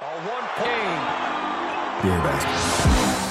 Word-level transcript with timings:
A 0.00 0.04
one 0.04 0.46
point. 0.54 2.02
Beer 2.04 2.18
basket. 2.22 3.27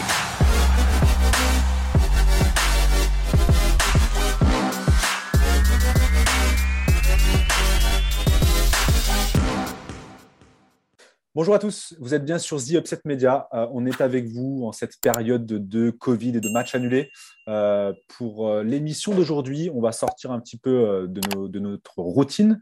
Bonjour 11.37 11.53
à 11.53 11.59
tous, 11.59 11.93
vous 11.99 12.15
êtes 12.15 12.25
bien 12.25 12.39
sur 12.39 12.57
The 12.57 12.71
Upset 12.71 13.01
Media. 13.05 13.47
Euh, 13.53 13.67
on 13.71 13.85
est 13.85 14.01
avec 14.01 14.25
vous 14.25 14.63
en 14.65 14.71
cette 14.71 14.99
période 14.99 15.45
de, 15.45 15.91
Covid 15.91 16.29
et 16.29 16.39
de 16.39 16.49
matchs 16.49 16.73
annulés. 16.73 17.11
Euh, 17.47 17.93
pour 18.07 18.49
euh, 18.49 18.63
l'émission 18.63 19.13
d'aujourd'hui, 19.13 19.69
on 19.71 19.79
va 19.79 19.91
sortir 19.91 20.31
un 20.31 20.39
petit 20.39 20.57
peu 20.57 21.05
de, 21.07 21.59
notre 21.59 21.99
routine. 21.99 22.59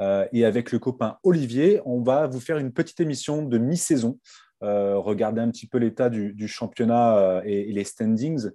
et 0.00 0.46
avec 0.46 0.72
le 0.72 0.78
copain 0.78 1.18
Olivier, 1.22 1.82
on 1.84 2.00
va 2.00 2.26
vous 2.26 2.40
faire 2.40 2.56
une 2.56 2.72
petite 2.72 2.98
émission 2.98 3.42
de 3.42 3.58
mi-saison. 3.58 4.18
regarder 4.62 5.42
un 5.42 5.50
petit 5.50 5.66
peu 5.66 5.76
l'état 5.76 6.08
du, 6.08 6.48
championnat 6.48 7.42
et, 7.44 7.70
les 7.74 7.84
standings 7.84 8.48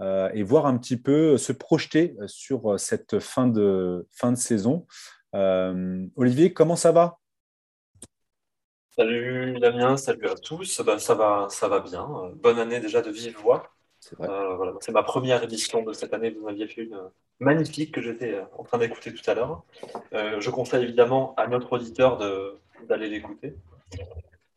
et 0.00 0.42
voir 0.44 0.66
un 0.66 0.78
petit 0.78 0.98
peu 0.98 1.36
se 1.36 1.52
projeter 1.52 2.16
sur 2.28 2.78
cette 2.78 3.18
fin 3.18 3.48
de, 3.48 4.06
fin 4.12 4.30
de 4.30 4.38
saison. 4.38 4.86
Olivier, 5.34 6.52
comment 6.52 6.76
ça 6.76 6.92
va? 6.92 7.18
Salut 8.98 9.60
Damien, 9.60 9.98
salut 9.98 10.26
à 10.26 10.36
tous. 10.36 10.80
Bah, 10.80 10.98
ça 10.98 11.14
va, 11.14 11.48
ça 11.50 11.68
va 11.68 11.80
bien. 11.80 12.08
Bonne 12.36 12.58
année 12.58 12.80
déjà 12.80 13.02
de 13.02 13.10
vive 13.10 13.36
voix. 13.36 13.70
C'est 14.00 14.18
euh, 14.22 14.72
ma 14.90 15.02
première 15.02 15.42
édition 15.42 15.82
de 15.82 15.92
cette 15.92 16.14
année. 16.14 16.30
Vous 16.30 16.46
m'aviez 16.46 16.66
fait 16.66 16.84
une 16.84 16.98
magnifique 17.38 17.92
que 17.92 18.00
j'étais 18.00 18.32
euh, 18.32 18.44
en 18.56 18.64
train 18.64 18.78
d'écouter 18.78 19.12
tout 19.12 19.30
à 19.30 19.34
l'heure. 19.34 19.64
Euh, 20.14 20.40
je 20.40 20.48
conseille 20.48 20.82
évidemment 20.82 21.34
à 21.36 21.46
notre 21.46 21.74
auditeur 21.74 22.18
d'aller 22.88 23.10
l'écouter. 23.10 23.54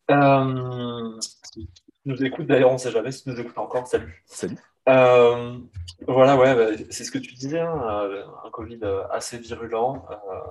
si 0.08 1.68
tu 1.74 1.82
nous 2.06 2.24
écoute 2.24 2.46
d'ailleurs, 2.46 2.70
on 2.70 2.74
ne 2.74 2.78
sait 2.78 2.92
jamais 2.92 3.12
si 3.12 3.28
nous 3.28 3.38
écoutes 3.38 3.58
encore. 3.58 3.86
Salut. 3.86 4.22
Salut. 4.24 4.56
voilà, 4.86 6.38
ouais, 6.38 6.54
bah, 6.54 6.82
c'est 6.88 7.04
ce 7.04 7.10
que 7.10 7.18
tu 7.18 7.34
disais, 7.34 7.60
hein, 7.60 8.24
un 8.42 8.50
Covid 8.50 8.80
assez 9.10 9.36
virulent. 9.36 10.02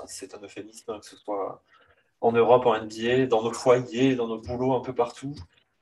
c'est 0.05 0.35
un 0.35 0.41
euphémisme 0.43 0.99
que 0.99 1.05
ce 1.05 1.15
soit 1.15 1.63
en 2.21 2.31
Europe, 2.31 2.65
en 2.65 2.77
NBA, 2.81 3.27
dans 3.27 3.43
nos 3.43 3.53
foyers, 3.53 4.15
dans 4.15 4.27
nos 4.27 4.39
boulots, 4.39 4.73
un 4.73 4.81
peu 4.81 4.93
partout. 4.93 5.35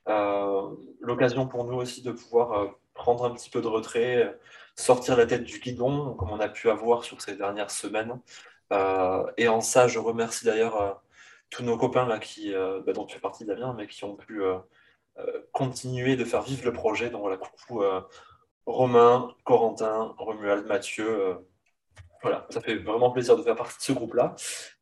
Euh, 0.07 0.69
l'occasion 1.01 1.47
pour 1.47 1.65
nous 1.65 1.75
aussi 1.75 2.01
de 2.01 2.11
pouvoir 2.11 2.53
euh, 2.53 2.67
prendre 2.93 3.25
un 3.25 3.31
petit 3.31 3.49
peu 3.49 3.61
de 3.61 3.67
retrait, 3.67 4.37
sortir 4.75 5.17
la 5.17 5.25
tête 5.25 5.43
du 5.43 5.59
guidon, 5.59 6.13
comme 6.15 6.31
on 6.31 6.39
a 6.39 6.49
pu 6.49 6.69
avoir 6.69 7.03
sur 7.03 7.21
ces 7.21 7.35
dernières 7.35 7.71
semaines. 7.71 8.19
Euh, 8.73 9.25
et 9.37 9.47
en 9.47 9.61
ça, 9.61 9.87
je 9.87 9.99
remercie 9.99 10.45
d'ailleurs 10.45 11.01
tous 11.49 11.63
nos 11.63 11.77
copains 11.77 12.19
qui, 12.19 12.53
bah, 12.53 12.93
dont 12.93 13.05
tu 13.05 13.15
fais 13.15 13.21
partie, 13.21 13.45
Damien, 13.45 13.73
mais 13.77 13.87
qui 13.87 14.03
ont 14.03 14.15
pu 14.15 14.41
continuer 15.51 16.15
de 16.15 16.25
faire 16.25 16.41
vivre 16.41 16.65
le 16.65 16.73
projet. 16.73 17.09
Donc 17.09 17.21
voilà, 17.21 17.37
coucou 17.37 17.83
Romain, 18.65 19.33
Corentin, 19.43 20.13
Romuald, 20.17 20.65
Mathieu 20.67 21.37
voilà, 22.27 22.45
ça 22.49 22.59
fait 22.59 22.75
vraiment 22.75 23.09
plaisir 23.11 23.37
de 23.37 23.41
faire 23.41 23.55
partie 23.55 23.77
de 23.77 23.83
ce 23.83 23.93
groupe-là. 23.93 24.35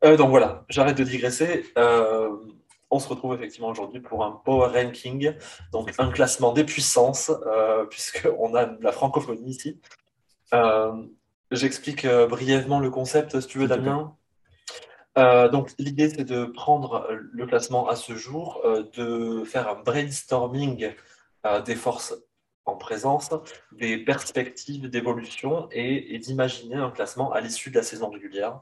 Euh, 0.04 0.16
donc 0.16 0.30
voilà, 0.30 0.64
j'arrête 0.68 0.96
de 0.96 1.04
digresser. 1.04 1.64
Euh, 1.78 2.28
on 2.90 2.98
se 2.98 3.08
retrouve 3.08 3.34
effectivement 3.34 3.68
aujourd'hui 3.68 4.00
pour 4.00 4.24
un 4.24 4.32
power 4.44 4.68
ranking, 4.74 5.32
donc 5.72 5.92
un 5.98 6.10
classement 6.10 6.52
des 6.52 6.64
puissances, 6.64 7.30
euh, 7.46 7.84
puisqu'on 7.84 8.54
a 8.56 8.66
la 8.80 8.92
francophonie 8.92 9.50
ici. 9.50 9.80
J'explique 11.52 12.04
brièvement 12.04 12.80
le 12.80 12.90
concept, 12.90 13.38
si 13.38 13.46
tu 13.46 13.58
veux, 13.58 13.68
Damien. 13.68 14.16
donc 15.14 15.72
l'idée, 15.78 16.08
c'est 16.08 16.24
de 16.24 16.44
prendre 16.44 17.06
le 17.10 17.46
classement 17.46 17.86
à 17.86 17.94
ce 17.94 18.16
jour, 18.16 18.60
de 18.96 19.44
faire 19.44 19.68
un 19.68 19.80
brainstorming 19.80 20.92
des 21.64 21.76
forces 21.76 22.16
en 22.66 22.76
présence 22.76 23.30
des 23.72 23.96
perspectives 23.98 24.90
d'évolution 24.90 25.68
et, 25.70 26.18
d'imaginer 26.18 26.74
un 26.74 26.90
classement 26.90 27.32
à 27.32 27.40
l'issue 27.40 27.70
de 27.70 27.76
la 27.76 27.82
saison 27.82 28.10
régulière 28.10 28.60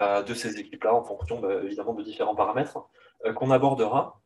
euh, 0.00 0.22
de 0.22 0.34
ces 0.34 0.58
équipes-là 0.58 0.94
en 0.94 1.04
fonction 1.04 1.38
bah, 1.38 1.62
évidemment 1.62 1.92
de 1.92 2.02
différents 2.02 2.34
paramètres 2.34 2.78
euh, 3.26 3.32
qu'on 3.32 3.50
abordera. 3.50 4.20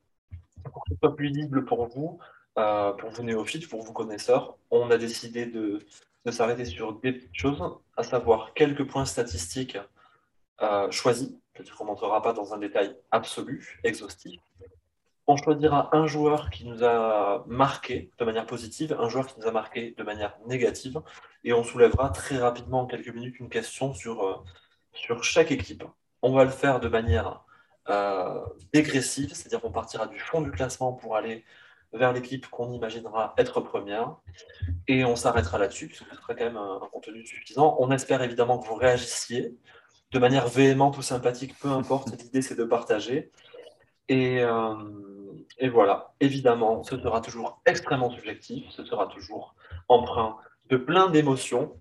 Pour 0.73 0.85
que 0.85 0.95
ce 0.95 0.99
soit 0.99 1.15
plus 1.15 1.29
lisible 1.29 1.65
pour 1.65 1.87
vous, 1.87 2.19
euh, 2.59 2.93
pour 2.93 3.11
vous 3.11 3.23
néophytes, 3.23 3.69
pour 3.69 3.83
vous 3.83 3.93
connaisseurs, 3.93 4.57
on 4.71 4.91
a 4.91 4.97
décidé 4.97 5.47
de, 5.47 5.81
de 6.25 6.31
s'arrêter 6.31 6.65
sur 6.65 6.95
des 7.01 7.29
choses, 7.33 7.63
à 7.97 8.03
savoir 8.03 8.55
quelques 8.55 8.87
points 8.87 9.05
statistiques 9.05 9.79
choisis, 10.91 11.29
peut-être 11.53 11.77
qu'on 11.77 11.85
n'entrera 11.85 12.23
pas 12.23 12.33
dans 12.33 12.55
un 12.55 12.57
détail 12.57 12.97
absolu, 13.11 13.79
exhaustif, 13.85 14.41
on 15.27 15.37
choisira 15.37 15.89
un 15.93 16.07
joueur 16.07 16.51
qui 16.51 16.65
nous 16.67 16.85
a 16.85 17.45
marqué 17.49 18.11
de 18.19 18.25
manière 18.25 18.47
positive, 18.47 18.97
un 18.99 19.09
joueur 19.09 19.27
qui 19.27 19.41
nous 19.41 19.47
a 19.47 19.51
marqué 19.51 19.95
de 19.97 20.03
manière 20.03 20.37
négative, 20.47 21.01
et 21.45 21.53
on 21.53 21.65
soulèvera 21.65 22.11
très 22.11 22.39
rapidement 22.39 22.83
en 22.83 22.87
quelques 22.87 23.13
minutes 23.13 23.41
une 23.41 23.49
question 23.49 23.93
sur, 23.93 24.25
euh, 24.25 25.23
chaque 25.23 25.51
équipe. 25.51 25.85
On 26.23 26.33
va 26.33 26.45
le 26.45 26.51
faire 26.51 26.81
de 26.81 26.89
manière 26.89 27.45
euh, 27.89 28.41
dégressive, 28.73 29.33
c'est-à-dire 29.35 29.61
qu'on 29.61 29.73
partira 29.73 30.07
du 30.07 30.19
fond 30.19 30.41
du 30.41 30.51
classement 30.51 30.93
pour 30.93 31.17
aller 31.17 31.45
vers 31.93 32.13
l'équipe 32.13 32.49
qu'on 32.49 32.73
imaginera 32.73 33.35
être 33.37 33.61
première, 33.61 34.17
et 34.87 35.05
on 35.05 35.17
s'arrêtera 35.17 35.59
là-dessus, 35.59 35.89
puisque 35.89 36.09
ce 36.09 36.17
sera 36.17 36.35
quand 36.35 36.45
même 36.45 36.57
un, 36.57 36.81
contenu 36.93 37.27
suffisant. 37.27 37.77
On 37.81 37.91
espère 37.91 38.23
évidemment 38.23 38.59
que 38.59 38.69
vous 38.69 38.75
réagissiez 38.75 39.57
de 40.13 40.19
manière 40.21 40.47
véhémente 40.47 40.97
ou 40.99 41.03
sympathique, 41.03 41.59
peu 41.59 41.69
importe, 41.69 42.11
l'idée 42.23 42.43
c'est 42.43 42.55
de 42.55 42.65
partager. 42.65 43.33
Et, 44.09 44.41
euh, 44.41 44.75
et 45.59 45.69
voilà, 45.69 46.15
évidemment, 46.21 46.83
ce 46.83 46.99
sera 46.99 47.21
toujours 47.21 47.61
extrêmement 47.67 48.11
subjectif, 48.11 48.69
ce 48.71 48.85
sera 48.85 49.07
toujours 49.07 49.55
empreint 49.89 50.37
de 50.69 50.77
plein 50.77 51.09
d'émotions, 51.09 51.81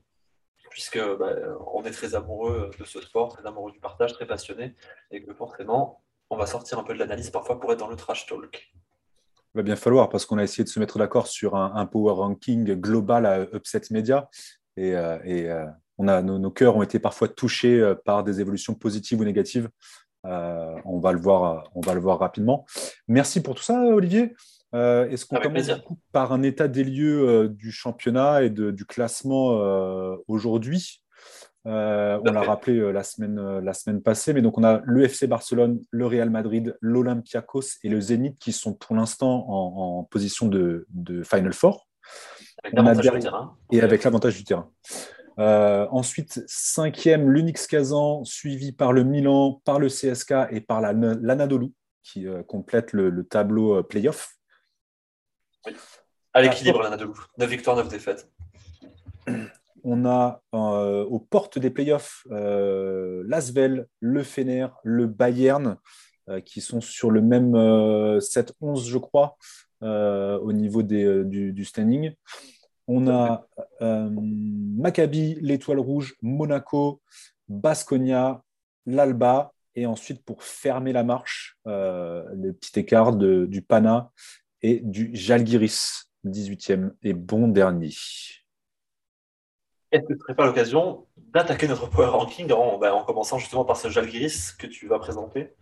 puisque 0.70 1.00
bah, 1.18 1.32
on 1.74 1.84
est 1.84 1.92
très 1.92 2.16
amoureux 2.16 2.70
de 2.80 2.86
ce 2.86 3.02
sport, 3.02 3.30
très 3.30 3.46
amoureux 3.46 3.72
du 3.72 3.80
partage, 3.80 4.14
très 4.14 4.26
passionné, 4.26 4.76
et 5.12 5.24
que 5.24 5.34
forcément, 5.34 6.02
on 6.30 6.38
va 6.38 6.46
sortir 6.46 6.80
un 6.80 6.84
peu 6.84 6.94
de 6.94 7.00
l'analyse 7.00 7.30
parfois 7.30 7.60
pour 7.60 7.72
être 7.72 7.80
dans 7.80 7.90
le 7.90 7.96
trash 7.96 8.26
talk. 8.26 8.74
Il 9.54 9.60
va 9.60 9.64
bien 9.64 9.76
falloir, 9.76 10.10
parce 10.10 10.26
qu'on 10.26 10.38
a 10.38 10.44
essayé 10.44 10.64
de 10.64 10.70
se 10.70 10.80
mettre 10.80 10.98
d'accord 10.98 11.28
sur 11.28 11.56
un, 11.56 11.86
power 11.86 12.14
ranking 12.14 12.76
global 12.76 13.26
à 13.26 13.44
Upset 13.54 13.84
Media, 13.92 14.30
et, 14.78 14.96
euh, 14.96 15.18
euh, 15.26 15.66
on 15.98 16.10
a, 16.10 16.22
nos, 16.22 16.38
nos, 16.38 16.52
cœurs 16.52 16.76
ont 16.76 16.84
été 16.84 17.00
parfois 17.00 17.30
touchés 17.30 17.80
euh, 17.80 17.96
par 17.96 18.24
des 18.24 18.42
évolutions 18.42 18.74
positives 18.74 19.22
ou 19.22 19.24
négatives. 19.24 19.70
Euh, 20.26 20.76
on, 20.86 21.00
va 21.00 21.12
le 21.12 21.20
voir, 21.20 21.70
on 21.76 21.82
va 21.82 21.94
le 21.94 22.00
voir 22.00 22.20
rapidement. 22.20 22.66
Merci 23.08 23.42
pour 23.42 23.56
tout 23.56 23.64
ça, 23.64 23.80
Olivier. 23.82 24.36
Euh, 24.74 25.08
est-ce 25.10 25.26
qu'on 25.26 25.40
commence 25.40 25.72
par 26.12 26.34
un 26.34 26.44
état 26.44 26.68
des 26.68 26.84
lieux 26.84 27.28
euh, 27.28 27.48
du 27.48 27.72
championnat 27.72 28.44
et 28.44 28.50
du 28.50 28.86
classement 28.86 29.50
aujourd'hui? 30.28 31.02
On 31.68 32.22
l'a 32.24 32.42
rappelé 32.44 32.94
la, 32.94 33.04
semaine, 33.04 33.60
la 33.60 33.74
semaine 33.74 34.02
passée, 34.02 34.34
mais 34.34 34.44
donc 34.44 34.58
on 34.58 34.64
a 34.64 34.82
le 34.84 35.04
FC 35.04 35.26
Barcelone, 35.26 35.80
le 35.90 36.06
Real 36.06 36.30
Madrid, 36.30 36.78
l'Olympiakos 36.80 37.80
et 37.84 37.90
le 37.90 38.00
Zénith 38.00 38.38
qui 38.38 38.52
sont 38.52 38.74
pour 38.74 38.96
l'instant 38.96 39.46
en, 39.50 40.04
position 40.04 40.48
de, 40.48 40.86
Final 41.24 41.54
Four. 41.54 41.88
Et 43.72 43.82
avec 43.82 44.04
l'avantage 44.04 44.38
du 44.38 44.44
terrain. 44.44 44.70
Euh, 45.38 45.86
ensuite, 45.92 46.42
cinquième, 46.48 47.30
l'Unix 47.30 47.68
Kazan, 47.68 48.24
suivi 48.24 48.72
par 48.72 48.94
le 48.94 49.04
Milan, 49.04 49.62
par 49.66 49.80
le 49.80 49.88
CSK 49.88 50.34
et 50.52 50.62
par 50.62 50.82
l'Anadolu, 50.82 51.74
qui 52.04 52.28
euh, 52.28 52.44
complète 52.44 52.94
le, 52.94 53.24
tableau 53.26 53.80
euh, 53.80 53.84
playoff. 53.84 54.36
À 56.34 56.42
l'équilibre, 56.42 56.82
l'Anadolu. 56.82 57.12
9 57.38 57.50
victoires, 57.50 57.76
9 57.76 57.88
défaites. 57.90 58.30
On 59.88 60.04
a 60.06 60.42
aux 60.52 61.20
portes 61.20 61.60
des 61.60 61.70
playoffs 61.70 62.26
l'Asvel, 62.32 63.88
le 64.00 64.24
Fener, 64.24 64.68
le 64.84 65.06
Bayern, 65.06 65.78
qui 66.44 66.60
sont 66.60 66.82
sur 66.82 67.12
le 67.12 67.22
même 67.22 67.54
7-11, 67.54 68.90
je 68.90 68.98
crois, 68.98 69.38
au 69.82 70.54
niveau 70.54 70.82
du, 70.82 71.66
standing. 71.66 72.16
On 72.88 73.08
a 73.08 73.48
euh, 73.82 74.10
Maccabi, 74.12 75.38
l'Étoile 75.42 75.80
Rouge, 75.80 76.16
Monaco, 76.22 77.02
Basconia, 77.48 78.44
l'Alba. 78.86 79.52
Et 79.78 79.86
ensuite, 79.86 80.24
pour 80.24 80.44
fermer 80.44 80.94
la 80.94 81.04
marche, 81.04 81.58
euh, 81.68 82.24
le 82.34 82.54
petit 82.54 82.80
écart 82.80 83.14
du 83.14 83.62
Pana 83.62 84.12
et 84.62 84.80
du 84.80 85.10
Jalgiris, 85.14 86.12
18e 86.26 86.92
et 87.04 87.14
bon 87.14 87.50
dernier. 87.50 87.94
Est-ce 89.92 90.02
que 90.08 90.14
ce 90.14 90.20
serait 90.20 90.36
pas 90.36 90.46
l'occasion 90.46 91.08
d'attaquer 91.18 91.68
notre 91.68 91.90
power 91.90 92.08
ranking 92.08 92.52
en, 92.52 92.78
ben, 92.78 92.92
en, 92.94 93.04
commençant 93.04 93.38
justement 93.38 93.66
par 93.66 93.78
ce 93.78 93.90
Jalgiris 93.90 94.54
que 94.54 94.68
tu 94.68 94.88
vas 94.88 95.00
présenter? 95.00 95.54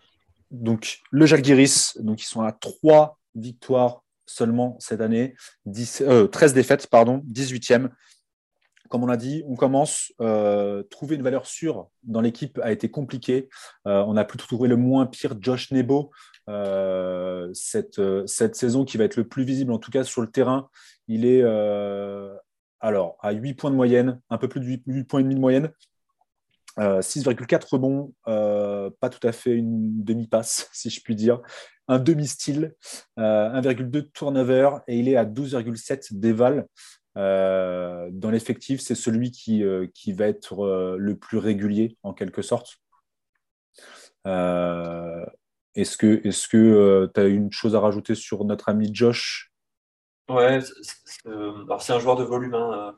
Donc, 0.51 1.01
le 1.09 1.25
Jalgiris, 1.25 1.97
donc 1.99 2.21
ils 2.21 2.27
sont 2.27 2.41
à 2.41 2.51
trois 2.51 3.17
victoires 3.35 4.02
seulement 4.25 4.77
cette 4.79 5.01
année, 5.01 5.35
13 5.65 6.01
euh, 6.01 6.27
défaites, 6.53 6.87
pardon, 6.87 7.23
18e. 7.31 7.89
comme 8.89 9.03
on 9.03 9.07
l'a 9.07 9.17
dit, 9.17 9.43
on 9.47 9.55
commence. 9.55 10.13
Euh, 10.21 10.83
trouver 10.83 11.15
une 11.15 11.23
valeur 11.23 11.45
sûre 11.45 11.89
dans 12.03 12.21
l'équipe 12.21 12.59
a 12.63 12.71
été 12.71 12.89
compliqué. 12.89 13.49
Euh, 13.87 14.03
on 14.07 14.17
a 14.17 14.25
plutôt 14.25 14.45
trouvé 14.45 14.67
le 14.67 14.77
moins 14.77 15.05
pire 15.05 15.35
Josh 15.39 15.71
Nebo 15.71 16.11
cette, 17.53 18.01
saison 18.27 18.85
qui 18.85 18.97
va 18.97 19.03
être 19.05 19.15
le 19.15 19.27
plus 19.27 19.43
visible, 19.43 19.71
en 19.71 19.79
tout 19.79 19.91
cas 19.91 20.03
sur 20.03 20.21
le 20.21 20.29
terrain. 20.29 20.69
Il 21.07 21.25
est 21.25 21.43
alors 22.79 23.17
à 23.21 23.31
8 23.31 23.53
points 23.53 23.71
de 23.71 23.75
moyenne, 23.75 24.19
un 24.29 24.37
peu 24.37 24.47
plus 24.47 24.59
de 24.59 24.65
8, 24.65 25.03
points 25.05 25.21
et 25.21 25.23
demi 25.23 25.35
de 25.35 25.39
moyenne. 25.39 25.71
6,4 26.77 27.67
rebonds, 27.69 28.13
pas 28.25 29.09
tout 29.09 29.25
à 29.27 29.31
fait 29.31 29.51
une 29.51 30.03
demi-passe, 30.03 30.69
si 30.73 30.89
je 30.89 31.01
puis 31.01 31.15
dire. 31.15 31.41
Un 31.89 31.99
demi-style, 31.99 32.73
1,2 33.17 34.11
turnover 34.13 34.77
et 34.87 34.97
il 34.97 35.09
est 35.09 35.17
à 35.17 35.25
12,7 35.25 36.17
d'éval. 36.17 36.65
Euh, 37.17 38.09
dans 38.11 38.31
l'effectif, 38.31 38.81
c'est 38.81 38.95
celui 38.95 39.31
qui, 39.31 39.63
euh, 39.63 39.87
qui 39.93 40.13
va 40.13 40.27
être 40.27 40.65
euh, 40.65 40.97
le 40.97 41.15
plus 41.17 41.37
régulier 41.37 41.97
en 42.03 42.13
quelque 42.13 42.41
sorte. 42.41 42.79
est-ce 44.25 45.97
que 45.97 46.15
tu 46.15 46.27
est 46.27 46.47
que, 46.47 47.11
as 47.15 47.25
une 47.25 47.51
chose 47.51 47.75
à 47.75 47.79
rajouter 47.79 48.15
sur 48.15 48.45
notre 48.45 48.69
ami 48.69 48.89
Josh? 48.93 49.51
Ouais, 50.29 50.59
c'est 50.61 51.93
un 51.93 51.99
joueur 51.99 52.15
de 52.15 52.23
volume, 52.23 52.55
hein, 52.55 52.95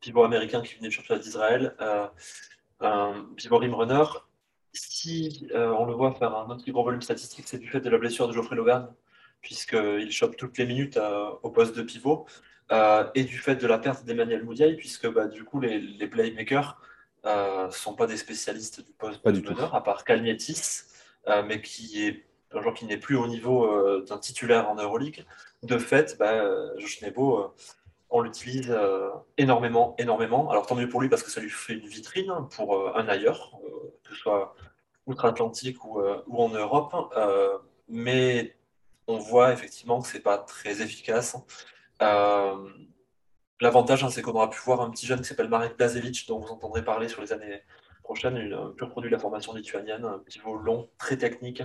pivot 0.00 0.22
américain 0.22 0.62
qui 0.62 0.76
venait 0.76 0.88
du 0.88 0.94
championnat 0.94 1.20
d'Israël, 1.20 1.74
un 2.80 3.26
pivot 3.36 3.58
rim 3.58 3.74
runner. 3.74 4.04
Si 4.72 5.48
on 5.54 5.84
le 5.86 5.94
voit 5.94 6.12
faire 6.14 6.36
un 6.36 6.48
autre 6.50 6.64
gros 6.70 6.84
volume 6.84 7.02
statistique, 7.02 7.46
c'est 7.48 7.58
du 7.58 7.68
fait 7.68 7.80
de 7.80 7.90
la 7.90 7.98
blessure 7.98 8.28
de 8.28 8.32
Geoffrey 8.32 8.54
Logan, 8.54 8.92
puisqu'il 9.40 10.10
chope 10.12 10.36
toutes 10.36 10.58
les 10.58 10.66
minutes 10.66 10.98
au 11.42 11.50
poste 11.50 11.76
de 11.76 11.82
pivot. 11.82 12.26
Euh, 12.70 13.04
et 13.14 13.24
du 13.24 13.38
fait 13.38 13.56
de 13.56 13.66
la 13.66 13.78
perte 13.78 14.04
d'Emmanuel 14.04 14.44
Moudiaï, 14.44 14.76
puisque 14.76 15.08
bah, 15.08 15.26
du 15.26 15.44
coup, 15.44 15.60
les, 15.60 15.80
les 15.80 16.06
playmakers 16.06 16.78
ne 17.24 17.30
euh, 17.30 17.70
sont 17.70 17.94
pas 17.94 18.06
des 18.06 18.18
spécialistes 18.18 18.84
du 18.84 18.92
poste 18.92 19.26
de 19.26 19.40
meneur, 19.40 19.74
à 19.74 19.82
part 19.82 20.04
Kalnietis, 20.04 20.82
euh, 21.28 21.42
mais 21.42 21.62
qui 21.62 22.06
est 22.06 22.26
un 22.52 22.60
joueur 22.60 22.74
qui 22.74 22.84
n'est 22.84 22.98
plus 22.98 23.16
au 23.16 23.26
niveau 23.26 24.00
d'un 24.02 24.18
titulaire 24.18 24.70
en 24.70 24.74
Euroleague. 24.74 25.26
De 25.62 25.78
fait, 25.78 26.16
bah, 26.18 26.42
Josh 26.78 27.02
Nebo, 27.02 27.54
on 28.10 28.22
l'utilise 28.22 28.74
énormément, 29.36 29.94
énormément. 29.98 30.50
Alors 30.50 30.66
tant 30.66 30.74
mieux 30.74 30.88
pour 30.88 31.00
lui 31.00 31.08
parce 31.08 31.22
que 31.22 31.30
ça 31.30 31.40
lui 31.40 31.50
fait 31.50 31.74
une 31.74 31.86
vitrine 31.86 32.32
pour 32.56 32.96
un 32.96 33.06
ailleurs, 33.08 33.52
que 34.04 34.10
ce 34.10 34.16
soit 34.16 34.54
outre-Atlantique 35.06 35.84
ou, 35.84 36.00
en 36.00 36.48
Europe. 36.48 36.94
mais 37.88 38.58
on 39.08 39.18
voit 39.18 39.52
effectivement 39.52 40.00
que 40.00 40.06
c'est 40.06 40.20
pas 40.20 40.38
très 40.38 40.82
efficace. 40.82 41.36
Euh, 42.02 42.68
l'avantage, 43.60 44.04
hein, 44.04 44.10
c'est 44.10 44.22
qu'on 44.22 44.32
aura 44.32 44.50
pu 44.50 44.60
voir 44.60 44.82
un 44.82 44.90
petit 44.90 45.06
jeune 45.06 45.20
qui 45.20 45.26
s'appelle 45.26 45.48
Marek 45.48 45.76
Blazevich, 45.76 46.26
dont 46.26 46.38
vous 46.38 46.48
entendrez 46.48 46.84
parler 46.84 47.08
sur 47.08 47.22
les 47.22 47.32
années 47.32 47.62
prochaines, 48.02 48.36
un 48.52 48.70
pur 48.70 48.88
produit 48.90 49.10
de 49.10 49.16
la 49.16 49.20
formation 49.20 49.54
lituanienne, 49.54 50.04
un 50.04 50.18
pivot 50.18 50.56
long, 50.56 50.88
très 50.98 51.16
technique, 51.16 51.62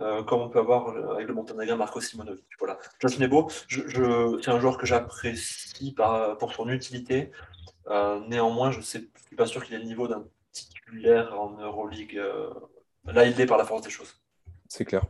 euh, 0.00 0.22
comme 0.22 0.40
on 0.40 0.48
peut 0.48 0.58
avoir 0.58 0.88
avec 1.12 1.26
le 1.26 1.34
monténégrin 1.34 1.76
Marco 1.76 2.00
Simonovic. 2.00 2.44
Voilà. 2.58 2.78
Josh 3.00 3.18
Nebo, 3.18 3.50
je, 3.66 4.38
c'est 4.42 4.50
un 4.50 4.60
joueur 4.60 4.78
que 4.78 4.86
j'apprécie 4.86 5.94
pour 6.38 6.52
son 6.52 6.68
utilité. 6.68 7.30
Euh, 7.88 8.20
néanmoins, 8.28 8.70
je 8.70 8.78
ne 8.78 8.82
suis 8.82 9.10
pas 9.36 9.46
sûr 9.46 9.64
qu'il 9.64 9.74
ait 9.74 9.78
le 9.78 9.84
niveau 9.84 10.08
d'un 10.08 10.24
titulaire 10.52 11.38
en 11.38 11.58
Euroleague. 11.58 12.20
là, 13.04 13.24
il 13.24 13.40
est 13.40 13.46
par 13.46 13.58
la 13.58 13.64
force 13.64 13.82
des 13.82 13.90
choses. 13.90 14.14
C'est 14.68 14.84
clair. 14.84 15.02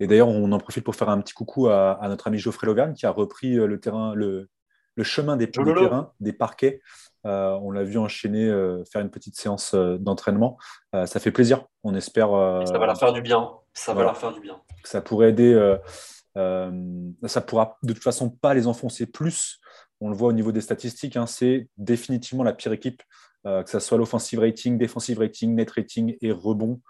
Et 0.00 0.06
d'ailleurs, 0.06 0.28
on 0.28 0.50
en 0.52 0.58
profite 0.58 0.84
pour 0.84 0.94
faire 0.94 1.08
un 1.08 1.20
petit 1.20 1.34
coucou 1.34 1.68
à, 1.68 1.98
notre 2.08 2.28
ami 2.28 2.38
Geoffrey 2.38 2.66
Logan 2.66 2.94
qui 2.94 3.06
a 3.06 3.10
repris 3.10 3.58
euh, 3.58 3.66
le 3.66 3.80
terrain, 3.80 4.14
le, 4.14 4.48
chemin 5.02 5.36
des, 5.36 5.50
terrains, 5.50 6.12
des 6.20 6.32
parquets. 6.32 6.80
Euh, 7.28 7.58
on 7.62 7.70
l'a 7.70 7.84
vu 7.84 7.98
enchaîner, 7.98 8.46
euh, 8.46 8.82
faire 8.90 9.02
une 9.02 9.10
petite 9.10 9.36
séance 9.36 9.74
d'entraînement. 9.74 10.58
ça 10.92 11.20
fait 11.20 11.30
plaisir. 11.30 11.64
On 11.84 11.94
espère. 11.94 12.28
ça 12.66 12.78
va 12.78 12.86
leur 12.86 12.98
faire 12.98 13.12
du 13.12 13.22
bien. 13.22 13.50
Ça 13.74 13.94
va 13.94 14.02
leur 14.02 14.16
faire 14.16 14.32
du 14.32 14.40
bien. 14.40 14.60
Ça 14.84 15.00
pourrait 15.00 15.30
aider. 15.30 15.76
ça 16.34 17.40
pourra 17.40 17.78
de 17.82 17.92
toute 17.92 18.02
façon 18.02 18.30
pas 18.30 18.54
les 18.54 18.66
enfoncer 18.66 19.06
plus. 19.06 19.60
On 20.00 20.10
le 20.10 20.16
voit 20.16 20.28
au 20.28 20.32
niveau 20.32 20.52
des 20.52 20.60
statistiques. 20.60 21.16
Hein, 21.16 21.26
c'est 21.26 21.68
définitivement 21.76 22.44
la 22.44 22.52
pire 22.52 22.72
équipe 22.72 23.02
que 23.44 23.70
ce 23.70 23.78
soit 23.78 23.96
l'offensive 23.96 24.40
rating, 24.40 24.76
defensive 24.76 25.20
rating, 25.20 25.54
net 25.54 25.70
rating 25.70 26.18
et 26.20 26.32
rebond, 26.32 26.80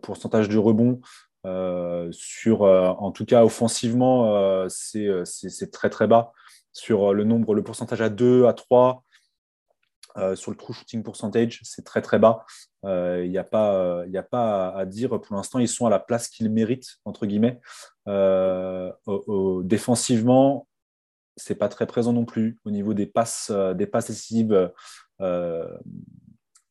pourcentage 0.00 0.48
de 0.48 0.58
rebond. 0.58 1.00
Euh, 1.44 2.08
sur, 2.12 2.62
euh, 2.62 2.88
en 2.88 3.10
tout 3.10 3.24
cas, 3.24 3.44
offensivement, 3.44 4.36
euh, 4.36 4.68
c'est 4.68 5.70
très 5.72 5.90
très 5.90 6.06
bas. 6.06 6.32
Sur 6.72 7.12
le 7.12 7.24
nombre, 7.24 7.54
le 7.54 7.62
pourcentage 7.62 8.00
à 8.00 8.08
2, 8.08 8.46
à 8.46 8.52
3, 8.52 9.04
sur 10.34 10.50
le 10.50 10.56
true 10.56 10.74
shooting 10.74 11.02
percentage, 11.02 11.60
c'est 11.62 11.84
très 11.84 12.02
très 12.02 12.18
bas. 12.18 12.44
Il 12.84 13.30
n'y 13.30 13.38
a 13.38 13.44
pas, 13.44 14.02
a 14.02 14.22
pas 14.22 14.68
à, 14.70 14.84
dire. 14.86 15.20
Pour 15.20 15.36
l'instant, 15.36 15.58
ils 15.58 15.68
sont 15.68 15.86
à 15.86 15.90
la 15.90 15.98
place 15.98 16.28
qu'ils 16.28 16.50
méritent, 16.50 16.98
entre 17.04 17.26
guillemets. 17.26 17.60
Au, 18.06 19.62
défensivement, 19.64 20.66
c'est 21.36 21.54
pas 21.54 21.68
très 21.68 21.86
présent 21.86 22.12
non 22.12 22.24
plus. 22.24 22.58
Au 22.64 22.70
niveau 22.70 22.94
des 22.94 23.06
passes, 23.06 23.50
des 23.50 23.86
passes 23.86 24.08
décisives, 24.08 24.70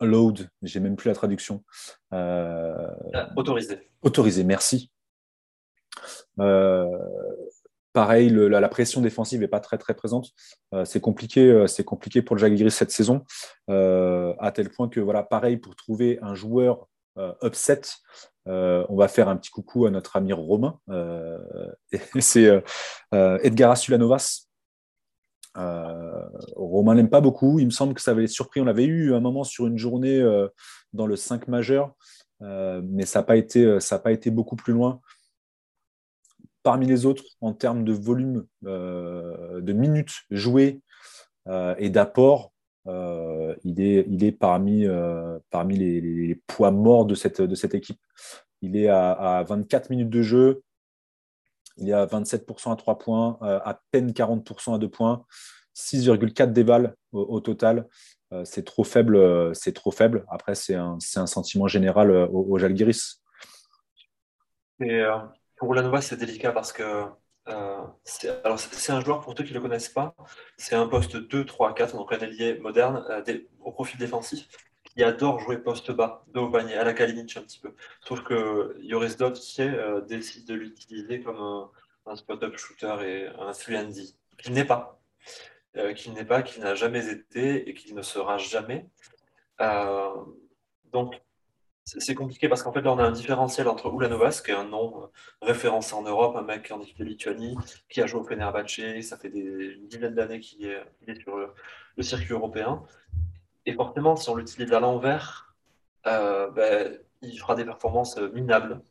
load, 0.05 0.49
j'ai 0.63 0.79
même 0.79 0.95
plus 0.95 1.09
la 1.09 1.15
traduction. 1.15 1.63
Euh, 2.13 2.87
autorisé. 3.35 3.89
Autorisé, 4.01 4.43
merci. 4.43 4.91
Euh, 6.39 6.87
pareil, 7.93 8.29
la, 8.29 8.69
pression 8.69 9.01
défensive 9.01 9.39
n'est 9.39 9.47
pas 9.47 9.59
très 9.59 9.77
très 9.77 9.93
présente. 9.93 10.29
Euh, 10.73 10.85
c'est 10.85 10.99
compliqué, 10.99 11.65
c'est 11.67 11.83
compliqué 11.83 12.21
pour 12.21 12.35
le 12.35 12.39
Jaguars 12.39 12.71
cette 12.71 12.91
saison, 12.91 13.23
à 13.67 14.51
tel 14.53 14.69
point 14.69 14.89
que 14.89 14.99
voilà, 14.99 15.23
pareil 15.23 15.57
pour 15.57 15.75
trouver 15.75 16.19
un 16.21 16.35
joueur 16.35 16.87
upset. 17.43 17.81
on 18.45 18.95
va 18.95 19.07
faire 19.07 19.29
un 19.29 19.37
petit 19.37 19.51
coucou 19.51 19.85
à 19.85 19.91
notre 19.91 20.15
ami 20.15 20.33
Romain. 20.33 20.79
c'est 22.19 22.63
Edgar 23.11 23.71
Asulanovas, 23.71 24.47
euh, 25.57 26.29
Romain 26.55 26.95
n'aime 26.95 27.09
pas 27.09 27.21
beaucoup. 27.21 27.59
Il 27.59 27.65
me 27.65 27.71
semble 27.71 27.93
que 27.93 28.01
ça 28.01 28.11
avait 28.11 28.27
surpris. 28.27 28.61
On 28.61 28.65
l'avait 28.65 28.85
eu 28.85 29.13
un 29.13 29.19
moment 29.19 29.43
sur 29.43 29.67
une 29.67 29.77
journée 29.77 30.19
euh, 30.19 30.47
dans 30.93 31.07
le 31.07 31.15
5 31.15 31.47
majeur, 31.47 31.93
euh, 32.41 32.81
mais 32.85 33.05
ça 33.05 33.19
n'a 33.19 33.23
pas, 33.23 33.99
pas 33.99 34.11
été 34.11 34.31
beaucoup 34.31 34.55
plus 34.55 34.73
loin. 34.73 35.01
Parmi 36.63 36.85
les 36.85 37.05
autres, 37.05 37.23
en 37.41 37.53
termes 37.53 37.83
de 37.83 37.93
volume 37.93 38.45
de 38.61 39.73
minutes 39.73 40.13
jouées 40.29 40.81
et 41.77 41.89
d'apport, 41.89 42.53
il, 42.85 43.81
est, 43.81 44.05
il 44.07 44.23
est 44.23 44.31
parmi, 44.31 44.85
les, 44.85 46.41
poids 46.45 46.71
morts 46.71 47.05
de 47.05 47.15
cette, 47.15 47.73
équipe. 47.73 47.99
Il 48.61 48.77
est 48.77 48.89
à, 48.89 49.11
à 49.11 49.43
24 49.43 49.89
minutes 49.89 50.09
de 50.09 50.21
jeu, 50.21 50.61
il 51.77 51.89
est 51.89 51.93
à 51.93 52.05
27% 52.05 52.71
à 52.71 52.75
3 52.75 52.97
points, 52.97 53.37
euh, 53.41 53.59
à 53.63 53.81
peine 53.91 54.11
40% 54.11 54.75
à 54.75 54.77
2 54.77 54.89
points, 54.89 55.25
6,4 55.75 56.51
déval 56.51 56.95
au, 57.11 57.39
total. 57.39 57.87
Euh, 58.33 58.45
c'est 58.45 58.63
trop 58.63 58.83
faible. 58.83 59.15
Euh, 59.15 59.53
c'est 59.53 59.73
trop 59.73 59.91
faible. 59.91 60.25
Après, 60.29 60.55
c'est 60.55 60.75
un, 60.75 60.99
sentiment 60.99 61.67
général 61.67 62.11
au, 62.11 62.45
au 62.49 62.57
Jalgiris. 62.57 63.21
Et 64.79 65.03
pour 65.61 65.73
Ulanova, 65.73 66.01
c'est 66.01 66.17
délicat 66.17 66.51
parce 66.51 66.73
que 66.73 67.05
c'est 68.03 68.91
un 68.91 68.99
joueur, 68.99 69.21
pour 69.21 69.37
ceux 69.37 69.43
qui 69.43 69.51
ne 69.51 69.57
le 69.57 69.61
connaissent 69.61 69.89
pas, 69.89 70.15
c'est 70.57 70.73
un 70.73 70.87
poste 70.87 71.17
2, 71.17 71.45
3, 71.45 71.75
4, 71.75 71.97
donc 71.97 72.11
un 72.11 72.17
allié 72.17 72.57
moderne 72.57 73.05
au 73.59 73.71
profil 73.71 73.99
défensif 73.99 74.47
qui 74.83 75.03
adore 75.03 75.39
jouer 75.39 75.59
poste 75.59 75.91
bas, 75.91 76.25
dos 76.29 76.47
au 76.47 76.49
panier, 76.49 76.73
à 76.77 76.83
la 76.83 76.93
Kalinic 76.93 77.37
un 77.37 77.43
petit 77.43 77.59
peu. 77.59 77.75
Sauf 77.99 78.23
que 78.23 78.75
Yoris 78.81 79.17
Dov 79.17 79.37
euh, 79.59 80.01
décide 80.01 80.47
de 80.47 80.55
l'utiliser 80.55 81.21
comme 81.21 81.69
un, 82.07 82.15
spot-up 82.15 82.57
shooter 82.57 82.95
et 83.03 83.27
un 83.27 83.51
3D, 83.51 84.15
qu'il 84.39 84.53
n'est 84.53 84.65
pas. 84.65 84.99
Euh, 85.77 85.93
qu'il 85.93 86.13
n'est 86.13 86.25
pas, 86.25 86.41
qu'il 86.41 86.63
n'a 86.63 86.73
jamais 86.73 87.07
été 87.07 87.69
et 87.69 87.75
qu'il 87.75 87.93
ne 87.93 88.01
sera 88.01 88.39
jamais. 88.39 88.89
Euh, 89.61 90.09
donc, 90.91 91.21
c'est 91.83 92.15
compliqué 92.15 92.47
parce 92.47 92.63
qu'en 92.63 92.71
fait, 92.71 92.81
là, 92.81 92.93
on 92.93 92.99
a 92.99 93.03
un 93.03 93.11
différentiel 93.11 93.67
entre 93.67 93.93
Ulanovas, 93.93 94.41
qui 94.45 94.51
est 94.51 94.55
un 94.55 94.65
nom 94.65 95.09
référencé 95.41 95.93
en 95.93 96.03
Europe, 96.03 96.35
un 96.35 96.43
mec 96.43 96.71
en 96.71 96.81
équipe 96.81 96.97
de 96.97 97.03
Lituanie, 97.03 97.57
qui 97.89 98.01
a 98.01 98.07
joué 98.07 98.21
au 98.21 98.23
Fenerbahce, 98.23 99.01
ça 99.01 99.17
fait 99.17 99.29
des, 99.29 99.39
une 99.39 99.87
dizaine 99.87 100.15
d'années 100.15 100.39
qu'il 100.39 100.65
est, 100.65 101.21
sur 101.21 101.35
le 101.37 102.03
circuit 102.03 102.33
européen, 102.33 102.83
et 103.65 103.73
forcément, 103.73 104.15
si 104.15 104.29
on 104.29 104.35
l'utilise 104.35 104.73
à 104.73 104.79
l'envers, 104.79 105.55
euh, 106.07 106.49
ben, 106.51 106.97
il 107.21 107.37
fera 107.37 107.55
des 107.55 107.65
performances 107.65 108.17
euh, 108.17 108.29
minables. 108.31 108.81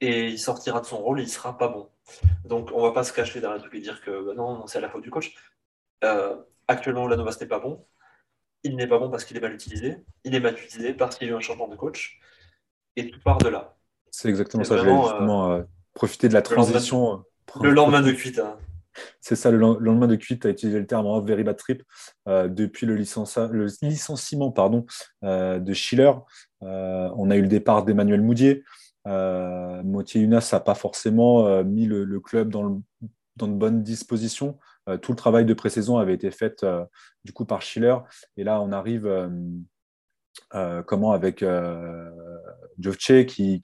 Et 0.00 0.28
il 0.28 0.38
sortira 0.38 0.80
de 0.80 0.86
son 0.86 0.98
rôle 0.98 1.20
et 1.20 1.24
il 1.24 1.28
sera 1.28 1.58
pas 1.58 1.68
bon. 1.68 1.90
Donc 2.44 2.70
on 2.72 2.82
va 2.82 2.92
pas 2.92 3.02
se 3.04 3.12
cacher 3.12 3.40
derrière 3.40 3.60
truc 3.60 3.74
et 3.74 3.80
dire 3.80 4.00
que 4.00 4.26
ben 4.26 4.34
non, 4.34 4.66
c'est 4.66 4.80
la 4.80 4.88
faute 4.88 5.02
du 5.02 5.10
coach. 5.10 5.34
Euh, 6.04 6.36
actuellement, 6.68 7.08
Novas 7.08 7.38
n'est 7.40 7.48
pas 7.48 7.58
bon. 7.58 7.84
Il 8.64 8.76
n'est 8.76 8.86
pas 8.86 8.98
bon 8.98 9.10
parce 9.10 9.24
qu'il 9.24 9.36
est 9.36 9.40
mal 9.40 9.54
utilisé. 9.54 9.96
Il 10.24 10.34
est 10.34 10.40
mal 10.40 10.54
utilisé 10.54 10.92
parce 10.94 11.16
qu'il 11.16 11.28
y 11.28 11.30
a 11.30 11.34
eu 11.34 11.36
un 11.36 11.40
changement 11.40 11.68
de 11.68 11.76
coach. 11.76 12.18
Et 12.96 13.10
tout 13.10 13.20
part 13.20 13.38
de 13.38 13.48
là. 13.48 13.76
C'est 14.10 14.28
exactement 14.28 14.64
ça. 14.64 14.76
J'allais 14.76 14.96
justement 14.96 15.52
euh, 15.52 15.62
profiter 15.94 16.28
de 16.28 16.34
la 16.34 16.42
transition. 16.42 17.24
Le 17.62 17.70
lendemain 17.70 18.02
de, 18.02 18.12
cuite. 18.12 18.38
Hein. 18.38 18.58
C'est 19.20 19.36
ça, 19.36 19.50
le 19.50 19.58
lendemain 19.58 20.06
de 20.06 20.16
cuite, 20.16 20.42
tu 20.42 20.48
as 20.48 20.50
utilisé 20.50 20.78
le 20.78 20.86
terme 20.86 21.06
en 21.06 21.20
very 21.20 21.44
bad 21.44 21.56
trip. 21.56 21.82
depuis 22.26 22.84
le, 22.84 22.94
licenciement 22.94 24.50
pardon, 24.50 24.84
de 25.22 25.72
Schiller, 25.72 26.12
on 26.60 27.30
a 27.30 27.36
eu 27.36 27.42
le 27.42 27.48
départ 27.48 27.84
d'Emmanuel 27.84 28.20
Moudier. 28.20 28.64
Motier 29.06 30.20
Unas 30.20 30.50
n'a 30.52 30.60
pas 30.60 30.74
forcément 30.74 31.64
mis 31.64 31.86
le, 31.86 32.20
club 32.20 32.50
dans, 32.50 32.82
dans, 33.38 33.48
de 33.48 33.54
bonnes 33.54 33.82
dispositions. 33.82 34.58
tout 35.02 35.12
le 35.12 35.16
travail 35.16 35.44
de 35.44 35.54
pré-saison 35.54 35.98
avait 35.98 36.14
été 36.14 36.30
fait 36.30 36.64
du 37.24 37.32
coup 37.32 37.44
par 37.44 37.62
Schiller. 37.62 37.96
Et 38.36 38.44
là, 38.44 38.60
on 38.60 38.72
arrive 38.72 39.08
comment 40.86 41.12
avec 41.12 41.44
Jovce 42.78 43.26
qui, 43.26 43.60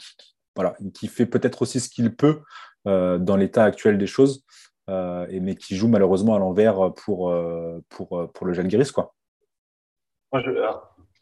voilà, 0.56 0.76
qui 0.94 1.08
fait 1.08 1.26
peut-être 1.26 1.62
aussi 1.62 1.80
ce 1.80 1.88
qu'il 1.88 2.14
peut 2.14 2.40
dans 2.84 3.36
l'état 3.36 3.64
actuel 3.64 3.98
des 3.98 4.06
choses. 4.06 4.44
Euh, 4.90 5.26
mais 5.40 5.54
qui 5.56 5.76
joue 5.76 5.88
malheureusement 5.88 6.34
à 6.34 6.38
l'envers 6.38 6.92
pour, 6.92 7.30
euh, 7.30 7.82
pour, 7.88 8.18
euh, 8.18 8.26
pour 8.26 8.46
le 8.46 8.52
Jalgiris. 8.52 8.92
Quoi. 8.92 9.14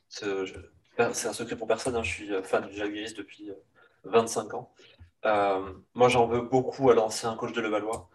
C'est 0.08 1.28
un 1.28 1.32
secret 1.32 1.56
pour 1.56 1.68
personne, 1.68 1.94
hein, 1.94 2.02
je 2.02 2.10
suis 2.10 2.42
fan 2.42 2.66
du 2.66 2.74
Jalgiris 2.74 3.14
depuis 3.14 3.50
25 4.04 4.54
ans. 4.54 4.72
moi, 5.94 6.08
j'en 6.08 6.26
veux 6.26 6.40
beaucoup 6.40 6.90
à 6.90 6.94
l'ancien 6.94 7.36
coach 7.36 7.52
de 7.52 7.60
Levallois. 7.60 8.08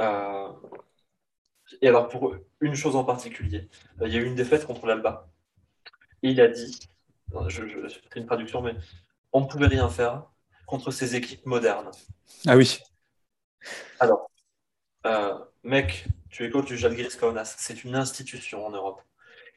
Et 0.00 1.88
alors, 1.88 2.08
pour 2.08 2.34
une 2.60 2.74
chose 2.74 2.96
en 2.96 3.04
particulier, 3.04 3.68
il 4.04 4.12
y 4.12 4.16
a 4.16 4.20
eu 4.20 4.24
une 4.24 4.34
défaite 4.34 4.66
contre 4.66 4.86
l'Alba. 4.86 5.28
Et 6.22 6.30
il 6.30 6.40
a 6.40 6.48
dit, 6.48 6.78
je, 7.48 7.66
je, 7.68 7.88
fais 7.88 8.20
une 8.20 8.26
traduction, 8.26 8.62
mais 8.62 8.74
on 9.32 9.42
ne 9.42 9.46
pouvait 9.46 9.66
rien 9.66 9.88
faire 9.88 10.24
contre 10.66 10.90
ces 10.90 11.16
équipes 11.16 11.46
modernes. 11.46 11.90
Ah 12.46 12.56
oui. 12.56 12.78
Alors, 14.00 14.30
euh, 15.06 15.38
mec, 15.62 16.06
tu 16.30 16.44
es 16.44 16.50
coach 16.50 16.66
du 16.66 16.76
Jalgiris 16.76 17.16
Kaunas, 17.16 17.56
c'est 17.58 17.84
une 17.84 17.94
institution 17.94 18.66
en 18.66 18.70
Europe. 18.70 19.02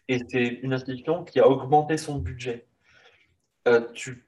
Et 0.07 0.19
c'est 0.29 0.45
une 0.63 0.73
institution 0.73 1.23
qui 1.23 1.39
a 1.39 1.47
augmenté 1.47 1.97
son 1.97 2.17
budget. 2.17 2.67
Euh, 3.67 3.91
tu, 3.93 4.27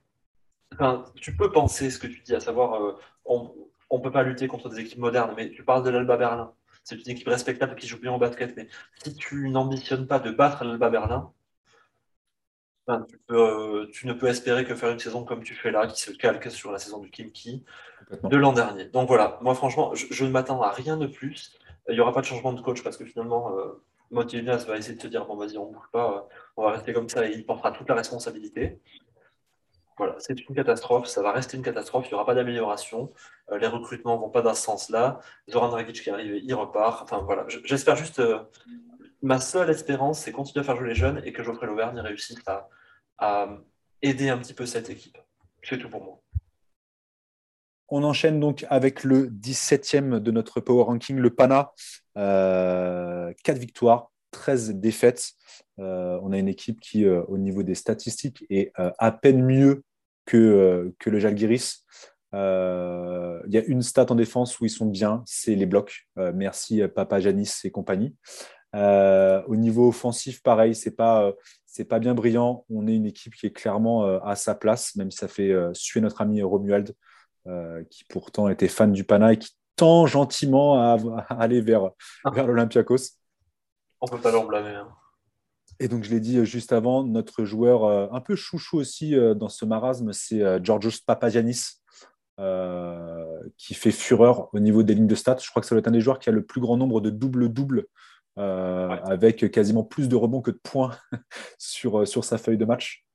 tu 1.15 1.36
peux 1.36 1.51
penser 1.51 1.89
ce 1.89 2.00
que 2.00 2.08
tu 2.08 2.22
dis, 2.22 2.36
à 2.36 2.39
savoir, 2.39 2.82
euh, 2.82 2.98
on 3.25 3.53
ne 3.97 4.03
peut 4.03 4.12
pas 4.12 4.23
lutter 4.23 4.47
contre 4.47 4.69
des 4.69 4.79
équipes 4.79 5.00
modernes, 5.00 5.33
mais 5.38 5.51
tu 5.51 5.63
parles 5.63 5.83
de 5.83 5.89
l'Alba 5.89 6.17
Berlin. 6.17 6.53
C'est 6.83 6.95
une 6.95 7.12
équipe 7.12 7.27
respectable 7.27 7.75
qui 7.75 7.88
joue 7.88 8.00
bien 8.00 8.12
en 8.12 8.17
basket, 8.17 8.55
mais 8.57 8.67
si 9.03 9.15
tu 9.15 9.50
n'ambitionnes 9.50 10.07
pas 10.07 10.19
de 10.19 10.31
battre 10.31 10.63
l'Alba 10.63 10.89
Berlin, 10.89 11.31
tu, 13.07 13.17
peux, 13.27 13.89
tu, 13.93 14.07
ne 14.07 14.13
peux 14.13 14.27
espérer 14.27 14.65
que 14.65 14.75
faire 14.75 14.91
une 14.91 15.00
saison 15.00 15.23
comme 15.23 15.43
tu 15.43 15.53
fais 15.53 15.71
là, 15.71 15.88
qui 15.88 16.01
se 16.01 16.12
calque 16.12 16.51
sur 16.51 16.71
la 16.71 16.79
saison 16.79 17.00
du 17.00 17.09
Kimki 17.09 17.63
de 18.23 18.38
l'an 18.38 18.53
dernier. 18.53 18.85
Donc 18.85 19.07
voilà, 19.07 19.39
moi 19.41 19.55
franchement, 19.55 19.93
je, 19.95 20.25
ne 20.25 20.29
m'attends 20.29 20.62
à 20.62 20.71
rien 20.71 20.97
de 20.97 21.07
plus. 21.07 21.57
Il 21.88 21.95
n'y 21.95 22.01
aura 22.01 22.13
pas 22.13 22.21
de 22.21 22.25
changement 22.25 22.53
de 22.53 22.62
coach 22.62 22.83
parce 22.83 22.97
que 22.97 23.05
finalement, 23.05 23.57
euh, 23.57 23.81
va 24.12 24.23
essayer 24.77 24.95
de 24.95 25.01
se 25.01 25.07
dire 25.07 25.25
bon, 25.25 25.35
vas-y, 25.38 25.57
on 25.57 25.67
ne 25.67 25.73
bouge 25.73 25.89
pas, 25.91 26.12
euh, 26.12 26.35
on 26.57 26.63
va 26.63 26.71
rester 26.71 26.93
comme 26.93 27.09
ça 27.09 27.25
et 27.27 27.31
il 27.31 27.45
portera 27.45 27.71
toute 27.71 27.88
la 27.88 27.95
responsabilité. 27.95 28.79
Voilà, 29.97 30.15
c'est 30.19 30.39
une 30.47 30.55
catastrophe, 30.55 31.07
ça 31.07 31.21
va 31.21 31.31
rester 31.31 31.57
une 31.57 31.63
catastrophe, 31.63 32.05
il 32.07 32.09
n'y 32.09 32.13
aura 32.15 32.25
pas 32.25 32.33
d'amélioration, 32.33 33.12
euh, 33.51 33.57
les 33.57 33.67
recrutements 33.67 34.15
ne 34.15 34.21
vont 34.21 34.29
pas 34.29 34.41
dans 34.41 34.53
ce 34.53 34.63
sens-là. 34.63 35.19
Zoran 35.50 35.69
Dragic 35.69 36.01
qui 36.01 36.09
arrive, 36.09 36.41
il 36.43 36.53
repart. 36.53 37.01
Enfin 37.03 37.21
voilà, 37.23 37.45
j'espère 37.65 37.95
juste. 37.95 38.19
Euh, 38.19 38.39
ma 39.21 39.39
seule 39.39 39.69
espérance, 39.69 40.19
c'est 40.19 40.31
continuer 40.31 40.62
à 40.62 40.63
faire 40.63 40.75
jouer 40.75 40.89
les 40.89 40.95
jeunes 40.95 41.21
et 41.25 41.33
que 41.33 41.43
Geoffrey 41.43 41.67
Lauvergne 41.67 42.00
réussisse 42.00 42.39
à, 42.47 42.69
aider 44.01 44.29
un 44.29 44.38
petit 44.38 44.53
peu 44.53 44.65
cette 44.65 44.89
équipe. 44.89 45.17
C'est 45.63 45.77
tout 45.77 45.89
pour 45.89 46.03
moi. 46.03 46.19
On 47.88 48.03
enchaîne 48.03 48.39
donc 48.39 48.65
avec 48.69 49.03
le 49.03 49.27
17e 49.29 50.19
de 50.19 50.31
notre 50.31 50.59
Power 50.59 50.83
Ranking, 50.83 51.17
le 51.17 51.29
Pana. 51.29 51.71
Euh, 52.17 53.31
4 53.43 53.57
victoires, 53.57 54.12
13 54.33 54.71
défaites. 54.75 55.31
Euh, 55.79 56.19
on 56.21 56.33
a 56.33 56.37
une 56.37 56.49
équipe 56.49 56.79
qui, 56.81 57.05
euh, 57.05 57.23
au 57.27 57.37
niveau 57.37 57.63
des 57.63 57.75
statistiques, 57.75 58.45
est 58.49 58.71
euh, 58.79 58.91
à 58.99 59.11
peine 59.11 59.43
mieux 59.43 59.83
que, 60.25 60.93
que 60.99 61.09
le 61.09 61.19
Jalgiris. 61.19 61.85
Il 62.33 63.49
y 63.49 63.57
a 63.57 63.63
une 63.67 63.81
stat 63.81 64.07
en 64.09 64.15
défense 64.15 64.59
où 64.59 64.65
ils 64.65 64.69
sont 64.69 64.87
bien, 64.87 65.23
c'est 65.25 65.55
les 65.55 65.67
blocs. 65.67 66.07
merci 66.33 66.81
Papa 66.87 67.19
Janis 67.19 67.51
et 67.63 67.69
compagnie. 67.71 68.15
au 68.73 69.55
niveau 69.55 69.89
offensif, 69.89 70.41
pareil, 70.41 70.73
c'est 70.73 70.95
pas 70.95 71.31
c'est 71.67 71.85
pas 71.85 71.99
bien 71.99 72.15
brillant. 72.15 72.65
On 72.69 72.87
est 72.87 72.95
une 72.95 73.05
équipe 73.05 73.35
qui 73.35 73.45
est 73.45 73.51
clairement 73.51 74.05
à 74.23 74.35
sa 74.35 74.55
place, 74.55 74.95
même 74.95 75.11
si 75.11 75.17
ça 75.17 75.27
fait 75.27 75.53
suer 75.73 76.01
notre 76.01 76.21
ami 76.21 76.41
Romuald 76.41 76.95
qui 77.89 78.03
pourtant 78.05 78.49
était 78.49 78.69
fan 78.69 78.93
du 78.93 79.03
Pana 79.03 79.33
et 79.33 79.37
qui 79.37 79.51
tend 79.75 80.07
gentiment 80.07 80.79
à, 80.79 80.97
aller 81.29 81.61
vers, 81.61 81.91
ah. 82.23 82.31
vers 82.31 82.47
l'Olympiakos. 82.47 83.19
On 84.03 84.07
peut 84.07 84.19
pas 84.19 84.31
leur 84.31 84.45
blâmer. 84.45 84.75
Hein. 84.75 84.89
Et 85.79 85.88
donc, 85.88 86.03
je 86.03 86.12
l'ai 86.12 86.19
dit 86.19 86.45
juste 86.45 86.72
avant, 86.72 87.03
notre 87.03 87.45
joueur 87.45 87.86
euh, 87.86 88.07
un 88.12 88.22
peu 88.22 88.36
chouchou 88.36 88.77
aussi 88.77 89.15
euh, 89.15 89.33
dans 89.33 89.50
ce 89.50 89.65
marasme, 89.65 90.13
c'est 90.13 90.63
Georgios 90.63 91.00
Papagiannis, 91.05 91.81
qui 93.57 93.74
fait 93.74 93.91
fureur 93.91 94.53
au 94.53 94.60
niveau 94.60 94.83
des 94.83 94.93
lignes 94.93 95.07
de 95.07 95.15
stats. 95.15 95.38
Je 95.41 95.50
crois 95.50 95.62
que 95.62 95.67
ça 95.67 95.75
doit 95.75 95.79
être 95.79 95.88
un 95.88 95.91
des 95.91 96.01
joueurs 96.01 96.19
qui 96.19 96.29
a 96.29 96.31
le 96.31 96.45
plus 96.45 96.62
grand 96.62 96.77
nombre 96.77 97.01
de 97.01 97.10
double-double, 97.10 97.88
avec 98.36 99.50
quasiment 99.51 99.83
plus 99.83 100.10
de 100.10 100.15
rebonds 100.15 100.41
que 100.41 100.51
de 100.51 100.60
points 100.62 100.91
sur, 101.57 102.07
sur 102.07 102.24
sa 102.24 102.38
feuille 102.38 102.57
de 102.57 102.65
match. 102.65 103.05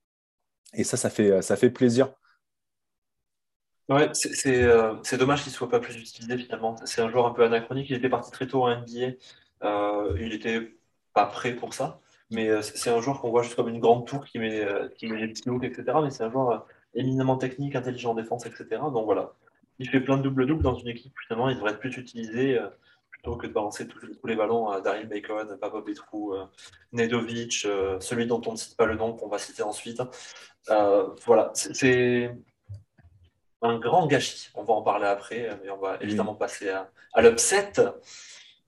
Et 0.74 0.84
ça, 0.84 0.96
ça 0.96 1.10
fait, 1.10 1.42
ça 1.42 1.56
fait 1.56 1.70
plaisir 1.70 2.12
Ouais, 3.88 4.10
euh, 4.46 4.96
c'est 5.02 5.16
dommage 5.16 5.42
qu'il 5.42 5.50
ne 5.50 5.56
soit 5.56 5.70
pas 5.70 5.80
plus 5.80 5.96
utilisé 5.96 6.36
finalement. 6.36 6.76
C'est 6.84 7.00
un 7.00 7.10
joueur 7.10 7.26
un 7.26 7.32
peu 7.32 7.44
anachronique. 7.44 7.88
Il 7.88 7.96
était 7.96 8.10
parti 8.10 8.30
très 8.30 8.46
tôt 8.46 8.64
en 8.64 8.68
NBA. 8.68 9.14
Euh, 9.62 10.16
il 10.20 10.28
n'était 10.28 10.77
pas 11.18 11.26
prêt 11.26 11.52
pour 11.52 11.74
ça. 11.74 12.00
Mais 12.30 12.48
euh, 12.48 12.62
c'est 12.62 12.90
un 12.90 13.00
joueur 13.00 13.20
qu'on 13.20 13.30
voit 13.30 13.42
juste 13.42 13.56
comme 13.56 13.68
une 13.68 13.80
grande 13.80 14.06
tour 14.06 14.24
qui 14.24 14.38
met, 14.38 14.66
qui 14.96 15.06
met 15.06 15.18
les 15.18 15.28
petits 15.28 15.48
looks, 15.48 15.64
etc. 15.64 15.84
Mais 16.02 16.10
c'est 16.10 16.24
un 16.24 16.30
joueur 16.30 16.66
éminemment 16.94 17.36
technique, 17.36 17.74
intelligent 17.74 18.10
en 18.12 18.14
défense, 18.14 18.46
etc. 18.46 18.66
Donc 18.92 19.04
voilà. 19.04 19.32
Il 19.78 19.88
fait 19.88 20.00
plein 20.00 20.16
de 20.16 20.22
double-double 20.22 20.62
dans 20.62 20.74
une 20.74 20.88
équipe. 20.88 21.14
Finalement, 21.26 21.48
il 21.48 21.56
devrait 21.56 21.72
être 21.72 21.80
plus 21.80 21.96
utilisé 21.96 22.58
plutôt 23.10 23.36
que 23.36 23.46
de 23.46 23.52
balancer 23.52 23.86
tous, 23.86 24.00
les 24.24 24.36
ballons 24.36 24.68
à 24.68 24.80
Daryl 24.80 25.08
Bacon, 25.08 25.56
Papa 25.60 25.82
Petrou, 25.82 26.34
Nedovic, 26.92 27.66
celui 28.00 28.26
dont 28.26 28.42
on 28.46 28.52
ne 28.52 28.56
cite 28.56 28.76
pas 28.76 28.86
le 28.86 28.96
nom, 28.96 29.12
qu'on 29.12 29.28
va 29.28 29.38
citer 29.38 29.62
ensuite. 29.62 30.02
voilà. 31.24 31.52
C'est 31.54 32.34
un 33.62 33.78
grand 33.78 34.06
gâchis. 34.06 34.50
On 34.54 34.64
va 34.64 34.74
en 34.74 34.82
parler 34.82 35.06
après, 35.06 35.58
mais 35.62 35.70
on 35.70 35.78
va 35.78 35.98
évidemment 36.00 36.34
passer 36.34 36.70
à, 36.70 37.22
l'upset. 37.22 37.72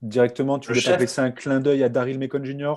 Directement, 0.02 0.59
tu 0.59 0.73
voulais 0.73 0.97
pas 0.97 1.23
un 1.23 1.30
clin 1.30 1.61
d'œil 1.61 1.83
à 1.83 1.90
Daryl 1.90 2.19
Macon 2.19 2.42
Jr. 2.42 2.75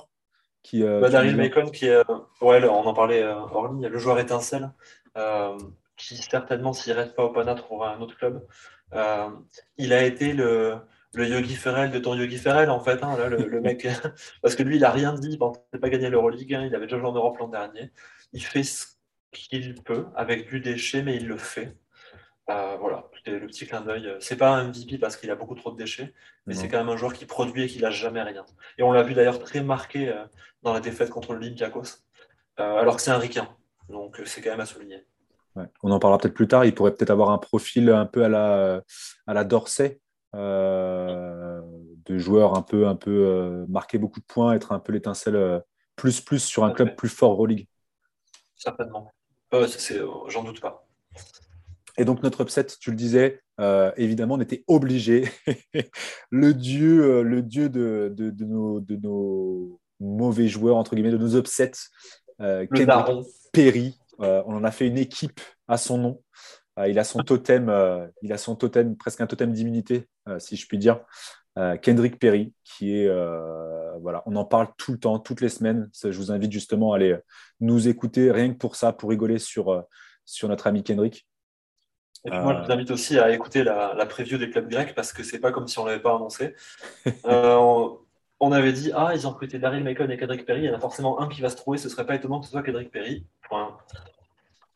qui, 0.62 0.84
euh, 0.84 1.00
bah, 1.00 1.10
Daryl 1.10 1.38
Macon 1.38 1.70
qui 1.70 1.88
est, 1.88 2.04
ouais, 2.42 2.64
on 2.68 2.86
en 2.86 2.94
parlait 2.94 3.24
euh, 3.24 3.36
hors 3.36 3.72
ligne, 3.72 3.88
le 3.88 3.98
joueur 3.98 4.20
étincelle, 4.20 4.72
euh, 5.18 5.58
qui 5.96 6.18
certainement, 6.18 6.74
s'il 6.74 6.94
ne 6.94 7.00
reste 7.00 7.16
pas 7.16 7.24
au 7.24 7.30
Pana, 7.30 7.56
trouvera 7.56 7.96
un 7.96 8.02
autre 8.02 8.18
club. 8.18 8.46
il 9.78 9.94
a 9.94 10.04
été 10.04 10.34
le, 10.34 10.76
le 11.14 11.28
Yogi 11.28 11.56
Ferrell 11.56 11.92
de 11.92 12.00
ton 12.00 12.14
Yogi 12.14 12.38
Ferrell, 12.38 12.70
en 12.70 12.82
fait, 12.82 13.02
hein, 13.04 13.16
le, 13.30 13.62
mec, 13.62 13.88
parce 14.42 14.56
que 14.56 14.64
lui, 14.64 14.76
il 14.76 14.82
n'a 14.82 14.92
rien 14.92 15.14
dit, 15.14 15.32
il 15.32 15.40
n'a 15.40 15.80
pas 15.80 15.90
gagné 15.90 16.10
l'Euroleague, 16.10 16.54
hein, 16.54 16.66
il 16.66 16.76
avait 16.76 16.88
déjà 16.88 17.00
joué 17.00 17.08
en 17.08 17.14
Europe 17.14 17.38
l'an 17.38 17.48
dernier. 17.48 17.92
Il 18.34 18.44
fait 18.44 18.64
ce 18.64 18.88
qu'il 19.32 19.76
peut 19.82 20.08
avec 20.16 20.50
du 20.50 20.60
déchet, 20.60 21.04
mais 21.04 21.16
il 21.16 21.28
le 21.28 21.38
fait. 21.38 21.78
Euh, 22.50 22.76
voilà, 22.78 23.10
le 23.26 23.48
petit 23.48 23.66
clin 23.66 23.82
d'œil. 23.82 24.18
C'est 24.20 24.36
pas 24.36 24.50
un 24.50 24.68
MVP 24.68 24.98
parce 24.98 25.16
qu'il 25.16 25.32
a 25.32 25.36
beaucoup 25.36 25.56
trop 25.56 25.72
de 25.72 25.78
déchets, 25.78 26.14
mais 26.46 26.54
c'est 26.54 26.68
quand 26.68 26.78
même 26.78 26.90
un 26.90 26.98
joueur 26.98 27.14
qui 27.14 27.26
produit 27.26 27.64
et 27.64 27.68
qui 27.68 27.80
lâche 27.80 28.00
jamais 28.00 28.22
rien. 28.22 28.46
Et 28.78 28.84
on 28.84 28.92
l'a 28.92 29.04
vu 29.04 29.14
d'ailleurs 29.14 29.40
très 29.40 29.64
marqué 29.64 30.10
euh, 30.10 30.26
dans 30.62 30.74
la 30.74 30.82
défaite 30.82 31.10
contre 31.10 31.34
l'Olympiakos, 31.34 32.04
euh, 32.60 32.76
alors 32.76 32.98
que 32.98 33.02
c'est 33.02 33.12
un 33.12 33.18
ricain. 33.18 33.48
Donc 33.88 34.22
c'est 34.26 34.42
quand 34.42 34.50
même 34.52 34.60
à 34.60 34.66
souligner. 34.66 35.06
On 35.84 35.92
en 35.92 36.00
parlera 36.00 36.18
peut-être 36.18 36.34
plus 36.34 36.48
tard. 36.48 36.66
Il 36.66 36.76
pourrait 36.76 36.94
peut-être 36.94 37.12
avoir 37.12 37.30
un 37.30 37.38
profil 37.38 37.90
un 37.90 38.06
peu 38.06 38.26
à 38.26 38.30
la, 38.30 38.82
à 39.28 39.34
la 39.34 39.44
Dorsey, 39.46 40.02
de 40.34 42.18
joueur 42.18 42.58
un 42.58 42.62
peu, 42.62 42.88
un 42.88 42.96
peu 42.96 43.66
marquer 43.70 44.00
beaucoup 44.00 44.20
de 44.20 44.26
points, 44.26 44.54
être 44.54 44.74
un 44.74 44.80
peu 44.80 44.92
l'étincelle 44.92 45.62
plus 45.96 46.22
plus 46.22 46.44
sur 46.44 46.66
un 46.66 46.72
club 46.72 46.96
plus 46.96 47.10
fort 47.10 47.34
Euroleague. 47.34 47.68
Certainement. 48.56 49.12
J'en 50.28 50.44
doute 50.44 50.60
pas. 50.60 50.83
Et 51.98 52.06
donc 52.06 52.24
notre 52.24 52.42
upset, 52.42 52.66
tu 52.66 52.90
le 52.90 52.96
disais, 52.96 53.42
euh, 53.60 53.92
évidemment, 53.98 54.36
on 54.36 54.42
était 54.42 54.64
obligé. 54.68 55.30
le 56.32 56.54
dieu, 56.54 57.04
euh, 57.04 57.22
le 57.22 57.42
dieu 57.42 57.70
de, 57.70 58.12
de, 58.16 58.46
nos, 58.46 59.80
mauvais 60.00 60.48
joueurs, 60.48 60.78
entre 60.78 60.96
guillemets, 60.96 61.12
de 61.12 61.18
nos 61.18 61.38
upsets, 61.38 61.72
euh, 62.42 62.66
Perry. 63.52 63.98
Euh, 64.20 64.44
on 64.46 64.56
en 64.56 64.64
a 64.64 64.72
fait 64.72 64.88
une 64.88 64.98
équipe 64.98 65.42
à 65.68 65.78
son 65.78 65.98
nom. 65.98 66.22
il 66.88 66.98
a 66.98 67.04
son 67.04 67.20
totem, 67.20 67.72
il 68.22 68.34
a 68.34 68.38
son 68.38 68.56
totem, 68.56 68.96
presque 68.96 69.22
un 69.22 69.28
totem 69.28 69.52
d'immunité, 69.54 70.08
si 70.40 70.56
je 70.56 70.68
puis 70.68 70.78
dire. 70.78 71.02
Kendrick 71.82 72.18
Perry, 72.20 72.54
qui 72.64 72.96
est, 72.96 73.08
voilà, 74.02 74.24
on 74.26 74.36
en 74.36 74.46
parle 74.46 74.70
tout 74.78 74.92
le 74.92 75.00
temps, 75.00 75.20
toutes 75.20 75.42
les 75.42 75.50
semaines. 75.50 75.90
je 76.04 76.18
vous 76.18 76.32
invite 76.32 76.52
justement 76.52 76.94
à 76.94 76.96
aller 76.98 77.16
nous 77.60 77.88
écouter, 77.88 78.32
rien 78.32 78.52
que 78.52 78.58
pour 78.58 78.76
ça, 78.76 78.92
pour 78.94 79.12
rigoler 79.12 79.38
sur, 79.38 79.84
sur 80.26 80.48
notre 80.48 80.68
ami 80.68 80.84
Kendrick. 80.84 81.28
Et 82.26 82.30
puis 82.30 82.40
moi, 82.40 82.56
je 82.56 82.66
vous 82.66 82.72
invite 82.72 82.92
aussi 82.92 83.20
à 83.20 83.32
écouter 83.32 83.64
la, 83.64 83.94
la 83.96 84.06
preview 84.06 84.38
des 84.38 84.50
clubs 84.50 84.70
grecs 84.70 84.96
parce 84.96 85.12
que 85.12 85.24
c'est 85.24 85.40
pas 85.40 85.52
comme 85.52 85.68
si 85.68 85.78
on 85.80 85.86
l'avait 85.86 86.02
pas 86.02 86.16
annoncé. 86.16 86.56
on, 87.26 88.52
avait 88.52 88.74
dit 88.74 88.92
ah 88.96 89.12
ils 89.14 89.28
ont 89.28 89.32
recruté 89.32 89.60
Daryl 89.60 89.84
Macon 89.84 90.10
et 90.10 90.18
Kedrick 90.18 90.46
Perry, 90.46 90.62
il 90.62 90.66
y 90.66 90.70
en 90.70 90.76
a 90.76 90.80
forcément 90.80 91.20
un 91.22 91.28
qui 91.28 91.42
va 91.42 91.50
se 91.50 91.56
trouver, 91.56 91.78
ce 91.78 91.90
serait 91.90 92.06
pas 92.06 92.16
étonnant 92.16 92.40
que 92.40 92.46
ce 92.46 92.52
soit 92.52 92.64
Kedrick 92.64 92.92
Perry. 92.92 93.26
Point. 93.50 93.78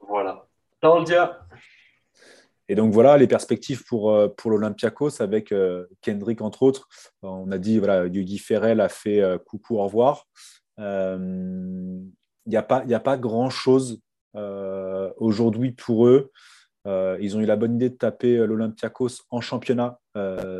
Voilà. 0.01 0.45
dia 1.05 1.39
et 2.69 2.75
donc 2.75 2.93
voilà 2.93 3.17
les 3.17 3.27
perspectives 3.27 3.85
pour, 3.85 4.11
euh, 4.11 4.27
pour 4.27 4.51
l'Olympiakos 4.51 5.21
avec 5.21 5.51
euh, 5.51 5.85
Kendrick 6.01 6.41
entre 6.41 6.63
autres. 6.63 6.87
On 7.21 7.51
a 7.51 7.57
dit 7.57 7.79
voilà, 7.79 8.09
Guy 8.09 8.37
Ferrell 8.37 8.81
a 8.81 8.89
fait 8.89 9.21
euh, 9.21 9.37
coucou, 9.37 9.77
au 9.77 9.83
revoir. 9.83 10.27
Il 10.77 12.11
n'y 12.45 12.57
a 12.57 12.63
pas, 12.63 12.83
a 12.89 12.99
pas 12.99 13.17
grand-chose 13.17 14.01
aujourd'hui 15.17 15.71
pour 15.71 16.05
eux. 16.05 16.31
Ils 17.19 17.35
ont 17.35 17.39
eu 17.41 17.45
la 17.45 17.55
bonne 17.55 17.75
idée 17.75 17.89
de 17.89 17.95
taper 17.95 18.37
l'Olympiakos 18.47 19.23
en 19.29 19.41
championnat 19.41 19.99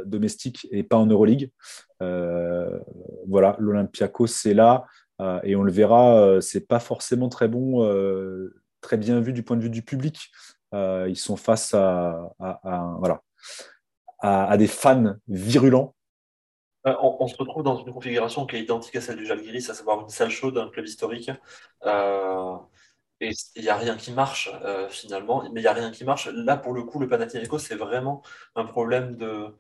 domestique 0.06 0.68
et 0.72 0.84
pas 0.84 0.98
en 0.98 1.06
Euroleague. 1.06 1.52
voilà, 2.00 3.56
l'Olympiakos 3.60 4.28
c'est 4.28 4.54
là 4.54 4.86
et 5.44 5.56
on 5.56 5.64
le 5.64 5.72
verra. 5.72 6.42
c'est 6.42 6.68
pas 6.68 6.80
forcément 6.80 7.30
très 7.30 7.48
bon, 7.48 7.88
très 8.82 8.98
bien 8.98 9.20
vu 9.20 9.34
du 9.34 9.44
point 9.44 9.58
de 9.58 9.62
vue 9.62 9.70
du 9.70 9.84
public. 9.84 10.32
Euh, 10.74 11.06
ils 11.10 11.18
sont 11.18 11.38
face 11.38 11.74
à, 11.74 12.30
des 14.58 14.68
fans 14.68 15.16
virulents. 15.28 15.96
Euh, 16.86 16.96
on, 17.02 17.28
se 17.28 17.36
retrouve 17.36 17.64
dans 17.64 17.84
une 17.84 17.92
configuration 17.92 18.46
qui 18.46 18.56
est 18.56 18.62
identique 18.62 18.96
à 18.96 19.02
celle 19.02 19.18
du 19.18 19.26
Jalgiris, 19.26 19.70
à 19.70 19.74
savoir 19.74 20.02
une 20.02 20.10
salle 20.10 20.30
chaude, 20.30 20.58
un 20.58 20.70
club 20.70 20.86
historique. 20.86 21.32
Euh, 23.24 23.26
et 23.28 23.34
il 23.56 23.64
n'y 23.64 23.70
a 23.70 23.78
rien 23.78 23.98
qui 23.98 24.12
marche 24.12 24.50
finalement, 24.90 25.44
mais 25.52 25.62
il 25.62 25.64
n'y 25.64 25.68
a 25.68 25.74
rien 25.74 25.92
qui 25.92 26.04
marche. 26.06 26.28
Là, 26.28 26.58
pour 26.58 26.74
le 26.74 26.84
coup, 26.84 27.00
le 27.00 27.08
Panathinaikos, 27.08 27.60
c'est 27.60 27.76
vraiment 27.76 28.22
un 28.56 28.66
problème 28.66 29.18
de, 29.18 29.54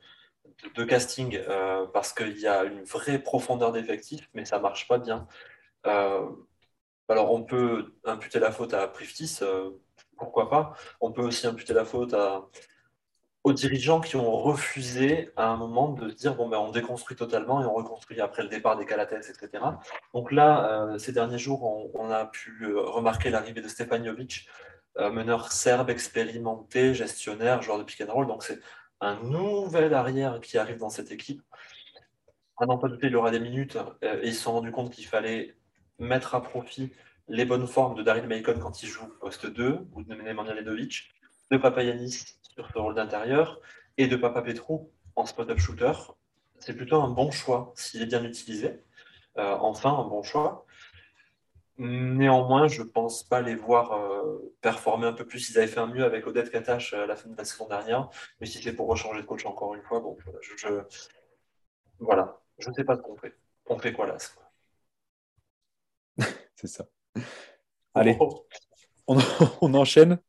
casting 0.86 1.40
parce 1.94 2.14
qu'il 2.14 2.38
y 2.40 2.48
a 2.48 2.64
une 2.64 2.84
vraie 2.84 3.20
profondeur 3.20 3.72
d'effectifs, 3.72 4.30
mais 4.34 4.46
ça 4.46 4.58
ne 4.58 4.64
marche 4.64 4.88
pas 4.88 5.00
bien. 5.00 5.28
alors, 5.84 7.32
on 7.32 7.44
peut 7.44 7.94
imputer 8.06 8.40
la 8.40 8.52
faute 8.52 8.74
à 8.74 8.88
Priftis 8.88 9.40
pourquoi 10.18 10.50
pas. 10.50 10.74
On 11.02 11.12
peut 11.12 11.22
aussi 11.22 11.48
imputer 11.48 11.74
la 11.74 11.86
faute 11.86 12.14
aux 13.48 13.54
dirigeants 13.54 14.01
qui 14.01 14.18
ont 14.18 14.30
refusé 14.30 15.32
à 15.38 15.48
un 15.48 15.56
moment 15.56 15.94
de 15.94 16.12
dire 16.12 16.36
bon 16.36 16.50
ben 16.50 16.58
on 16.58 16.70
déconstruit 16.70 17.16
totalement 17.16 17.62
et 17.62 17.66
on 17.66 17.74
reconstruit 17.74 18.20
après 18.20 18.44
le 18.44 18.50
départ 18.50 18.75
des 18.75 18.86
Calates, 18.86 19.13
etc. 19.13 19.63
Donc 20.13 20.34
là, 20.34 20.89
euh, 20.89 20.98
ces 20.98 21.13
derniers 21.13 21.38
jours, 21.38 21.63
on, 21.96 22.10
a 22.12 22.25
pu 22.25 22.66
euh, 22.66 22.82
remarquer 22.82 23.30
l'arrivée 23.30 23.62
de 23.62 23.70
Stefanovic, 23.70 24.50
euh, 24.98 25.12
meneur 25.12 25.54
serbe 25.54 25.89
expérimenté, 25.89 26.94
gestionnaire, 26.94 27.62
joueur 27.62 27.77
de 27.77 27.84
pick 27.84 28.01
and 28.01 28.12
roll. 28.12 28.27
Donc 28.27 28.44
c'est 28.44 28.60
un 29.00 29.16
nouvel 29.24 29.94
arrière 29.94 30.42
qui 30.42 30.58
arrive 30.58 30.77
dans 30.77 30.89
cette 30.89 31.13
équipe. 31.13 31.42
À 32.58 32.66
n'en 32.66 32.77
pas 32.77 32.89
douter, 32.89 33.08
il 33.08 33.13
y 33.13 33.16
aura 33.16 33.32
des 33.32 33.39
minutes 33.39 33.77
et 34.01 34.27
ils 34.27 34.36
se 34.36 34.42
sont 34.42 34.51
rendus 34.51 34.72
compte 34.72 34.92
qu'il 34.92 35.06
fallait 35.06 35.56
mettre 36.00 36.36
à 36.36 36.42
profit 36.42 36.92
les 37.30 37.46
bonnes 37.46 37.68
formes 37.68 37.96
de 37.96 38.04
Daryl 38.04 38.27
Macon 38.27 38.60
quand 38.60 38.84
il 38.84 38.89
joue 38.89 39.08
poste 39.22 39.46
2 39.46 39.80
ou 39.94 40.04
de 40.04 40.16
Nemanja 40.16 40.54
Ledovic, 40.54 41.13
de 41.51 41.58
Papa 41.58 41.84
Yanis 41.84 42.38
sur 42.42 42.68
ce 42.70 42.77
rôle 42.77 42.96
d'intérieur 42.96 43.62
et 43.98 44.08
de 44.08 44.16
Papa 44.16 44.42
Petro 44.42 44.92
en 45.16 45.25
spot-up 45.25 45.60
shooter. 45.60 45.94
C'est 46.60 46.75
plutôt 46.75 47.01
un 47.01 47.10
bon 47.10 47.32
choix 47.32 47.74
s'il 47.75 48.01
est 48.01 48.08
bien 48.08 48.24
utilisé. 48.24 48.84
Euh, 49.38 49.56
enfin, 49.60 49.94
un 49.94 50.08
bon 50.08 50.24
choix. 50.24 50.66
Néanmoins, 51.77 52.68
je 52.68 52.82
ne 52.82 52.88
pense 52.88 53.24
pas 53.24 53.42
les 53.42 53.56
voir 53.56 53.92
euh, 53.94 54.56
performer 54.62 55.06
un 55.06 55.13
peu 55.13 55.25
plus. 55.25 55.50
Ils 55.50 55.58
avaient 55.60 55.68
fait 55.68 55.80
un 55.80 55.88
mieux 55.88 56.04
avec 56.04 56.25
Odette 56.25 56.50
Katash 56.50 56.94
à 56.94 57.06
la 57.06 57.16
fin 57.16 57.30
de 57.30 57.38
la 57.38 57.46
saison 57.46 57.68
dernière. 57.68 58.10
Mais 58.39 58.48
si 58.48 58.62
c'est 58.62 58.74
pour 58.74 58.88
rechanger 58.88 59.22
de 59.22 59.27
coach 59.27 59.46
encore 59.46 59.75
une 59.75 59.84
fois, 59.84 60.00
bon, 60.00 60.18
je, 60.42 60.82
voilà, 62.00 62.42
je 62.58 62.70
ne 62.70 62.74
sais 62.74 62.84
pas 62.84 62.96
ce 62.96 63.01
qu'on 63.01 63.16
fait. 63.16 63.36
On 63.68 63.77
fait 63.77 63.94
quoi 63.94 64.08
là 64.08 64.18
C'est 66.56 66.68
ça. 66.68 66.86
Allez, 67.94 68.18
on, 69.08 69.18
enchaîne. 69.18 69.48
On 69.62 69.74
enchaîne? 69.75 70.20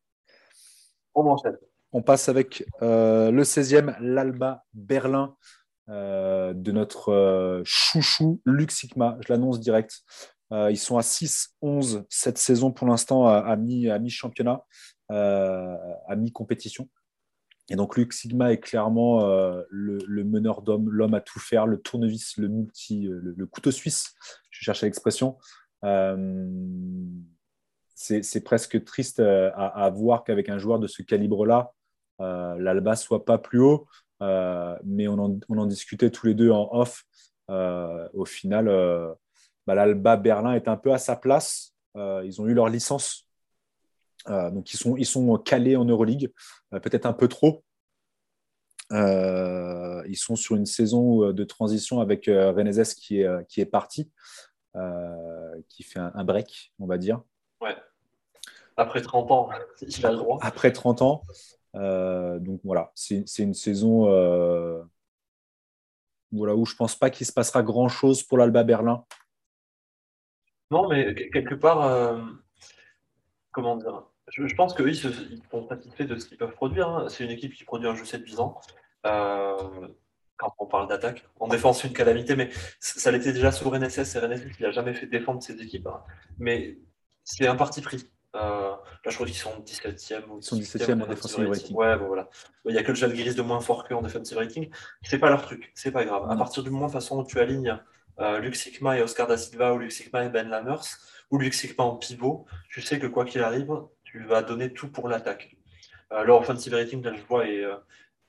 On 1.92 2.02
passe 2.02 2.28
avec 2.28 2.64
euh, 2.82 3.30
le 3.30 3.42
16e, 3.42 3.96
l'Alba 4.00 4.64
Berlin 4.74 5.36
euh, 5.88 6.52
de 6.52 6.70
notre 6.70 7.12
euh, 7.12 7.62
chouchou 7.64 8.40
Luc 8.44 8.70
Sigma. 8.70 9.16
Je 9.20 9.32
l'annonce 9.32 9.58
direct. 9.58 10.02
ils 10.50 10.78
sont 10.78 10.98
à 10.98 11.02
6-11 11.02 12.04
cette 12.08 12.38
saison 12.38 12.72
pour 12.72 12.86
l'instant 12.86 13.26
à, 13.26 13.56
mi-championnat, 13.56 14.62
à 15.08 16.16
mi-compétition. 16.16 16.88
Et 17.70 17.76
donc 17.76 17.96
Luc 17.96 18.14
Sigma 18.14 18.52
est 18.52 18.60
clairement 18.60 19.20
le, 19.68 20.24
meneur 20.24 20.62
d'homme, 20.62 20.88
l'homme 20.90 21.14
à 21.14 21.20
tout 21.20 21.38
faire, 21.38 21.66
le 21.66 21.78
tournevis, 21.78 22.38
le 22.38 22.48
multi, 22.48 23.08
le 23.10 23.46
couteau 23.46 23.70
suisse, 23.70 24.14
je 24.50 24.64
cherche 24.64 24.82
l'expression, 24.82 25.36
c'est 27.98 28.44
presque 28.44 28.84
triste 28.84 29.18
euh, 29.18 29.50
à, 29.54 29.90
voir 29.90 30.22
qu'avec 30.22 30.48
un 30.48 30.58
joueur 30.58 30.78
de 30.78 30.86
ce 30.86 31.02
calibre-là, 31.02 31.72
euh, 32.20 32.56
l'Alba 32.58 32.94
soit 32.94 33.24
pas 33.24 33.38
plus 33.38 33.60
haut. 33.60 33.86
mais 34.20 35.08
on 35.08 35.40
en, 35.48 35.66
discutait 35.66 36.10
tous 36.10 36.26
les 36.26 36.34
deux 36.34 36.50
en 36.50 36.68
off. 36.72 37.04
au 37.48 38.24
final, 38.24 38.66
bah, 39.66 39.74
l'Alba 39.74 40.16
Berlin 40.16 40.54
est 40.54 40.68
un 40.68 40.76
peu 40.76 40.92
à 40.92 40.98
sa 40.98 41.16
place. 41.16 41.74
ils 41.96 42.40
ont 42.40 42.46
eu 42.46 42.54
leur 42.54 42.68
licence. 42.68 43.26
donc, 44.26 44.72
ils 44.72 45.06
sont, 45.06 45.38
calés 45.38 45.76
en 45.76 45.84
Euroleague, 45.84 46.32
peut-être 46.70 47.06
un 47.06 47.12
peu 47.12 47.26
trop. 47.26 47.64
ils 48.92 50.16
sont 50.16 50.36
sur 50.36 50.54
une 50.54 50.66
saison 50.66 51.32
de 51.32 51.44
transition 51.44 52.00
avec 52.00 52.26
Renezes 52.26 52.94
qui 52.94 53.20
est, 53.22 53.70
parti. 53.70 54.10
Euh, 54.76 55.60
qui 55.68 55.82
fait 55.82 55.98
un, 55.98 56.24
break, 56.24 56.72
on 56.78 56.86
va 56.86 56.98
dire. 56.98 57.20
Après 58.78 59.02
30 59.02 59.30
ans, 59.30 59.50
il 59.82 60.06
a 60.06 60.10
le 60.10 60.16
droit. 60.16 60.38
Après 60.40 60.72
30 60.72 61.02
ans. 61.02 61.22
Euh, 61.74 62.38
donc 62.38 62.60
voilà, 62.64 62.92
c'est 62.94 63.24
une 63.38 63.54
saison 63.54 64.10
euh, 64.10 64.82
voilà, 66.32 66.54
où 66.54 66.64
je 66.64 66.74
pense 66.74 66.96
pas 66.96 67.10
qu'il 67.10 67.26
se 67.26 67.32
passera 67.32 67.62
grand-chose 67.62 68.22
pour 68.22 68.38
l'Alba 68.38 68.64
Berlin. 68.64 69.04
Non, 70.70 70.88
mais 70.88 71.14
quelque 71.14 71.54
part, 71.54 72.18
comment 73.52 73.76
dire 73.76 74.04
je, 74.28 74.54
pense 74.54 74.74
qu'eux, 74.74 74.90
ils, 74.90 74.96
ils 75.30 75.42
sont 75.50 75.66
satisfaits 75.68 76.04
de 76.04 76.16
ce 76.16 76.26
qu'ils 76.26 76.36
peuvent 76.36 76.52
produire. 76.52 76.88
Hein. 76.88 77.08
C'est 77.08 77.24
une 77.24 77.30
équipe 77.30 77.54
qui 77.54 77.64
produit 77.64 77.88
un 77.88 77.94
jeu 77.94 78.04
7 78.04 78.22
ans 78.38 78.60
quand 80.38 80.54
on 80.58 80.66
parle 80.66 80.88
d'attaque. 80.88 81.26
En 81.40 81.48
défense, 81.48 81.84
une 81.84 81.92
calamité, 81.92 82.34
mais 82.36 82.50
ça 82.80 83.10
l'était 83.10 83.32
déjà 83.32 83.52
sous 83.52 83.68
Renesses 83.68 83.98
et 83.98 84.18
Renesses, 84.18 84.42
il 84.58 84.62
n'a 84.62 84.70
jamais 84.70 84.94
fait 84.94 85.06
défendre 85.06 85.42
ses 85.42 85.60
équipes. 85.60 85.86
Hein. 85.88 86.02
Mais 86.38 86.78
c'est 87.24 87.46
un 87.46 87.56
parti 87.56 87.82
pris. 87.82 88.08
Euh, 88.36 88.40
là, 88.40 88.76
je 89.06 89.14
crois 89.14 89.26
qu'ils 89.26 89.36
sont 89.36 89.58
17e 89.60 90.24
ou 90.28 90.38
Ils 90.38 90.42
sont 90.42 90.56
17e 90.58 91.02
en 91.02 91.06
defensive 91.06 91.48
rating. 91.48 91.74
Ouais, 91.74 91.96
bon, 91.96 92.08
voilà. 92.08 92.28
Il 92.66 92.72
n'y 92.72 92.78
a 92.78 92.82
que 92.82 92.88
le 92.88 92.94
Jalgiris 92.94 93.34
de 93.34 93.42
moins 93.42 93.60
fort 93.60 93.88
qu'en 93.88 94.02
defensive 94.02 94.36
rating. 94.36 94.70
C'est 95.02 95.18
pas 95.18 95.30
leur 95.30 95.42
truc, 95.42 95.72
c'est 95.74 95.92
pas 95.92 96.04
grave. 96.04 96.30
À 96.30 96.36
partir 96.36 96.62
du 96.62 96.70
moment 96.70 96.86
de 96.86 96.92
façon 96.92 97.18
où 97.18 97.24
tu 97.24 97.40
alignes 97.40 97.78
euh, 98.20 98.38
Luc 98.38 98.56
Sigma 98.56 98.98
et 98.98 99.02
Oscar 99.02 99.26
da 99.26 99.36
Silva 99.36 99.72
ou 99.74 99.78
Luc 99.78 99.92
Sigma 99.92 100.24
et 100.24 100.28
Ben 100.28 100.48
Lammers 100.48 100.84
ou 101.30 101.38
Luc 101.38 101.54
Sigma 101.54 101.84
en 101.84 101.96
pivot, 101.96 102.46
tu 102.68 102.82
sais 102.82 102.98
que 102.98 103.06
quoi 103.06 103.24
qu'il 103.24 103.42
arrive, 103.42 103.72
tu 104.04 104.22
vas 104.24 104.42
donner 104.42 104.72
tout 104.72 104.88
pour 104.88 105.08
l'attaque. 105.08 105.56
Euh, 106.12 106.24
leur 106.24 106.40
offensive 106.40 106.74
rating, 106.74 107.02
là, 107.02 107.14
je 107.14 107.22
vois, 107.22 107.46
est, 107.46 107.62
euh, 107.62 107.76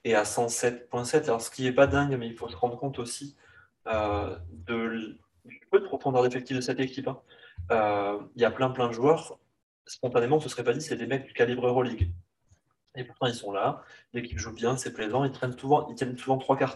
et 0.03 0.15
à 0.15 0.23
107.7. 0.23 1.25
Alors, 1.25 1.41
ce 1.41 1.49
qui 1.49 1.63
n'est 1.63 1.71
pas 1.71 1.87
dingue, 1.87 2.15
mais 2.17 2.27
il 2.27 2.35
faut 2.35 2.49
se 2.49 2.55
rendre 2.55 2.77
compte 2.77 2.99
aussi 2.99 3.35
euh, 3.87 4.35
de, 4.51 5.17
du 5.45 5.67
peu 5.71 5.79
de 5.79 5.85
profondeur 5.85 6.23
d'effectif 6.23 6.55
de 6.55 6.61
cette 6.61 6.79
équipe. 6.79 7.07
Hein. 7.07 7.19
Euh, 7.71 8.19
il 8.35 8.41
y 8.41 8.45
a 8.45 8.51
plein, 8.51 8.69
plein 8.69 8.87
de 8.87 8.93
joueurs. 8.93 9.39
Spontanément, 9.89 10.35
on 10.35 10.39
ne 10.39 10.43
se 10.43 10.49
serait 10.49 10.63
pas 10.63 10.73
dit 10.73 10.81
c'est 10.81 10.95
des 10.95 11.07
mecs 11.07 11.25
du 11.25 11.33
calibre 11.33 11.65
Euroleague. 11.67 12.11
Et 12.95 13.03
pourtant, 13.03 13.25
ils 13.25 13.33
sont 13.33 13.51
là. 13.51 13.81
L'équipe 14.13 14.37
joue 14.37 14.53
bien, 14.53 14.77
c'est 14.77 14.93
plaisant. 14.93 15.23
Ils, 15.23 15.31
traînent 15.31 15.57
souvent, 15.57 15.87
ils 15.89 15.95
tiennent 15.95 16.17
souvent 16.17 16.37
trois 16.37 16.57
quarts 16.57 16.75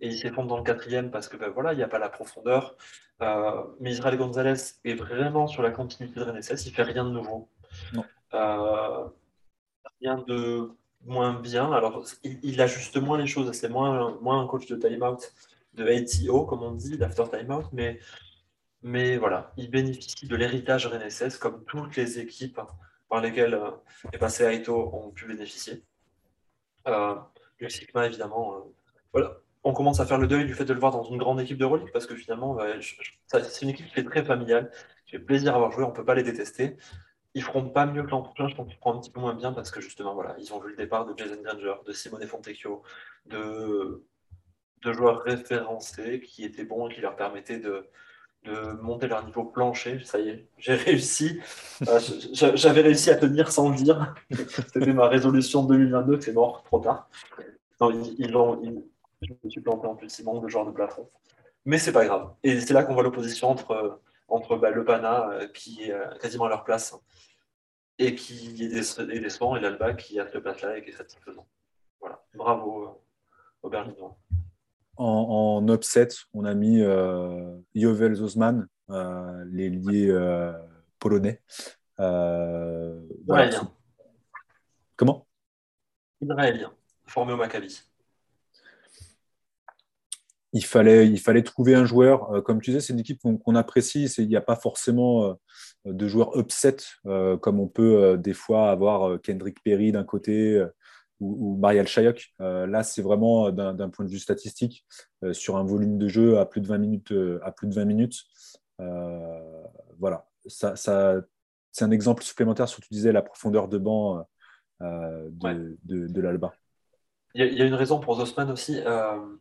Et 0.00 0.08
ils 0.08 0.18
s'effondrent 0.18 0.48
dans 0.48 0.56
le 0.56 0.62
quatrième 0.62 1.10
parce 1.10 1.28
que 1.28 1.36
ben, 1.36 1.50
voilà, 1.50 1.72
il 1.72 1.76
n'y 1.76 1.82
a 1.82 1.88
pas 1.88 1.98
la 1.98 2.08
profondeur. 2.08 2.76
Euh, 3.22 3.64
mais 3.80 3.90
Israël 3.90 4.16
Gonzalez 4.16 4.54
est 4.84 4.94
vraiment 4.94 5.48
sur 5.48 5.62
la 5.62 5.70
continuité 5.70 6.20
de 6.20 6.24
Renesses. 6.24 6.64
Il 6.66 6.72
fait 6.72 6.82
rien 6.84 7.04
de 7.04 7.10
nouveau. 7.10 7.48
rien 10.00 10.18
de 10.26 10.70
moins 11.04 11.34
bien. 11.34 11.72
Alors, 11.72 12.04
il, 12.22 12.60
ajuste 12.60 12.96
moins 12.98 13.18
les 13.18 13.26
choses. 13.26 13.50
C'est 13.52 13.68
moins, 13.68 14.16
moins 14.20 14.40
un 14.40 14.46
coach 14.46 14.66
de 14.66 14.76
timeout, 14.76 15.18
de 15.74 15.84
ATO, 15.84 16.46
comme 16.46 16.62
on 16.62 16.72
dit, 16.72 16.98
d'after 16.98 17.24
timeout. 17.30 17.64
Mais, 17.72 17.98
mais 18.82 19.16
voilà, 19.16 19.52
il 19.56 19.70
bénéficie 19.70 20.26
de 20.26 20.36
l'héritage 20.36 20.86
Renesses, 20.86 21.38
comme 21.38 21.64
toutes 21.64 21.96
les 21.96 22.18
équipes 22.20 22.60
par 23.08 23.20
lesquelles 23.20 23.54
euh, 23.54 23.70
est 24.12 24.18
passé 24.18 24.44
Aito 24.44 24.90
ont 24.94 25.10
pu 25.10 25.26
bénéficier. 25.26 25.82
Euh, 26.86 27.16
Sigma, 27.68 28.06
évidemment. 28.06 28.54
Euh, 28.54 28.60
voilà. 29.12 29.36
On 29.64 29.72
commence 29.72 30.00
à 30.00 30.06
faire 30.06 30.18
le 30.18 30.28
deuil 30.28 30.46
du 30.46 30.54
fait 30.54 30.64
de 30.64 30.72
le 30.72 30.80
voir 30.80 30.92
dans 30.92 31.02
une 31.02 31.18
grande 31.18 31.40
équipe 31.40 31.58
de 31.58 31.64
relique 31.64 31.92
parce 31.92 32.06
que 32.06 32.14
finalement, 32.14 32.56
c'est 33.26 33.62
une 33.62 33.70
équipe 33.70 33.92
qui 33.92 34.00
est 34.00 34.04
très 34.04 34.24
familiale, 34.24 34.70
fait 35.06 35.18
plaisir 35.18 35.52
à 35.52 35.56
avoir 35.56 35.72
joué, 35.72 35.84
on 35.84 35.88
ne 35.88 35.94
peut 35.94 36.04
pas 36.04 36.14
les 36.14 36.22
détester 36.22 36.76
ils 37.34 37.42
feront 37.42 37.68
pas 37.68 37.86
mieux 37.86 38.02
que 38.02 38.10
l'an 38.10 38.22
prochain, 38.22 38.48
je 38.48 38.54
pense 38.54 38.68
qu'ils 38.68 38.78
feront 38.78 38.94
un 38.94 39.00
petit 39.00 39.10
peu 39.10 39.20
moins 39.20 39.34
bien 39.34 39.52
parce 39.52 39.70
que 39.70 39.80
justement, 39.80 40.14
voilà, 40.14 40.34
ils 40.38 40.52
ont 40.52 40.60
vu 40.60 40.70
le 40.70 40.76
départ 40.76 41.06
de 41.06 41.16
Jason 41.16 41.40
Granger, 41.42 41.74
de 41.86 41.92
Simone 41.92 42.26
Fontecchio, 42.26 42.82
de, 43.26 44.04
de 44.82 44.92
joueurs 44.92 45.22
référencés 45.22 46.20
qui 46.20 46.44
étaient 46.44 46.64
bons 46.64 46.88
et 46.88 46.94
qui 46.94 47.00
leur 47.00 47.16
permettaient 47.16 47.58
de, 47.60 47.88
de 48.44 48.72
monter 48.82 49.08
leur 49.08 49.24
niveau 49.24 49.44
plancher. 49.44 50.00
Ça 50.04 50.18
y 50.18 50.28
est, 50.28 50.48
j'ai 50.58 50.74
réussi. 50.74 51.40
Euh, 51.88 52.00
j'avais 52.32 52.80
réussi 52.80 53.10
à 53.10 53.16
tenir 53.16 53.50
sans 53.52 53.70
le 53.70 53.76
dire. 53.76 54.14
C'était 54.48 54.92
ma 54.92 55.08
résolution 55.08 55.64
de 55.64 55.74
2022, 55.74 56.20
c'est 56.20 56.32
mort, 56.32 56.62
trop 56.64 56.78
tard. 56.80 57.08
ils, 57.80 58.36
ont, 58.36 58.62
je 59.22 59.32
me 59.44 59.50
suis 59.50 59.60
planté 59.60 59.86
en 59.86 59.94
plus, 59.94 60.18
ils 60.18 60.24
manquent 60.24 60.42
de 60.42 60.48
joueurs 60.48 60.66
de 60.66 60.72
plafond. 60.72 61.08
Mais 61.64 61.78
c'est 61.78 61.92
pas 61.92 62.04
grave. 62.04 62.32
Et 62.42 62.60
c'est 62.60 62.74
là 62.74 62.84
qu'on 62.84 62.94
voit 62.94 63.02
l'opposition 63.02 63.50
entre, 63.50 64.00
entre 64.28 64.56
bah, 64.56 64.70
le 64.70 64.84
Pana, 64.84 65.30
euh, 65.30 65.48
qui 65.48 65.84
est 65.84 65.92
euh, 65.92 66.06
quasiment 66.20 66.44
à 66.44 66.48
leur 66.48 66.64
place, 66.64 66.96
et 67.98 68.14
qui 68.14 68.64
est 68.64 68.68
décevant, 68.68 69.56
et 69.56 69.60
l'Alba 69.60 69.92
qui 69.94 70.20
a 70.20 70.26
cette 70.26 70.40
place-là 70.40 70.78
et 70.78 70.82
qui 70.82 70.90
est 70.90 70.96
satisfaisant. 70.96 71.46
Voilà. 72.00 72.24
Bravo 72.34 73.02
aux 73.62 73.68
Berlinois 73.68 74.16
en, 74.98 75.66
upset, 75.68 76.08
on 76.34 76.44
a 76.44 76.54
mis 76.54 76.80
euh, 76.82 77.56
Jovel 77.74 78.14
Zosman, 78.14 78.66
euh, 78.90 79.44
l'ailier 79.50 80.08
euh, 80.08 80.52
polonais. 80.98 81.40
Euh, 82.00 83.00
Israélien. 83.22 83.72
Comment? 84.96 85.26
Israélien, 86.20 86.72
formé 87.06 87.32
au 87.32 87.36
Maccabi. 87.36 87.82
Il 90.54 90.64
fallait, 90.64 91.06
il 91.06 91.20
fallait 91.20 91.42
trouver 91.42 91.74
un 91.74 91.84
joueur. 91.84 92.42
comme 92.42 92.60
tu 92.60 92.70
disais, 92.70 92.80
c'est 92.80 92.94
une 92.94 93.00
équipe 93.00 93.20
qu'on 93.20 93.54
apprécie. 93.54 94.06
Il 94.06 94.28
n'y 94.28 94.36
a 94.36 94.40
pas 94.40 94.56
forcément 94.56 95.38
de 95.84 96.08
joueurs 96.08 96.36
upset, 96.38 96.78
comme 97.04 97.60
on 97.60 97.68
peut 97.68 98.16
des 98.16 98.32
fois 98.32 98.70
avoir 98.70 99.20
Kendrick 99.20 99.62
Perry 99.62 99.92
d'un 99.92 100.04
côté, 100.04 100.64
ou, 101.20 101.56
Marial 101.56 101.86
Chayok. 101.86 102.34
Euh, 102.40 102.66
là, 102.66 102.82
c'est 102.82 103.02
vraiment 103.02 103.50
d'un 103.50 103.88
point 103.90 104.04
de 104.04 104.10
vue 104.10 104.18
statistique, 104.18 104.86
euh, 105.24 105.32
sur 105.32 105.56
un 105.56 105.64
volume 105.64 105.98
de 105.98 106.08
jeu 106.08 106.38
à 106.38 106.46
plus 106.46 106.60
de 106.60 106.66
20 106.66 106.78
minutes. 106.78 107.12
Euh, 107.12 107.40
à 107.42 107.52
plus 107.52 107.68
de 107.68 107.74
20 107.74 107.84
minutes 107.84 108.24
voilà, 109.98 110.28
ça, 110.46 110.76
ça 110.76 111.16
c'est 111.72 111.84
un 111.84 111.90
exemple 111.90 112.22
supplémentaire 112.22 112.68
sur, 112.68 112.80
tu 112.80 112.88
disais, 112.92 113.10
la 113.10 113.22
profondeur 113.22 113.66
de 113.66 113.76
banc 113.76 114.24
de, 114.80 115.76
de, 115.82 116.20
l'Alba. 116.20 116.52
Il 117.34 117.44
y, 117.44 117.60
a 117.60 117.64
une 117.64 117.74
raison 117.74 117.98
pour 117.98 118.14
Zosman 118.14 118.48
aussi. 118.52 118.80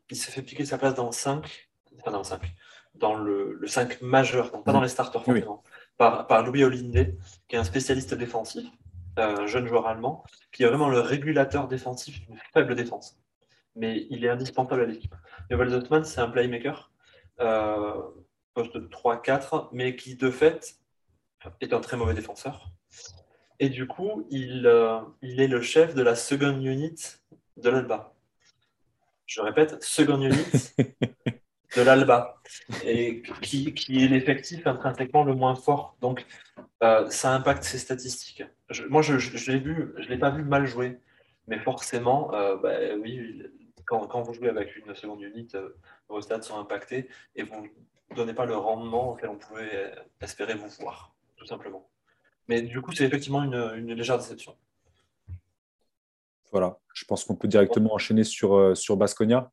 il 0.10 0.16
s'est 0.16 0.32
fait 0.32 0.42
piquer 0.42 0.66
sa 0.66 0.80
place 0.80 0.96
dans 0.96 1.06
le 1.06 1.12
5, 1.12 1.70
enfin 2.00 2.10
dans 2.10 2.18
le 2.18 2.24
5, 2.24 2.42
dans 2.96 3.13
le, 3.13 3.54
le 3.54 3.68
5 3.68 4.02
majeur, 4.02 4.50
donc 4.50 4.66
pas 4.66 4.74
dans 4.74 4.82
les 4.82 4.88
starters 4.88 5.24
par, 5.96 6.26
par 6.26 6.44
Louis 6.44 6.63
Olinde, 6.63 7.16
qui 7.48 7.56
est 7.56 7.60
un 7.60 7.63
spécialiste 7.63 8.16
défensif 8.16 8.66
un 9.17 9.47
jeune 9.47 9.67
joueur 9.67 9.88
allemand, 9.88 10.23
qui 10.51 10.63
est 10.63 10.67
vraiment 10.67 10.89
le 10.89 10.99
régulateur 10.99 11.67
défensif 11.67 12.25
d'une 12.25 12.38
faible 12.53 12.75
défense. 12.75 13.19
Mais 13.75 14.08
il 14.10 14.25
est 14.25 14.30
indispensable 14.30 14.82
à 14.82 14.86
l'équipe. 14.86 15.13
Joel 15.49 15.69
Zotman, 15.69 16.03
c'est 16.03 16.21
un 16.21 16.30
playmaker, 16.30 16.91
euh, 17.39 18.01
poste 18.53 18.77
3-4, 18.89 19.69
mais 19.71 19.95
qui 19.95 20.15
de 20.15 20.32
fait 20.32 20.80
est 21.62 21.73
un 21.73 21.80
très 21.80 21.97
mauvais 21.97 22.13
défenseur. 22.13 22.71
Et 23.60 23.69
du 23.69 23.88
coup, 23.88 24.27
il, 24.30 24.65
euh, 24.65 24.99
il 25.21 25.39
est 25.41 25.47
le 25.47 25.62
chef 25.62 25.95
de 25.95 26.01
la 26.01 26.15
second 26.15 26.60
unit 26.60 26.95
de 27.58 27.69
l'Alba. 27.69 28.13
Je 29.25 29.41
répète, 29.41 29.84
second 29.84 30.21
unit 30.21 30.73
de 31.75 31.82
l'Alba, 31.82 32.41
et 32.86 33.21
qui, 33.41 33.73
qui 33.73 34.03
est 34.03 34.08
l'effectif 34.08 34.65
intrinsèquement 34.65 35.23
le 35.23 35.36
moins 35.36 35.56
fort. 35.56 35.97
Donc, 36.01 36.25
euh, 36.84 37.10
ça 37.10 37.34
impacte 37.34 37.63
ses 37.63 37.80
statistiques. 37.80 38.43
moi, 38.89 39.01
je 39.01 39.13
ne 39.13 39.51
l'ai 39.51 39.60
vu, 39.60 39.93
je 39.97 40.08
l'ai 40.10 40.17
pas 40.17 40.30
vu 40.30 40.43
mal 40.43 40.65
jouer, 40.65 40.99
mais 41.47 41.60
forcément, 41.60 42.34
euh, 42.34 42.56
bah, 42.58 42.77
oui, 43.01 43.43
quand, 43.86 44.08
quand, 44.08 44.21
vous 44.21 44.34
jouez 44.34 44.49
avec 44.49 44.75
une 44.77 44.93
seconde 44.95 45.21
unité, 45.21 45.58
euh, 45.58 45.75
vos 46.08 46.21
stats 46.21 46.41
sont 46.41 46.60
impactés 46.60 47.10
et 47.36 47.43
vous 47.43 47.67
ne 48.12 48.15
donnez 48.15 48.34
pas 48.34 48.45
le 48.45 48.56
rendement 48.56 49.12
auquel 49.13 49.30
on 49.30 49.38
pouvait 49.38 49.93
espérer 50.21 50.53
vous 50.53 50.69
voir, 50.80 51.15
tout 51.36 51.45
simplement. 51.45 51.89
Mais 52.47 52.62
du 52.62 52.82
coup, 52.82 52.93
c'est 52.93 53.06
effectivement 53.06 53.43
une, 53.43 53.73
une, 53.75 53.93
légère 53.93 54.17
déception. 54.17 54.56
Voilà, 56.51 56.77
je 56.93 57.03
pense 57.03 57.25
qu'on 57.25 57.36
peut 57.36 57.49
directement 57.49 57.93
enchaîner 57.93 58.23
sur, 58.23 58.77
sur 58.77 58.95
Basconia. 58.95 59.51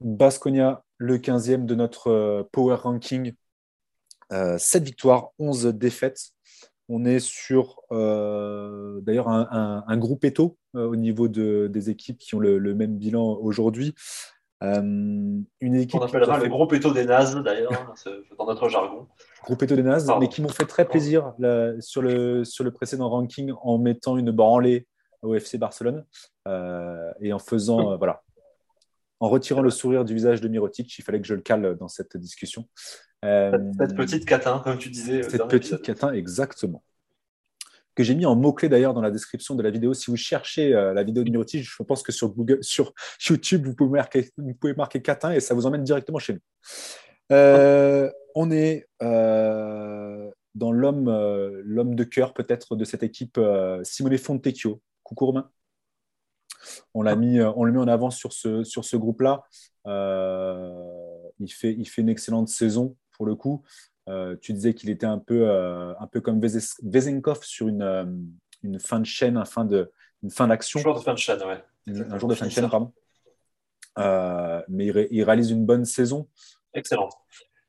Basconia, 0.00 0.82
le 1.02 1.18
15e 1.18 1.66
de 1.66 1.74
notre 1.74 2.48
power 2.52 2.76
ranking. 2.76 3.34
7 4.30 4.82
victoires, 4.82 5.30
11 5.38 5.66
défaites. 5.66 6.32
On 6.88 7.04
est 7.04 7.20
sur 7.20 7.80
euh, 7.90 9.00
d'ailleurs 9.02 9.28
un, 9.28 9.96
groupe 9.96 10.24
éto 10.24 10.56
euh, 10.74 10.86
au 10.86 10.96
niveau 10.96 11.28
des 11.28 11.90
équipes 11.90 12.18
qui 12.18 12.34
ont 12.34 12.40
le, 12.40 12.74
même 12.74 12.96
bilan 12.96 13.38
aujourd'hui. 13.40 13.94
Euh, 14.62 14.80
une 14.80 15.74
équipe 15.74 16.00
On 16.00 16.04
appellera 16.04 16.38
le 16.38 16.48
groupe 16.48 16.72
éto 16.72 16.92
des 16.92 17.04
nazes 17.04 17.36
d'ailleurs, 17.42 17.72
hein, 17.72 18.12
dans 18.38 18.46
notre 18.46 18.68
jargon. 18.68 19.08
Groupe 19.44 19.62
éto 19.62 19.74
des 19.74 19.82
nazes, 19.82 20.10
mais 20.20 20.28
qui 20.28 20.40
m'ont 20.40 20.48
fait 20.48 20.66
très 20.66 20.84
plaisir 20.86 21.32
sur, 21.80 22.00
le, 22.02 22.44
sur 22.44 22.62
le 22.62 22.70
précédent 22.70 23.08
ranking 23.08 23.52
en 23.62 23.78
mettant 23.78 24.16
une 24.16 24.30
branlée 24.30 24.86
au 25.22 25.34
FC 25.34 25.58
Barcelone 25.58 26.04
et 26.46 27.32
en 27.32 27.38
faisant, 27.38 27.96
voilà, 27.96 28.22
en 29.22 29.28
retirant 29.28 29.62
le 29.62 29.70
sourire 29.70 30.04
du 30.04 30.14
visage 30.14 30.40
de 30.40 30.48
Mirotic. 30.48 30.98
Il 30.98 31.02
fallait 31.02 31.20
que 31.20 31.28
je 31.28 31.34
le 31.34 31.42
cale 31.42 31.76
dans 31.76 31.86
cette 31.86 32.16
discussion. 32.16 32.68
Cette 33.22 33.94
petite 33.94 34.24
catin, 34.24 34.60
comme 34.64 34.78
tu 34.78 34.90
disais. 34.90 35.22
Cette 35.22 35.46
petite 35.46 35.80
catin, 35.80 36.12
exactement. 36.12 36.82
Que 37.94 38.02
j'ai 38.02 38.16
mis 38.16 38.26
en 38.26 38.34
mots-clés 38.34 38.68
d'ailleurs 38.68 38.94
dans 38.94 39.00
la 39.00 39.12
description 39.12 39.54
de 39.54 39.62
la 39.62 39.70
vidéo. 39.70 39.94
Si 39.94 40.10
vous 40.10 40.16
cherchez 40.16 40.74
euh, 40.74 40.92
la 40.92 41.04
vidéo 41.04 41.22
de 41.22 41.30
Mirotic, 41.30 41.62
je 41.62 41.82
pense 41.84 42.02
que 42.02 42.10
sur, 42.10 42.30
Google, 42.30 42.58
sur 42.62 42.92
YouTube, 43.28 43.64
vous 43.64 43.76
pouvez, 43.76 43.98
marquer, 43.98 44.28
vous 44.36 44.54
pouvez 44.54 44.74
marquer 44.74 45.00
catin 45.00 45.30
et 45.30 45.38
ça 45.38 45.54
vous 45.54 45.66
emmène 45.66 45.84
directement 45.84 46.18
chez 46.18 46.32
nous. 46.32 46.40
Euh, 47.30 48.10
on 48.34 48.50
est 48.50 48.88
euh, 49.04 50.28
dans 50.56 50.72
l'homme 50.72 51.08
l'homme 51.64 51.94
de 51.94 52.02
cœur 52.02 52.34
peut-être 52.34 52.74
de 52.74 52.84
cette 52.84 53.04
équipe, 53.04 53.38
Simone 53.84 54.18
Fontecchio. 54.18 54.82
Coucou 55.04 55.26
Romain. 55.26 55.48
On 56.94 57.02
l'a 57.02 57.16
mis, 57.16 57.40
on 57.40 57.64
le 57.64 57.72
met 57.72 57.78
en 57.78 57.88
avant 57.88 58.10
sur 58.10 58.32
ce, 58.32 58.64
sur 58.64 58.84
ce 58.84 58.96
groupe-là. 58.96 59.44
il, 59.86 61.52
fait, 61.52 61.72
il 61.72 61.88
fait 61.88 62.02
une 62.02 62.08
excellente 62.08 62.48
saison 62.48 62.96
pour 63.12 63.26
le 63.26 63.34
coup. 63.34 63.62
Euh, 64.08 64.36
tu 64.40 64.52
disais 64.52 64.74
qu'il 64.74 64.90
était 64.90 65.06
un 65.06 65.18
peu, 65.18 65.48
euh, 65.48 65.94
un 66.00 66.06
peu 66.06 66.20
comme 66.20 66.40
Vezenkov 66.40 67.44
sur 67.44 67.68
une, 67.68 67.82
euh, 67.82 68.04
une, 68.62 68.80
fin 68.80 68.98
de 68.98 69.06
chaîne, 69.06 69.36
un 69.36 69.44
fin 69.44 69.64
de, 69.64 69.92
une 70.22 70.30
fin 70.30 70.48
d'action. 70.48 70.80
Un 70.80 70.82
jour 70.82 70.94
de 70.94 71.00
fin 71.00 71.14
de 71.14 71.18
chaîne, 71.18 71.40
ouais. 71.42 71.64
Un 71.86 72.18
jour 72.18 72.28
de 72.28 72.34
fin 72.34 72.46
de 72.46 72.50
chaîne, 72.50 72.68
pardon. 72.68 72.92
mais 74.68 74.86
il, 74.86 75.22
réalise 75.22 75.50
une 75.50 75.64
bonne 75.64 75.84
saison. 75.84 76.28
Excellent. 76.74 77.08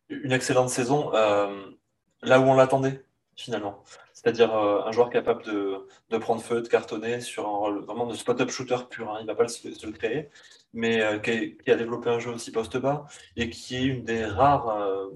Une 0.09 0.31
excellente 0.31 0.69
saison 0.69 1.11
là 1.11 2.39
où 2.39 2.43
on 2.43 2.55
l'attendait, 2.55 3.05
finalement. 3.35 3.83
C'est-à-dire 4.13 4.53
un 4.53 4.91
joueur 4.91 5.09
capable 5.09 5.43
de, 5.43 5.87
de, 6.09 6.17
prendre 6.17 6.41
feu, 6.41 6.61
de 6.61 6.67
cartonner 6.67 7.19
sur 7.19 7.47
un 7.47 7.51
rôle 7.51 7.85
vraiment 7.85 8.05
de 8.05 8.15
spot-up 8.15 8.49
shooter 8.49 8.77
pur. 8.89 9.11
Hein. 9.11 9.17
Il 9.19 9.23
ne 9.23 9.27
va 9.27 9.35
pas 9.35 9.47
se, 9.47 9.67
le 9.85 9.91
créer, 9.91 10.29
mais 10.73 11.01
qui, 11.23 11.57
qui, 11.57 11.71
a 11.71 11.75
développé 11.75 12.09
un 12.09 12.19
jeu 12.19 12.31
aussi 12.31 12.51
post-bas 12.51 13.05
et 13.35 13.49
qui 13.49 13.75
est 13.75 13.83
une 13.83 14.03
des 14.03 14.25
rares 14.25 15.09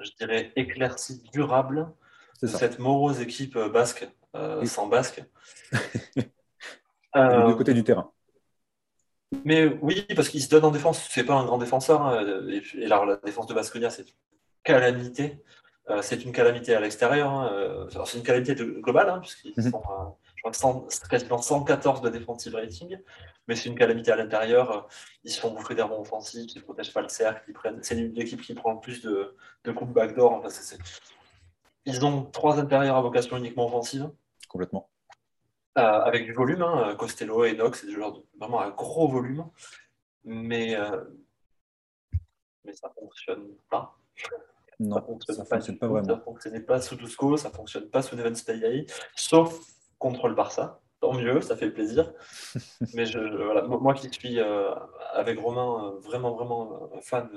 je 0.00 0.10
dirais, 0.18 0.52
éclaircie, 0.56 1.22
durable 1.32 1.92
de 2.42 2.46
cette 2.46 2.78
morose 2.78 3.20
équipe 3.20 3.56
euh, 3.56 3.68
basque, 3.68 4.08
euh, 4.34 4.64
sans 4.64 4.86
basque. 4.88 5.22
euh, 7.16 7.46
du 7.48 7.56
côté 7.56 7.74
du 7.74 7.84
terrain. 7.84 8.10
Mais 9.44 9.66
oui, 9.80 10.04
parce 10.14 10.28
qu'il 10.28 10.42
se 10.42 10.48
donne 10.48 10.64
en 10.64 10.70
défense. 10.70 11.08
C'est 11.10 11.24
pas 11.24 11.34
un 11.34 11.44
grand 11.44 11.58
défenseur. 11.58 12.02
Hein, 12.02 12.48
et, 12.48 12.84
alors, 12.84 13.06
la 13.06 13.16
défense 13.16 13.46
de 13.46 13.54
Basconia, 13.54 13.90
c'est 13.90 14.02
une 14.02 14.14
calamité. 14.62 15.42
Euh, 15.90 16.00
c'est 16.00 16.24
une 16.24 16.32
calamité 16.32 16.74
à 16.74 16.80
l'extérieur. 16.80 17.30
Hein, 17.30 17.86
c'est 18.06 18.18
une 18.18 18.24
calamité 18.24 18.54
globale, 18.54 19.10
hein, 19.10 19.18
puisqu'ils 19.20 19.52
mhm. 19.56 19.70
sont 19.70 19.82
je 20.36 20.42
crois, 20.42 20.86
quasiment 21.08 21.38
114 21.38 22.00
de 22.00 22.08
defensive 22.08 22.54
rating 22.54 22.98
mais 23.48 23.56
c'est 23.56 23.68
une 23.68 23.78
calamité 23.78 24.12
à 24.12 24.16
l'intérieur. 24.16 24.88
Ils 25.24 25.30
se 25.30 25.40
font 25.40 25.50
bouffer 25.50 25.74
des 25.74 25.82
rebonds 25.82 26.00
offensifs, 26.00 26.52
ils 26.54 26.58
ne 26.58 26.64
protègent 26.64 26.92
pas 26.92 27.02
le 27.02 27.08
cercle, 27.08 27.52
prennent... 27.52 27.82
c'est 27.82 27.94
l'équipe 27.94 28.40
qui 28.40 28.54
prend 28.54 28.74
le 28.74 28.80
plus 28.80 29.02
de, 29.02 29.36
de 29.64 29.72
coups 29.72 29.92
backdoor. 29.92 30.32
Enfin, 30.32 30.48
Ils 31.84 32.04
ont 32.04 32.24
trois 32.24 32.58
intérieurs 32.58 32.96
à 32.96 33.02
vocation 33.02 33.36
uniquement 33.36 33.66
offensive. 33.66 34.10
Complètement. 34.48 34.88
Euh, 35.78 35.82
avec 35.82 36.24
du 36.24 36.32
volume, 36.32 36.62
hein. 36.62 36.94
Costello 36.96 37.44
et 37.44 37.54
Nox, 37.54 37.80
c'est 37.80 37.86
des 37.86 37.94
joueurs 37.94 38.12
de... 38.12 38.22
vraiment 38.38 38.60
un 38.60 38.70
gros 38.70 39.08
volume, 39.08 39.46
mais, 40.24 40.76
euh... 40.76 41.02
mais 42.64 42.74
ça 42.74 42.88
ne 42.88 42.92
fonctionne 42.94 43.48
pas. 43.70 43.96
Non, 44.88 44.96
ça 45.26 45.32
ne 45.32 45.44
fonctionne, 45.44 45.78
pas, 45.78 45.86
vraiment. 45.86 46.06
Ça 46.06 46.16
ne 46.16 46.20
fonctionnait 46.20 46.60
pas 46.60 46.80
sous 46.80 46.96
Dusko, 46.96 47.36
ça 47.36 47.48
ne 47.48 47.54
fonctionne 47.54 47.88
pas 47.88 48.02
sous 48.02 48.16
Stayaï, 48.34 48.86
sauf 49.14 49.58
contre 49.98 50.28
le 50.28 50.34
Barça 50.34 50.82
tant 51.02 51.12
mieux, 51.14 51.40
ça 51.40 51.56
fait 51.56 51.70
plaisir. 51.70 52.12
Mais 52.94 53.04
je, 53.04 53.18
moi 53.66 53.92
qui 53.92 54.08
suis 54.10 54.38
euh, 54.38 54.72
avec 55.12 55.38
Romain 55.38 55.84
euh, 55.84 55.98
vraiment, 55.98 56.32
vraiment 56.32 56.90
euh, 56.94 57.00
fan 57.02 57.28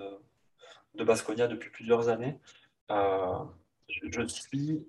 de, 0.93 1.03
Basconia 1.03 1.47
depuis 1.47 1.71
plusieurs 1.71 2.07
années, 2.07 2.39
je, 2.89 4.27
suis 4.27 4.85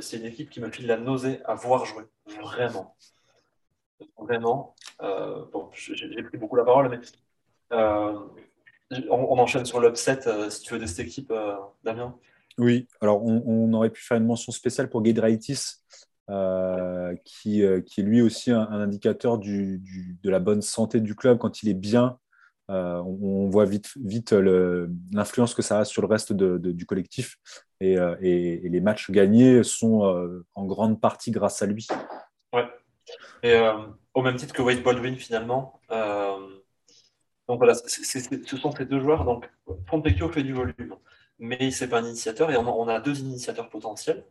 c'est 0.00 0.16
une 0.18 0.26
équipe 0.26 0.50
qui 0.50 0.60
me 0.60 0.70
file 0.70 0.86
la 0.86 0.98
nausée 0.98 1.40
à 1.44 1.54
voir 1.54 1.86
jouer. 1.86 2.04
Vraiment. 2.42 2.96
Vraiment. 4.18 4.74
Euh, 5.00 5.44
bon, 5.52 5.70
j'ai 5.72 6.22
pris 6.24 6.36
beaucoup 6.36 6.56
la 6.56 6.64
parole, 6.64 6.88
mais 6.88 7.00
euh, 8.92 9.00
on, 9.10 9.38
enchaîne 9.38 9.64
sur 9.64 9.80
l'upset, 9.80 10.26
euh, 10.26 10.50
si 10.50 10.62
tu 10.62 10.74
veux, 10.74 10.80
de 10.80 10.86
cette 10.86 11.06
équipe, 11.06 11.32
Damien. 11.82 12.14
Oui, 12.58 12.86
alors 13.00 13.24
on, 13.24 13.72
aurait 13.72 13.90
pu 13.90 14.02
faire 14.02 14.16
une 14.16 14.26
mention 14.26 14.52
spéciale 14.52 14.88
pour 14.88 15.04
Gedraitis, 15.04 15.82
qui, 17.24 17.62
qui, 17.86 18.00
est 18.00 18.04
lui 18.04 18.22
aussi 18.22 18.52
un, 18.52 18.70
indicateur 18.70 19.38
du, 19.38 19.82
de 20.22 20.30
la 20.30 20.38
bonne 20.38 20.62
santé 20.62 21.00
du 21.00 21.16
club 21.16 21.38
quand 21.38 21.62
il 21.62 21.68
est 21.68 21.74
bien. 21.74 22.18
on, 22.68 23.48
voit 23.50 23.64
vite, 23.64 23.90
vite 23.96 24.32
l'influence 24.32 25.52
que 25.54 25.62
ça 25.62 25.80
a 25.80 25.84
sur 25.84 26.00
le 26.00 26.06
reste 26.06 26.32
du 26.32 26.86
collectif. 26.86 27.38
Et, 27.80 27.96
et, 28.20 28.68
les 28.68 28.80
matchs 28.80 29.10
gagnés 29.10 29.64
sont 29.64 30.44
en 30.54 30.64
grande 30.64 31.00
partie 31.00 31.32
grâce 31.32 31.60
à 31.60 31.66
lui. 31.66 31.88
Ouais. 32.52 32.68
Et 33.42 33.58
au 34.14 34.22
même 34.22 34.36
titre 34.36 34.54
que 34.54 34.62
Wade 34.62 34.84
Baldwin 34.84 35.16
finalement. 35.16 35.80
Euh, 37.48 37.52
donc 37.52 37.58
voilà, 37.58 37.74
ce 37.74 38.56
sont 38.56 38.72
ces 38.72 38.84
deux 38.84 39.00
joueurs. 39.00 39.24
Donc 39.24 39.48
Fontecchio 39.86 40.28
fait 40.28 40.42
du 40.42 40.52
volume, 40.52 40.96
mais 41.38 41.70
c'est 41.70 41.88
pas 41.88 42.00
un 42.00 42.04
initiateur 42.04 42.50
et 42.50 42.56
on 42.56 42.88
a, 42.88 43.00
deux 43.00 43.20
initiateurs 43.20 43.68
potentiels 43.68 44.24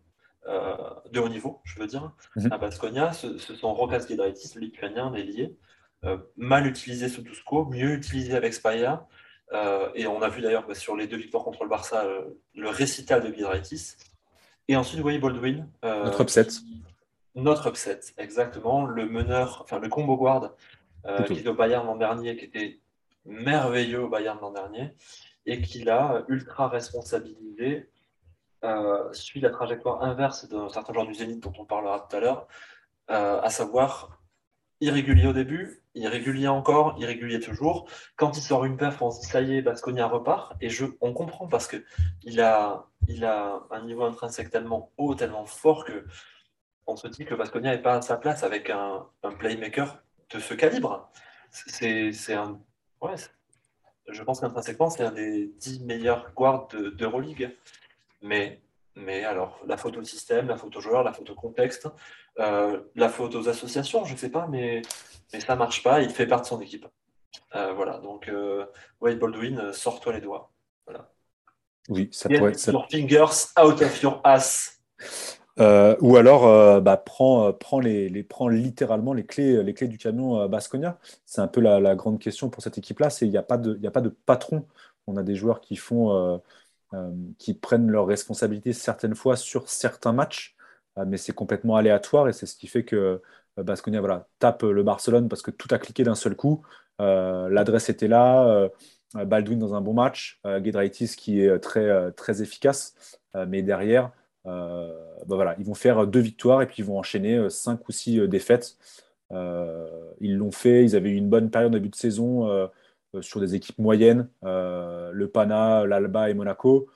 euh, 0.48 0.76
de 1.12 1.20
haut 1.20 1.30
niveau, 1.30 1.62
je 1.64 1.80
veux 1.80 1.88
dire. 1.88 2.12
Mhm. 2.36 2.52
À 2.52 2.58
Basconia, 2.58 3.14
ce, 3.14 3.38
sont 3.38 3.74
Rokas 3.74 4.08
Giedraitis, 4.08 4.52
le 4.56 4.62
lituanien, 4.62 5.12
l'ailier, 5.12 5.56
euh, 6.04 6.18
mal 6.38 6.68
utilisé 6.68 7.10
sous 7.10 7.22
Tusco, 7.24 7.66
mieux 7.66 7.94
utilisé 7.94 8.36
avec 8.36 8.54
Spaya. 8.54 9.08
et 9.96 10.08
on 10.08 10.22
a 10.22 10.30
vu 10.30 10.42
d'ailleurs 10.42 10.66
bah, 10.68 10.76
sur 10.76 10.96
les 10.96 11.08
deux 11.08 11.18
victoires 11.18 11.44
contre 11.44 11.64
le 11.64 11.70
Barça 11.70 12.06
le 12.56 12.70
récital 12.70 13.22
de 13.24 13.34
Giedraitis. 13.34 13.96
Et 14.70 14.76
ensuite, 14.76 15.02
Wade 15.02 15.20
Baldwin. 15.20 15.68
Notre 15.84 16.22
upset. 16.22 16.48
Notre 17.36 17.68
upset, 17.68 18.00
exactement. 18.18 18.86
Le 18.86 19.06
meneur, 19.08 19.62
enfin 19.64 19.80
le 19.80 19.90
combo 19.90 20.16
guard 20.18 20.52
euh, 21.06 21.24
qui 21.24 21.34
était 21.34 21.50
au 21.50 21.54
Bayern 21.54 21.86
l'an 21.86 21.98
dernier, 21.98 22.38
qui 22.38 22.46
était 22.46 22.80
merveilleux 23.26 24.04
au 24.04 24.10
Bayern 24.10 24.38
l'an 24.42 24.52
dernier, 24.52 24.96
et 25.46 25.62
qui 25.62 25.84
l'a 25.84 26.24
ultra 26.28 26.68
responsabilisé, 26.68 27.90
euh, 28.64 29.12
suit 29.12 29.42
la 29.42 29.50
trajectoire 29.50 30.04
inverse 30.04 30.48
d'un 30.48 30.70
certain 30.70 30.94
genre 30.94 31.06
du 31.06 31.14
Zénith 31.14 31.42
dont 31.42 31.54
on 31.60 31.66
parlera 31.66 32.00
tout 32.00 32.16
à 32.16 32.20
l'heure, 32.20 32.48
euh, 33.12 33.42
à 33.42 33.50
savoir 33.50 34.22
irrégulier 34.80 35.28
au 35.28 35.34
début, 35.34 35.82
irrégulier 35.96 36.48
encore, 36.48 36.96
irrégulier 36.98 37.40
toujours. 37.40 37.88
Quand 38.16 38.38
il 38.38 38.42
sort 38.42 38.66
une 38.66 38.78
perf, 38.78 39.02
on 39.02 39.12
se 39.12 39.22
dit 39.22 39.28
ça 39.28 39.42
y 39.42 39.58
est, 39.58 39.62
Basconia 39.62 40.08
repart. 40.08 40.56
Et 40.62 40.70
je, 40.70 40.86
on 41.02 41.14
comprend 41.14 41.48
parce 41.48 41.68
qu'il 41.68 42.42
a, 42.42 42.88
il 43.08 43.26
a 43.26 43.64
un 43.72 43.86
niveau 43.86 44.04
intrinsèque 44.04 44.50
tellement 44.50 44.92
haut, 44.98 45.16
tellement 45.16 45.46
fort 45.46 45.86
que 45.86 46.06
on 46.86 46.96
se 46.96 47.08
dit 47.08 47.26
que 47.26 47.34
Vasconia 47.34 47.76
n'est 47.76 47.82
pas 47.82 47.96
à 47.96 48.02
sa 48.02 48.18
place 48.18 48.44
avec 48.44 48.70
un, 48.70 49.08
playmaker 49.40 50.04
de 50.32 50.40
ce 50.40 50.54
calibre. 50.54 51.10
C'est 51.52 52.34
un. 52.34 52.60
Ouais, 53.04 53.16
je 54.08 54.24
pense 54.24 54.40
qu'intrinsèquement, 54.40 54.90
c'est 54.90 55.04
un 55.04 55.12
des 55.12 55.48
dix 55.58 55.82
meilleurs 55.82 56.34
guards 56.34 56.70
d'Euroleague. 56.70 57.56
mais, 58.22 58.62
mais 58.96 59.26
alors, 59.26 59.60
la 59.66 59.76
faute 59.76 59.98
au 59.98 60.04
système, 60.04 60.48
la 60.48 60.58
faute 60.58 60.76
aux 60.78 60.82
joueurs, 60.82 61.04
la 61.04 61.12
faute 61.12 61.30
au 61.30 61.36
contexte, 61.36 61.90
euh, 62.40 62.82
la 62.96 63.10
faute 63.10 63.36
aux 63.36 63.50
associations, 63.50 64.06
je 64.06 64.14
ne 64.14 64.18
sais 64.18 64.30
pas, 64.30 64.48
mais, 64.48 64.82
mais 65.34 65.42
ça 65.42 65.54
ne 65.54 65.60
marche 65.60 65.84
pas. 65.84 66.02
Il 66.02 66.12
fait 66.12 66.28
partie 66.28 66.52
de 66.52 66.56
son 66.56 66.62
équipe. 66.62 66.88
Euh, 67.56 67.74
voilà, 67.74 67.98
donc 67.98 68.30
euh, 68.30 68.66
Wade 69.02 69.20
Baldwin, 69.20 69.74
sors-toi 69.74 70.14
les 70.14 70.22
doigts. 70.22 70.52
Voilà. 70.86 71.12
Oui, 71.90 72.10
ça 72.12 72.30
pourrait 72.30 72.52
être. 72.52 72.72
Your 72.72 72.88
fingers 72.90 73.52
out 73.62 73.82
of 73.82 74.02
your 74.02 74.22
ass. 74.24 74.82
Euh, 75.60 75.96
ou 76.02 76.18
alors, 76.18 76.48
euh, 76.48 76.82
bah, 76.82 76.98
prends, 76.98 77.50
euh, 77.50 77.82
les, 77.82 78.10
littéralement 78.10 79.14
les 79.14 79.26
clés, 79.26 79.64
du 79.64 79.98
camion 79.98 80.48
Basconia. 80.48 81.00
C'est 81.26 81.42
un 81.42 81.48
peu 81.48 81.62
la, 81.62 81.96
grande 81.96 82.20
question 82.20 82.50
pour 82.50 82.64
cette 82.64 82.78
équipe-là. 82.78 83.10
C'est 83.10 83.28
il 83.28 83.32
n'y 83.32 83.38
a, 83.38 83.44
pas 83.44 83.58
de, 83.58 84.10
patron. 84.26 84.66
On 85.08 85.18
a 85.18 85.24
des 85.24 85.36
joueurs 85.36 85.62
qui 85.62 85.78
prennent 87.62 87.90
leurs 87.90 88.08
responsabilités 88.08 88.74
certaines 88.74 89.16
fois 89.16 89.36
sur 89.36 89.70
certains 89.70 90.14
matchs, 90.14 90.56
mais 91.08 91.18
c'est 91.18 91.34
complètement 91.34 91.76
aléatoire 91.76 92.28
et 92.30 92.34
c'est 92.34 92.46
ce 92.46 92.56
qui 92.56 92.68
fait 92.68 92.84
que 92.84 93.22
Basconia 93.58 94.28
tape 94.40 94.64
le 94.64 94.84
Barcelone 94.84 95.28
parce 95.30 95.42
que 95.42 95.52
tout 95.52 95.68
a 95.72 95.78
cliqué 95.80 96.04
d'un 96.04 96.16
seul 96.16 96.36
coup. 96.36 96.64
L'adresse 97.00 97.90
était 97.90 98.08
là. 98.08 98.70
Baldwin 99.14 99.60
dans 99.60 99.76
un 99.76 99.82
bon 99.82 99.94
match, 99.94 100.40
Gedraitis 100.44 101.16
qui 101.18 101.42
est 101.42 101.60
très 101.60 102.42
efficace, 102.42 103.20
mais 103.48 103.62
derrière, 103.62 104.12
euh, 104.46 104.94
bah 105.28 105.36
voilà, 105.36 105.56
ils 105.60 105.66
vont 105.66 105.74
faire 105.74 106.06
deux 106.08 106.20
victoires 106.20 106.62
et 106.62 106.68
puis 106.68 106.78
ils 106.80 106.86
vont 106.86 107.00
enchaîner 107.00 107.38
euh, 107.38 107.50
cinq 107.50 107.88
ou 107.88 107.92
six 107.92 108.20
euh, 108.20 108.28
défaites. 108.28 108.78
ils 110.20 110.36
l'ont 110.38 110.52
fait, 110.52 110.84
ils 110.84 110.96
avaient 110.96 111.10
eu 111.10 111.16
une 111.16 111.30
bonne 111.30 111.50
période 111.50 111.74
au 111.74 111.80
début 111.80 111.90
de 111.90 111.96
saison 111.96 112.70
sur 113.22 113.40
des 113.40 113.56
équipes 113.56 113.80
moyennes, 113.80 114.28
le 114.44 115.26
Pana, 115.26 115.86
l'Alba 115.86 116.30
et 116.30 116.34
Monaco, 116.34 116.88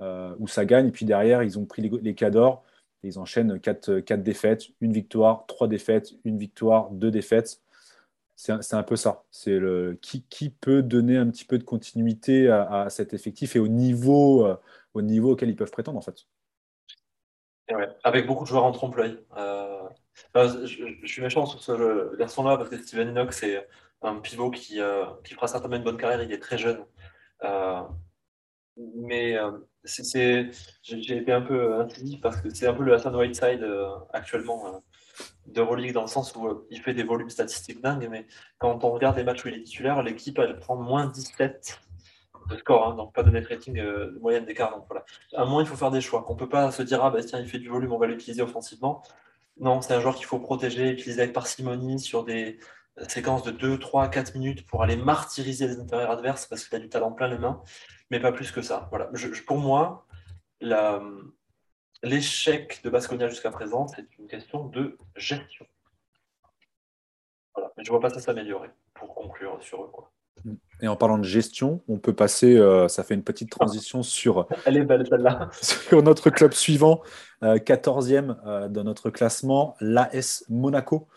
où 0.00 0.48
ça 0.48 0.64
gagne. 0.66 0.88
Et 0.88 0.92
puis 0.92 1.06
derrière, 1.06 1.42
ils 1.42 1.58
ont 1.58 1.64
pris 1.64 1.82
les, 1.82 1.90
les 2.02 2.14
cadors 2.14 2.64
et 3.02 3.08
ils 3.08 3.18
enchaînent 3.18 3.60
quatre, 3.60 4.00
quatre, 4.00 4.22
défaites, 4.22 4.64
une 4.80 4.92
victoire, 4.92 5.46
trois 5.46 5.68
défaites, 5.68 6.12
une 6.24 6.38
victoire, 6.38 6.90
deux 6.90 7.10
défaites. 7.10 7.62
C'est 8.36 8.74
un, 8.74 8.82
peu 8.82 8.96
ça. 8.96 9.24
C'est 9.30 9.58
qui, 10.02 10.50
peut 10.50 10.82
donner 10.82 11.16
un 11.16 11.30
petit 11.30 11.46
peu 11.46 11.58
de 11.58 11.64
continuité 11.64 12.50
à, 12.50 12.88
cet 12.90 13.14
effectif 13.14 13.56
et 13.56 13.58
au 13.58 13.68
niveau, 13.68 14.46
au 14.92 15.02
niveau 15.02 15.32
auquel 15.32 15.48
ils 15.48 15.56
peuvent 15.56 15.70
prétendre 15.70 15.98
en 15.98 16.02
fait 16.02 16.26
avec 18.04 18.26
beaucoup 18.26 18.44
de 18.44 18.48
joueurs 18.48 18.64
en 18.64 18.72
trompe-l'œil. 18.72 19.18
Euh, 19.36 19.82
je, 20.34 21.06
suis 21.06 21.22
méchant 21.22 21.46
sur 21.46 21.62
ce 21.62 22.16
garçon-là 22.16 22.56
parce 22.56 22.70
que 22.70 22.78
Steven 22.78 23.08
Inox 23.08 23.42
est 23.42 23.66
un 24.02 24.16
pivot 24.16 24.50
qui, 24.50 24.80
euh, 24.80 25.04
qui, 25.24 25.34
fera 25.34 25.48
certainement 25.48 25.76
une 25.76 25.82
bonne 25.82 25.96
carrière. 25.96 26.22
Il 26.22 26.32
est 26.32 26.38
très 26.38 26.58
jeune. 26.58 26.84
Euh, 27.44 27.82
mais 28.76 29.36
c'est, 29.84 30.50
j'ai 30.82 31.16
été 31.16 31.32
un 31.32 31.40
peu 31.40 31.80
intimidé 31.80 32.18
parce 32.22 32.40
que 32.40 32.50
c'est 32.50 32.66
un 32.66 32.74
peu 32.74 32.82
le 32.82 32.94
Hassan 32.94 33.16
Whiteside 33.16 33.66
actuellement 34.12 34.82
de 35.46 35.60
Euroleague 35.60 35.94
dans 35.94 36.02
le 36.02 36.08
sens 36.08 36.34
où 36.36 36.66
il 36.70 36.80
fait 36.82 36.92
des 36.92 37.02
volumes 37.02 37.30
statistiques 37.30 37.80
dingues. 37.80 38.06
Mais 38.10 38.26
quand 38.58 38.84
on 38.84 38.90
regarde 38.90 39.16
les 39.16 39.24
matchs 39.24 39.44
où 39.44 39.48
il 39.48 39.54
est 39.54 39.62
titulaire, 39.62 40.02
l'équipe 40.02 40.38
elle 40.38 40.58
prend 40.58 40.76
moins 40.76 41.06
17 41.06 41.80
de 42.48 42.56
score, 42.56 42.86
hein, 42.86 42.94
donc 42.94 43.14
pas 43.14 43.22
de 43.22 43.30
net 43.30 43.46
rating 43.46 43.78
euh, 43.78 44.18
moyenne 44.20 44.44
d'écart. 44.44 44.70
Donc 44.72 44.84
voilà. 44.88 45.04
À 45.34 45.42
un 45.42 45.44
moment, 45.44 45.60
il 45.60 45.66
faut 45.66 45.76
faire 45.76 45.90
des 45.90 46.00
choix. 46.00 46.24
On 46.28 46.34
ne 46.34 46.38
peut 46.38 46.48
pas 46.48 46.70
se 46.70 46.82
dire, 46.82 47.04
ah 47.04 47.10
bah 47.10 47.22
tiens, 47.22 47.40
il 47.40 47.48
fait 47.48 47.58
du 47.58 47.68
volume, 47.68 47.92
on 47.92 47.98
va 47.98 48.06
l'utiliser 48.06 48.42
offensivement. 48.42 49.02
Non, 49.58 49.80
c'est 49.80 49.94
un 49.94 50.00
joueur 50.00 50.14
qu'il 50.16 50.26
faut 50.26 50.38
protéger, 50.38 50.90
utiliser 50.90 51.22
avec 51.22 51.32
parcimonie 51.32 51.98
sur 51.98 52.24
des 52.24 52.58
euh, 52.98 53.04
séquences 53.08 53.42
de 53.42 53.50
2, 53.50 53.78
3, 53.78 54.08
4 54.08 54.34
minutes 54.34 54.66
pour 54.66 54.82
aller 54.82 54.96
martyriser 54.96 55.66
les 55.66 55.80
intérieurs 55.80 56.10
adverses 56.10 56.46
parce 56.46 56.64
qu'il 56.64 56.76
a 56.76 56.80
du 56.80 56.88
talent 56.88 57.12
plein 57.12 57.28
les 57.28 57.38
mains, 57.38 57.62
mais 58.10 58.20
pas 58.20 58.32
plus 58.32 58.52
que 58.52 58.62
ça. 58.62 58.88
Voilà. 58.90 59.10
pour 59.46 59.58
moi, 59.58 60.06
l'échec 62.02 62.80
de 62.84 62.90
Basconia 62.90 63.28
jusqu'à 63.28 63.50
présent, 63.50 63.86
c'est 63.88 64.06
une 64.18 64.26
question 64.26 64.66
de 64.66 64.98
gestion. 65.16 65.66
Voilà. 67.54 67.72
Mais 67.76 67.84
je 67.84 67.90
ne 67.90 67.92
vois 67.92 68.00
pas 68.00 68.10
ça 68.10 68.20
s'améliorer 68.20 68.70
pour 68.94 69.14
conclure 69.14 69.62
sur 69.62 69.82
eux. 69.82 69.88
Quoi. 69.88 70.12
Et 70.82 70.88
en 70.88 70.96
parlant 70.96 71.18
de 71.18 71.24
gestion, 71.24 71.82
on 71.88 71.98
peut 71.98 72.14
passer, 72.14 72.56
euh, 72.56 72.86
ça 72.88 73.02
fait 73.02 73.14
une 73.14 73.22
petite 73.22 73.50
transition 73.50 74.02
sur, 74.02 74.46
belle, 74.66 75.08
notre 75.92 76.30
club 76.30 76.52
suivant, 76.52 77.02
14e 77.42 78.30
euh, 78.30 78.34
euh, 78.46 78.68
dans 78.68 78.84
notre 78.84 79.10
classement, 79.10 79.76
l'AS 79.80 80.44
Monaco. 80.48 81.08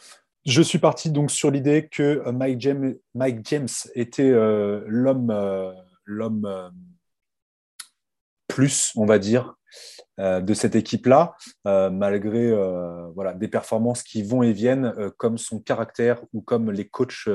Je 0.46 0.62
suis 0.62 0.80
parti 0.80 1.12
donc 1.12 1.30
sur 1.32 1.52
l'idée 1.52 1.90
que 1.92 2.30
Mike 2.32 2.62
James, 2.62 2.96
Mike 3.14 3.46
James 3.46 3.68
était 3.94 4.32
l'homme, 4.32 5.76
l'homme 6.06 6.72
plus, 8.48 8.94
on 8.96 9.06
va 9.06 9.20
dire, 9.20 9.56
de 10.18 10.54
cette 10.54 10.76
équipe-là, 10.76 11.36
malgré 11.66 12.52
voilà, 13.14 13.34
des 13.34 13.50
performances 13.50 14.02
qui 14.02 14.24
vont 14.24 14.42
et 14.42 14.54
viennent, 14.54 14.94
comme 15.18 15.38
son 15.38 15.60
caractère 15.60 16.22
ou 16.32 16.42
comme 16.42 16.72
les 16.72 16.88
coachs 16.88 17.28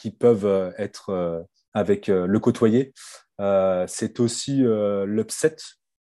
qui 0.00 0.10
peuvent 0.10 0.72
être 0.78 1.46
avec 1.74 2.08
euh, 2.08 2.26
le 2.26 2.40
côtoyer. 2.40 2.92
Euh, 3.40 3.86
c'est 3.88 4.20
aussi 4.20 4.64
euh, 4.64 5.06
l'upset 5.06 5.56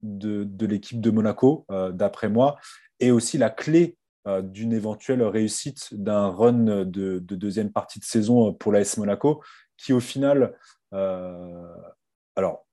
de, 0.01 0.65
l'équipe 0.65 1.01
de 1.01 1.09
Monaco, 1.09 1.65
d'après 1.91 2.29
moi, 2.29 2.57
et 2.99 3.09
aussi 3.09 3.39
la 3.39 3.49
clé 3.49 3.97
d'une 4.43 4.71
éventuelle 4.71 5.23
réussite 5.23 5.87
d'un 5.93 6.27
run 6.27 6.83
de, 6.85 7.17
deuxième 7.19 7.71
partie 7.71 7.99
de 7.99 8.05
saison 8.05 8.53
pour 8.53 8.71
l'AS 8.71 8.97
Monaco, 8.97 9.43
qui 9.77 9.93
au 9.93 9.99
final, 9.99 10.55
alors 10.91 12.67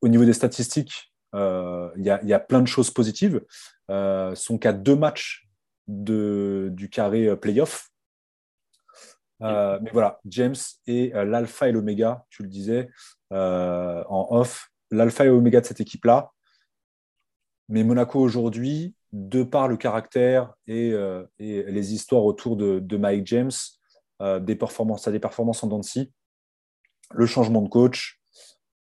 au 0.00 0.08
niveau 0.08 0.24
des 0.24 0.32
statistiques, 0.32 1.12
il 1.34 2.02
y, 2.02 2.32
a 2.32 2.40
plein 2.40 2.62
de 2.62 2.66
choses 2.66 2.90
positives. 2.90 3.42
sont 3.88 4.58
qu'à 4.58 4.72
deux 4.72 4.96
matchs 4.96 5.48
de, 5.86 6.70
du 6.72 6.90
carré 6.90 7.36
playoff, 7.36 7.90
euh, 9.42 9.78
mais 9.82 9.90
voilà, 9.92 10.20
James 10.26 10.54
est 10.86 11.14
euh, 11.14 11.24
l'alpha 11.24 11.68
et 11.68 11.72
l'oméga, 11.72 12.24
tu 12.30 12.42
le 12.42 12.48
disais 12.48 12.88
euh, 13.32 14.02
en 14.08 14.28
off, 14.30 14.70
l'alpha 14.90 15.24
et 15.24 15.28
l'oméga 15.28 15.60
de 15.60 15.66
cette 15.66 15.80
équipe-là. 15.80 16.32
mais 17.68 17.84
Monaco 17.84 18.20
aujourd'hui, 18.20 18.94
de 19.12 19.42
par 19.42 19.68
le 19.68 19.76
caractère 19.76 20.54
et, 20.66 20.94
les 21.38 21.94
histoires 21.94 22.24
autour 22.24 22.56
de, 22.56 22.96
Mike 22.96 23.26
James, 23.26 23.50
des 24.20 24.56
performances, 24.56 25.06
à 25.08 25.12
des 25.12 25.20
performances 25.20 25.62
en 25.64 25.68
Dancy, 25.68 26.12
le 27.12 27.26
changement 27.26 27.62
de 27.62 27.68
coach, 27.68 28.20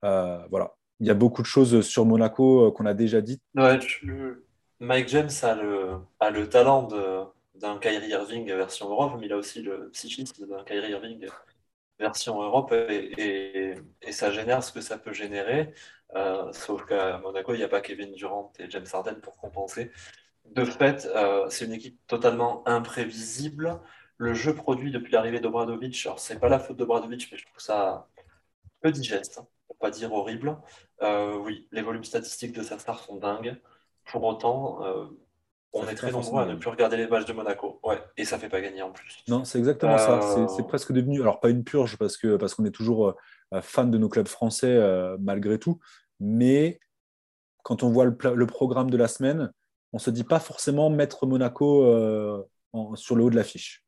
voilà. 0.03 0.75
Il 1.01 1.07
y 1.07 1.11
a 1.11 1.15
beaucoup 1.15 1.43
de 1.43 1.47
choses 1.47 1.87
sur 1.87 2.05
Monaco 2.05 2.73
qu'on 2.73 2.85
a 2.85 2.93
déjà 2.93 3.21
dites. 3.21 3.41
Mike 4.81 5.09
James 5.09 5.31
a 5.43 5.55
le, 5.55 5.99
a 6.19 6.31
le 6.31 6.49
talent 6.49 6.89
d'un 7.59 7.79
Kyrie 7.79 8.09
Irving 8.11 8.47
version 8.47 8.89
Europe, 8.89 9.15
mais 9.19 9.27
il 9.27 9.33
a 9.33 9.37
aussi 9.37 9.63
le 9.63 9.91
psychisme 9.91 10.47
d'un 10.47 10.65
Kyrie 10.65 10.91
Irving 10.91 11.27
version 11.99 12.41
Europe 12.41 12.73
et, 12.73 13.75
ça 14.11 14.31
génère 14.31 14.63
ce 14.63 14.73
que 14.73 14.81
ça 14.81 14.99
peut 14.99 15.13
générer. 15.13 15.75
Euh, 16.15 16.53
sauf 16.53 16.87
qu'à 16.87 17.19
Monaco, 17.19 17.55
il 17.55 17.59
n'y 17.59 17.65
a 17.65 17.69
pas 17.69 17.81
Kevin 17.81 18.13
Durant 18.13 18.53
et 18.59 18.71
James 18.71 18.87
Harden 18.93 19.21
pour 19.21 19.37
compenser. 19.37 19.91
De 20.47 20.65
fait, 20.65 21.07
euh, 21.15 21.49
c'est 21.51 21.67
une 21.67 21.73
équipe 21.73 21.99
totalement 22.07 22.67
imprévisible. 22.67 23.81
Le 24.17 24.35
jeu 24.35 24.55
produit 24.55 24.91
depuis 24.91 25.13
l'arrivée 25.13 25.41
d'Obradovic, 25.41 26.07
alors 26.07 26.19
c'est 26.19 26.41
pas 26.41 26.49
la 26.49 26.59
faute 26.59 26.77
d'Obradovic, 26.77 27.29
mais 27.31 27.39
je 27.39 27.47
trouve 27.47 27.61
ça 27.61 28.09
peu 28.81 28.91
digeste, 28.91 29.39
hein, 29.39 29.47
pour 29.67 29.77
pas 29.77 29.91
dire 29.91 30.13
horrible. 30.13 30.59
Euh, 31.03 31.37
oui, 31.37 31.69
les 31.73 31.83
volumes 31.83 32.05
statistiques 32.05 32.53
de 32.53 32.63
sa 32.63 32.79
star 32.79 33.01
sont 33.01 33.17
dingues. 33.17 33.61
Pour 34.07 34.25
autant, 34.25 34.81
on 35.73 35.87
est 35.87 35.95
très 35.95 36.11
nombreux 36.11 36.43
à 36.43 36.47
ne 36.47 36.55
plus 36.55 36.71
regarder 36.71 36.97
les 36.97 37.07
matchs 37.07 37.27
de 37.27 37.33
Monaco. 37.33 37.79
Ouais, 37.83 38.03
et 38.17 38.25
ça 38.25 38.39
fait 38.39 38.49
pas 38.49 38.61
gagner 38.61 38.83
en 38.83 38.91
plus. 38.91 39.23
Non, 39.29 39.45
c'est 39.45 39.59
exactement 39.59 39.99
ça. 39.99 40.21
C'est 40.49 40.63
euh, 40.63 40.65
presque 40.65 40.93
devenu, 40.93 41.21
alors 41.21 41.41
pas 41.41 41.51
une 41.51 41.65
purge 41.65 41.97
parce 41.97 42.17
que 42.17 42.37
parce 42.37 42.55
qu'on 42.55 42.65
est 42.65 42.71
toujours 42.71 43.15
euh, 43.53 43.61
fan 43.61 43.91
de 43.91 43.99
nos 43.99 44.09
clubs 44.09 44.29
français 44.29 44.75
euh, 44.75 45.17
malgré 45.21 45.59
tout, 45.59 45.79
mais 46.21 46.81
quand 47.63 47.83
on 47.83 47.91
voit 47.91 48.07
le, 48.07 48.47
programme 48.47 48.91
de 48.91 48.97
la 48.97 49.09
semaine, 49.09 49.53
on 49.93 49.99
se 49.99 50.11
dit 50.11 50.25
pas 50.25 50.41
forcément 50.41 50.89
mettre 50.89 51.27
Monaco 51.27 51.83
sur 52.95 53.17
le 53.17 53.25
haut 53.25 53.31
de 53.31 53.37
l'affiche. 53.37 53.85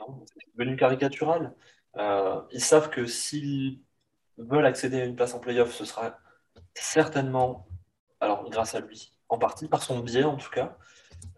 Non, 0.00 0.24
c'est 0.26 0.46
devenu 0.54 0.76
caricatural. 0.76 1.54
ils 1.96 2.60
savent 2.60 2.90
que 2.90 3.06
s'ils 3.06 3.80
veulent 4.36 4.66
accéder 4.66 5.00
à 5.00 5.04
une 5.06 5.16
place 5.16 5.32
en 5.32 5.38
playoff, 5.38 5.72
ce 5.72 5.86
sera 5.86 6.18
certainement, 6.74 7.66
alors 8.20 8.50
grâce 8.50 8.74
à 8.74 8.80
lui, 8.80 9.13
en 9.28 9.38
partie 9.38 9.68
par 9.68 9.82
son 9.82 10.00
biais 10.00 10.24
en 10.24 10.36
tout 10.36 10.50
cas. 10.50 10.76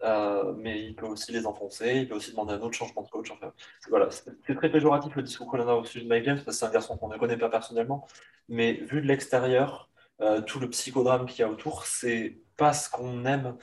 Euh, 0.03 0.53
mais 0.57 0.83
il 0.83 0.95
peut 0.95 1.05
aussi 1.05 1.31
les 1.31 1.45
enfoncer, 1.45 1.95
il 1.97 2.07
peut 2.07 2.15
aussi 2.15 2.31
demander 2.31 2.53
un 2.53 2.61
autre 2.61 2.75
changement 2.75 3.01
de 3.01 3.09
coach. 3.09 3.31
Enfin, 3.31 3.51
voilà, 3.89 4.09
c'est 4.11 4.55
très 4.55 4.69
péjoratif 4.69 5.15
le 5.15 5.23
discours 5.23 5.47
qu'on 5.47 5.59
a 5.59 5.73
au 5.73 5.83
sujet 5.83 6.03
de 6.03 6.09
Mike 6.09 6.25
James, 6.25 6.35
parce 6.35 6.45
que 6.45 6.51
c'est 6.51 6.65
un 6.65 6.71
garçon 6.71 6.97
qu'on 6.97 7.07
ne 7.07 7.17
connaît 7.17 7.37
pas 7.37 7.49
personnellement, 7.49 8.05
mais 8.49 8.73
vu 8.73 9.01
de 9.01 9.07
l'extérieur, 9.07 9.89
euh, 10.21 10.41
tout 10.41 10.59
le 10.59 10.69
psychodrame 10.69 11.25
qu'il 11.25 11.39
y 11.39 11.43
a 11.43 11.49
autour, 11.49 11.85
c'est 11.85 12.37
pas 12.57 12.73
ce 12.73 12.89
qu'on 12.89 13.25
aime. 13.25 13.55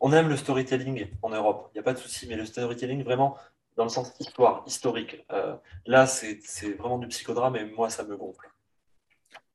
On 0.00 0.12
aime 0.12 0.28
le 0.28 0.36
storytelling 0.36 1.08
en 1.22 1.30
Europe, 1.30 1.70
il 1.70 1.76
n'y 1.76 1.80
a 1.80 1.84
pas 1.84 1.92
de 1.92 1.98
souci, 1.98 2.26
mais 2.26 2.36
le 2.36 2.44
storytelling 2.44 3.04
vraiment 3.04 3.36
dans 3.76 3.84
le 3.84 3.90
sens 3.90 4.12
histoire, 4.18 4.62
historique. 4.66 5.24
Euh, 5.32 5.56
là, 5.86 6.06
c'est 6.06 6.38
vraiment 6.78 6.98
du 6.98 7.08
psychodrame 7.08 7.56
et 7.56 7.64
moi, 7.64 7.88
ça 7.88 8.04
me 8.04 8.16
gonfle. 8.16 8.50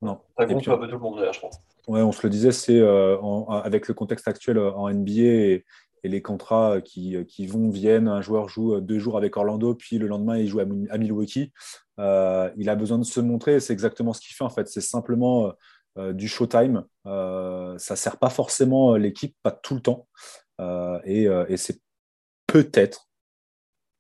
Non. 0.01 0.21
Ça 0.37 0.45
gonfle 0.45 0.71
un 0.71 0.77
peu 0.77 0.87
tout 0.87 0.95
le 0.95 0.99
monde, 0.99 1.29
je 1.31 1.39
pense. 1.39 1.61
Ouais, 1.87 2.01
on 2.01 2.11
se 2.11 2.21
le 2.23 2.29
disait, 2.29 2.51
c'est 2.51 2.79
euh, 2.79 3.17
avec 3.49 3.87
le 3.87 3.93
contexte 3.93 4.27
actuel 4.27 4.57
euh, 4.57 4.71
en 4.73 4.89
NBA 4.89 5.21
et, 5.21 5.65
les 6.03 6.21
contrats 6.21 6.79
qui, 6.79 7.17
qui, 7.27 7.47
vont, 7.47 7.69
viennent, 7.69 8.07
un 8.07 8.21
joueur 8.21 8.47
joue 8.47 8.79
deux 8.79 8.97
jours 8.97 9.17
avec 9.17 9.35
Orlando, 9.35 9.75
puis 9.75 9.97
le 9.97 10.07
lendemain, 10.07 10.37
il 10.37 10.47
joue 10.47 10.61
à, 10.61 10.65
Milwaukee. 10.65 11.51
Euh, 11.99 12.49
il 12.55 12.69
a 12.69 12.75
besoin 12.75 12.97
de 12.97 13.03
se 13.03 13.19
montrer, 13.19 13.59
c'est 13.59 13.73
exactement 13.73 14.13
ce 14.13 14.21
qu'il 14.21 14.33
fait 14.33 14.45
en 14.45 14.49
fait. 14.49 14.69
C'est 14.69 14.79
simplement 14.79 15.51
du 16.13 16.29
showtime. 16.29 16.85
ça 17.03 17.73
ne 17.73 17.95
sert 17.97 18.17
pas 18.19 18.29
forcément 18.29 18.95
l'équipe, 18.95 19.35
pas 19.43 19.51
tout 19.51 19.75
le 19.75 19.81
temps. 19.81 20.07
et, 21.03 21.27
c'est 21.57 21.81
peut-être, 22.45 23.09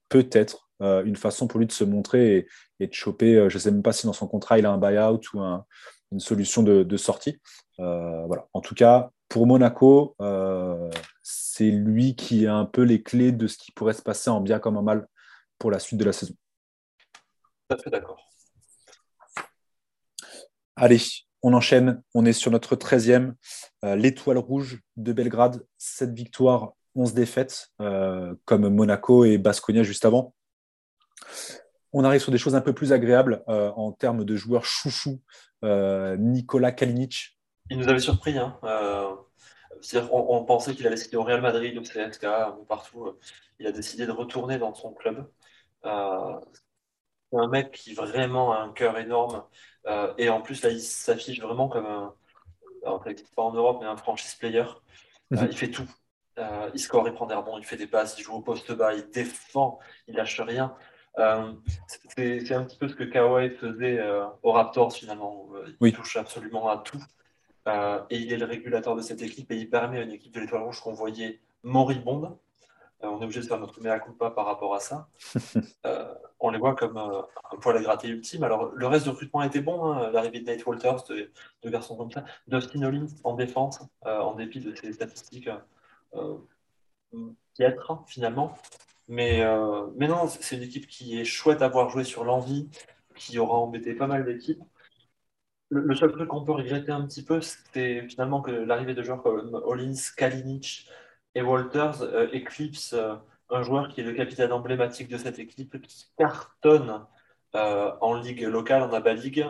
peut-être 0.07 0.69
une 0.79 1.17
façon 1.17 1.47
pour 1.47 1.59
lui 1.59 1.67
de 1.67 1.73
se 1.73 1.83
montrer 1.83 2.37
et, 2.37 2.47
et 2.79 2.87
de 2.87 2.93
choper. 2.93 3.49
je 3.49 3.55
ne 3.55 3.59
sais 3.59 3.71
même 3.71 3.83
pas 3.83 3.91
si 3.91 4.05
dans 4.05 4.13
son 4.13 4.27
contrat, 4.27 4.59
il 4.59 4.65
a 4.65 4.71
un 4.71 4.77
buyout 4.77 5.19
ou 5.33 5.41
un, 5.41 5.65
une 6.11 6.19
solution 6.19 6.63
de, 6.63 6.97
sortie. 6.97 7.39
Euh, 7.79 8.25
voilà. 8.25 8.47
En 8.53 8.61
tout 8.61 8.75
cas, 8.75 9.11
pour 9.27 9.47
Monaco, 9.47 10.15
euh, 10.21 10.89
c'est 11.21 11.69
lui 11.69 12.15
qui 12.15 12.47
a 12.47 12.55
un 12.55 12.65
peu 12.65 12.83
les 12.83 13.01
clés 13.01 13.31
de 13.31 13.47
ce 13.47 13.57
qui 13.57 13.71
pourrait 13.71 13.93
se 13.93 14.01
passer 14.01 14.29
en 14.29 14.41
bien 14.41 14.59
comme 14.59 14.77
en 14.77 14.83
mal 14.83 15.07
pour 15.57 15.71
la 15.71 15.79
suite 15.79 15.99
de 15.99 16.05
la 16.05 16.13
saison. 16.13 16.33
Tout 17.69 17.75
à 17.75 17.77
fait 17.77 17.89
d'accord. 17.89 18.29
Allez, 20.75 21.01
on 21.41 21.53
enchaîne. 21.53 22.01
On 22.13 22.25
est 22.25 22.33
sur 22.33 22.51
notre 22.51 22.75
13e. 22.75 23.33
Euh, 23.83 23.95
l'étoile 23.95 24.37
rouge 24.37 24.81
de 24.95 25.11
Belgrade, 25.11 25.65
7 25.77 26.11
victoires, 26.11 26.73
11 26.95 27.13
défaites, 27.13 27.71
comme 28.45 28.69
Monaco 28.69 29.23
et 29.23 29.37
Basconia 29.37 29.83
juste 29.83 30.03
avant 30.03 30.33
on 31.93 32.03
arrive 32.03 32.21
sur 32.21 32.31
des 32.31 32.37
choses 32.37 32.55
un 32.55 32.61
peu 32.61 32.73
plus 32.73 32.93
agréables 32.93 33.43
euh, 33.47 33.71
en 33.71 33.91
termes 33.91 34.25
de 34.25 34.35
joueurs 34.35 34.65
chouchou. 34.65 35.21
Euh, 35.63 36.17
Nicolas 36.17 36.71
Kalinic. 36.71 37.37
Il 37.69 37.79
nous 37.79 37.87
avait 37.87 37.99
surpris. 37.99 38.37
Hein. 38.37 38.57
Euh, 38.63 39.11
on, 40.11 40.43
pensait 40.45 40.75
qu'il 40.75 40.85
allait 40.87 40.97
signer 40.97 41.17
au 41.17 41.23
Real 41.23 41.41
Madrid, 41.41 41.77
au 41.77 41.81
CSK, 41.81 42.27
partout. 42.67 43.17
Il 43.59 43.67
a 43.67 43.71
décidé 43.71 44.05
de 44.05 44.11
retourner 44.11 44.57
dans 44.57 44.73
son 44.73 44.93
club. 44.93 45.27
c'est 45.83 45.89
un 45.89 47.47
mec 47.49 47.71
qui 47.71 47.93
vraiment 47.93 48.53
a 48.53 48.59
un 48.59 48.71
cœur 48.71 48.97
énorme. 48.97 49.43
et 50.17 50.29
en 50.29 50.41
plus, 50.41 50.63
là, 50.63 50.69
il 50.69 50.81
s'affiche 50.81 51.41
vraiment 51.41 51.67
comme 51.67 51.85
un, 51.85 52.13
pas 53.35 53.43
en 53.43 53.53
Europe, 53.53 53.79
mais 53.81 53.87
un 53.87 53.97
franchise 53.97 54.35
player. 54.35 54.65
Mhm. 55.29 55.47
il 55.51 55.57
fait 55.57 55.69
tout. 55.69 55.89
il 56.73 56.79
score, 56.79 57.07
il 57.07 57.13
prend 57.13 57.25
des 57.25 57.35
rebonds, 57.35 57.57
il 57.57 57.65
fait 57.65 57.77
des 57.77 57.87
passes, 57.87 58.17
il 58.17 58.23
joue 58.23 58.33
au 58.33 58.41
poste 58.41 58.71
bas, 58.71 58.93
il 58.93 59.09
défend, 59.09 59.79
il 60.07 60.15
lâche 60.15 60.39
rien. 60.39 60.75
Euh, 61.19 61.53
c'est 62.15 62.53
un 62.53 62.63
petit 62.63 62.77
peu 62.77 62.87
ce 62.87 62.95
que 62.95 63.03
Kawhi 63.03 63.49
faisait 63.51 63.99
euh, 63.99 64.25
au 64.43 64.51
Raptors 64.51 64.93
finalement. 64.93 65.49
Euh, 65.55 65.73
il 65.81 65.93
touche 65.93 66.15
absolument 66.17 66.69
à 66.69 66.77
tout. 66.77 67.01
et 68.09 68.17
il 68.17 68.31
est 68.31 68.37
le 68.37 68.45
régulateur 68.45 68.95
de 68.95 69.01
cette 69.01 69.21
équipe 69.21 69.51
et 69.51 69.57
il 69.57 69.69
permet 69.69 69.99
à 69.99 70.01
une 70.03 70.11
équipe 70.11 70.33
de 70.33 70.39
l'Étoile 70.39 70.63
Rouge 70.63 70.79
qu'on 70.79 70.93
voyait 70.93 71.41
moribonde. 71.63 72.37
on 73.01 73.19
est 73.19 73.23
obligé 73.23 73.41
de 73.41 73.45
faire 73.45 73.59
notre 73.59 73.81
mea 73.81 73.99
culpa 73.99 74.29
par 74.29 74.45
rapport 74.45 74.75
à 74.75 74.79
ça. 74.79 75.09
on 76.39 76.51
les 76.51 76.59
voit 76.59 76.75
comme 76.75 76.97
un 76.97 77.57
poil 77.59 77.77
à 77.77 77.81
gratter 77.81 78.09
ultime. 78.09 78.43
Alors, 78.43 78.71
le 78.73 78.87
reste 78.87 79.05
du 79.05 79.09
recrutement 79.09 79.39
a 79.39 79.47
été 79.47 79.59
bon. 79.59 79.85
Hein. 79.85 80.11
L'arrivée 80.11 80.41
de 80.41 80.45
Nate 80.45 80.65
Walters, 80.65 81.03
de, 81.09 81.31
de, 81.63 81.69
garçons 81.69 81.97
comme 81.97 82.11
ça. 82.11 82.23
Dustin 82.47 82.83
Hollins 82.83 83.07
en 83.23 83.33
défense, 83.33 83.81
en 84.03 84.35
dépit 84.35 84.59
de 84.59 84.73
ses 84.75 84.93
statistiques 84.93 85.49
piètres 87.55 88.03
finalement. 88.05 88.55
Mais, 89.07 89.41
euh, 89.41 89.87
mais 89.95 90.07
non, 90.07 90.27
c'est 90.27 90.57
une 90.57 90.63
équipe 90.63 90.87
qui 90.87 91.19
est 91.19 91.25
chouette 91.25 91.61
à 91.61 91.69
voir 91.69 91.89
jouer 91.89 92.03
sur 92.03 92.23
l'envie, 92.23 92.69
qui 93.15 93.39
aura 93.39 93.57
embêté 93.57 93.93
pas 93.93 94.07
mal 94.07 94.25
d'équipes. 94.25 94.61
Le, 95.69 95.95
seul 95.95 96.11
truc 96.11 96.29
qu'on 96.29 96.45
peut 96.45 96.53
regretter 96.53 96.91
un 96.91 97.05
petit 97.05 97.23
peu, 97.23 97.41
c'est 97.41 98.07
finalement 98.07 98.41
que 98.41 98.51
l'arrivée 98.51 98.93
de 98.93 99.03
joueurs 99.03 99.21
comme 99.21 99.53
Hollins, 99.65 99.93
Kalinic 100.15 100.89
et 101.35 101.41
Walters 101.41 102.01
euh, 102.01 102.27
éclipse 102.31 102.93
euh, 102.93 103.15
un 103.49 103.63
joueur 103.63 103.89
qui 103.89 104.01
est 104.01 104.03
le 104.03 104.13
capitaine 104.13 104.51
emblématique 104.51 105.09
de 105.09 105.17
cette 105.17 105.39
équipe, 105.39 105.81
qui 105.81 106.05
cartonne 106.17 107.05
en 107.53 108.13
ligue 108.13 108.43
locale, 108.43 108.83
en 108.83 108.93
ABA 108.93 109.13
League, 109.13 109.43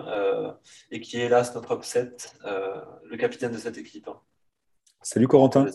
et 0.91 1.01
qui 1.01 1.17
est 1.17 1.25
hélas 1.25 1.53
notre 1.55 1.75
upset, 1.75 2.15
le 2.45 3.17
capitaine 3.17 3.51
de 3.51 3.57
cette 3.57 3.77
équipe. 3.77 4.07
Salut 5.01 5.27
Corentin, 5.27 5.65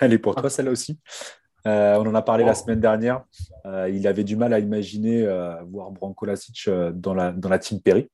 elle 0.00 0.12
est 0.12 0.18
pour 0.18 0.34
toi 0.34 0.50
celle-là 0.50 0.72
aussi. 0.72 0.98
Euh, 1.66 1.96
on 1.96 2.06
en 2.06 2.14
a 2.14 2.22
parlé 2.22 2.44
la 2.44 2.54
semaine 2.54 2.80
dernière. 2.80 3.24
Euh, 3.66 3.88
il 3.88 4.06
avait 4.06 4.24
du 4.24 4.36
mal 4.36 4.52
à 4.52 4.58
imaginer 4.58 5.26
euh, 5.26 5.54
voir 5.70 5.90
Branko 5.90 6.26
Lasic 6.26 6.68
dans 6.94 7.14
la, 7.14 7.32
dans 7.32 7.48
la 7.48 7.58
team 7.58 7.80
Perry. 7.80 8.08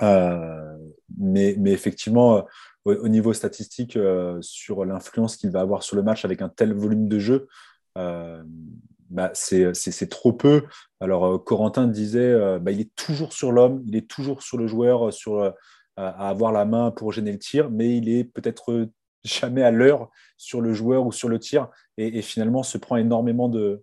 Mais, 0.00 1.54
mais, 1.58 1.72
effectivement, 1.72 2.46
au, 2.84 3.08
niveau 3.08 3.32
statistique, 3.32 3.98
sur 4.40 4.84
l'influence 4.84 5.36
qu'il 5.36 5.50
va 5.50 5.60
avoir 5.60 5.82
sur 5.82 5.96
le 5.96 6.02
match 6.02 6.24
avec 6.24 6.40
un 6.40 6.48
tel 6.48 6.72
volume 6.72 7.08
de 7.08 7.18
jeu, 7.18 7.48
bah, 7.96 9.30
c'est 9.34 10.08
trop 10.08 10.32
peu. 10.32 10.62
Alors, 11.00 11.42
Corentin 11.44 11.88
disait 11.88 12.58
bah, 12.60 12.70
il 12.70 12.80
est 12.80 12.94
toujours 12.94 13.32
sur 13.32 13.52
l'homme, 13.52 13.82
il 13.86 13.96
est 13.96 14.08
toujours 14.08 14.42
sur 14.42 14.56
le 14.56 14.66
joueur, 14.66 15.12
sur, 15.12 15.52
à 15.96 16.28
avoir 16.28 16.52
la 16.52 16.64
main 16.64 16.92
pour 16.92 17.12
gêner 17.12 17.32
le 17.32 17.38
tir, 17.38 17.70
mais 17.70 17.96
il 17.96 18.08
est 18.08 18.24
peut-être 18.24 18.88
jamais 19.24 19.62
à 19.62 19.70
l'heure 19.70 20.10
sur 20.36 20.60
le 20.60 20.72
joueur 20.72 21.06
ou 21.06 21.12
sur 21.12 21.28
le 21.28 21.38
tir 21.38 21.68
et, 21.96 22.22
finalement 22.22 22.62
se 22.62 22.78
prend 22.78 22.96
énormément 22.96 23.48
de, 23.48 23.82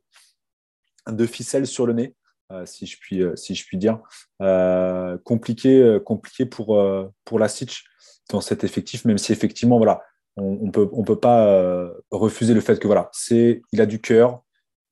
ficelles 1.27 1.67
sur 1.67 1.85
le 1.85 1.93
nez, 1.93 2.15
euh, 2.51 2.65
si, 2.65 2.85
je 2.85 2.97
puis, 2.99 3.21
euh, 3.21 3.35
si 3.35 3.55
je 3.55 3.65
puis 3.65 3.77
dire. 3.77 3.99
Euh, 4.41 5.17
compliqué, 5.23 5.97
compliqué 6.05 6.45
pour, 6.45 6.83
pour 7.25 7.39
la 7.39 7.47
Sitch 7.47 7.85
dans 8.29 8.41
cet 8.41 8.63
effectif, 8.63 9.05
même 9.05 9.17
si 9.17 9.31
effectivement, 9.31 9.77
voilà, 9.77 10.01
on 10.35 10.65
ne 10.65 10.71
peut, 10.71 10.89
on 10.91 11.03
peut 11.03 11.19
pas 11.19 11.91
refuser 12.11 12.53
le 12.53 12.61
fait 12.61 12.79
que 12.79 12.87
voilà, 12.87 13.09
c'est, 13.13 13.61
il 13.71 13.81
a 13.81 13.85
du 13.85 14.01
cœur, 14.01 14.43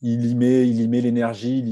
il 0.02 0.26
y 0.26 0.36
met, 0.36 0.68
y 0.68 0.88
met 0.88 1.02
l'énergie, 1.02 1.60
il, 1.60 1.70
y 1.70 1.72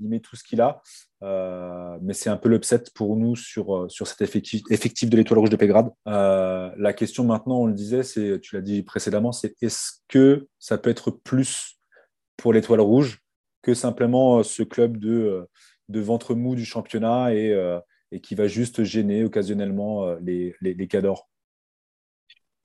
il 0.00 0.08
met 0.08 0.20
tout 0.20 0.36
ce 0.36 0.44
qu'il 0.44 0.60
a. 0.60 0.80
mais 1.22 2.14
c'est 2.14 2.30
un 2.30 2.36
peu 2.36 2.48
l'upset 2.48 2.82
pour 2.94 3.16
nous 3.16 3.36
sur, 3.36 3.90
sur 3.90 4.06
cet 4.06 4.22
effectif, 4.22 4.62
effectif 4.70 5.08
de 5.08 5.16
l'étoile 5.16 5.38
rouge 5.38 5.50
de 5.50 5.56
Pégrade. 5.56 5.90
la 6.06 6.92
question 6.92 7.24
maintenant, 7.24 7.60
on 7.60 7.66
le 7.66 7.74
disait, 7.74 8.02
c'est, 8.02 8.40
tu 8.40 8.56
l'as 8.56 8.62
dit 8.62 8.82
précédemment, 8.82 9.32
c'est 9.32 9.54
est-ce 9.62 10.00
que 10.08 10.48
ça 10.58 10.78
peut 10.78 10.90
être 10.90 11.10
plus 11.10 11.78
pour 12.36 12.52
l'étoile 12.52 12.80
rouge 12.80 13.20
que 13.62 13.74
simplement 13.74 14.42
ce 14.42 14.62
club 14.62 14.96
de, 14.96 15.48
de 15.88 16.00
ventre 16.00 16.34
mou 16.34 16.54
du 16.54 16.64
championnat 16.64 17.34
et, 17.34 17.56
qui 18.22 18.34
va 18.34 18.46
juste 18.46 18.82
gêner 18.82 19.24
occasionnellement 19.24 20.14
les, 20.16 20.54
les, 20.60 20.74
les 20.74 20.88
cadors? 20.88 21.28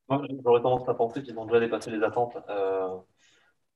J'aurais 0.10 0.62
tendance 0.62 0.88
à 0.88 0.94
penser 0.94 1.22
qu'ils 1.22 1.38
ont 1.38 1.46
déjà 1.46 1.60
dépassé 1.60 1.92
les 1.92 2.02
attentes. 2.04 2.38
Euh, 2.50 2.98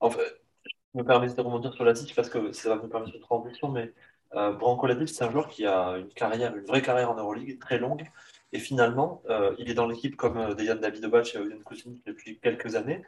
en 0.00 0.10
fait, 0.10 0.40
je 0.64 0.98
me 0.98 1.04
permets 1.04 1.32
de 1.32 1.40
rebondir 1.40 1.72
sur 1.74 1.84
la 1.84 1.92
Latif 1.92 2.14
parce 2.16 2.30
que 2.30 2.52
ça 2.52 2.74
va 2.74 2.82
me 2.82 2.88
permettre 2.88 3.14
une 3.14 3.20
transition, 3.20 3.68
mais 3.68 3.92
euh, 4.34 4.52
Branko 4.52 4.86
Latif, 4.86 5.10
c'est 5.10 5.24
un 5.24 5.30
joueur 5.30 5.48
qui 5.48 5.66
a 5.66 5.96
une 5.98 6.08
carrière, 6.08 6.56
une 6.56 6.64
vraie 6.64 6.82
carrière 6.82 7.10
en 7.10 7.14
Euroleague, 7.14 7.58
très 7.58 7.78
longue, 7.78 8.04
et 8.52 8.58
finalement, 8.58 9.22
euh, 9.28 9.54
il 9.58 9.70
est 9.70 9.74
dans 9.74 9.86
l'équipe 9.86 10.16
comme 10.16 10.38
euh, 10.38 10.54
Dejan 10.54 10.76
Davidovac 10.76 11.34
et 11.34 11.38
Odin 11.38 11.58
Kusinic 11.64 12.04
depuis 12.06 12.38
quelques 12.40 12.74
années, 12.74 13.02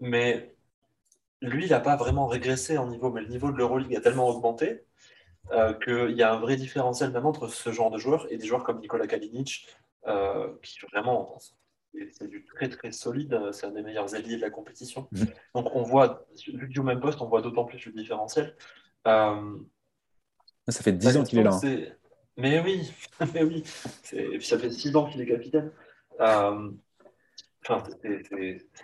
mais 0.00 0.54
lui, 1.40 1.64
il 1.66 1.70
n'a 1.70 1.80
pas 1.80 1.96
vraiment 1.96 2.26
régressé 2.26 2.78
en 2.78 2.88
niveau, 2.88 3.10
mais 3.10 3.20
le 3.20 3.28
niveau 3.28 3.50
de 3.52 3.56
l'Euroleague 3.56 3.94
a 3.96 4.00
tellement 4.00 4.28
augmenté 4.28 4.84
qu'il 5.82 6.10
y 6.10 6.22
a 6.22 6.34
un 6.34 6.40
vrai 6.40 6.56
différentiel 6.56 7.10
même 7.10 7.24
entre 7.24 7.48
ce 7.48 7.72
genre 7.72 7.90
de 7.90 7.96
joueurs 7.96 8.30
et 8.30 8.36
des 8.36 8.46
joueurs 8.46 8.64
comme 8.64 8.80
Nikola 8.80 9.06
Kalinic, 9.06 9.66
qui 10.62 10.78
vraiment 10.92 11.38
c'est 12.12 12.28
du 12.28 12.44
très 12.44 12.68
très 12.68 12.92
solide, 12.92 13.34
euh, 13.34 13.52
c'est 13.52 13.66
un 13.66 13.70
des 13.70 13.82
meilleurs 13.82 14.14
alliés 14.14 14.36
de 14.36 14.40
la 14.40 14.50
compétition. 14.50 15.08
Mhm. 15.12 15.26
Donc 15.54 15.74
on 15.74 15.82
voit, 15.82 16.26
vu 16.46 16.72
au 16.78 16.82
même 16.82 17.00
poste, 17.00 17.20
on 17.20 17.26
voit 17.26 17.42
d'autant 17.42 17.64
plus 17.64 17.84
le 17.86 17.92
différentiel. 17.92 18.56
Euh, 19.06 19.58
ça 20.72 20.82
fait 20.82 20.92
10 20.92 21.16
ans 21.16 21.24
qu'il 21.24 21.38
est 21.38 21.42
là. 21.42 21.58
Hein. 21.62 21.78
Mais 22.36 22.60
oui, 22.60 22.92
mais 23.34 23.42
oui. 23.42 23.64
Et 24.12 24.38
puis 24.38 24.46
ça 24.46 24.58
fait 24.58 24.70
6 24.70 24.96
ans 24.96 25.08
qu'il 25.08 25.20
est 25.20 25.26
capitaine. 25.26 25.72
Euh, 26.20 26.70
enfin, 27.66 27.82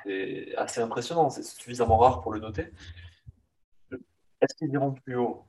c'est 0.04 0.54
assez 0.56 0.80
impressionnant, 0.80 1.30
c'est 1.30 1.44
suffisamment 1.44 1.98
rare 1.98 2.20
pour 2.20 2.32
le 2.32 2.40
noter. 2.40 2.72
Est-ce 4.40 4.54
qu'ils 4.56 4.72
iront 4.72 4.92
plus 4.92 5.16
haut? 5.16 5.46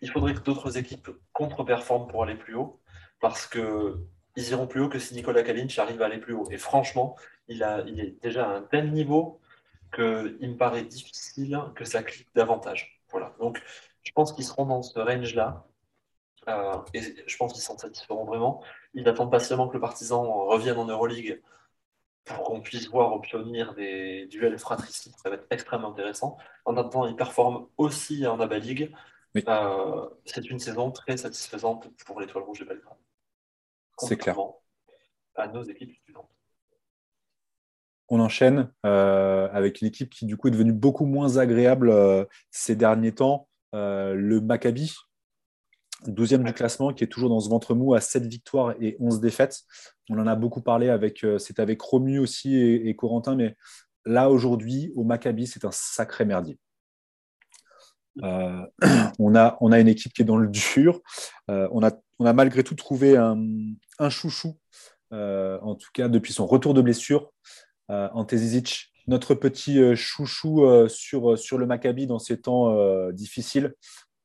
Il 0.00 0.10
faudrait 0.10 0.34
que 0.34 0.40
d'autres 0.40 0.76
équipes 0.76 1.10
contre-performent 1.32 2.08
pour 2.08 2.22
aller 2.24 2.34
plus 2.34 2.54
haut, 2.54 2.80
parce 3.20 3.46
que 3.46 3.96
ils 4.38 4.50
iront 4.50 4.66
plus 4.68 4.80
haut 4.80 4.88
que 4.88 4.98
si 4.98 5.14
Nicolas 5.14 5.42
Kalinch 5.42 5.78
arrive 5.78 6.00
à 6.00 6.06
aller 6.06 6.18
plus 6.18 6.34
haut. 6.34 6.48
Et 6.50 6.58
franchement, 6.58 7.16
il, 7.48 7.62
a, 7.64 7.82
il 7.86 7.98
est 7.98 8.22
déjà 8.22 8.48
à 8.48 8.56
un 8.56 8.62
tel 8.62 8.92
niveau 8.92 9.40
qu'il 9.92 10.38
me 10.50 10.56
paraît 10.56 10.84
difficile 10.84 11.58
que 11.74 11.84
ça 11.84 12.02
clique 12.02 12.28
davantage. 12.34 13.00
Voilà. 13.10 13.34
Donc, 13.40 13.60
je 14.08 14.12
pense 14.14 14.32
qu'ils 14.32 14.44
seront 14.44 14.64
dans 14.64 14.80
ce 14.80 14.98
range-là. 14.98 15.66
Euh, 16.48 16.78
et 16.94 17.02
je 17.26 17.36
pense 17.36 17.52
qu'ils 17.52 17.62
s'en 17.62 17.76
satisferont 17.76 18.24
vraiment. 18.24 18.62
Ils 18.94 19.06
attendent 19.06 19.30
patiemment 19.30 19.68
que 19.68 19.74
le 19.74 19.80
partisan 19.80 20.46
revienne 20.46 20.78
en 20.78 20.86
Euroleague 20.86 21.42
pour 22.24 22.42
qu'on 22.42 22.62
puisse 22.62 22.88
voir 22.88 23.12
obtenir 23.12 23.74
des 23.74 24.26
duels 24.26 24.58
fratricides. 24.58 25.12
Ça 25.22 25.28
va 25.28 25.36
être 25.36 25.46
extrêmement 25.50 25.90
intéressant. 25.90 26.38
En 26.64 26.74
attendant, 26.78 27.06
ils 27.06 27.16
performent 27.16 27.66
aussi 27.76 28.26
en 28.26 28.40
ABA 28.40 28.58
League. 28.58 28.94
Euh, 29.46 30.08
c'est 30.24 30.48
une 30.48 30.58
saison 30.58 30.90
très 30.90 31.18
satisfaisante 31.18 31.90
pour 32.06 32.18
l'Étoile 32.18 32.44
Rouge 32.44 32.60
de 32.60 32.64
Belgrade. 32.64 32.96
C'est 33.98 34.16
clair. 34.16 34.38
À 35.34 35.48
nos 35.48 35.64
équipes 35.64 35.94
suivantes. 36.02 36.30
On 38.08 38.20
enchaîne 38.20 38.72
euh, 38.86 39.48
avec 39.52 39.82
une 39.82 39.88
équipe 39.88 40.08
qui 40.08 40.24
du 40.24 40.38
coup 40.38 40.48
est 40.48 40.50
devenue 40.50 40.72
beaucoup 40.72 41.04
moins 41.04 41.36
agréable 41.36 41.90
euh, 41.90 42.24
ces 42.50 42.74
derniers 42.74 43.14
temps, 43.14 43.47
le 43.72 44.40
Maccabi, 44.40 44.94
12e 46.06 46.44
du 46.44 46.52
classement, 46.52 46.92
qui 46.92 47.04
est 47.04 47.08
toujours 47.08 47.28
dans 47.28 47.40
ce 47.40 47.48
ventre 47.48 47.74
mou 47.74 47.94
à 47.94 48.00
7 48.00 48.26
victoires 48.26 48.74
et 48.80 48.96
11 49.00 49.20
défaites. 49.20 49.62
On 50.10 50.18
en 50.18 50.26
a 50.26 50.36
beaucoup 50.36 50.62
parlé 50.62 50.88
avec, 50.88 51.26
c'est 51.38 51.58
avec 51.58 51.80
Romu 51.82 52.18
aussi 52.18 52.54
et, 52.56 52.88
et, 52.88 52.96
Corentin, 52.96 53.36
mais 53.36 53.56
là 54.04 54.30
aujourd'hui, 54.30 54.92
au 54.94 55.04
Maccabi, 55.04 55.46
c'est 55.46 55.64
un 55.64 55.72
sacré 55.72 56.24
merdier. 56.24 56.58
on, 58.22 59.34
a, 59.36 59.56
on 59.60 59.70
a 59.70 59.80
une 59.80 59.88
équipe 59.88 60.12
qui 60.12 60.22
est 60.22 60.24
dans 60.24 60.38
le 60.38 60.48
dur. 60.48 61.00
on 61.48 61.82
a 61.84 61.92
on 62.18 62.26
a 62.26 62.32
malgré 62.32 62.64
tout 62.64 62.74
trouvé 62.74 63.16
un, 63.16 64.10
chouchou, 64.10 64.58
euh, 65.12 65.58
en 65.62 65.74
tout 65.74 65.90
cas 65.92 66.08
depuis 66.08 66.32
son 66.32 66.46
retour 66.46 66.74
de 66.74 66.82
blessure, 66.82 67.32
euh, 67.90 68.24
Tezizic, 68.24 68.92
notre 69.08 69.34
petit 69.34 69.80
euh, 69.80 69.94
chouchou 69.94 70.64
euh, 70.64 70.88
sur, 70.88 71.38
sur 71.38 71.58
le 71.58 71.66
Maccabi 71.66 72.06
dans 72.06 72.18
ces 72.18 72.40
temps 72.40 73.10
difficiles. 73.10 73.74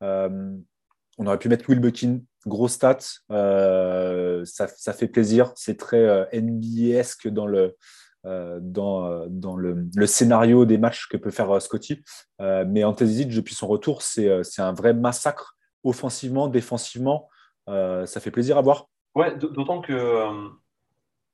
on 0.02 1.26
aurait 1.26 1.40
pu 1.40 1.50
mettre 1.50 1.70
Will 1.70 1.80
Buckin, 1.80 2.20
gros 2.46 2.68
stats, 2.68 2.98
ça, 3.30 4.94
fait 4.94 5.08
plaisir, 5.08 5.52
c'est 5.56 5.78
très 5.78 6.30
NBA-esque 6.34 7.30
dans 7.30 7.48
le, 7.48 7.76
dans, 8.24 9.28
dans 9.28 9.56
le, 9.56 10.06
scénario 10.06 10.66
des 10.66 10.78
matchs 10.78 11.08
que 11.08 11.18
peut 11.18 11.32
faire 11.32 11.62
Scotty. 11.62 12.04
mais 12.40 12.84
Antezic, 12.84 13.30
depuis 13.30 13.56
son 13.56 13.68
retour, 13.68 14.02
c'est 14.02 14.30
un 14.60 14.74
vrai 14.74 14.94
massacre 14.94 15.56
offensivement, 15.84 16.48
défensivement. 16.48 17.30
Euh, 17.70 18.06
ça 18.06 18.20
fait 18.20 18.32
plaisir 18.32 18.58
à 18.58 18.62
voir. 18.62 18.88
Ouais, 19.16 19.36
d'autant 19.36 19.82
que 19.82 19.94
euh, 19.94 20.50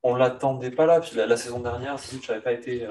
on 0.03 0.15
l'attendait 0.15 0.71
pas 0.71 0.85
là. 0.85 1.01
la, 1.15 1.37
saison 1.37 1.59
dernière, 1.59 1.97
si 1.99 2.19
n'avait 2.27 2.41
pas 2.41 2.51
été 2.51 2.87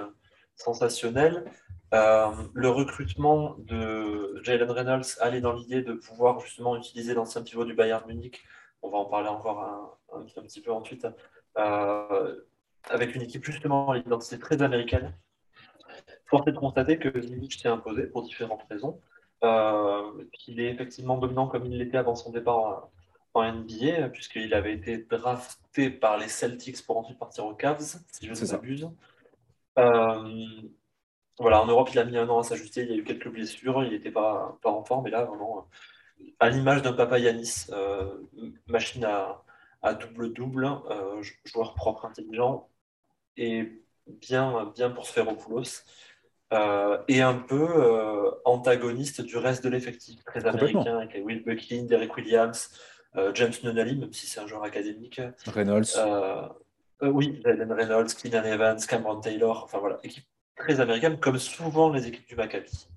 euh, 0.60 0.64
sensationnel. 0.64 1.44
le 1.92 2.68
recrutement 2.68 3.56
de 3.58 4.40
Jalen 4.42 4.70
Reynolds 4.70 5.18
allait 5.20 5.40
dans 5.40 5.52
l'idée 5.52 5.82
de 5.82 5.94
pouvoir 5.94 6.40
justement 6.40 6.76
utiliser 6.76 7.14
l'ancien 7.14 7.42
pivot 7.42 7.64
du 7.64 7.74
Bayern 7.74 8.06
Munich. 8.06 8.42
On 8.82 8.90
va 8.90 8.98
en 8.98 9.06
parler 9.06 9.28
encore 9.28 9.96
un, 10.12 10.42
petit 10.42 10.60
peu 10.60 10.72
ensuite. 10.72 11.06
avec 11.54 13.14
une 13.14 13.22
équipe 13.22 13.44
justement 13.44 13.90
à 13.90 13.96
l'identité 13.96 14.38
très 14.38 14.62
américaine. 14.62 15.14
Force 16.26 16.46
est 16.46 16.52
de 16.52 16.58
constater 16.58 16.98
que 16.98 17.20
Zimich 17.20 17.60
s'est 17.60 17.68
imposé 17.68 18.04
pour 18.04 18.22
différentes 18.22 18.62
raisons. 18.70 19.00
qu'il 20.32 20.60
est 20.60 20.70
effectivement 20.70 21.18
dominant 21.18 21.48
comme 21.48 21.64
il 21.66 21.78
l'était 21.78 21.98
avant 21.98 22.14
son 22.14 22.30
départ 22.30 22.90
en 23.34 23.52
NBA, 23.52 24.08
puisqu'il 24.10 24.54
avait 24.54 24.74
été 24.74 24.98
drafté 24.98 25.90
par 25.90 26.16
les 26.18 26.28
Celtics 26.28 26.84
pour 26.84 26.98
ensuite 26.98 27.18
partir 27.18 27.46
aux 27.46 27.54
Cavs, 27.54 27.80
si 27.80 28.26
je 28.26 28.32
ne 28.32 28.52
m'abuse. 28.52 28.88
Euh, 29.78 30.62
voilà, 31.38 31.62
en 31.62 31.66
Europe, 31.66 31.88
il 31.92 31.98
a 31.98 32.04
mis 32.04 32.16
un 32.16 32.28
an 32.28 32.38
à 32.38 32.42
s'ajuster, 32.42 32.82
il 32.82 32.90
y 32.90 32.92
a 32.92 32.96
eu 32.96 33.04
quelques 33.04 33.28
blessures, 33.28 33.84
il 33.84 33.90
n'était 33.90 34.10
pas, 34.10 34.58
pas 34.62 34.70
en 34.70 34.84
forme, 34.84 35.04
mais 35.04 35.10
là, 35.10 35.24
vraiment, 35.24 35.68
à 36.40 36.50
l'image 36.50 36.82
d'un 36.82 36.92
papa 36.92 37.18
Yanis, 37.18 37.66
euh, 37.70 38.18
machine 38.66 39.04
à, 39.04 39.94
double-double, 39.94 40.66
euh, 40.90 41.22
joueur 41.44 41.74
propre, 41.74 42.04
intelligent, 42.04 42.68
et 43.36 43.82
bien, 44.06 44.72
bien 44.74 44.90
pour 44.90 45.06
se 45.06 45.12
faire 45.12 45.28
au 45.28 45.36
poulos. 45.36 45.84
et 47.08 47.22
un 47.22 47.34
peu 47.34 48.32
antagoniste 48.44 49.20
du 49.20 49.36
reste 49.36 49.62
de 49.62 49.68
l'effectif, 49.68 50.24
très 50.24 50.44
américain, 50.44 50.98
avec 50.98 51.24
Will 51.24 51.44
Buckley, 51.44 51.82
Derek 51.82 52.16
Williams, 52.16 52.70
euh, 53.16 53.32
James 53.34 53.52
Nunnally, 53.64 53.96
même 53.96 54.12
si 54.12 54.26
c'est 54.26 54.40
un 54.40 54.46
joueur 54.46 54.64
académique. 54.64 55.20
Reynolds. 55.46 55.96
Euh, 57.02 57.06
euh, 57.06 57.10
oui, 57.10 57.40
Reynolds, 57.44 58.14
Keenan 58.14 58.44
Evans, 58.44 58.78
Cameron 58.86 59.20
Taylor, 59.20 59.64
enfin 59.64 59.78
voilà, 59.78 59.98
équipe 60.02 60.24
très 60.56 60.80
américaine, 60.80 61.18
comme 61.18 61.38
souvent 61.38 61.90
les 61.90 62.06
équipes 62.06 62.28
du 62.28 62.36
Maccabi. 62.36 62.88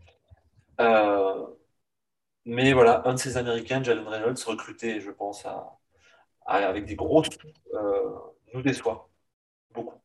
mais 2.46 2.74
voilà, 2.74 3.08
un 3.08 3.14
de 3.14 3.20
ces 3.20 3.38
Américains, 3.38 3.84
Jalen 3.84 4.08
Reynolds, 4.08 4.44
recruté, 4.46 5.00
je 5.00 5.12
pense, 5.12 5.46
avec 6.46 6.86
des 6.86 6.96
grosses, 6.96 7.30
nous 8.54 8.62
déçoit 8.62 9.10
beaucoup. 9.74 9.96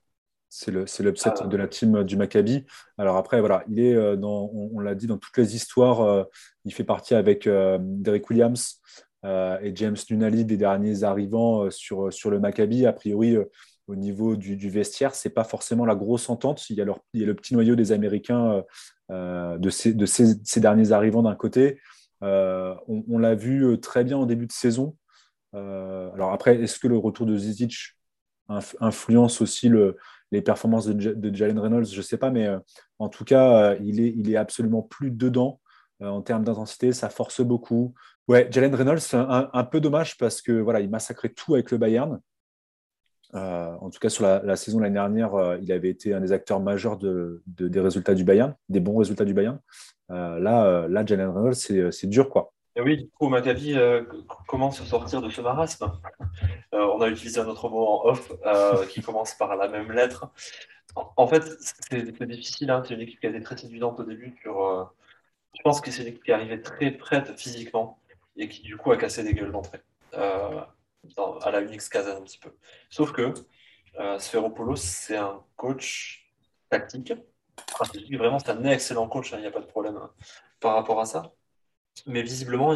C'est 0.49 0.71
l'upset 0.71 1.33
de 1.45 1.57
la 1.57 1.67
team 1.67 2.05
du 2.05 2.17
Maccabi. 2.17 2.65
Alors 2.99 3.17
après, 3.17 3.41
voilà, 3.41 3.65
il 3.69 3.81
est 3.81 4.17
dans, 4.17 4.51
on, 4.53 4.79
l'a 4.81 4.95
dit, 4.95 5.07
dans 5.07 5.19
toutes 5.19 5.37
les 5.39 5.57
histoires. 5.57 6.27
il 6.65 6.73
fait 6.75 6.85
partie 6.85 7.15
avec 7.15 7.49
Derek 7.49 8.29
Williams, 8.29 8.81
euh, 9.27 9.59
et 9.61 9.75
James 9.75 9.97
Nunali 10.11 10.45
des 10.45 10.57
derniers 10.57 11.03
arrivants 11.03 11.65
euh, 11.65 11.71
sur, 11.71 12.13
sur 12.13 12.31
le 12.31 12.39
Maccabi. 12.39 12.87
A 12.87 12.93
priori, 12.93 13.35
euh, 13.35 13.51
au 13.89 13.95
niveau 13.95 14.37
du, 14.37 14.69
vestiaire, 14.69 15.15
ce 15.15 15.29
n'est 15.29 15.35
pas 15.35 15.45
forcément 15.45 15.87
la 15.87 15.95
grosse 15.95 16.29
entente. 16.29 16.69
Il 16.71 16.77
y 16.77 16.81
a, 16.81 16.85
a 16.85 16.97
le 17.15 17.35
petit 17.35 17.55
noyau 17.55 17.77
des 17.77 17.93
Américains 17.93 18.65
de, 19.11 19.71
ces, 19.71 19.95
de 19.95 20.07
ces, 20.07 20.61
derniers 20.61 20.93
arrivants 20.93 21.23
d'un 21.23 21.37
côté. 21.37 21.81
on, 22.21 23.19
l'a 23.19 23.35
vu 23.35 23.79
très 23.81 24.05
bien 24.05 24.17
en 24.19 24.27
début 24.27 24.47
de 24.47 24.53
saison. 24.53 24.97
alors 25.53 26.33
après, 26.33 26.61
est-ce 26.61 26.79
que 26.79 26.89
le 26.89 26.99
retour 26.99 27.27
de 27.27 27.37
Zizic 27.37 27.97
influence 28.81 29.41
aussi 29.41 29.69
le, 29.69 29.97
les 30.33 30.43
performances 30.43 30.87
de, 30.87 31.35
Jalen 31.35 31.59
Reynolds? 31.59 31.87
Je 31.87 31.99
ne 31.99 32.03
sais 32.03 32.19
pas, 32.19 32.31
mais 32.31 32.49
en 32.99 33.09
tout 33.09 33.25
cas, 33.25 33.77
il, 33.77 34.31
est, 34.31 34.37
absolument 34.37 34.83
plus 34.83 35.13
dedans 35.13 35.61
en 36.01 36.23
termes 36.23 36.45
d'intensité. 36.45 36.93
Ça 36.93 37.09
force 37.09 37.41
beaucoup. 37.41 37.95
Ouais, 38.27 38.49
Jalen 38.51 38.75
Reynolds, 38.75 39.01
c'est 39.01 39.17
un, 39.17 39.65
peu 39.65 39.81
dommage 39.81 40.17
parce 40.17 40.43
que 40.43 40.53
voilà, 40.53 40.81
il 40.81 40.91
massacrait 40.91 41.29
tout 41.29 41.55
avec 41.55 41.71
le 41.71 41.79
Bayern. 41.79 42.21
Euh, 43.35 43.75
en 43.81 43.91
tout 43.91 43.99
cas, 43.99 44.09
sur 44.09 44.25
la, 44.25 44.57
saison 44.57 44.79
l'année 44.79 44.95
dernière, 44.95 45.35
euh, 45.35 45.59
il 45.61 45.71
avait 45.73 45.91
été 45.91 46.15
un 46.15 46.21
des 46.21 46.33
acteurs 46.33 46.61
majeurs 46.61 46.97
de, 46.97 47.43
des 47.47 47.81
résultats 47.81 48.15
du 48.15 48.25
Bayern, 48.25 48.55
des 48.69 48.81
bons 48.81 48.97
résultats 48.97 49.25
du 49.25 49.35
Bayern. 49.35 49.59
Euh, 50.11 50.39
là, 50.39 50.87
là, 50.89 51.05
Jalen 51.05 51.31
Reynolds, 51.31 51.93
c'est 51.93 52.07
dur, 52.07 52.31
quoi. 52.31 52.53
Et 52.77 52.83
oui, 52.83 52.99
du 52.99 53.09
coup, 53.09 53.31
Maccabi 53.31 53.73
euh, 53.75 54.05
commence 54.47 54.83
à 54.83 54.85
sortir 54.85 55.23
de 55.23 55.31
ce 55.31 55.41
marasme. 55.41 55.91
Euh, 56.75 56.87
on 56.95 57.01
a 57.01 57.09
utilisé 57.09 57.41
un 57.41 57.47
autre 57.47 57.71
mot 57.71 57.87
en 57.87 58.11
off 58.11 58.31
euh, 58.45 58.85
qui 58.91 59.01
commence 59.01 59.35
par 59.35 59.57
la 59.57 59.67
même 59.67 59.91
lettre. 59.93 60.31
En, 60.95 61.27
fait, 61.27 61.43
c'est 61.91 62.27
difficile. 62.27 62.71
Hein. 62.71 62.83
C'est 62.87 62.93
une 62.93 63.01
équipe 63.01 63.19
qui 63.19 63.27
a 63.27 63.31
été 63.31 63.43
très 63.43 63.57
séduisante 63.57 63.99
au 64.01 64.05
début. 64.05 64.37
Sur, 64.43 64.93
je 65.55 65.63
pense 65.63 65.81
que 65.81 65.91
c'est 65.91 66.03
une 66.03 66.09
équipe 66.09 66.25
qui 66.25 66.33
arrivait 66.33 66.61
très 66.61 66.91
prête 66.91 67.39
physiquement 67.39 67.99
et 68.37 68.47
qui, 68.49 68.61
du 68.61 68.77
coup, 68.77 68.93
a 68.93 68.99
cassé 68.99 69.25
des 69.25 69.33
gueules 69.33 69.53
d'entrée. 69.53 69.81
À 71.43 71.51
la 71.51 71.61
Unix 71.61 71.89
Kazan 71.89 72.17
un 72.19 72.23
petit 72.23 72.39
peu. 72.39 72.51
Sauf 72.91 73.13
que 73.13 73.33
Sferopoulos, 74.19 74.77
c'est 74.77 75.17
un 75.17 75.43
coach 75.57 76.31
tactique. 76.69 77.13
vraiment, 78.13 78.39
c'est 78.39 78.51
un 78.51 78.65
excellent 78.65 79.09
coach. 79.09 79.33
Hein. 79.33 79.39
Il 79.39 79.43
n'y 79.43 79.47
a 79.47 79.51
pas 79.51 79.61
de 79.61 79.67
problème 79.67 79.97
hein, 79.97 80.11
par 80.61 80.75
rapport 80.75 81.01
à 81.01 81.07
ça 81.07 81.33
mais 82.05 82.23
visiblement, 82.23 82.75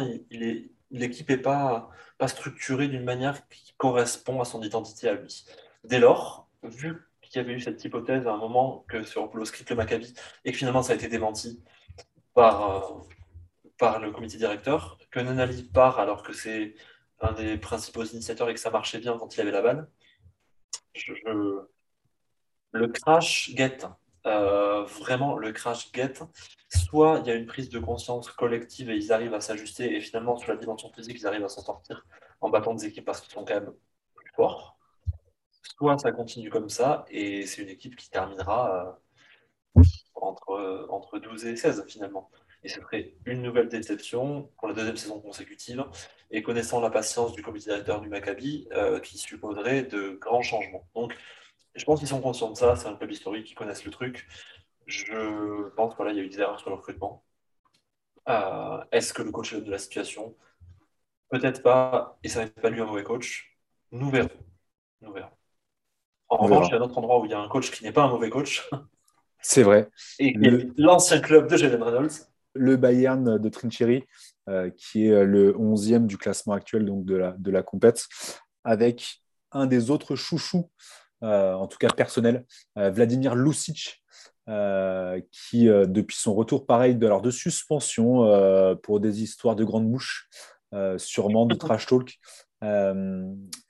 l'équipe 0.89 1.29
n'est 1.29 1.37
pas, 1.37 1.89
structurée 2.27 2.87
d'une 2.87 3.03
manière 3.03 3.47
qui 3.49 3.73
correspond 3.77 4.41
à 4.41 4.45
son 4.45 4.61
identité 4.61 5.09
à 5.09 5.13
lui. 5.13 5.45
Dès 5.83 5.99
lors, 5.99 6.47
vu 6.63 7.09
qu'il 7.21 7.41
y 7.41 7.45
avait 7.45 7.53
eu 7.53 7.59
cette 7.59 7.83
hypothèse 7.83 8.27
à 8.27 8.33
un 8.33 8.37
moment 8.37 8.85
que 8.87 9.03
sur 9.03 9.31
quitte 9.51 9.69
le 9.71 9.75
Maccabi 9.75 10.13
et 10.45 10.51
que 10.51 10.57
finalement 10.57 10.83
ça 10.83 10.93
a 10.93 10.95
été 10.95 11.07
démenti 11.07 11.63
par, 12.35 12.69
euh, 12.69 12.99
par 13.79 13.99
le 13.99 14.11
comité 14.11 14.37
directeur, 14.37 14.99
que 15.09 15.19
Nanali 15.19 15.63
part 15.63 15.99
alors 15.99 16.21
que 16.21 16.33
c'est 16.33 16.75
un 17.21 17.33
des 17.33 17.57
principaux 17.57 18.03
initiateurs 18.03 18.49
et 18.49 18.53
que 18.53 18.59
ça 18.59 18.71
marchait 18.71 18.99
bien 18.99 19.17
quand 19.17 19.35
il 19.35 19.41
avait 19.41 19.51
la 19.51 19.61
balle, 19.61 19.87
le 22.71 22.87
crash 22.87 23.53
guette 23.53 23.87
euh, 24.27 24.83
vraiment 24.83 25.35
le 25.35 25.51
crash 25.51 25.91
get, 25.93 26.13
soit 26.69 27.19
il 27.19 27.27
y 27.27 27.31
a 27.31 27.35
une 27.35 27.47
prise 27.47 27.69
de 27.69 27.79
conscience 27.79 28.29
collective 28.31 28.89
et 28.91 28.95
ils 28.95 29.11
arrivent 29.11 29.33
à 29.33 29.41
s'ajuster, 29.41 29.95
et 29.95 29.99
finalement, 29.99 30.37
sur 30.37 30.51
la 30.51 30.57
dimension 30.57 30.91
physique, 30.93 31.17
ils 31.19 31.25
arrivent 31.25 31.43
à 31.43 31.49
s'en 31.49 31.61
sortir 31.61 32.05
en 32.39 32.49
battant 32.49 32.75
des 32.75 32.85
équipes 32.85 33.05
parce 33.05 33.21
qu'ils 33.21 33.31
sont 33.31 33.45
quand 33.45 33.55
même 33.55 33.73
plus 34.13 34.31
forts, 34.35 34.77
soit 35.77 35.97
ça 35.97 36.11
continue 36.11 36.51
comme 36.51 36.69
ça, 36.69 37.05
et 37.09 37.47
c'est 37.47 37.63
une 37.63 37.69
équipe 37.69 37.95
qui 37.95 38.11
terminera 38.11 38.99
euh, 39.75 39.83
entre, 40.13 40.87
entre 40.89 41.17
12 41.17 41.45
et 41.45 41.55
16 41.55 41.85
finalement. 41.87 42.29
Et 42.63 42.69
ce 42.69 42.79
serait 42.79 43.15
une 43.25 43.41
nouvelle 43.41 43.69
déception 43.69 44.51
pour 44.57 44.67
la 44.67 44.73
deuxième 44.73 44.97
saison 44.97 45.19
consécutive, 45.19 45.83
et 46.29 46.43
connaissant 46.43 46.79
la 46.79 46.89
patience 46.89 47.33
du 47.33 47.41
comité 47.41 47.71
directeur 47.71 48.01
du 48.01 48.07
Maccabi, 48.07 48.67
euh, 48.73 48.99
qui 48.99 49.17
supposerait 49.17 49.83
de 49.83 50.11
grands 50.21 50.43
changements. 50.43 50.87
Donc, 50.95 51.15
je 51.75 51.83
pense 51.85 51.99
qu'ils 51.99 52.07
sont 52.07 52.21
conscients 52.21 52.51
de 52.51 52.57
ça, 52.57 52.75
c'est 52.75 52.87
un 52.87 52.95
club 52.95 53.11
historique, 53.11 53.49
ils 53.49 53.55
connaissent 53.55 53.85
le 53.85 53.91
truc. 53.91 54.27
Je 54.85 55.69
pense 55.69 55.95
qu'il 55.95 56.05
y 56.15 56.19
a 56.19 56.23
eu 56.23 56.29
des 56.29 56.39
erreurs 56.39 56.59
sur 56.59 56.69
le 56.69 56.75
recrutement. 56.75 57.23
Euh, 58.29 58.83
est-ce 58.91 59.13
que 59.13 59.23
le 59.23 59.31
coach 59.31 59.53
est 59.53 59.61
de 59.61 59.71
la 59.71 59.77
situation? 59.77 60.35
Peut-être 61.29 61.63
pas, 61.63 62.19
et 62.23 62.29
ça 62.29 62.43
n'est 62.43 62.49
pas 62.49 62.69
lui 62.69 62.81
un 62.81 62.85
mauvais 62.85 63.03
coach. 63.03 63.57
Nous 63.91 64.09
verrons. 64.09 64.29
Nous 65.01 65.11
verrons. 65.11 65.31
En 66.29 66.37
revanche, 66.37 66.67
il 66.67 66.71
y 66.71 66.73
a 66.75 66.77
un 66.77 66.81
autre 66.81 66.97
endroit 66.97 67.19
où 67.19 67.25
il 67.25 67.31
y 67.31 67.33
a 67.33 67.39
un 67.39 67.47
coach 67.47 67.71
qui 67.71 67.83
n'est 67.83 67.91
pas 67.91 68.03
un 68.03 68.09
mauvais 68.09 68.29
coach. 68.29 68.69
C'est 69.41 69.63
vrai. 69.63 69.89
Et 70.19 70.33
l'ancien 70.77 71.19
club 71.19 71.49
de 71.49 71.57
Jalen 71.57 71.81
Reynolds. 71.81 72.30
Le 72.53 72.75
Bayern 72.77 73.37
de 73.37 73.49
Trincheri, 73.49 74.05
euh, 74.49 74.69
qui 74.77 75.07
est 75.07 75.23
le 75.23 75.53
11e 75.53 76.05
du 76.05 76.17
classement 76.17 76.53
actuel 76.53 76.89
de, 76.89 77.15
la, 77.15 77.35
de 77.37 77.61
compète, 77.61 78.07
avec 78.63 79.21
un 79.51 79.65
des 79.65 79.89
autres 79.91 80.15
chouchous 80.15 80.69
euh, 81.23 81.53
en 81.53 81.67
tout 81.67 81.77
cas 81.77 81.89
personnel, 81.89 82.45
euh, 82.77 82.89
Vladimir 82.89 83.35
Lucic, 83.35 84.03
euh, 84.49 85.21
qui, 85.31 85.65
depuis 85.65 86.17
son 86.17 86.33
retour, 86.33 86.65
pareil, 86.65 86.95
de, 86.95 87.29
suspension 87.29 88.75
pour 88.81 88.99
des 88.99 89.21
histoires 89.21 89.55
de 89.55 89.63
grandes 89.63 89.89
bouches, 89.89 90.29
sûrement 90.97 91.45
de 91.45 91.55
trash 91.55 91.85
talk, 91.85 92.17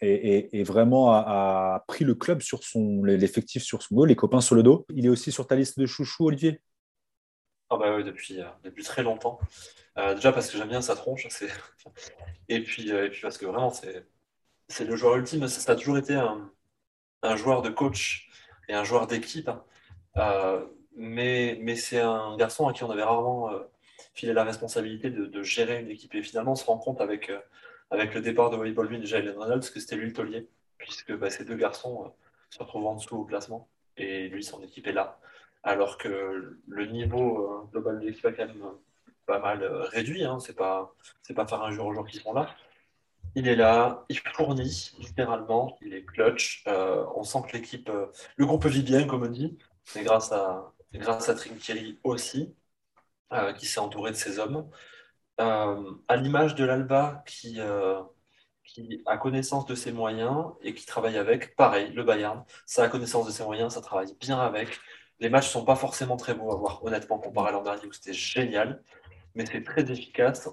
et, 0.01 0.63
vraiment 0.63 1.11
a, 1.11 1.83
pris 1.87 2.05
le 2.05 2.15
club 2.15 2.41
sur 2.41 2.63
son 2.63 3.03
l'effectif 3.03 3.63
sur 3.63 3.81
son 3.83 3.95
dos, 3.95 4.05
les 4.05 4.15
copains 4.15 4.41
sur 4.41 4.55
le 4.55 4.63
dos. 4.63 4.85
Il 4.95 5.05
est 5.05 5.09
aussi 5.09 5.31
sur 5.31 5.45
ta 5.45 5.55
liste 5.55 5.77
de 5.77 5.85
chouchous, 5.85 6.25
Olivier? 6.25 6.61
Ah 7.71 7.77
bah 7.77 7.95
oui, 7.95 8.03
depuis, 8.03 8.39
depuis 8.63 8.83
très 8.83 9.01
longtemps. 9.01 9.39
déjà 9.95 10.31
parce 10.31 10.51
que 10.51 10.57
j'aime 10.57 10.69
bien 10.69 10.81
sa 10.81 10.95
tronche, 10.95 11.27
et 12.49 12.61
puis, 12.61 12.89
et 12.89 13.09
puis 13.09 13.21
parce 13.21 13.37
que 13.37 13.45
vraiment 13.45 13.71
c'est 13.71 14.85
le 14.85 14.95
joueur 14.95 15.15
ultime. 15.17 15.47
Ça 15.47 15.71
a 15.71 15.75
toujours 15.75 15.97
été 15.97 16.15
un, 16.15 16.51
un 17.23 17.35
joueur 17.35 17.61
de 17.61 17.69
coach 17.69 18.29
et 18.67 18.73
un 18.73 18.83
joueur 18.83 19.07
d'équipe. 19.07 19.49
Hein. 19.49 19.63
Euh, 20.17 20.65
mais, 20.95 21.57
mais 21.61 21.75
c'est 21.75 21.99
un 21.99 22.35
garçon 22.37 22.67
à 22.67 22.73
qui 22.73 22.83
on 22.83 22.91
avait 22.91 23.03
rarement 23.03 23.51
euh, 23.51 23.59
filé 24.13 24.33
la 24.33 24.43
responsabilité 24.43 25.09
de, 25.09 25.43
gérer 25.43 25.79
une 25.81 25.89
équipe. 25.89 26.15
Et 26.15 26.23
finalement, 26.23 26.53
on 26.53 26.55
se 26.55 26.65
rend 26.65 26.77
compte 26.77 27.01
avec, 27.01 27.29
euh, 27.29 27.39
avec 27.91 28.13
le 28.13 28.21
départ 28.21 28.49
de 28.49 28.57
Wade 28.57 28.73
Baldwin 28.73 29.01
et 29.01 29.05
Jalen 29.05 29.37
Reynolds 29.37 29.71
que 29.71 29.79
c'était 29.79 29.95
lui 29.95 30.07
le 30.07 30.13
taulier, 30.13 30.47
puisque 30.77 31.13
bah, 31.13 31.29
ces 31.29 31.45
deux 31.45 31.55
garçons 31.55 32.11
se 32.49 32.59
retrouvent 32.59 32.87
en 32.87 32.95
dessous 32.95 33.15
au 33.17 33.25
classement 33.25 33.69
et 33.97 34.27
lui, 34.29 34.43
son 34.43 34.61
équipe 34.63 34.87
est 34.87 34.93
là. 34.93 35.19
Alors 35.63 35.97
que 35.97 36.57
le 36.67 36.85
niveau 36.85 37.67
global 37.71 37.99
de 37.99 38.05
l'équipe 38.05 38.25
est 38.25 38.33
quand 38.33 38.47
même 38.47 38.65
pas 39.25 39.39
mal 39.39 39.63
réduit. 39.91 40.23
Hein. 40.23 40.39
C'est 40.39 40.55
pas, 40.55 40.93
pas 41.35 41.47
faire 41.47 41.61
un 41.63 41.71
jour 41.71 41.85
au 41.87 41.93
jour 41.93 42.07
qui 42.07 42.17
sont 42.17 42.33
là. 42.33 42.55
Il 43.35 43.47
est 43.47 43.55
là, 43.55 44.05
il 44.09 44.19
fournit 44.19 44.91
littéralement, 44.99 45.77
il 45.81 45.93
est 45.93 46.03
clutch. 46.03 46.63
Euh, 46.67 47.05
on 47.15 47.23
sent 47.23 47.39
que 47.47 47.53
l'équipe, 47.53 47.89
euh, 47.89 48.07
le 48.35 48.45
groupe 48.45 48.65
vit 48.65 48.83
bien, 48.83 49.07
comme 49.07 49.23
on 49.23 49.29
dit, 49.29 49.57
mais 49.95 50.03
grâce 50.03 50.31
à, 50.33 50.73
grâce 50.93 51.29
à 51.29 51.35
Trinkieri 51.35 51.99
aussi, 52.03 52.53
euh, 53.31 53.53
qui 53.53 53.67
s'est 53.67 53.79
entouré 53.79 54.11
de 54.11 54.17
ses 54.17 54.39
hommes. 54.39 54.69
à 55.37 56.15
l'image 56.17 56.55
de 56.55 56.65
l'Alba, 56.65 57.23
qui, 57.25 57.59
qui 58.65 59.01
a 59.05 59.17
connaissance 59.17 59.65
de 59.65 59.75
ses 59.75 59.91
moyens 59.91 60.51
et 60.61 60.73
qui 60.73 60.85
travaille 60.85 61.17
avec, 61.17 61.55
pareil, 61.55 61.91
le 61.93 62.03
Bayern, 62.03 62.43
ça 62.65 62.83
a 62.83 62.89
connaissance 62.89 63.25
de 63.25 63.31
ses 63.31 63.43
moyens, 63.43 63.73
ça 63.73 63.81
travaille 63.81 64.13
bien 64.19 64.39
avec. 64.39 64.79
Les 65.21 65.29
matchs 65.29 65.47
ne 65.47 65.51
sont 65.51 65.65
pas 65.65 65.75
forcément 65.75 66.17
très 66.17 66.33
beaux 66.33 66.51
à 66.51 66.55
voir, 66.55 66.83
honnêtement, 66.83 67.19
comparé 67.19 67.49
à 67.49 67.51
l'an 67.53 67.63
dernier 67.63 67.85
où 67.85 67.93
c'était 67.93 68.13
génial, 68.13 68.83
mais 69.35 69.45
c'est 69.45 69.63
très 69.63 69.89
efficace 69.89 70.49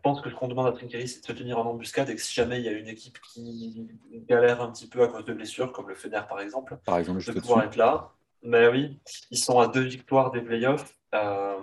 pense 0.02 0.22
que 0.22 0.30
ce 0.30 0.34
qu'on 0.34 0.48
demande 0.48 0.66
à 0.66 0.72
Trinkery, 0.72 1.06
c'est 1.06 1.20
de 1.20 1.26
se 1.26 1.32
tenir 1.32 1.58
en 1.58 1.66
embuscade 1.66 2.08
et 2.08 2.14
que 2.14 2.22
si 2.22 2.32
jamais 2.32 2.58
il 2.58 2.64
y 2.64 2.68
a 2.68 2.72
une 2.72 2.88
équipe 2.88 3.20
qui 3.20 3.86
galère 4.28 4.62
un 4.62 4.72
petit 4.72 4.88
peu 4.88 5.02
à 5.02 5.08
cause 5.08 5.26
de 5.26 5.34
blessures, 5.34 5.72
comme 5.72 5.90
le 5.90 5.94
Fener 5.94 6.22
par 6.26 6.40
exemple, 6.40 6.78
par 6.86 6.96
exemple 6.96 7.22
de 7.22 7.38
pouvoir 7.38 7.64
être 7.64 7.76
là. 7.76 8.14
Mais 8.42 8.66
oui, 8.68 8.98
ils 9.30 9.38
sont 9.38 9.58
à 9.58 9.68
deux 9.68 9.82
victoires 9.82 10.30
des 10.30 10.40
playoffs. 10.40 10.96
Euh, 11.14 11.60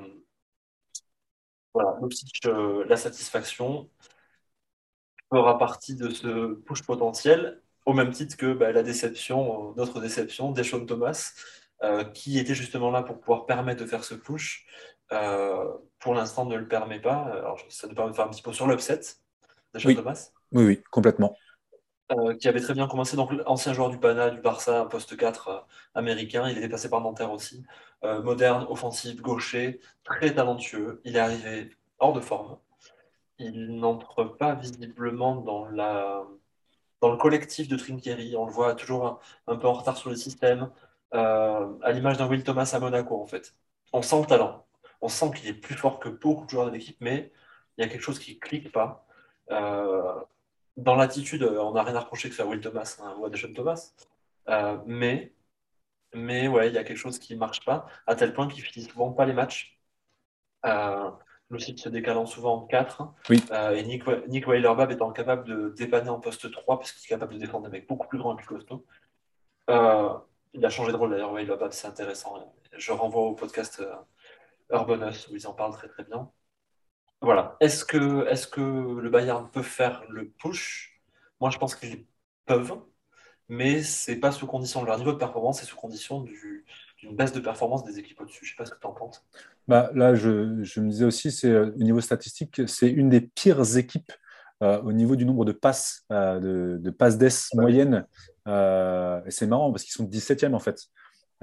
voilà, 1.73 1.97
euh, 2.45 2.85
la 2.87 2.95
satisfaction 2.95 3.89
fera 5.33 5.57
partie 5.57 5.95
de 5.95 6.09
ce 6.09 6.53
push 6.53 6.83
potentiel, 6.83 7.59
au 7.87 7.93
même 7.93 8.11
titre 8.11 8.37
que 8.37 8.53
bah, 8.53 8.71
la 8.71 8.83
déception, 8.83 9.73
notre 9.75 9.99
déception, 9.99 10.51
Deshaun 10.51 10.85
Thomas, 10.85 11.33
euh, 11.33 11.66
qui 12.13 12.39
était 12.39 12.55
justement 12.55 12.89
là 12.89 13.03
pour 13.03 13.19
pouvoir 13.19 13.45
permettre 13.45 13.84
de 13.84 13.88
faire 13.88 14.03
ce 14.03 14.15
push. 14.15 14.65
Euh, 15.11 15.73
pour 15.99 16.13
l'instant, 16.13 16.45
ne 16.45 16.55
le 16.55 16.67
permet 16.67 16.99
pas. 16.99 17.23
Alors, 17.34 17.59
ça 17.69 17.88
nous 17.88 17.95
permet 17.95 18.11
de 18.11 18.15
faire 18.15 18.25
un 18.25 18.30
petit 18.30 18.41
peu 18.41 18.53
sur 18.53 18.67
l'upset 18.67 19.01
de 19.73 19.93
Thomas. 19.93 20.32
Oui, 20.51 20.65
oui, 20.65 20.84
complètement. 20.91 21.36
Euh, 22.11 22.36
qui 22.36 22.47
avait 22.47 22.61
très 22.61 22.73
bien 22.73 22.88
commencé, 22.88 23.17
donc 23.17 23.32
ancien 23.45 23.73
joueur 23.73 23.89
du 23.89 23.99
Pana, 23.99 24.30
du 24.30 24.39
Barça, 24.39 24.86
poste 24.86 25.17
4 25.17 25.47
euh, 25.49 25.59
américain. 25.93 26.47
Il 26.49 26.57
était 26.57 26.69
passé 26.69 26.89
par 26.89 27.01
Nanterre 27.01 27.32
aussi. 27.32 27.63
moderne, 28.03 28.65
offensif, 28.69 29.21
gaucher, 29.21 29.80
très 30.03 30.34
talentueux. 30.34 31.01
Il 31.03 31.15
est 31.15 31.19
arrivé 31.19 31.71
hors 31.99 32.13
de 32.13 32.21
forme. 32.21 32.57
Il 33.39 33.78
n'entre 33.80 34.23
pas 34.23 34.55
visiblement 34.55 35.36
dans, 35.36 35.65
la, 35.67 36.23
dans 37.01 37.11
le 37.11 37.17
collectif 37.17 37.67
de 37.67 37.75
Trinkieri. 37.75 38.36
On 38.36 38.45
le 38.45 38.51
voit 38.51 38.75
toujours 38.75 39.19
un, 39.47 39.55
peu 39.57 39.67
en 39.67 39.73
retard 39.73 39.97
sur 39.97 40.09
le 40.09 40.15
système, 40.15 40.71
à 41.12 41.91
l'image 41.91 42.18
d'un 42.18 42.28
Will 42.28 42.43
Thomas 42.43 42.70
à 42.74 42.80
Monaco, 42.80 43.22
en 43.22 43.26
fait. 43.26 43.55
On 43.93 44.01
sent 44.01 44.20
le 44.22 44.26
talent 44.28 44.68
on 45.01 45.10
sent 45.10 45.32
qu'il 45.36 45.47
est 45.47 45.53
plus 45.53 45.76
fort 45.76 45.99
que 45.99 46.10
beaucoup 46.10 46.45
de 46.45 46.49
joueurs 46.49 46.68
de 46.68 46.72
l'équipe, 46.72 46.97
mais 47.01 47.32
il 47.78 47.84
y 47.84 47.86
a 47.86 47.89
quelque 47.89 48.01
chose 48.01 48.20
qui 48.20 48.36
ne 48.36 48.39
clique 48.39 48.72
pas. 48.72 49.05
Euh, 49.51 50.14
dans 50.78 50.95
l'attitude, 50.95 51.43
on 51.43 51.74
n'a 51.74 51.84
rien 51.84 51.95
à 51.95 52.01
reprocher 52.01 52.30
que 52.30 52.36
faire 52.36 52.47
Will 52.47 52.62
Thomas 52.62 52.97
hein, 53.01 53.16
ou 53.20 53.26
Adeshan 53.26 53.53
Thomas, 53.53 53.93
euh, 54.49 54.78
mais, 54.86 55.34
mais 56.14 56.47
ouais, 56.47 56.70
il 56.70 56.74
y 56.74 56.78
a 56.78 56.84
quelque 56.84 56.97
chose 56.97 57.20
qui 57.20 57.34
ne 57.34 57.39
marche 57.39 57.66
pas, 57.66 57.88
à 58.08 58.16
tel 58.16 58.34
point 58.34 58.47
qu'il 58.47 58.64
ne 58.64 58.68
finit 58.70 58.86
souvent 58.86 59.12
pas 59.12 59.26
les 59.26 59.34
matchs. 59.34 59.80
Euh, 60.66 61.12
le 61.49 61.60
site 61.60 61.80
se 61.80 61.89
décalant 61.89 62.26
souvent 62.26 62.55
en 62.64 62.68
4. 62.68 63.14
et 63.74 63.84
Nick, 63.84 64.05
Nick 64.28 64.47
Weilerbab 64.47 64.91
étant 64.91 65.12
capable 65.14 65.45
de 65.45 65.74
dépanner 65.78 66.10
en 66.10 66.20
poste 66.20 66.51
3 66.51 66.78
parce 66.78 66.91
qu'il 66.91 67.05
est 67.05 67.08
capable 67.08 67.34
de 67.36 67.39
défendre 67.39 67.70
des 67.70 67.72
mecs 67.72 67.88
beaucoup 67.88 68.08
plus 68.08 68.18
grands 68.18 68.34
et 68.34 68.38
plus 68.38 68.47
costauds. 68.47 68.86
Il 70.53 70.65
a 70.65 70.69
changé 70.69 70.91
de 70.91 70.97
rôle 70.97 71.11
d'ailleurs, 71.11 71.33
Weilerbab, 71.33 71.71
c'est 71.71 71.87
intéressant. 71.87 72.53
Je 72.75 72.91
renvoie 72.91 73.21
au 73.21 73.33
podcast 73.33 73.81
Urbanus, 74.71 75.27
où 75.29 75.35
ils 75.35 75.47
en 75.47 75.53
parlent 75.53 75.73
très 75.73 75.87
très 75.87 76.03
bien. 76.03 76.29
Voilà. 77.21 77.57
Est-ce 77.59 77.83
que, 77.85 78.27
est 78.27 78.49
que 78.49 78.61
le 78.61 79.09
Bayern 79.09 79.49
peut 79.49 79.63
faire 79.63 80.03
le 80.09 80.29
push? 80.29 81.01
Moi, 81.39 81.49
je 81.49 81.57
pense 81.57 81.75
qu'ils 81.75 82.05
peuvent. 82.45 82.73
mais 83.49 83.81
c'est 83.81 84.17
pas 84.17 84.31
sous 84.31 84.45
condition 84.47 84.81
de 84.81 84.87
leur 84.87 84.97
niveau 84.97 85.13
de 85.13 85.17
performance, 85.17 85.59
c'est 85.59 85.65
sous 85.65 85.75
condition 85.75 86.21
d'une 86.21 87.15
baisse 87.15 87.31
de 87.31 87.39
performance 87.39 87.85
des 87.85 87.99
équipes 87.99 88.21
au-dessus. 88.21 88.45
Je 88.45 88.51
sais 88.51 88.55
pas 88.55 88.65
ce 88.65 88.71
que 88.71 88.79
tu 88.79 88.87
en 88.87 88.93
penses. 88.93 89.25
Bah, 89.67 89.89
là, 89.93 90.15
je, 90.15 90.29
me 90.29 90.89
disais 90.89 91.05
aussi, 91.05 91.31
c'est 91.31 91.55
au 91.55 91.83
niveau 91.83 92.01
statistique, 92.01 92.67
c'est 92.67 92.89
une 92.89 93.09
des 93.09 93.21
pires 93.21 93.77
équipes 93.77 94.11
au 94.61 94.91
niveau 94.91 95.15
du 95.15 95.23
nombre 95.25 95.45
de 95.45 95.51
passes, 95.51 96.05
de, 96.09 96.77
de, 96.81 96.89
passes 96.89 97.17
d'ess 97.17 97.53
moyennes. 97.53 98.05
Et 98.47 99.31
c'est 99.31 99.47
marrant 99.47 99.71
parce 99.71 99.83
qu'ils 99.83 99.93
sont 99.93 100.05
17e 100.05 100.53
en 100.53 100.59
fait. 100.59 100.87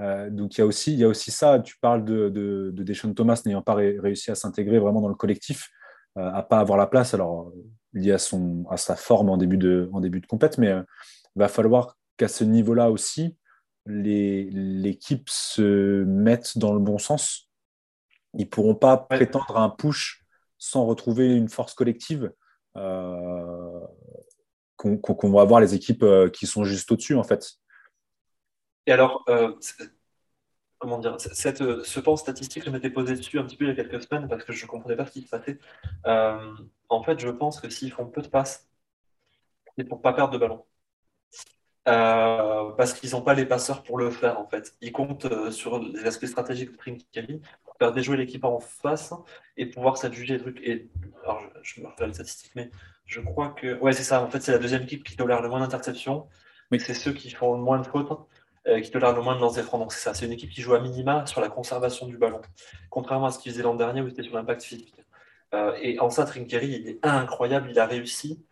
Euh, 0.01 0.29
donc 0.29 0.57
il 0.57 0.59
y, 0.59 0.61
a 0.61 0.65
aussi, 0.65 0.93
il 0.93 0.99
y 0.99 1.03
a 1.03 1.07
aussi 1.07 1.31
ça, 1.31 1.59
tu 1.59 1.77
parles 1.79 2.03
de, 2.03 2.29
de, 2.29 2.71
de 2.71 3.13
Thomas 3.13 3.41
n'ayant 3.45 3.61
pas 3.61 3.75
réussi 3.75 4.31
à 4.31 4.35
s'intégrer 4.35 4.79
vraiment 4.79 5.01
dans 5.01 5.07
le 5.07 5.15
collectif, 5.15 5.69
euh, 6.17 6.31
à 6.33 6.43
pas 6.43 6.59
avoir 6.59 6.77
la 6.77 6.87
place, 6.87 7.13
alors 7.13 7.51
lié 7.93 8.11
à, 8.11 8.17
son, 8.17 8.65
à 8.69 8.77
sa 8.77 8.95
forme 8.95 9.29
en 9.29 9.37
début 9.37 9.57
de, 9.57 9.89
en 9.93 10.01
début 10.01 10.19
de 10.19 10.25
compète, 10.25 10.57
mais 10.57 10.67
il 10.67 10.71
euh, 10.71 10.83
va 11.35 11.47
falloir 11.47 11.97
qu'à 12.17 12.27
ce 12.27 12.43
niveau-là 12.43 12.91
aussi, 12.91 13.37
l'équipe 13.85 15.29
se 15.29 16.03
mette 16.03 16.57
dans 16.57 16.73
le 16.73 16.79
bon 16.79 16.97
sens. 16.97 17.49
Ils 18.33 18.45
ne 18.45 18.49
pourront 18.49 18.75
pas 18.75 18.97
prétendre 18.97 19.57
à 19.57 19.63
un 19.63 19.69
push 19.69 20.25
sans 20.57 20.85
retrouver 20.85 21.35
une 21.35 21.49
force 21.49 21.73
collective 21.73 22.31
qu'on 24.75 25.31
va 25.31 25.41
avoir 25.41 25.59
les 25.59 25.73
équipes 25.73 26.05
qui 26.33 26.47
sont 26.47 26.63
juste 26.63 26.91
au-dessus, 26.91 27.15
en 27.15 27.23
fait. 27.23 27.57
Et 28.87 28.91
alors, 28.91 29.23
euh, 29.29 29.53
comment 30.77 30.99
dire, 30.99 31.15
cette, 31.19 31.83
ce 31.83 31.99
pan 31.99 32.15
statistique, 32.15 32.63
je 32.65 32.69
m'étais 32.69 32.89
posé 32.89 33.15
dessus 33.15 33.39
un 33.39 33.43
petit 33.43 33.57
peu 33.57 33.65
il 33.65 33.69
y 33.69 33.71
a 33.71 33.75
quelques 33.75 34.03
semaines 34.03 34.27
parce 34.27 34.43
que 34.43 34.53
je 34.53 34.63
ne 34.65 34.69
comprenais 34.69 34.95
pas 34.95 35.05
ce 35.05 35.11
qui 35.11 35.21
se 35.21 35.29
passait. 35.29 35.59
Euh, 36.05 36.53
en 36.89 37.03
fait, 37.03 37.19
je 37.19 37.29
pense 37.29 37.59
que 37.59 37.69
s'ils 37.69 37.91
font 37.91 38.05
peu 38.05 38.21
de 38.21 38.27
passes, 38.27 38.67
c'est 39.77 39.83
pour 39.85 39.97
ne 39.97 40.03
pas 40.03 40.13
perdre 40.13 40.33
de 40.33 40.37
ballon. 40.37 40.63
Euh, 41.87 42.71
parce 42.71 42.93
qu'ils 42.93 43.11
n'ont 43.11 43.21
pas 43.21 43.35
les 43.35 43.45
passeurs 43.45 43.83
pour 43.83 43.97
le 43.97 44.09
faire, 44.09 44.39
en 44.39 44.47
fait. 44.47 44.73
Ils 44.81 44.91
comptent 44.91 45.51
sur 45.51 45.79
les 45.79 46.05
aspects 46.05 46.25
stratégiques 46.25 46.71
de 46.71 47.39
pour 47.63 47.75
faire 47.77 47.91
déjouer 47.91 48.17
l'équipe 48.17 48.43
en 48.43 48.59
face 48.59 49.13
et 49.57 49.67
pouvoir 49.67 49.97
s'adjuger 49.97 50.37
des 50.37 50.41
trucs. 50.41 50.59
Et, 50.61 50.89
alors, 51.23 51.43
je, 51.61 51.81
me 51.81 51.87
rappelle 51.87 52.07
les 52.07 52.13
statistiques, 52.15 52.53
mais 52.55 52.71
je 53.05 53.21
crois 53.21 53.49
que. 53.49 53.77
Ouais, 53.79 53.93
c'est 53.93 54.03
ça. 54.03 54.23
En 54.23 54.29
fait, 54.29 54.41
c'est 54.41 54.51
la 54.51 54.57
deuxième 54.57 54.83
équipe 54.83 55.03
qui 55.03 55.15
tolère 55.15 55.41
le 55.41 55.49
moins 55.49 55.59
d'interceptions, 55.59 56.27
mais 56.71 56.79
c'est 56.79 56.95
ceux 56.95 57.13
qui 57.13 57.29
font 57.29 57.55
le 57.55 57.61
moins 57.61 57.79
de 57.79 57.85
fautes. 57.85 58.11
Euh, 58.67 58.81
qui 58.81 58.89
tolère 58.89 59.13
le 59.13 59.21
moins 59.21 59.35
de 59.35 59.41
lancers 59.41 59.63
francs. 59.63 59.79
Donc 59.79 59.93
c'est 59.93 59.99
ça, 59.99 60.15
c'est 60.15 60.25
une 60.25 60.31
équipe 60.31 60.49
qui 60.49 60.63
joue 60.63 60.73
à 60.73 60.79
minima 60.79 61.23
sur 61.27 61.39
la 61.39 61.49
conservation 61.49 62.07
du 62.07 62.17
ballon, 62.17 62.41
contrairement 62.89 63.27
à 63.27 63.31
ce 63.31 63.37
qu'il 63.37 63.51
faisait 63.51 63.61
l'an 63.61 63.75
dernier 63.75 64.01
où 64.01 64.09
c'était 64.09 64.23
sur 64.23 64.33
l'impact 64.33 64.63
physique. 64.63 64.95
Euh, 65.53 65.77
et 65.83 65.99
en 65.99 66.09
ça, 66.09 66.25
Trinkery, 66.25 66.81
il 66.81 66.87
est 66.89 66.99
incroyable, 67.03 67.69
il 67.69 67.79
a 67.79 67.85
réussi 67.85 68.43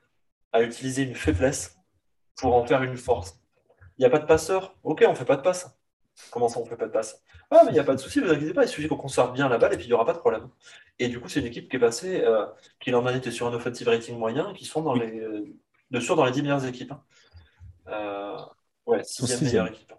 à 0.52 0.62
utiliser 0.62 1.02
une 1.02 1.16
faiblesse 1.16 1.80
pour 2.36 2.56
en 2.56 2.66
faire 2.66 2.84
une 2.84 2.98
force. 2.98 3.40
Il 3.98 4.02
n'y 4.02 4.06
a 4.06 4.10
pas 4.10 4.20
de 4.20 4.26
passeur, 4.26 4.76
ok, 4.84 5.04
on 5.08 5.12
ne 5.12 5.16
fait 5.16 5.26
pas 5.26 5.36
de 5.36 5.42
passe. 5.42 5.78
Comment 6.32 6.48
ça, 6.48 6.60
on 6.60 6.64
ne 6.64 6.70
fait 6.70 6.78
pas 6.78 6.88
de 6.88 6.92
passe? 6.92 7.22
Ah, 7.50 7.62
mais 7.64 7.72
il 7.72 7.74
n'y 7.74 7.80
a 7.80 7.84
pas 7.84 7.96
de 7.96 8.00
souci, 8.00 8.20
ne 8.20 8.26
vous 8.26 8.32
inquiétez 8.32 8.54
pas, 8.54 8.64
il 8.64 8.70
suffit 8.70 8.88
qu'on 8.88 8.96
conserve 8.98 9.34
bien 9.34 9.50
la 9.50 9.58
balle 9.58 9.74
et 9.74 9.78
puis 9.78 9.86
il 9.86 9.90
n'y 9.90 9.94
aura 9.94 10.06
pas 10.06 10.14
de 10.14 10.20
problème. 10.20 10.50
Et 11.00 11.08
du 11.08 11.20
coup, 11.20 11.28
c'est 11.28 11.40
une 11.40 11.46
équipe 11.48 11.70
qui 11.70 11.76
est 11.76 11.80
passée, 11.80 12.22
euh, 12.22 12.46
qui 12.80 12.92
l'an 12.92 13.02
dernier 13.02 13.18
était 13.18 13.32
sur 13.32 13.48
un 13.48 13.54
offensive 13.54 13.88
rating 13.88 14.18
moyen, 14.18 14.54
qui 14.54 14.66
sont 14.66 14.82
dans 14.82 14.94
les, 14.94 15.24
de 15.92 16.00
sûr 16.00 16.16
dans 16.16 16.26
les 16.26 16.32
10 16.32 16.42
meilleures 16.44 16.66
équipes. 16.66 16.94
Hein. 17.88 18.48
ouais, 18.86 19.04
sixième 19.04 19.42
meilleure 19.42 19.68
équipe. 19.68 19.94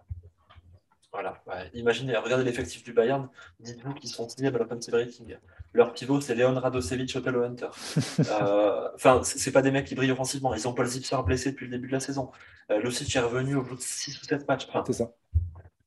Voilà. 1.15 1.69
imaginez, 1.73 2.15
regardez 2.17 2.43
l'effectif 2.43 2.83
du 2.83 2.91
Bayern. 2.93 3.29
Dites-vous 3.59 3.93
qu'ils 3.93 4.09
sont 4.09 4.27
signés 4.27 4.49
à 4.49 4.51
l'offensive 4.51 4.93
rating. 4.93 5.37
Leur 5.73 5.93
pivot, 5.93 6.21
c'est 6.21 6.35
Leon 6.35 6.59
Radosevic, 6.59 7.15
Otelo 7.15 7.43
Hunter. 7.43 7.69
Euh, 8.31 8.89
enfin, 8.95 9.21
c'est 9.23 9.51
pas 9.51 9.61
des 9.61 9.71
mecs 9.71 9.85
qui 9.85 9.95
brillent 9.95 10.11
offensivement. 10.11 10.53
Ils 10.53 10.67
ont 10.67 10.73
Paul 10.73 10.85
Zipser 10.85 11.17
blessé 11.25 11.51
depuis 11.51 11.65
le 11.65 11.71
début 11.71 11.87
de 11.87 11.93
la 11.93 11.99
saison. 11.99 12.31
Euh, 12.71 12.79
le 12.79 12.89
est 12.89 13.19
revenu 13.19 13.55
au 13.55 13.61
bout 13.61 13.75
de 13.75 13.81
6 13.81 14.21
ou 14.21 14.25
7 14.25 14.47
matchs. 14.47 14.67
c'est 14.87 14.93
ça. 14.93 15.11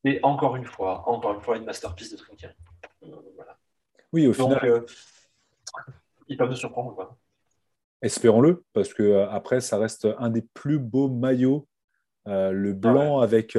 Et 0.05 0.20
encore 0.22 0.57
une 0.57 0.64
fois, 0.64 1.09
encore 1.09 1.35
une 1.35 1.41
fois, 1.41 1.57
une 1.57 1.64
masterpiece 1.64 2.12
de 2.12 2.16
Trinker. 2.16 2.51
Euh, 3.03 3.09
oui, 4.12 4.26
au 4.26 4.33
final. 4.33 4.61
Euh, 4.64 4.87
ils 6.29 6.37
peuvent 6.37 6.51
nous 6.51 6.57
surprendre. 6.57 7.16
Espérons-le, 8.01 8.64
parce 8.72 8.95
que 8.95 9.26
après, 9.31 9.61
ça 9.61 9.79
reste 9.79 10.07
un 10.18 10.31
des 10.31 10.43
plus 10.43 10.79
beaux 10.79 11.09
maillots. 11.09 11.66
le 12.26 12.72
blanc 12.72 13.20
avec 13.20 13.59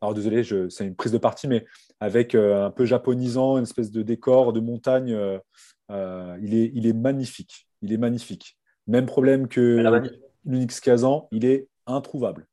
alors 0.00 0.14
désolé, 0.14 0.44
c'est 0.70 0.86
une 0.86 0.94
prise 0.94 1.12
de 1.12 1.18
parti, 1.18 1.48
mais 1.48 1.66
avec 2.00 2.34
euh, 2.34 2.66
un 2.66 2.70
peu 2.70 2.84
japonisant, 2.84 3.56
une 3.56 3.64
espèce 3.64 3.90
de 3.90 4.02
décor 4.02 4.52
de 4.52 4.60
montagne. 4.60 5.12
Euh, 5.12 5.38
euh, 5.90 6.38
il, 6.40 6.54
est, 6.54 6.70
il 6.74 6.86
est 6.86 6.92
magnifique. 6.92 7.68
Il 7.82 7.92
est 7.92 7.98
magnifique. 7.98 8.56
Même 8.86 9.06
problème 9.06 9.48
que 9.48 10.12
l'Unix 10.44 10.80
Kazan, 10.80 11.28
il 11.32 11.44
est 11.44 11.68
introuvable. 11.86 12.46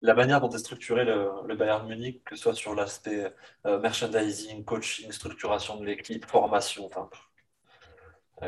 La 0.00 0.14
manière 0.14 0.40
dont 0.40 0.50
est 0.50 0.58
structuré 0.58 1.04
le, 1.04 1.56
Bayern 1.56 1.88
Munich, 1.88 2.22
que 2.24 2.36
ce 2.36 2.42
soit 2.42 2.54
sur 2.54 2.74
l'aspect 2.74 3.32
merchandising, 3.64 4.64
coaching, 4.64 5.10
structuration 5.10 5.80
de 5.80 5.84
l'équipe, 5.84 6.24
formation, 6.24 6.86
enfin, 6.86 7.10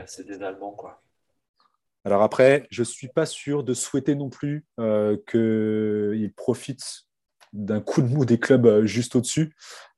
c'est 0.06 0.26
des 0.26 0.42
Allemands, 0.42 0.72
quoi. 0.72 1.02
Alors 2.04 2.22
après, 2.22 2.66
je 2.70 2.82
ne 2.82 2.86
suis 2.86 3.08
pas 3.08 3.26
sûr 3.26 3.64
de 3.64 3.74
souhaiter 3.74 4.14
non 4.14 4.30
plus 4.30 4.64
qu'ils 5.26 6.32
profitent 6.34 7.09
d'un 7.52 7.80
coup 7.80 8.02
de 8.02 8.08
mou 8.08 8.24
des 8.24 8.38
clubs 8.38 8.66
euh, 8.66 8.86
juste 8.86 9.16
au-dessus. 9.16 9.54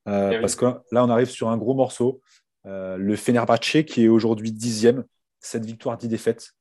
Euh, 0.08 0.32
eh 0.34 0.40
parce 0.40 0.56
que 0.56 0.64
là, 0.90 1.04
on 1.04 1.10
arrive 1.10 1.30
sur 1.30 1.48
un 1.48 1.56
gros 1.56 1.74
morceau. 1.74 2.20
Euh, 2.66 2.96
le 2.96 3.16
Fenerbahçe, 3.16 3.84
qui 3.86 4.04
est 4.04 4.08
aujourd'hui 4.08 4.52
dixième, 4.52 5.04
cette 5.40 5.64
victoire, 5.64 5.96
dix 5.96 6.08
défaites, 6.08 6.52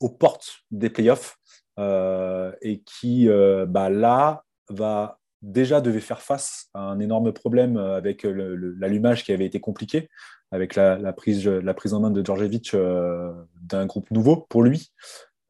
aux 0.00 0.10
portes 0.10 0.60
des 0.70 0.90
playoffs, 0.90 1.38
et 1.78 2.82
qui, 2.86 3.28
bah, 3.68 3.90
là, 3.90 4.44
va 4.70 5.18
déjà 5.42 5.82
devait 5.82 6.00
faire 6.00 6.22
face 6.22 6.68
à 6.72 6.80
un 6.80 7.00
énorme 7.00 7.32
problème 7.32 7.76
avec 7.76 8.24
l'allumage 8.24 9.24
qui 9.24 9.32
avait 9.32 9.44
été 9.44 9.60
compliqué, 9.60 10.08
avec 10.50 10.74
la, 10.74 11.12
prise, 11.12 11.46
la 11.46 11.74
prise 11.74 11.92
en 11.92 12.00
main 12.00 12.10
de 12.10 12.24
Djordjevic 12.24 12.74
d'un 12.74 13.86
groupe 13.86 14.10
nouveau 14.10 14.46
pour 14.48 14.62
lui. 14.62 14.90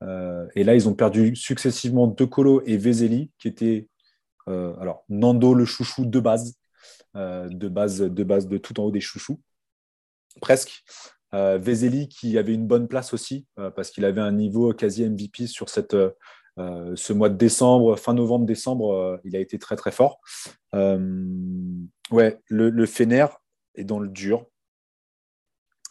et 0.02 0.64
là, 0.64 0.74
ils 0.74 0.88
ont 0.88 0.94
perdu 0.94 1.34
successivement 1.34 2.08
De 2.08 2.24
Colo 2.24 2.62
et 2.66 2.76
Vezeli, 2.76 3.30
qui 3.38 3.48
étaient 3.48 3.88
alors, 4.46 5.04
Nando, 5.08 5.54
le 5.54 5.64
chouchou 5.64 6.06
de 6.06 6.20
base, 6.20 6.54
euh, 7.16 7.48
de 7.48 7.68
base, 7.68 8.00
de 8.00 8.24
base 8.24 8.46
de 8.46 8.58
tout 8.58 8.78
en 8.80 8.84
haut 8.84 8.90
des 8.90 9.00
chouchous, 9.00 9.40
presque. 10.40 10.84
Euh, 11.34 11.58
Vezeli 11.58 12.08
qui 12.08 12.38
avait 12.38 12.54
une 12.54 12.68
bonne 12.68 12.86
place 12.86 13.12
aussi 13.12 13.46
parce 13.74 13.90
qu'il 13.90 14.04
avait 14.04 14.20
un 14.20 14.30
niveau 14.30 14.72
quasi 14.72 15.04
MVP 15.04 15.48
sur 15.48 15.68
cette, 15.68 15.96
ce 16.56 17.12
mois 17.12 17.28
de 17.28 17.34
décembre, 17.34 17.96
fin 17.98 18.14
novembre-décembre, 18.14 19.20
il 19.24 19.34
a 19.34 19.40
été 19.40 19.58
très 19.58 19.74
très 19.74 19.90
fort. 19.90 20.20
ouais, 20.72 22.40
le, 22.46 22.70
le 22.70 22.86
Fener 22.86 23.26
est 23.74 23.84
dans 23.84 23.98
le 23.98 24.08
dur. 24.08 24.46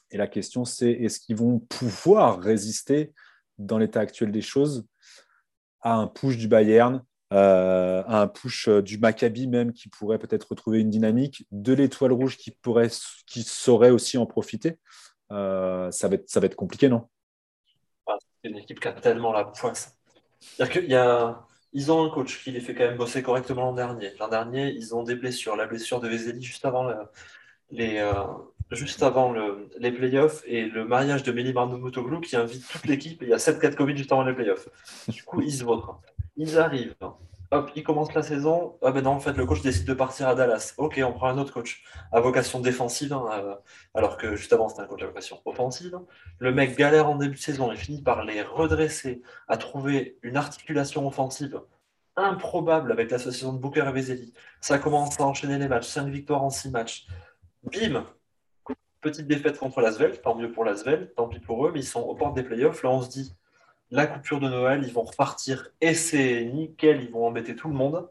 Et 0.09 0.17
la 0.17 0.27
question 0.27 0.63
c'est 0.63 0.91
est-ce 0.91 1.19
qu'ils 1.19 1.35
vont 1.35 1.59
pouvoir 1.59 2.39
résister 2.39 3.13
dans 3.57 3.77
l'état 3.77 3.99
actuel 3.99 4.31
des 4.31 4.41
choses 4.41 4.87
à 5.81 5.95
un 5.95 6.07
push 6.07 6.37
du 6.37 6.47
Bayern 6.47 7.03
euh, 7.35 8.01
un 8.07 8.27
push 8.27 8.69
euh, 8.69 8.81
du 8.81 8.97
Maccabi 8.97 9.47
même 9.47 9.73
qui 9.73 9.89
pourrait 9.89 10.19
peut-être 10.19 10.45
retrouver 10.51 10.79
une 10.79 10.89
dynamique, 10.89 11.45
de 11.51 11.73
l'étoile 11.73 12.13
rouge 12.13 12.37
qui, 12.37 12.51
pourrait, 12.51 12.89
qui 13.27 13.43
saurait 13.43 13.89
aussi 13.89 14.17
en 14.17 14.25
profiter. 14.25 14.79
Euh, 15.33 15.91
ça, 15.91 16.07
va 16.07 16.15
être, 16.15 16.29
ça 16.29 16.39
va 16.39 16.45
être 16.45 16.55
compliqué, 16.55 16.87
non? 16.87 17.09
Ah, 18.07 18.17
C'est 18.41 18.49
une 18.49 18.57
équipe 18.57 18.79
qui 18.79 18.87
a 18.87 18.93
tellement 18.93 19.33
la 19.33 19.43
poisse. 19.43 19.97
Il 20.59 20.85
y 20.87 20.95
a, 20.95 21.45
ils 21.73 21.91
ont 21.91 22.05
un 22.05 22.09
coach 22.09 22.41
qui 22.41 22.51
les 22.51 22.61
fait 22.61 22.73
quand 22.73 22.85
même 22.85 22.97
bosser 22.97 23.21
correctement 23.21 23.63
l'an 23.63 23.73
dernier. 23.73 24.13
L'an 24.17 24.29
dernier, 24.29 24.69
ils 24.69 24.95
ont 24.95 25.03
des 25.03 25.15
blessures. 25.15 25.57
La 25.57 25.65
blessure 25.65 25.99
de 25.99 26.07
Vezeli 26.07 26.41
juste 26.41 26.63
avant 26.63 26.89
les, 27.71 28.09
juste 28.71 29.03
avant 29.03 29.33
le, 29.33 29.69
les 29.77 29.91
playoffs 29.91 30.41
et 30.45 30.67
le 30.67 30.85
mariage 30.85 31.23
de 31.23 31.33
Meli 31.33 31.51
Moutoglu 31.51 32.21
qui 32.21 32.37
invite 32.37 32.65
toute 32.65 32.85
l'équipe. 32.85 33.21
Il 33.23 33.29
y 33.29 33.33
a 33.33 33.37
7-4 33.37 33.75
Covid 33.75 33.97
juste 33.97 34.13
avant 34.13 34.23
les 34.23 34.33
playoffs. 34.33 34.69
Du 35.09 35.23
coup, 35.23 35.41
ils 35.41 35.51
se 35.51 35.65
votent. 35.65 35.99
Ils 36.37 36.57
arrivent. 36.57 36.95
Hop, 37.51 37.71
ils 37.75 37.83
commencent 37.83 38.13
la 38.13 38.23
saison. 38.23 38.77
Ah 38.81 38.91
ben 38.91 39.05
en 39.05 39.19
fait, 39.19 39.33
le 39.33 39.45
coach 39.45 39.61
décide 39.61 39.85
de 39.85 39.93
partir 39.93 40.27
à 40.27 40.35
Dallas. 40.35 40.73
Ok, 40.77 40.99
on 41.05 41.13
prend 41.13 41.27
un 41.27 41.37
autre 41.37 41.53
coach 41.53 41.83
à 42.11 42.19
vocation 42.19 42.59
défensive, 42.59 43.13
hein, 43.13 43.29
euh, 43.31 43.55
alors 43.93 44.17
que 44.17 44.35
juste 44.35 44.51
avant, 44.51 44.67
c'était 44.67 44.81
un 44.81 44.87
coach 44.87 45.03
à 45.03 45.07
vocation 45.07 45.41
offensive. 45.45 45.99
Le 46.39 46.51
mec 46.51 46.75
galère 46.75 47.07
en 47.07 47.15
début 47.15 47.35
de 47.35 47.39
saison 47.39 47.71
et 47.71 47.77
finit 47.77 48.01
par 48.01 48.25
les 48.25 48.41
redresser, 48.41 49.21
à 49.47 49.57
trouver 49.57 50.17
une 50.23 50.37
articulation 50.37 51.07
offensive 51.07 51.61
improbable 52.17 52.91
avec 52.91 53.11
l'association 53.11 53.53
de 53.53 53.59
Booker 53.59 53.85
et 53.87 53.91
Vezeli. 53.91 54.33
Ça 54.61 54.79
commence 54.79 55.19
à 55.19 55.25
enchaîner 55.25 55.57
les 55.57 55.67
matchs, 55.67 55.87
5 55.87 56.07
victoires 56.07 56.43
en 56.43 56.49
6 56.49 56.71
matchs. 56.71 57.07
Bim 57.63 58.05
Petite 59.01 59.27
défaite 59.27 59.59
contre 59.59 59.81
l'Asvel, 59.81 60.19
tant 60.19 60.33
mieux 60.33 60.51
pour 60.51 60.65
l'Asvel, 60.65 61.13
tant 61.15 61.27
pis 61.27 61.39
pour 61.39 61.67
eux, 61.67 61.71
mais 61.71 61.81
ils 61.81 61.85
sont 61.85 62.01
aux 62.01 62.15
portes 62.15 62.33
des 62.33 62.41
playoffs. 62.41 62.81
Là, 62.81 62.89
on 62.89 63.03
se 63.03 63.09
dit, 63.09 63.35
la 63.91 64.07
coupure 64.07 64.39
de 64.39 64.49
Noël, 64.49 64.83
ils 64.83 64.93
vont 64.93 65.03
repartir 65.03 65.69
et 65.81 65.93
c'est 65.93 66.45
nickel, 66.45 67.03
ils 67.03 67.11
vont 67.11 67.25
embêter 67.25 67.55
tout 67.55 67.67
le 67.67 67.75
monde. 67.75 68.09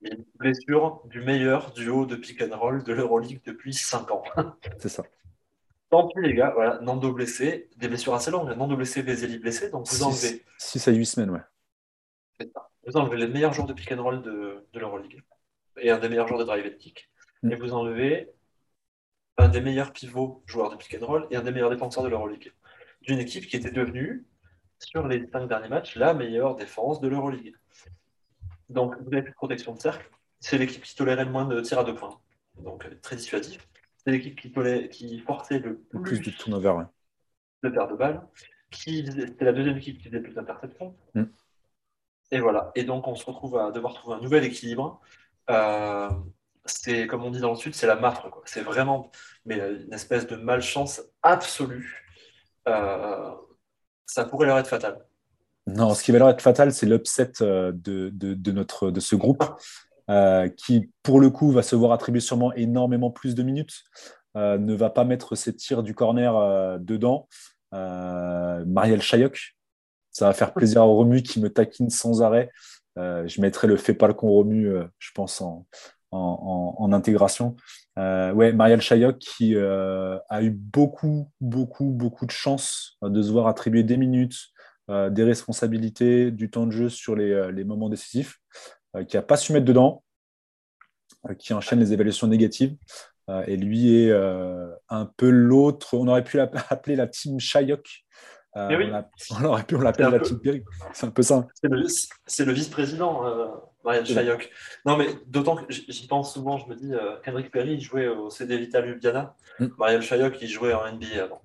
une 0.00 0.24
blessure 0.36 1.02
du 1.06 1.20
meilleur 1.20 1.72
duo 1.72 2.06
de 2.06 2.16
pick 2.16 2.42
and 2.42 2.56
roll 2.56 2.82
de 2.82 2.92
l'Euroleague 2.92 3.40
depuis 3.44 3.74
5 3.74 4.10
ans. 4.10 4.24
C'est 4.78 4.88
ça. 4.88 5.04
Tant 5.90 6.08
pis 6.08 6.20
les 6.22 6.34
gars, 6.34 6.52
voilà, 6.54 6.80
Nando 6.80 7.12
blessé, 7.12 7.68
des 7.76 7.88
blessures 7.88 8.14
assez 8.14 8.30
longues, 8.30 8.56
Nando 8.56 8.76
blessé, 8.76 9.02
Vezeli 9.02 9.38
blessé, 9.38 9.70
donc 9.70 9.86
vous 9.88 10.02
enlevez. 10.02 10.42
6 10.56 10.88
à 10.88 10.92
8 10.92 11.06
semaines, 11.06 11.30
ouais. 11.30 12.48
Vous 12.86 12.96
enlevez 12.96 13.18
les 13.18 13.28
meilleurs 13.28 13.52
joueurs 13.52 13.68
de 13.68 13.74
pick 13.74 13.92
and 13.92 14.02
roll 14.02 14.22
de, 14.22 14.66
de 14.72 14.80
l'Euroleague 14.80 15.22
et 15.76 15.90
un 15.90 15.98
des 15.98 16.08
meilleurs 16.08 16.28
joueurs 16.28 16.40
de 16.40 16.44
drive 16.44 16.66
and 16.66 16.78
kick. 16.78 17.10
Mm. 17.42 17.52
Et 17.52 17.56
vous 17.56 17.72
enlevez 17.72 18.30
un 19.38 19.48
des 19.48 19.60
meilleurs 19.60 19.92
pivots 19.92 20.42
joueurs 20.46 20.70
de 20.70 20.76
pick 20.76 20.96
and 21.00 21.06
roll 21.06 21.26
et 21.30 21.36
un 21.36 21.42
des 21.42 21.52
meilleurs 21.52 21.70
défenseurs 21.70 22.02
de 22.02 22.08
l'Euroleague. 22.08 22.52
D'une 23.02 23.18
équipe 23.18 23.46
qui 23.46 23.56
était 23.56 23.70
devenue, 23.70 24.24
sur 24.82 25.06
les 25.06 25.26
cinq 25.30 25.48
derniers 25.48 25.68
matchs, 25.68 25.96
la 25.96 26.14
meilleure 26.14 26.56
défense 26.56 27.00
de 27.00 27.08
l'Euroleague. 27.08 27.54
Donc, 28.68 28.96
vous 29.00 29.10
n'avez 29.10 29.22
plus 29.22 29.32
de 29.32 29.36
protection 29.36 29.74
de 29.74 29.80
cercle. 29.80 30.08
C'est 30.40 30.58
l'équipe 30.58 30.82
qui 30.82 30.94
tolérait 30.94 31.24
le 31.24 31.30
moins 31.30 31.44
de 31.44 31.60
tirs 31.60 31.78
à 31.78 31.84
deux 31.84 31.94
points. 31.94 32.18
Donc, 32.58 32.84
euh, 32.84 32.94
très 33.02 33.16
dissuasif. 33.16 33.68
C'est 33.98 34.10
l'équipe 34.10 34.34
qui, 34.38 34.50
qui 34.88 35.18
forçait 35.20 35.58
le 35.58 35.78
plus, 35.78 35.98
Le 35.98 36.02
plus 36.02 36.20
de 36.20 36.30
turnover. 36.30 36.70
ouais. 36.70 36.84
de 37.62 37.68
paires 37.68 37.88
de 37.88 37.94
balles. 37.94 38.22
Qui... 38.70 39.06
C'était 39.06 39.44
la 39.44 39.52
deuxième 39.52 39.76
équipe 39.76 39.98
qui 39.98 40.08
faisait 40.08 40.20
plus 40.20 40.34
d'interceptions. 40.34 40.96
Mm. 41.14 41.24
Et 42.32 42.40
voilà. 42.40 42.72
Et 42.74 42.84
donc, 42.84 43.06
on 43.06 43.14
se 43.14 43.24
retrouve 43.26 43.58
à 43.58 43.70
devoir 43.70 43.94
trouver 43.94 44.16
un 44.16 44.20
nouvel 44.20 44.44
équilibre. 44.44 45.00
Euh, 45.50 46.08
c'est, 46.64 47.06
comme 47.06 47.24
on 47.24 47.30
dit 47.30 47.40
dans 47.40 47.50
le 47.50 47.56
Sud, 47.56 47.74
c'est 47.74 47.86
la 47.86 47.96
mafre. 47.96 48.30
C'est 48.46 48.62
vraiment 48.62 49.10
mais, 49.44 49.60
euh, 49.60 49.84
une 49.84 49.92
espèce 49.92 50.26
de 50.26 50.36
malchance 50.36 51.02
absolue. 51.22 52.06
Euh, 52.68 53.32
ça 54.12 54.24
pourrait 54.24 54.46
leur 54.46 54.58
être 54.58 54.68
fatal. 54.68 54.98
Non, 55.66 55.94
ce 55.94 56.02
qui 56.02 56.12
va 56.12 56.18
leur 56.18 56.28
être 56.28 56.42
fatal, 56.42 56.72
c'est 56.72 56.86
l'upset 56.86 57.32
euh, 57.40 57.72
de, 57.74 58.52
notre, 58.52 58.90
de 58.90 59.00
ce 59.00 59.16
groupe, 59.16 59.44
euh, 60.10 60.48
qui, 60.48 60.90
pour 61.02 61.20
le 61.20 61.30
coup, 61.30 61.50
va 61.50 61.62
se 61.62 61.76
voir 61.76 61.92
attribuer 61.92 62.20
sûrement 62.20 62.52
énormément 62.52 63.10
plus 63.10 63.34
de 63.34 63.42
minutes, 63.42 63.84
euh, 64.36 64.58
ne 64.58 64.74
va 64.74 64.90
pas 64.90 65.04
mettre 65.04 65.34
ses 65.34 65.54
tirs 65.54 65.82
du 65.82 65.94
corner 65.94 66.78
dedans. 66.80 67.28
Marielle 67.72 69.00
Chayoc, 69.00 69.56
ça 70.10 70.26
va 70.26 70.34
faire 70.34 70.52
plaisir 70.52 70.82
à 70.82 70.84
Romu 70.84 71.22
qui 71.22 71.40
me 71.40 71.48
taquine 71.48 71.88
sans 71.88 72.22
arrêt. 72.22 72.50
Je 72.96 73.40
mettrai 73.40 73.66
le 73.66 73.78
fait 73.78 73.94
pas 73.94 74.08
le 74.08 74.14
con 74.14 74.28
Romu, 74.28 74.68
je 74.98 75.10
pense, 75.14 75.40
en, 75.40 75.66
en, 76.12 76.76
en- 76.78 76.84
en 76.84 76.92
intégration. 76.92 77.56
Euh, 77.98 78.32
ouais, 78.32 78.52
Marielle 78.52 78.80
Chayoc 78.80 79.18
qui 79.18 79.54
euh, 79.56 80.18
a 80.28 80.42
eu 80.42 80.50
beaucoup, 80.50 81.30
beaucoup, 81.40 81.86
beaucoup 81.90 82.26
de 82.26 82.30
chance 82.30 82.96
euh, 83.02 83.08
de 83.10 83.20
se 83.22 83.30
voir 83.30 83.46
attribuer 83.48 83.82
des 83.82 83.96
minutes, 83.96 84.36
euh, 84.90 85.10
des 85.10 85.24
responsabilités, 85.24 86.30
du 86.30 86.50
temps 86.50 86.66
de 86.66 86.70
jeu 86.72 86.88
sur 86.88 87.16
les, 87.16 87.50
les 87.52 87.64
moments 87.64 87.88
décisifs, 87.88 88.38
qui 89.08 89.16
n'a 89.16 89.22
pas 89.22 89.36
su 89.36 89.52
mettre 89.52 89.64
dedans, 89.64 90.02
qui 91.38 91.54
enchaîne 91.54 91.80
les 91.80 91.92
évaluations 91.92 92.26
négatives. 92.26 92.76
Et 93.46 93.56
lui 93.56 93.94
est 93.96 94.12
un 94.90 95.06
peu 95.16 95.30
l'autre, 95.30 95.94
on 95.96 96.06
aurait 96.08 96.24
pu 96.24 96.36
l'appeler 96.36 96.96
la 96.96 97.06
team 97.06 97.38
Chayok. 97.40 97.88
Euh, 98.56 98.68
Mais 98.68 98.76
oui. 98.76 98.90
on, 99.30 99.36
on 99.40 99.44
aurait 99.46 99.62
pu 99.64 99.78
l'appeler 99.78 100.04
C'est 100.04 100.08
un 100.08 100.10
la 100.10 100.18
peu- 100.18 100.24
team 100.26 100.40
Perry. 100.40 100.64
C'est 100.92 101.06
un 101.06 101.10
peu 101.10 101.22
ça. 101.22 101.46
C'est 102.26 102.44
le, 102.44 102.52
vice-président, 102.52 103.24
Marianne. 103.84 104.06
Chayoc. 104.06 104.50
Non, 104.86 104.96
mais 104.96 105.08
d'autant 105.26 105.56
que 105.56 105.64
j'y 105.72 106.06
pense 106.06 106.32
souvent, 106.34 106.58
je 106.58 106.66
me 106.68 106.74
dis, 106.76 106.92
euh, 106.94 107.16
Kendrick 107.24 107.50
Perry, 107.50 107.74
il 107.74 107.80
jouait 107.80 108.08
au 108.08 108.30
CD 108.30 108.56
Vital 108.58 108.86
Ljubljana. 108.86 109.36
Mm. 109.58 109.66
Marianne 109.78 110.02
Chayoc, 110.02 110.38
il 110.40 110.48
jouait 110.48 110.72
en 110.74 110.86
NBA 110.86 111.24
avant. 111.24 111.42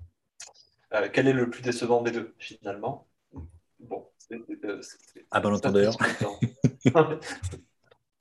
Euh, 0.94 1.08
quel 1.12 1.28
est 1.28 1.32
le 1.32 1.50
plus 1.50 1.62
décevant 1.62 2.00
des 2.02 2.10
deux, 2.12 2.34
finalement? 2.38 3.06
Bon, 3.80 4.06
c'est. 4.18 4.38
c'est- 4.46 4.82
c'est- 4.82 4.98
c'est- 5.14 5.26
À 5.30 5.40
bon 5.40 5.50
c'est 5.50 5.66
entendeur. 5.66 5.94
un 6.00 6.04
petit 6.04 6.90
peu 6.90 7.18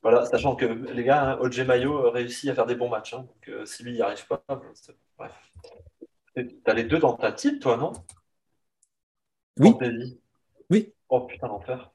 Voilà, 0.03 0.25
sachant 0.25 0.55
que 0.55 0.65
les 0.65 1.03
gars, 1.03 1.31
hein, 1.31 1.37
OJ 1.41 1.61
Mayo 1.61 2.05
euh, 2.05 2.09
réussit 2.09 2.49
à 2.49 2.55
faire 2.55 2.65
des 2.65 2.75
bons 2.75 2.89
matchs. 2.89 3.13
hein, 3.13 3.19
donc, 3.27 3.49
euh, 3.49 3.65
si 3.65 3.83
lui 3.83 3.93
n'y 3.93 4.01
arrive 4.01 4.25
pas, 4.27 4.43
c'est- 4.73 4.95
bref. 5.17 5.33
T'as 6.63 6.73
les 6.73 6.83
deux 6.83 6.99
dans 6.99 7.13
ta 7.13 7.31
type, 7.31 7.59
toi, 7.59 7.77
non? 7.77 7.93
Oui. 9.59 9.73
Oui. 10.69 10.93
Oh 11.09 11.21
putain, 11.21 11.47
l'enfer. 11.47 11.91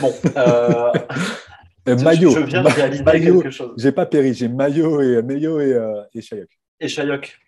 Bon, 0.00 0.12
euh, 0.36 0.92
Euh, 1.88 1.96
je- 1.98 2.04
Mayo. 2.04 2.30
Je 2.30 2.40
viens 2.40 2.62
de 2.62 2.68
réaliser 2.68 3.04
quelque 3.04 3.50
chose. 3.50 3.72
J'ai 3.76 3.92
pas 3.92 4.06
Perry, 4.06 4.34
j'ai 4.34 4.48
Mayo 4.48 5.00
et 5.00 5.22
Mayo 5.22 5.60
et, 5.60 5.72
euh, 5.72 6.02
et 6.14 6.20
Chayok. 6.20 6.48
Et 6.80 6.88
Chayok. 6.88 7.38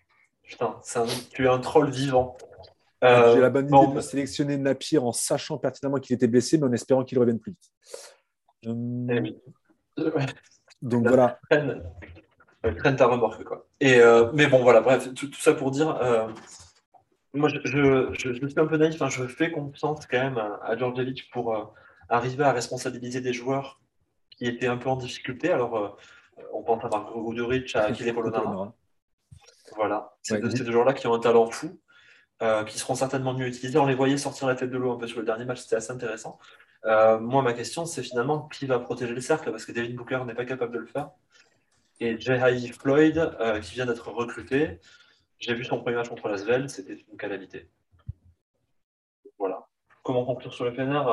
Putain, 0.43 0.75
un- 0.95 1.05
tu 1.31 1.45
es 1.45 1.47
un 1.47 1.59
troll 1.59 1.89
vivant. 1.89 2.35
Euh, 3.03 3.33
J'ai 3.35 3.41
la 3.41 3.49
bonne 3.49 3.67
bon, 3.67 3.85
idée 3.87 3.95
de 3.95 4.01
sélectionner 4.01 4.57
Napier 4.57 4.97
en 4.97 5.11
sachant 5.11 5.57
pertinemment 5.57 5.97
qu'il 5.97 6.15
était 6.15 6.27
blessé, 6.27 6.57
mais 6.57 6.65
en 6.67 6.71
espérant 6.71 7.03
qu'il 7.03 7.19
revienne 7.19 7.39
plus 7.39 7.51
vite. 7.51 7.71
Hum, 8.65 9.07
eh 9.09 9.19
oui. 9.19 9.37
Donc 10.81 11.07
voilà. 11.07 11.39
traîne, 11.49 11.83
traîne 12.77 12.95
ta 12.95 13.07
remorque, 13.07 13.43
quoi. 13.43 13.67
Et, 13.81 13.99
euh, 13.99 14.31
mais 14.33 14.47
bon, 14.47 14.63
voilà, 14.63 14.79
bref, 14.81 15.13
tout, 15.13 15.27
tout 15.27 15.39
ça 15.41 15.53
pour 15.53 15.71
dire, 15.71 15.89
euh, 16.01 16.27
moi, 17.33 17.49
je, 17.49 17.57
je, 17.65 18.09
je- 18.13 18.33
suis 18.47 18.59
un 18.59 18.65
peu 18.67 18.77
naïf, 18.77 19.01
hein, 19.01 19.09
je 19.09 19.27
fais 19.27 19.51
confiance 19.51 20.05
quand 20.09 20.19
même 20.19 20.37
à, 20.37 20.59
à 20.63 20.77
Djordjevic 20.77 21.29
pour 21.31 21.55
euh, 21.55 21.63
arriver 22.09 22.43
à 22.45 22.53
responsabiliser 22.53 23.19
des 23.21 23.33
joueurs 23.33 23.81
qui 24.43 24.49
étaient 24.49 24.67
un 24.67 24.77
peu 24.77 24.89
en 24.89 24.97
difficulté. 24.97 25.51
Alors, 25.51 25.77
euh, 25.77 25.89
on 26.53 26.63
pense 26.63 26.83
à 26.83 26.89
Marco 26.89 27.23
Guduric, 27.23 27.73
à 27.75 27.91
Kile 27.91 28.13
Polonara. 28.13 28.73
Voilà, 29.77 30.13
c'est 30.21 30.35
Ouais, 30.35 30.41
de 30.41 30.47
dis- 30.49 30.57
ces 30.57 30.63
deux 30.65 30.71
joueurs-là 30.73 30.93
qui 30.93 31.07
ont 31.07 31.13
un 31.13 31.19
talent 31.19 31.49
fou, 31.49 31.79
euh, 32.41 32.63
qui 32.65 32.77
seront 32.77 32.95
certainement 32.95 33.33
mieux 33.33 33.47
utilisés. 33.47 33.79
On 33.79 33.85
les 33.85 33.95
voyait 33.95 34.17
sortir 34.17 34.47
la 34.47 34.55
tête 34.55 34.69
de 34.69 34.77
l'eau 34.77 34.91
un 34.91 34.97
peu 34.97 35.07
sur 35.07 35.19
le 35.19 35.25
dernier 35.25 35.45
match, 35.45 35.59
c'était 35.61 35.77
assez 35.77 35.91
intéressant. 35.91 36.37
Euh, 36.85 37.17
moi, 37.19 37.41
ma 37.41 37.53
question, 37.53 37.85
c'est 37.85 38.03
finalement 38.03 38.49
qui 38.49 38.65
va 38.65 38.79
protéger 38.79 39.13
le 39.13 39.21
cercle, 39.21 39.49
parce 39.49 39.65
que 39.65 39.71
David 39.71 39.95
Booker 39.95 40.21
n'est 40.25 40.35
pas 40.35 40.45
capable 40.45 40.73
de 40.73 40.79
le 40.79 40.85
faire. 40.87 41.11
Et 42.01 42.19
Jai 42.19 42.37
Floyd, 42.73 43.17
euh, 43.17 43.61
qui 43.61 43.75
vient 43.75 43.85
d'être 43.85 44.09
recruté, 44.11 44.79
j'ai 45.39 45.53
vu 45.53 45.63
son 45.63 45.79
premier 45.81 45.95
match 45.95 46.09
contre 46.09 46.27
Lasvel, 46.27 46.69
c'était 46.69 46.97
une 47.09 47.17
calamité. 47.17 47.69
Voilà. 49.39 49.65
Comment 50.03 50.25
conclure 50.25 50.53
sur 50.53 50.65
le 50.65 50.73
PNR 50.73 51.05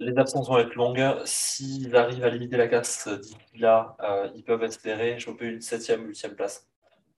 Les 0.00 0.16
absences 0.16 0.48
vont 0.48 0.58
être 0.58 0.74
longues. 0.74 1.04
S'ils 1.26 1.94
arrivent 1.94 2.24
à 2.24 2.30
limiter 2.30 2.56
la 2.56 2.68
casse 2.68 3.06
d'ici 3.06 3.36
là, 3.58 3.96
euh, 4.02 4.30
ils 4.34 4.42
peuvent 4.42 4.64
espérer 4.64 5.18
choper 5.18 5.46
une 5.46 5.60
septième 5.60 6.04
ou 6.04 6.06
huitième 6.08 6.34
place. 6.34 6.66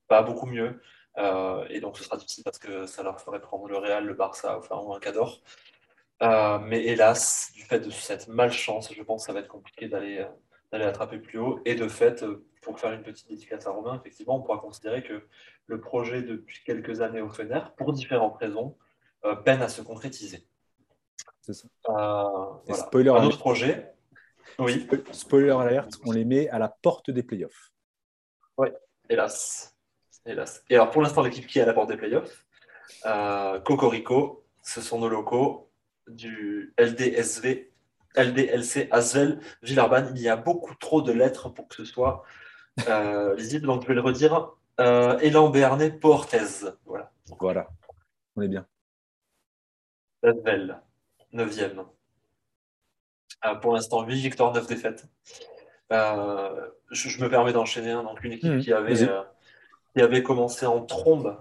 Pas 0.09 0.23
beaucoup 0.23 0.47
mieux. 0.47 0.81
Euh, 1.19 1.65
et 1.71 1.81
donc 1.81 1.97
ce 1.99 2.05
sera 2.05 2.17
difficile 2.17 2.45
parce 2.45 2.59
que 2.59 2.87
ça 2.87 3.03
leur 3.03 3.21
ferait 3.21 3.41
prendre 3.41 3.69
le 3.69 3.77
Real, 3.77 4.05
le 4.05 4.15
Barça, 4.15 4.59
ou 4.59 4.95
un 4.95 5.01
Cador. 5.01 5.43
Euh, 6.23 6.59
mais 6.59 6.85
hélas, 6.85 7.53
du 7.55 7.63
fait 7.63 7.81
de 7.81 7.91
cette 7.91 8.29
malchance, 8.29 8.93
je 8.93 9.03
pense 9.03 9.23
que 9.23 9.27
ça 9.27 9.33
va 9.33 9.41
être 9.41 9.49
compliqué 9.49 9.89
d'aller 9.89 10.19
euh, 10.19 10.27
d'aller 10.73 10.85
attraper 10.85 11.19
plus 11.19 11.39
haut. 11.39 11.61
Et 11.65 11.75
de 11.77 11.87
fait, 11.89 12.25
pour 12.63 12.81
faire 12.81 12.93
une 12.93 13.03
petite 13.03 13.29
dédicace 13.29 13.67
à 13.67 13.71
Romain, 13.71 13.97
effectivement, 14.01 14.39
on 14.39 14.43
pourra 14.43 14.59
considérer 14.59 15.03
que 15.03 15.27
le 15.67 15.81
projet 15.81 16.23
depuis 16.23 16.63
quelques 16.65 17.01
années 17.03 17.21
au 17.21 17.29
Fener, 17.29 17.61
pour 17.77 17.93
différentes 17.93 18.37
raisons, 18.39 18.77
peine 19.45 19.63
à 19.63 19.69
se 19.69 19.83
concrétiser. 19.83 20.47
C'est 21.43 21.53
ça. 21.55 21.69
Euh, 21.89 22.51
Et 22.69 22.73
spoiler 22.75 23.11
Un 23.11 23.15
alert. 23.17 23.27
autre 23.27 23.39
projet, 23.39 23.95
oui, 24.59 24.87
Spoiler 25.13 25.51
alert, 25.51 25.89
on 26.07 26.13
les 26.13 26.25
met 26.25 26.49
à 26.51 26.59
la 26.59 26.69
porte 26.69 27.11
des 27.11 27.23
playoffs. 27.23 27.73
hélas. 29.09 29.77
hélas. 30.25 30.63
Et 30.71 30.75
alors, 30.77 30.91
pour 30.91 31.03
l'instant, 31.03 31.23
l'équipe 31.23 31.47
qui 31.47 31.59
est 31.59 31.63
à 31.63 31.67
la 31.67 31.75
porte 31.75 31.89
des 31.89 31.97
playoffs, 31.97 32.47
euh, 33.07 33.61
Cocorico, 33.61 34.45
ce 34.63 34.81
sont 34.81 34.99
nos 35.01 35.09
locaux 35.09 35.71
du 36.09 36.75
LDSV, 36.79 37.73
LDLC 38.17 38.89
Asvel 38.91 39.41
Villeurbanne. 39.63 40.13
Il 40.15 40.23
y 40.23 40.29
a 40.29 40.37
beaucoup 40.37 40.75
trop 40.77 41.03
de 41.03 41.13
lettres 41.13 41.49
pour 41.49 41.69
que 41.69 41.75
ce 41.77 41.85
soit 41.85 42.23
euh, 42.89 43.35
lisible, 43.37 43.67
donc 43.67 43.83
je 43.83 43.89
vais 43.89 43.95
le 43.95 44.01
redire. 44.01 44.53
Euh, 44.81 45.19
Elan 45.19 45.51
Béarnais 45.51 45.91
Portez. 45.91 46.67
Voilà. 46.85 47.11
Voilà, 47.41 47.69
on 48.37 48.43
est 48.43 48.49
bien. 48.49 48.67
Asvel, 50.23 50.81
9e. 51.33 51.85
Euh, 53.45 53.55
pour 53.57 53.73
l'instant, 53.75 54.03
8 54.05 54.21
victoires, 54.21 54.53
9 54.53 54.67
défaites. 54.67 55.07
Euh, 55.93 56.69
je, 56.91 57.09
je 57.09 57.23
me 57.23 57.29
permets 57.29 57.53
d'enchaîner. 57.53 57.91
hein. 57.91 58.03
donc, 58.03 58.23
une 58.25 58.33
équipe 58.33 58.53
Mhm, 58.53 58.61
qui, 58.61 58.73
avait, 58.73 59.03
euh, 59.09 59.23
qui 59.95 60.03
avait 60.03 60.23
commencé 60.23 60.67
en 60.67 60.85
trombe, 60.85 61.37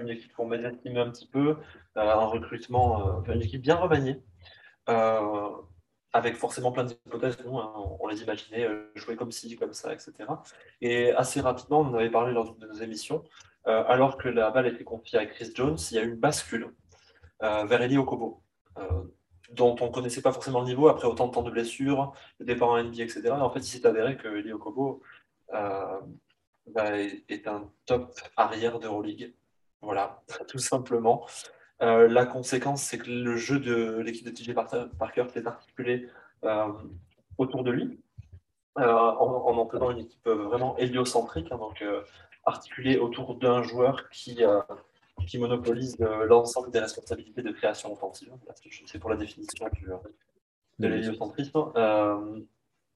une 0.00 0.08
équipe 0.10 0.32
qu'on 0.34 0.46
mésestimait 0.46 1.00
un 1.00 1.10
petit 1.10 1.26
peu, 1.26 1.56
un 1.96 2.14
recrutement, 2.26 3.22
une 3.26 3.42
équipe 3.42 3.62
bien 3.62 3.74
remaniée, 3.76 4.22
avec 4.86 6.36
forcément 6.36 6.72
plein 6.72 6.84
d'hypothèses. 6.84 7.38
Nous, 7.44 7.58
hein, 7.58 7.72
on, 7.76 7.96
on 8.00 8.06
les 8.06 8.22
imaginait 8.22 8.68
jouer 8.94 9.16
comme 9.16 9.32
ci, 9.32 9.56
comme 9.56 9.72
ça, 9.72 9.92
etc. 9.92 10.12
Et 10.80 11.12
assez 11.12 11.40
rapidement, 11.40 11.80
on 11.80 11.86
en 11.86 11.94
avait 11.94 12.10
parlé 12.10 12.32
lors 12.32 12.44
d'une 12.44 12.58
de 12.58 12.66
nos 12.66 12.80
émissions, 12.80 13.24
alors 13.64 14.16
que 14.18 14.28
la 14.28 14.50
balle 14.50 14.66
était 14.66 14.84
confiée 14.84 15.18
à 15.18 15.26
Chris 15.26 15.50
Jones, 15.54 15.76
il 15.90 15.94
y 15.96 15.98
a 15.98 16.02
eu 16.02 16.08
une 16.10 16.16
bascule 16.20 16.72
vers 17.40 17.82
Eli 17.82 17.98
Okobo, 17.98 18.42
dont 19.52 19.76
on 19.80 19.86
ne 19.86 19.92
connaissait 19.92 20.22
pas 20.22 20.32
forcément 20.32 20.60
le 20.60 20.66
niveau 20.66 20.88
après 20.88 21.06
autant 21.06 21.28
de 21.28 21.32
temps 21.32 21.42
de 21.42 21.50
blessures, 21.50 22.12
le 22.38 22.46
départ 22.46 22.70
en 22.70 22.82
NBA, 22.82 23.04
etc. 23.04 23.22
Et 23.24 23.30
en 23.30 23.50
fait, 23.50 23.60
il 23.60 23.64
s'est 23.64 23.86
avéré 23.86 24.16
que 24.16 24.28
Eli 24.28 24.52
Okobo 24.52 25.02
euh, 25.54 25.98
bah, 26.66 26.98
est 26.98 27.46
un 27.46 27.70
top 27.86 28.14
arrière 28.36 28.78
d'Euroleague. 28.78 29.32
Voilà, 29.80 30.22
tout 30.48 30.58
simplement. 30.58 31.26
Euh, 31.80 32.08
la 32.08 32.26
conséquence, 32.26 32.82
c'est 32.82 32.98
que 32.98 33.10
le 33.10 33.36
jeu 33.36 33.60
de 33.60 34.00
l'équipe 34.00 34.26
de 34.26 34.30
TJ 34.30 34.52
Parker 34.98 35.24
s'est 35.32 35.46
articulé 35.46 36.08
euh, 36.44 36.72
autour 37.38 37.62
de 37.62 37.70
lui, 37.70 38.00
euh, 38.78 38.84
en, 38.84 39.48
en 39.48 39.58
en 39.58 39.68
faisant 39.68 39.90
une 39.90 40.00
équipe 40.00 40.28
vraiment 40.28 40.76
héliocentrique, 40.76 41.50
hein, 41.52 41.58
donc 41.58 41.80
euh, 41.82 42.02
articulée 42.44 42.98
autour 42.98 43.36
d'un 43.36 43.62
joueur 43.62 44.08
qui, 44.10 44.44
euh, 44.44 44.60
qui 45.28 45.38
monopolise 45.38 45.96
l'ensemble 46.26 46.70
des 46.70 46.80
responsabilités 46.80 47.42
de 47.42 47.50
création 47.52 47.92
offensive. 47.92 48.32
C'est 48.86 48.98
pour 48.98 49.10
la 49.10 49.16
définition 49.16 49.66
de 50.78 50.88
l'héliocentrisme. 50.88 51.72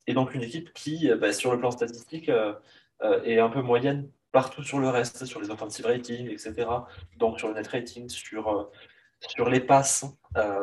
et 0.07 0.15
donc 0.15 0.35
une 0.35 0.43
équipe 0.43 0.73
qui, 0.73 1.11
bah, 1.15 1.33
sur 1.33 1.53
le 1.53 1.59
plan 1.59 1.71
statistique, 1.71 2.31
est 3.25 3.39
un 3.39 3.49
peu 3.51 3.63
moyenne 3.63 4.09
partout 4.33 4.63
sur 4.63 4.79
le 4.79 4.89
reste, 4.89 5.25
sur 5.27 5.41
les 5.41 5.51
offensive 5.51 5.85
ratings, 5.87 6.31
etc. 6.31 6.67
Donc 7.19 7.39
sur 7.39 7.49
le 7.49 7.55
net 7.55 7.69
rating, 7.69 8.09
sur, 8.09 8.71
sur 9.21 9.49
les 9.49 9.61
passes, 9.61 10.07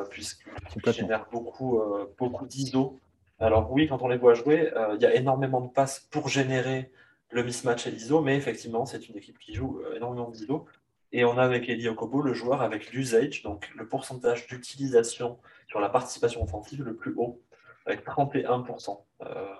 puisqu'ils 0.10 0.92
génèrent 0.92 1.30
beaucoup, 1.32 1.82
beaucoup 2.18 2.46
d'ISO. 2.46 3.00
Alors 3.38 3.72
oui, 3.72 3.88
quand 3.88 4.02
on 4.02 4.08
les 4.08 4.18
voit 4.18 4.34
jouer, 4.34 4.72
il 4.96 5.02
y 5.02 5.06
a 5.06 5.14
énormément 5.14 5.62
de 5.62 5.70
passes 5.70 6.00
pour 6.12 6.30
générer 6.30 6.92
le 7.32 7.44
mismatch 7.44 7.88
et 7.88 7.92
l'ISO, 7.92 8.22
mais 8.22 8.36
effectivement, 8.36 8.86
c'est 8.86 9.08
une 9.10 9.18
équipe 9.18 9.38
qui 9.40 9.54
joue 9.54 9.82
euh, 9.86 9.96
énormément 9.96 10.30
d'ISO. 10.30 10.66
Et 11.12 11.26
on 11.26 11.38
a 11.38 11.44
avec 11.44 11.68
Eli 11.70 11.88
Okobo 11.88 12.22
le 12.22 12.34
joueur 12.34 12.62
avec 12.62 12.92
l'usage, 12.92 13.42
donc 13.42 13.70
le 13.76 13.88
pourcentage 13.88 14.48
d'utilisation 14.48 15.40
sur 15.68 15.80
la 15.80 15.90
participation 15.90 16.44
offensive 16.44 16.84
le 16.84 16.96
plus 16.96 17.14
haut, 17.18 17.42
avec 17.86 18.06
31%. 18.06 19.04
Euh, 19.22 19.56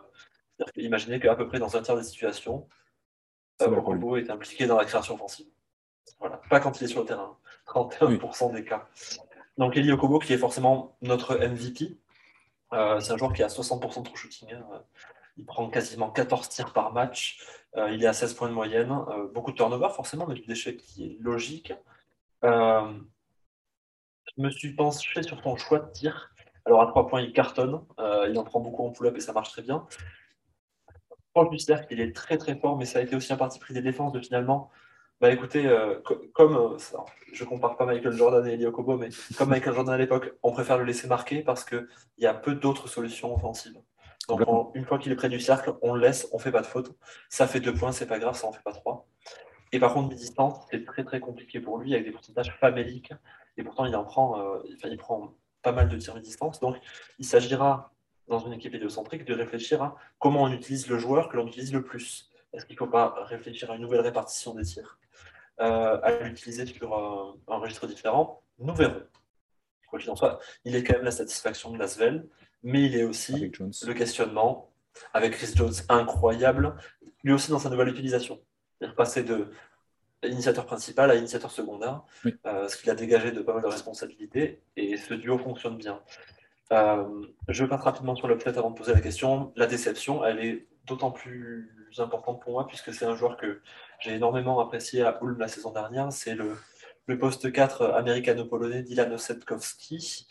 imaginez 0.76 1.20
qu'à 1.20 1.36
peu 1.36 1.48
près 1.48 1.60
dans 1.60 1.76
un 1.76 1.82
tiers 1.82 1.98
des 1.98 2.04
situations, 2.04 2.68
Okobo 3.60 4.18
est 4.18 4.30
impliqué 4.30 4.68
dans 4.68 4.78
la 4.78 4.86
création 4.86 5.16
offensive. 5.16 5.48
Voilà. 6.20 6.40
Pas 6.50 6.60
quand 6.60 6.80
il 6.80 6.84
est 6.86 6.88
sur 6.88 7.02
le 7.02 7.06
terrain, 7.08 7.38
31% 7.68 8.54
des 8.54 8.64
cas. 8.64 8.88
Donc 9.58 9.76
Eli 9.76 9.92
Okobo 9.92 10.20
qui 10.20 10.34
est 10.34 10.38
forcément 10.38 10.98
notre 11.02 11.36
MVP, 11.36 11.98
euh, 12.74 13.00
c'est 13.00 13.12
un 13.12 13.18
joueur 13.18 13.34
qui 13.34 13.44
a 13.44 13.48
60% 13.48 14.10
de 14.10 14.16
shooting. 14.16 14.54
Hein. 14.54 14.84
Il 15.40 15.46
prend 15.46 15.70
quasiment 15.70 16.10
14 16.12 16.50
tirs 16.50 16.74
par 16.74 16.92
match. 16.92 17.40
Euh, 17.78 17.92
il 17.92 18.04
est 18.04 18.08
à 18.08 18.14
16 18.14 18.34
points 18.34 18.50
de 18.50 18.54
moyenne. 18.54 18.92
Euh, 18.92 19.28
beaucoup 19.34 19.52
de 19.52 19.56
turnover, 19.56 19.88
forcément, 19.96 20.28
mais 20.28 20.36
du 20.36 20.46
déchet 20.46 20.76
qui 20.76 21.06
est 21.06 21.18
logique. 21.22 21.74
Euh, 22.44 22.92
je 24.36 24.44
me 24.44 24.50
suis 24.50 24.76
penché 24.76 25.24
sur 25.24 25.42
ton 25.42 25.56
choix 25.56 25.80
de 25.80 25.90
tir. 25.92 26.34
Alors, 26.66 26.82
à 26.82 26.88
3 26.88 27.08
points, 27.08 27.22
il 27.22 27.32
cartonne. 27.32 27.82
il 28.28 28.38
en 28.38 28.44
prend 28.44 28.60
beaucoup 28.60 28.86
en 28.86 28.92
pull-up 28.92 29.16
et 29.16 29.22
ça 29.22 29.32
marche 29.32 29.52
très 29.52 29.62
bien. 29.62 29.88
Proche 31.34 31.50
du 31.52 31.60
cercle, 31.60 31.88
il 31.94 32.02
est 32.02 32.14
très 32.14 32.38
très 32.38 32.56
fort, 32.56 32.78
mais 32.78 32.86
ça 32.86 33.00
a 33.00 33.02
été 33.02 33.16
aussi 33.16 33.32
un 33.32 33.38
parti 33.38 33.60
pris 33.60 33.74
des 33.74 33.82
défenses 33.82 34.12
de 34.12 34.20
finalement. 34.20 34.70
Bah 35.22 35.32
écoutez, 35.32 35.70
comme 36.34 36.78
je 37.34 37.44
compare 37.44 37.78
pas 37.78 37.86
Michael 37.86 38.14
Jordan 38.14 38.46
et 38.48 38.54
Elio 38.54 38.72
Kobo, 38.72 38.98
mais 38.98 39.10
comme 39.38 39.50
Michael 39.50 39.74
Jordan 39.74 39.94
à 39.94 39.98
l'époque, 39.98 40.34
on 40.44 40.52
préfère 40.52 40.78
le 40.78 40.86
laisser 40.86 41.08
marquer 41.08 41.42
parce 41.42 41.64
qu'il 41.64 41.88
y 42.18 42.26
a 42.26 42.34
peu 42.34 42.56
d'autres 42.56 42.88
solutions 42.88 43.34
offensives. 43.34 43.80
Donc, 44.28 44.72
une 44.76 44.86
fois 44.86 45.00
qu'il 45.00 45.12
est 45.12 45.16
près 45.16 45.30
du 45.30 45.40
cercle, 45.40 45.74
on 45.82 45.94
le 45.94 46.02
laisse, 46.02 46.28
on 46.32 46.40
fait 46.40 46.52
pas 46.52 46.62
de 46.62 46.68
faute. 46.68 46.96
Ça 47.30 47.48
fait 47.48 47.60
deux 47.60 47.74
points, 47.74 47.92
c'est 47.92 48.06
pas 48.06 48.20
grave, 48.20 48.36
ça 48.36 48.48
en 48.48 48.52
fait 48.52 48.62
pas 48.62 48.74
trois. 48.74 49.08
Et 49.72 49.80
par 49.80 49.94
contre, 49.94 50.10
mi-distance, 50.10 50.66
c'est 50.72 50.84
très 50.86 51.04
très 51.04 51.20
compliqué 51.20 51.60
pour 51.60 51.78
lui 51.78 51.94
avec 51.94 52.06
des 52.06 52.12
pourcentages 52.12 52.56
faméliques. 52.60 53.14
Et 53.58 53.64
pourtant, 53.64 53.86
il 53.86 53.96
en 53.96 54.04
prend, 54.04 54.40
euh, 54.40 54.60
il 54.86 54.98
prend 54.98 55.34
pas 55.62 55.72
mal 55.72 55.90
de 55.90 55.98
tirs 55.98 56.16
mi-distance. 56.16 56.60
Donc, 56.60 56.78
il 57.18 57.26
s'agira, 57.26 57.92
dans 58.28 58.40
une 58.40 58.54
équipe 58.54 58.74
héliocentrique, 58.74 59.26
de 59.26 59.34
réfléchir 59.34 59.82
à 59.82 59.96
comment 60.20 60.44
on 60.44 60.52
utilise 60.52 60.88
le 60.88 60.98
joueur 61.00 61.30
que 61.30 61.38
l'on 61.38 61.48
utilise 61.48 61.74
le 61.74 61.84
plus. 61.84 62.32
Est-ce 62.54 62.66
qu'il 62.66 62.76
ne 62.76 62.80
faut 62.80 62.88
pas 62.88 63.16
réfléchir 63.26 63.72
à 63.72 63.76
une 63.76 63.82
nouvelle 63.82 64.02
répartition 64.02 64.54
des 64.56 64.64
tirs, 64.64 65.00
euh, 65.60 66.00
à 66.02 66.12
l'utiliser 66.20 66.66
sur 66.66 66.96
un 67.48 67.58
registre 67.58 67.88
différent? 67.88 68.44
Nous 68.60 68.74
verrons. 68.74 69.04
Quoi 69.88 70.00
qu'il 70.00 70.10
en 70.12 70.16
soit, 70.16 70.40
il 70.66 70.76
est 70.76 70.84
quand 70.84 70.94
même 70.94 71.06
la 71.06 71.12
satisfaction 71.12 71.72
de 71.72 71.78
Lasvel 71.78 72.28
mais 72.64 72.84
il 72.84 72.96
est 72.96 73.04
aussi 73.04 73.52
le 73.86 73.94
questionnement 73.94 74.72
avec 75.14 75.34
Chris 75.34 75.52
Jones 75.56 75.74
incroyable, 75.88 76.76
lui 77.24 77.34
aussi 77.34 77.52
dans 77.52 77.60
sa 77.60 77.70
nouvelle 77.70 77.90
utilisation. 77.90 78.42
Il 78.82 78.90
est 78.90 78.96
passé 78.96 79.24
de 79.24 79.50
initiateur 80.24 80.66
principal 80.66 81.12
à 81.12 81.16
initiateur 81.16 81.52
secondaire, 81.52 82.04
euh, 82.46 82.68
ce 82.68 82.78
qui 82.78 82.90
a 82.90 82.96
dégagé 82.96 83.32
de 83.32 83.42
pas 83.42 83.54
mal 83.54 83.64
de 83.64 83.68
responsabilités, 83.68 84.62
et 84.76 84.98
ce 84.98 85.14
duo 85.14 85.38
fonctionne 85.38 85.78
bien. 85.78 86.02
Euh, 86.72 87.26
je 87.48 87.66
passe 87.66 87.82
rapidement 87.82 88.16
sur 88.16 88.28
l'upset 88.28 88.58
avant 88.58 88.72
de 88.72 88.78
poser 88.78 88.94
la 88.94 89.02
question. 89.02 89.54
La 89.56 89.66
déception, 89.66 90.24
elle 90.26 90.40
est 90.40 90.68
d'autant 90.86 91.12
plus 91.12 91.72
importante 91.98 92.42
pour 92.42 92.52
moi, 92.52 92.68
puisque 92.68 92.94
c'est 92.94 93.06
un 93.06 93.16
joueur 93.16 93.38
que 93.38 93.62
j'ai 94.00 94.14
énormément 94.14 94.60
apprécié 94.60 95.04
à 95.04 95.18
Ulm 95.22 95.40
la 95.40 95.48
saison 95.48 95.72
dernière. 95.72 96.12
C'est 96.12 96.36
le, 96.36 96.56
le 97.08 97.18
poste 97.18 97.52
4 97.52 97.86
américano-polonais 97.86 98.84
Dylan 98.84 99.14
Osetkowski. 99.14 100.28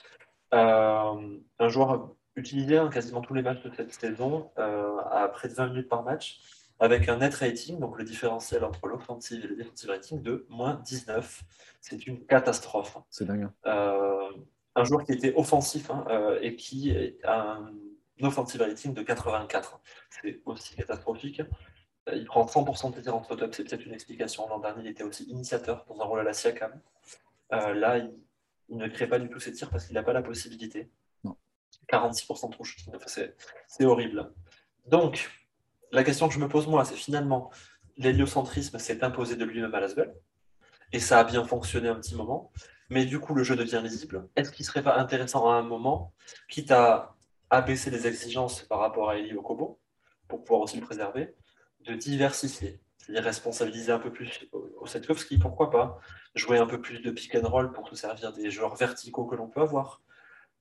Euh, 0.54 1.38
un 1.58 1.68
joueur 1.68 2.14
utilisé 2.39 2.78
hein, 2.78 2.89
quasiment 2.89 3.20
tous 3.20 3.34
les 3.34 3.43
matchs 3.43 3.62
de 3.62 3.70
cette 3.74 3.93
saison 3.93 4.51
euh, 4.59 4.97
à 5.11 5.28
près 5.28 5.49
de 5.49 5.55
20 5.55 5.68
minutes 5.68 5.89
par 5.89 6.03
match, 6.03 6.41
avec 6.80 7.09
un 7.09 7.18
net 7.18 7.34
rating, 7.34 7.78
donc 7.78 7.99
le 7.99 8.05
différentiel 8.05 8.64
entre 8.64 8.86
l'offensive 8.86 9.45
et 9.45 9.49
le 9.49 9.57
defensive 9.57 9.91
rating, 9.91 10.22
de 10.22 10.47
moins 10.49 10.74
19. 10.84 11.43
C'est 11.80 12.07
une 12.07 12.24
catastrophe. 12.26 12.99
C'est 13.11 13.24
dingue. 13.24 13.49
Euh, 13.66 14.30
un 14.74 14.84
joueur 14.84 15.05
qui 15.05 15.12
était 15.12 15.34
offensif 15.34 15.91
hein, 15.91 16.05
et 16.41 16.55
qui 16.55 16.97
a 17.24 17.59
un 17.59 17.72
offensive 18.22 18.61
rating 18.61 18.95
de 18.95 19.03
84. 19.03 19.80
C'est 20.11 20.41
aussi 20.45 20.76
catastrophique. 20.76 21.43
Il 22.12 22.24
prend 22.24 22.47
100% 22.47 22.95
de 22.95 23.01
tirs 23.01 23.14
en 23.14 23.20
top, 23.20 23.55
c'est 23.55 23.64
peut-être 23.64 23.84
une 23.84 23.93
explication. 23.93 24.49
L'an 24.49 24.61
dernier, 24.61 24.82
il 24.84 24.89
était 24.89 25.03
aussi 25.03 25.24
initiateur 25.24 25.84
dans 25.89 26.01
un 26.01 26.05
rôle 26.05 26.20
à 26.20 26.22
la 26.22 26.32
Siakam. 26.32 26.80
là, 27.51 27.99
il 27.99 28.12
il 28.68 28.76
ne 28.76 28.89
crée 28.89 29.07
pas 29.07 29.18
du 29.18 29.28
tout 29.28 29.41
ses 29.41 29.53
tirs 29.53 29.70
parce 29.70 29.86
qu'il 29.86 29.95
n'a 29.95 30.03
pas 30.03 30.12
la 30.12 30.22
possibilité. 30.22 30.91
46% 31.91 32.51
de 32.51 33.34
c'est 33.66 33.84
horrible. 33.84 34.32
Donc, 34.86 35.30
la 35.93 36.05
question 36.05 36.28
que 36.28 36.34
je 36.34 36.39
me 36.39 36.49
pose 36.49 36.66
moi, 36.66 36.84
c'est 36.84 36.95
finalement, 36.95 37.51
l'héliocentrisme 37.97 38.78
s'est 38.78 39.03
imposé 39.03 39.36
de 39.36 39.45
lui-même 39.45 39.74
à 39.74 39.80
Lasvel, 39.80 40.14
et 40.93 41.01
ça 41.01 41.18
a 41.18 41.24
bien 41.24 41.45
fonctionné 41.45 41.89
un 41.89 41.97
petit 41.97 42.14
moment, 42.14 42.53
mais 42.91 43.05
du 43.05 43.20
coup, 43.20 43.34
le 43.34 43.43
jeu 43.43 43.57
devient 43.57 43.80
lisible. 43.82 44.28
Est-ce 44.36 44.51
qu'il 44.51 44.64
ne 44.64 44.68
serait 44.68 44.82
pas 44.82 44.97
intéressant 44.97 45.51
à 45.51 45.55
un 45.55 45.62
moment, 45.62 46.12
quitte 46.49 46.70
à 46.70 47.16
abaisser 47.51 47.91
les 47.91 48.07
exigences 48.07 48.62
par 48.62 48.78
rapport 48.78 49.11
à 49.11 49.16
Eli 49.16 49.34
Okobo, 49.34 49.80
pour 50.28 50.45
pouvoir 50.45 50.62
aussi 50.62 50.76
le 50.78 50.84
préserver, 50.84 51.34
de 51.80 51.95
diversifier 51.95 52.80
c'est-à-dire 53.09 53.24
responsabiliser 53.24 53.91
un 53.91 53.99
peu 53.99 54.12
plus 54.12 54.47
Osetkowski, 54.80 55.39
pourquoi 55.39 55.70
pas 55.70 55.99
Jouer 56.34 56.59
un 56.59 56.66
peu 56.66 56.78
plus 56.78 57.01
de 57.01 57.11
pick 57.11 57.34
and 57.34 57.49
roll 57.49 57.72
pour 57.72 57.89
se 57.89 57.97
servir 57.97 58.34
des 58.34 58.51
joueurs 58.51 58.76
verticaux 58.76 59.24
que 59.24 59.34
l'on 59.34 59.49
peut 59.49 59.62
avoir. 59.62 60.03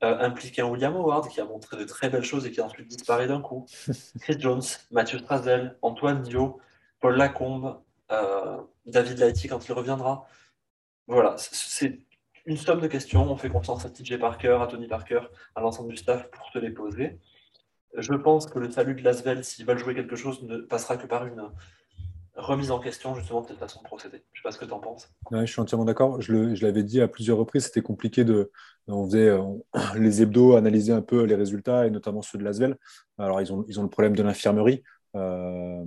Euh, 0.03 0.29
un 0.29 0.63
William 0.65 0.95
Howard 0.95 1.27
qui 1.27 1.41
a 1.41 1.45
montré 1.45 1.75
de 1.75 1.83
très 1.83 2.09
belles 2.09 2.23
choses 2.23 2.45
et 2.45 2.51
qui 2.51 2.61
a 2.61 2.65
ensuite 2.65 2.87
disparu 2.87 3.25
d'un 3.25 3.41
coup. 3.41 3.65
Chris 4.21 4.35
Jones, 4.39 4.61
Mathieu 4.91 5.17
Strazel, 5.17 5.75
Antoine 5.81 6.21
Dio, 6.21 6.59
Paul 6.99 7.17
Lacombe, 7.17 7.81
euh, 8.11 8.61
David 8.85 9.17
Lighty 9.17 9.47
quand 9.47 9.67
il 9.67 9.73
reviendra. 9.73 10.27
Voilà, 11.07 11.35
c'est 11.37 11.99
une 12.45 12.57
somme 12.57 12.79
de 12.79 12.87
questions. 12.87 13.23
On 13.23 13.37
fait 13.37 13.49
confiance 13.49 13.85
à 13.85 13.89
TJ 13.89 14.19
Parker, 14.19 14.59
à 14.61 14.67
Tony 14.67 14.87
Parker, 14.87 15.21
à 15.55 15.61
l'ensemble 15.61 15.89
du 15.89 15.97
staff 15.97 16.29
pour 16.29 16.47
se 16.49 16.59
les 16.59 16.69
poser. 16.69 17.19
Je 17.95 18.13
pense 18.13 18.45
que 18.45 18.59
le 18.59 18.69
salut 18.69 18.93
de 18.93 19.01
Lasvel, 19.01 19.43
s'ils 19.43 19.65
veulent 19.65 19.79
jouer 19.79 19.95
quelque 19.95 20.15
chose, 20.15 20.43
ne 20.43 20.57
passera 20.57 20.97
que 20.97 21.07
par 21.07 21.25
une 21.25 21.49
remise 22.37 22.71
en 22.71 22.79
question 22.79 23.15
justement 23.15 23.41
de 23.41 23.47
cette 23.47 23.57
façon 23.57 23.81
de 23.81 23.85
procéder. 23.85 24.23
Je 24.33 24.39
ne 24.39 24.41
sais 24.41 24.43
pas 24.43 24.51
ce 24.51 24.57
que 24.57 24.65
tu 24.65 24.71
en 24.71 24.79
penses. 24.79 25.09
je 25.31 25.45
suis 25.45 25.59
entièrement 25.59 25.85
d'accord. 25.85 26.21
Je 26.21 26.63
l'avais 26.63 26.83
dit 26.83 27.01
à 27.01 27.07
plusieurs 27.07 27.37
reprises, 27.37 27.65
c'était 27.65 27.81
compliqué 27.81 28.23
de. 28.23 28.51
On 28.87 29.05
faisait 29.05 29.35
les 29.97 30.21
hebdos, 30.21 30.55
analyser 30.55 30.93
un 30.93 31.01
peu 31.01 31.23
les 31.23 31.35
résultats 31.35 31.87
et 31.87 31.91
notamment 31.91 32.21
ceux 32.21 32.37
de 32.37 32.43
l'Asvel. 32.43 32.77
Alors, 33.17 33.41
ils 33.41 33.51
ont, 33.51 33.65
ils 33.67 33.79
ont 33.79 33.83
le 33.83 33.89
problème 33.89 34.15
de 34.15 34.23
l'infirmerie. 34.23 34.83
Euh, 35.15 35.83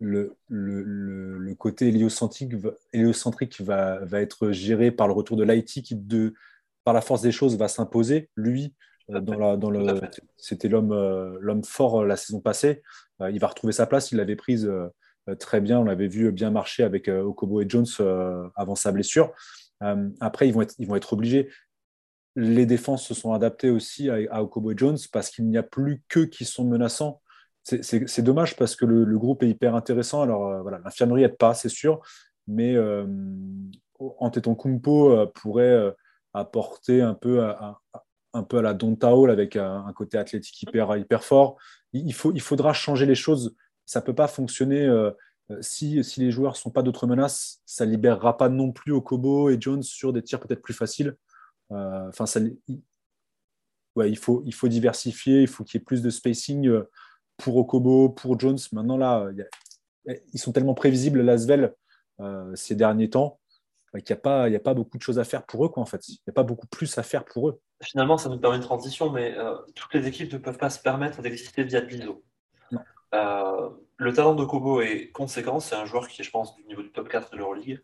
le, 0.00 0.36
le, 0.48 1.54
côté 1.54 1.88
héliocentrique, 1.88 2.54
héliocentrique 2.92 3.60
va, 3.60 4.04
va, 4.04 4.20
être 4.20 4.50
géré 4.50 4.90
par 4.90 5.06
le 5.06 5.12
retour 5.12 5.36
de 5.36 5.44
l'IT 5.44 5.82
qui, 5.82 5.94
de, 5.94 6.34
par 6.82 6.92
la 6.92 7.00
force 7.00 7.22
des 7.22 7.30
choses, 7.30 7.56
va 7.56 7.68
s'imposer. 7.68 8.28
Lui, 8.34 8.74
euh, 9.10 9.20
dans 9.20 9.38
la, 9.38 9.56
dans 9.56 9.70
le, 9.70 10.00
c'était 10.36 10.68
l'homme, 10.68 10.92
euh, 10.92 11.36
l'homme 11.40 11.64
fort 11.64 12.04
la 12.04 12.16
saison 12.16 12.40
passée. 12.40 12.82
il 13.20 13.38
va 13.38 13.46
retrouver 13.46 13.72
sa 13.72 13.86
place. 13.86 14.12
Il 14.12 14.18
l'avait 14.18 14.36
prise 14.36 14.66
euh, 14.66 14.88
très 15.38 15.60
bien. 15.60 15.78
On 15.78 15.84
l'avait 15.84 16.08
vu 16.08 16.30
bien 16.32 16.50
marcher 16.50 16.82
avec 16.82 17.08
euh, 17.08 17.22
Okobo 17.22 17.60
et 17.60 17.68
Jones 17.68 17.86
euh, 18.00 18.48
avant 18.56 18.74
sa 18.74 18.92
blessure. 18.92 19.32
après, 20.20 20.48
ils 20.48 20.54
vont, 20.54 20.96
être, 20.96 21.12
obligés. 21.12 21.50
Les 22.36 22.66
défenses 22.66 23.06
se 23.06 23.14
sont 23.14 23.32
adaptées 23.32 23.70
aussi 23.70 24.10
à, 24.10 24.42
Okobo 24.42 24.72
et 24.72 24.76
Jones 24.76 24.98
parce 25.12 25.30
qu'il 25.30 25.48
n'y 25.48 25.58
a 25.58 25.62
plus 25.62 26.02
qu'eux 26.08 26.26
qui 26.26 26.44
sont 26.44 26.64
menaçants. 26.64 27.20
C'est 27.64 28.22
dommage 28.22 28.56
parce 28.56 28.74
que 28.74 28.84
le, 28.84 29.18
groupe 29.18 29.42
est 29.42 29.48
hyper 29.48 29.74
intéressant. 29.74 30.22
Alors 30.22 30.62
voilà, 30.62 30.80
l'infirmerie 30.84 31.22
n'aide 31.22 31.36
pas, 31.36 31.54
c'est 31.54 31.68
sûr, 31.68 32.00
mais 32.46 32.74
euh, 32.74 33.06
Antetokounmpo 33.98 35.26
pourrait 35.34 35.94
apporter 36.32 37.02
un 37.02 37.14
peu 37.14 37.42
à, 37.42 37.80
un 38.34 38.42
peu 38.42 38.58
à 38.58 38.62
la 38.62 38.74
Don 38.74 38.96
avec 39.28 39.56
un, 39.56 39.92
côté 39.94 40.18
athlétique 40.18 40.62
hyper, 40.62 40.96
hyper 40.96 41.24
fort. 41.24 41.56
Il, 41.92 42.14
faut, 42.14 42.32
il 42.32 42.40
faudra 42.40 42.72
changer 42.72 43.06
les 43.06 43.14
choses 43.14 43.54
ça 43.92 44.00
ne 44.00 44.06
peut 44.06 44.14
pas 44.14 44.26
fonctionner. 44.26 44.86
Euh, 44.86 45.10
euh, 45.50 45.58
si, 45.60 46.02
si, 46.02 46.20
les 46.20 46.30
joueurs 46.30 46.52
ne 46.52 46.56
sont 46.56 46.70
pas 46.70 46.82
d'autres 46.82 47.06
menaces, 47.06 47.60
ça 47.66 47.84
ne 47.84 47.90
libérera 47.90 48.38
pas 48.38 48.48
non 48.48 48.72
plus 48.72 48.92
Okobo 48.92 49.50
et 49.50 49.60
Jones 49.60 49.82
sur 49.82 50.14
des 50.14 50.22
tirs 50.22 50.40
peut-être 50.40 50.62
plus 50.62 50.72
faciles. 50.72 51.14
Euh, 51.72 52.08
enfin, 52.08 52.24
ouais, 53.94 54.10
il, 54.10 54.16
faut, 54.16 54.42
il 54.46 54.54
faut 54.54 54.68
diversifier, 54.68 55.42
il 55.42 55.46
faut 55.46 55.62
qu'il 55.62 55.78
y 55.78 55.82
ait 55.82 55.84
plus 55.84 56.00
de 56.00 56.08
spacing 56.08 56.72
pour 57.36 57.58
Okobo, 57.58 58.08
pour 58.08 58.40
Jones. 58.40 58.58
Maintenant, 58.72 58.96
là, 58.96 59.28
ils 60.32 60.40
sont 60.40 60.52
tellement 60.52 60.74
prévisibles, 60.74 61.20
Lasvel, 61.20 61.74
ces 62.54 62.74
derniers 62.74 63.10
temps, 63.10 63.40
qu'il 63.92 64.04
n'y 64.08 64.12
a, 64.12 64.22
pas, 64.22 64.44
a 64.44 64.58
pas 64.58 64.72
beaucoup 64.72 64.96
de 64.96 65.02
choses 65.02 65.18
à 65.18 65.24
faire 65.24 65.44
pour 65.44 65.66
eux, 65.66 65.68
quoi, 65.68 65.82
en 65.82 65.86
fait. 65.86 66.08
Il 66.08 66.12
n'y 66.26 66.30
a 66.30 66.32
pas 66.32 66.44
beaucoup 66.44 66.66
plus 66.66 66.96
à 66.96 67.02
faire 67.02 67.26
pour 67.26 67.50
eux. 67.50 67.60
Finalement, 67.82 68.16
ça 68.16 68.30
nous 68.30 68.38
permet 68.38 68.56
une 68.56 68.62
transition, 68.62 69.10
mais 69.10 69.36
toutes 69.74 69.92
les 69.92 70.06
équipes 70.06 70.32
ne 70.32 70.38
peuvent 70.38 70.56
pas 70.56 70.70
se 70.70 70.78
permettre 70.78 71.20
d'exister 71.20 71.64
via 71.64 71.80
l'ISO. 71.80 72.22
Euh, 73.14 73.70
le 73.96 74.12
talent 74.12 74.34
de 74.34 74.44
Kobo 74.44 74.80
est 74.80 75.10
conséquent, 75.12 75.60
c'est 75.60 75.74
un 75.74 75.84
joueur 75.84 76.08
qui 76.08 76.22
est, 76.22 76.24
je 76.24 76.30
pense, 76.30 76.56
du 76.56 76.64
niveau 76.64 76.82
du 76.82 76.90
top 76.90 77.08
4 77.08 77.32
de 77.32 77.36
l'Euroleague. 77.36 77.82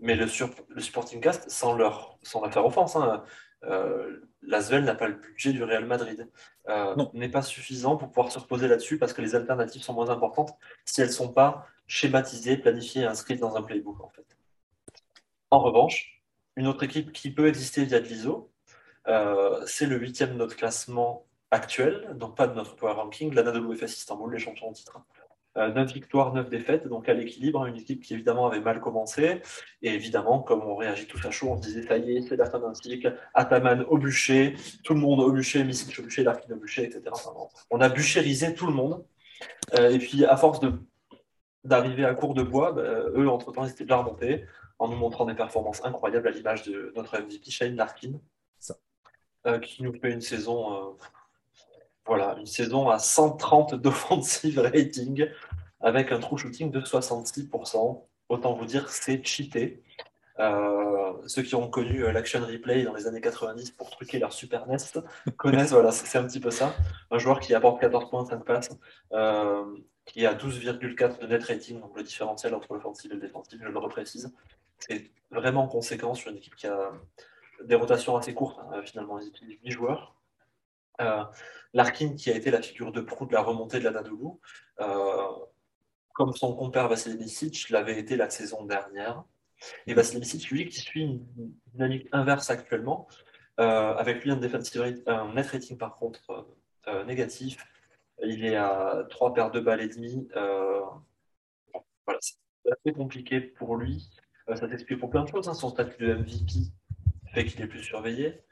Mais 0.00 0.14
le, 0.14 0.26
le, 0.68 0.80
supporting 0.80 1.20
cast, 1.20 1.50
sans 1.50 1.74
leur, 1.74 2.18
sans 2.22 2.48
faire 2.50 2.64
offense, 2.64 2.96
hein, 2.96 3.22
euh, 3.64 4.20
l'Asvel 4.42 4.84
n'a 4.84 4.94
pas 4.94 5.08
le 5.08 5.14
budget 5.14 5.52
du 5.52 5.62
Real 5.62 5.84
Madrid. 5.84 6.28
Euh, 6.68 6.96
n'est 7.12 7.28
pas 7.28 7.42
suffisant 7.42 7.96
pour 7.96 8.08
pouvoir 8.08 8.32
se 8.32 8.38
reposer 8.38 8.68
là-dessus 8.68 8.98
parce 8.98 9.12
que 9.12 9.20
les 9.20 9.34
alternatives 9.34 9.82
sont 9.82 9.92
moins 9.92 10.08
importantes 10.08 10.56
si 10.84 11.00
elles 11.00 11.08
ne 11.08 11.12
sont 11.12 11.32
pas 11.32 11.66
schématisées, 11.86 12.56
planifiées 12.56 13.02
et 13.02 13.06
inscrites 13.06 13.40
dans 13.40 13.56
un 13.56 13.62
playbook. 13.62 14.00
En, 14.00 14.08
fait. 14.08 14.24
en 15.50 15.58
revanche, 15.58 16.22
une 16.56 16.66
autre 16.66 16.82
équipe 16.82 17.12
qui 17.12 17.30
peut 17.30 17.48
exister 17.48 17.84
via 17.84 18.00
de 18.00 18.06
l'ISO, 18.06 18.50
euh, 19.08 19.62
c'est 19.66 19.86
le 19.86 19.98
huitième 19.98 20.30
de 20.30 20.36
notre 20.36 20.56
classement 20.56 21.26
actuel, 21.50 22.14
donc 22.14 22.36
pas 22.36 22.46
de 22.46 22.54
notre 22.54 22.76
power 22.76 22.92
ranking, 22.92 23.34
l'Anadolu 23.34 23.76
FS 23.76 23.96
Istanbul, 23.98 24.32
les 24.32 24.38
champions 24.38 24.68
en 24.68 24.72
titre. 24.72 25.00
9 25.56 25.76
euh, 25.76 25.84
victoires, 25.84 26.32
9 26.32 26.48
défaites, 26.48 26.86
donc 26.86 27.08
à 27.08 27.14
l'équilibre, 27.14 27.66
une 27.66 27.76
équipe 27.76 28.02
qui 28.02 28.14
évidemment 28.14 28.46
avait 28.46 28.60
mal 28.60 28.80
commencé. 28.80 29.42
Et 29.82 29.92
évidemment, 29.92 30.40
comme 30.40 30.62
on 30.62 30.76
réagit 30.76 31.06
tout 31.06 31.18
à 31.24 31.30
chaud, 31.30 31.48
on 31.50 31.56
se 31.56 31.62
disait 31.62 31.82
ça 31.82 31.98
y 31.98 32.16
est, 32.16 32.22
c'est 32.22 32.36
la 32.36 32.48
fin 32.48 32.60
d'un 32.60 32.72
cycle. 32.74 33.16
Ataman 33.34 33.84
au 33.88 33.98
bûcher, 33.98 34.54
tout 34.84 34.94
le 34.94 35.00
monde 35.00 35.18
au 35.20 35.32
bûcher, 35.32 35.64
Misic 35.64 35.98
au 35.98 36.02
bûcher, 36.02 36.22
Larkin 36.22 36.54
au 36.54 36.56
bûcher, 36.56 36.84
etc. 36.84 37.02
on 37.70 37.80
a 37.80 37.88
bûchérisé 37.88 38.54
tout 38.54 38.66
le 38.66 38.72
monde. 38.72 39.04
Euh, 39.78 39.90
et 39.90 39.98
puis, 39.98 40.24
à 40.24 40.36
force 40.36 40.60
d'arriver 41.64 42.04
à 42.04 42.14
court 42.14 42.34
de 42.34 42.42
bois, 42.42 42.72
bah, 42.72 42.82
eux, 42.82 43.28
entre-temps, 43.28 43.64
ils 43.64 43.70
étaient 43.70 43.84
déjà 43.84 43.96
remontés 43.96 44.46
en 44.78 44.88
nous 44.88 44.96
montrant 44.96 45.26
des 45.26 45.34
performances 45.34 45.84
incroyables 45.84 46.28
à 46.28 46.30
l'image 46.30 46.62
de 46.62 46.92
notre 46.94 47.18
MVP, 47.18 47.50
Shane 47.50 47.74
Larkin, 47.74 48.12
euh, 49.46 49.58
qui 49.58 49.82
nous 49.82 49.92
fait 49.92 50.12
une 50.12 50.20
saison 50.20 50.96
voilà, 52.06 52.36
une 52.38 52.46
saison 52.46 52.88
à 52.88 52.98
130 52.98 53.74
d'offensive 53.74 54.58
rating 54.72 55.28
avec 55.80 56.12
un 56.12 56.18
true 56.18 56.38
shooting 56.38 56.70
de 56.70 56.80
66%. 56.80 58.02
Autant 58.28 58.54
vous 58.54 58.64
dire, 58.64 58.88
c'est 58.88 59.24
cheaté. 59.24 59.82
Euh, 60.38 61.12
ceux 61.26 61.42
qui 61.42 61.54
ont 61.54 61.68
connu 61.68 62.04
euh, 62.04 62.12
l'action 62.12 62.40
replay 62.40 62.84
dans 62.84 62.94
les 62.94 63.06
années 63.06 63.20
90 63.20 63.72
pour 63.72 63.90
truquer 63.90 64.18
leur 64.18 64.32
Super 64.32 64.66
Nest 64.66 64.98
connaissent, 65.36 65.70
voilà, 65.72 65.92
c'est 65.92 66.16
un 66.16 66.24
petit 66.24 66.40
peu 66.40 66.50
ça. 66.50 66.74
Un 67.10 67.18
joueur 67.18 67.40
qui 67.40 67.54
apporte 67.54 67.80
14 67.80 68.08
points, 68.08 68.24
5 68.24 68.44
passes, 68.44 68.70
euh, 69.12 69.64
qui 70.06 70.24
a 70.24 70.34
12,4 70.34 71.20
de 71.20 71.26
net 71.26 71.44
rating, 71.44 71.80
donc 71.80 71.96
le 71.96 72.02
différentiel 72.02 72.54
entre 72.54 72.72
l'offensive 72.72 73.10
et 73.10 73.14
le 73.14 73.20
défensif, 73.20 73.60
je 73.62 73.68
le 73.68 73.78
reprécise. 73.78 74.32
C'est 74.78 75.10
vraiment 75.30 75.68
conséquent 75.68 76.14
sur 76.14 76.30
une 76.30 76.38
équipe 76.38 76.56
qui 76.56 76.66
a 76.66 76.90
des 77.64 77.74
rotations 77.74 78.16
assez 78.16 78.32
courtes, 78.32 78.58
hein, 78.72 78.80
finalement, 78.82 79.18
ils 79.18 79.28
utilisent 79.28 79.58
8 79.62 79.70
joueurs. 79.72 80.14
Euh, 81.00 81.24
Larkin, 81.72 82.16
qui 82.16 82.30
a 82.30 82.36
été 82.36 82.50
la 82.50 82.60
figure 82.60 82.90
de 82.90 83.00
proue 83.00 83.26
de 83.26 83.32
la 83.32 83.42
remontée 83.42 83.78
de 83.78 83.84
la 83.84 83.92
Nadolu, 83.92 84.32
euh, 84.80 85.28
comme 86.12 86.32
son 86.34 86.54
compère 86.56 86.88
Vassili 86.88 87.16
Misic 87.16 87.70
l'avait 87.70 87.98
été 87.98 88.16
la 88.16 88.28
saison 88.28 88.64
dernière. 88.64 89.22
Et 89.86 89.94
Vassili 89.94 90.18
Misic, 90.18 90.50
lui, 90.50 90.68
qui 90.68 90.80
suit 90.80 91.02
une 91.02 91.24
dynamique 91.72 92.08
inverse 92.10 92.50
actuellement, 92.50 93.06
euh, 93.60 93.94
avec 93.94 94.24
lui 94.24 94.32
un, 94.32 94.40
un 95.06 95.34
net 95.34 95.46
rating 95.46 95.78
par 95.78 95.96
contre 95.96 96.48
négatif. 97.06 97.64
Il 98.22 98.44
est 98.44 98.56
à 98.56 99.04
3 99.10 99.32
paires 99.32 99.50
de 99.50 99.60
balles 99.60 99.80
et 99.80 99.88
demi. 99.88 100.28
voilà, 100.34 102.18
c'est 102.20 102.36
assez 102.72 102.92
compliqué 102.92 103.40
pour 103.40 103.76
lui. 103.76 104.10
ça 104.48 104.68
s'explique 104.68 104.98
pour 104.98 105.10
plein 105.10 105.22
de 105.22 105.28
choses. 105.28 105.48
Hein. 105.48 105.54
Son 105.54 105.70
statut 105.70 106.02
de 106.04 106.14
MVP 106.14 106.72
fait 107.32 107.44
qu'il 107.44 107.62
est 107.62 107.68
plus 107.68 107.82
surveillé. 107.82 108.42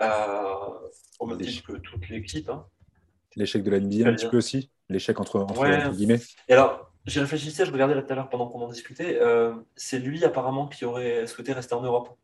Euh, 0.00 0.88
au 1.18 1.26
même 1.26 1.38
titre 1.38 1.66
que 1.66 1.78
toute 1.78 2.08
l'équipe. 2.08 2.48
Hein. 2.48 2.66
L'échec 3.34 3.62
de 3.62 3.70
la 3.70 3.80
NBA 3.80 4.08
un 4.08 4.14
petit 4.14 4.28
peu 4.28 4.36
aussi 4.36 4.70
L'échec 4.88 5.18
entre, 5.20 5.44
guillemets 5.90 6.20
Et 6.48 6.54
alors, 6.54 6.92
j'ai 7.04 7.20
réfléchi, 7.20 7.50
je 7.50 7.70
regardais 7.70 7.94
là 7.94 8.02
tout 8.02 8.12
à 8.12 8.16
l'heure 8.16 8.28
pendant 8.28 8.48
qu'on 8.48 8.60
en 8.60 8.68
discutait. 8.68 9.18
Euh, 9.20 9.54
c'est 9.76 9.98
lui 9.98 10.24
apparemment 10.24 10.68
qui 10.68 10.84
aurait 10.84 11.26
souhaité 11.26 11.52
rester 11.52 11.74
en 11.74 11.82
Europe. 11.82 12.16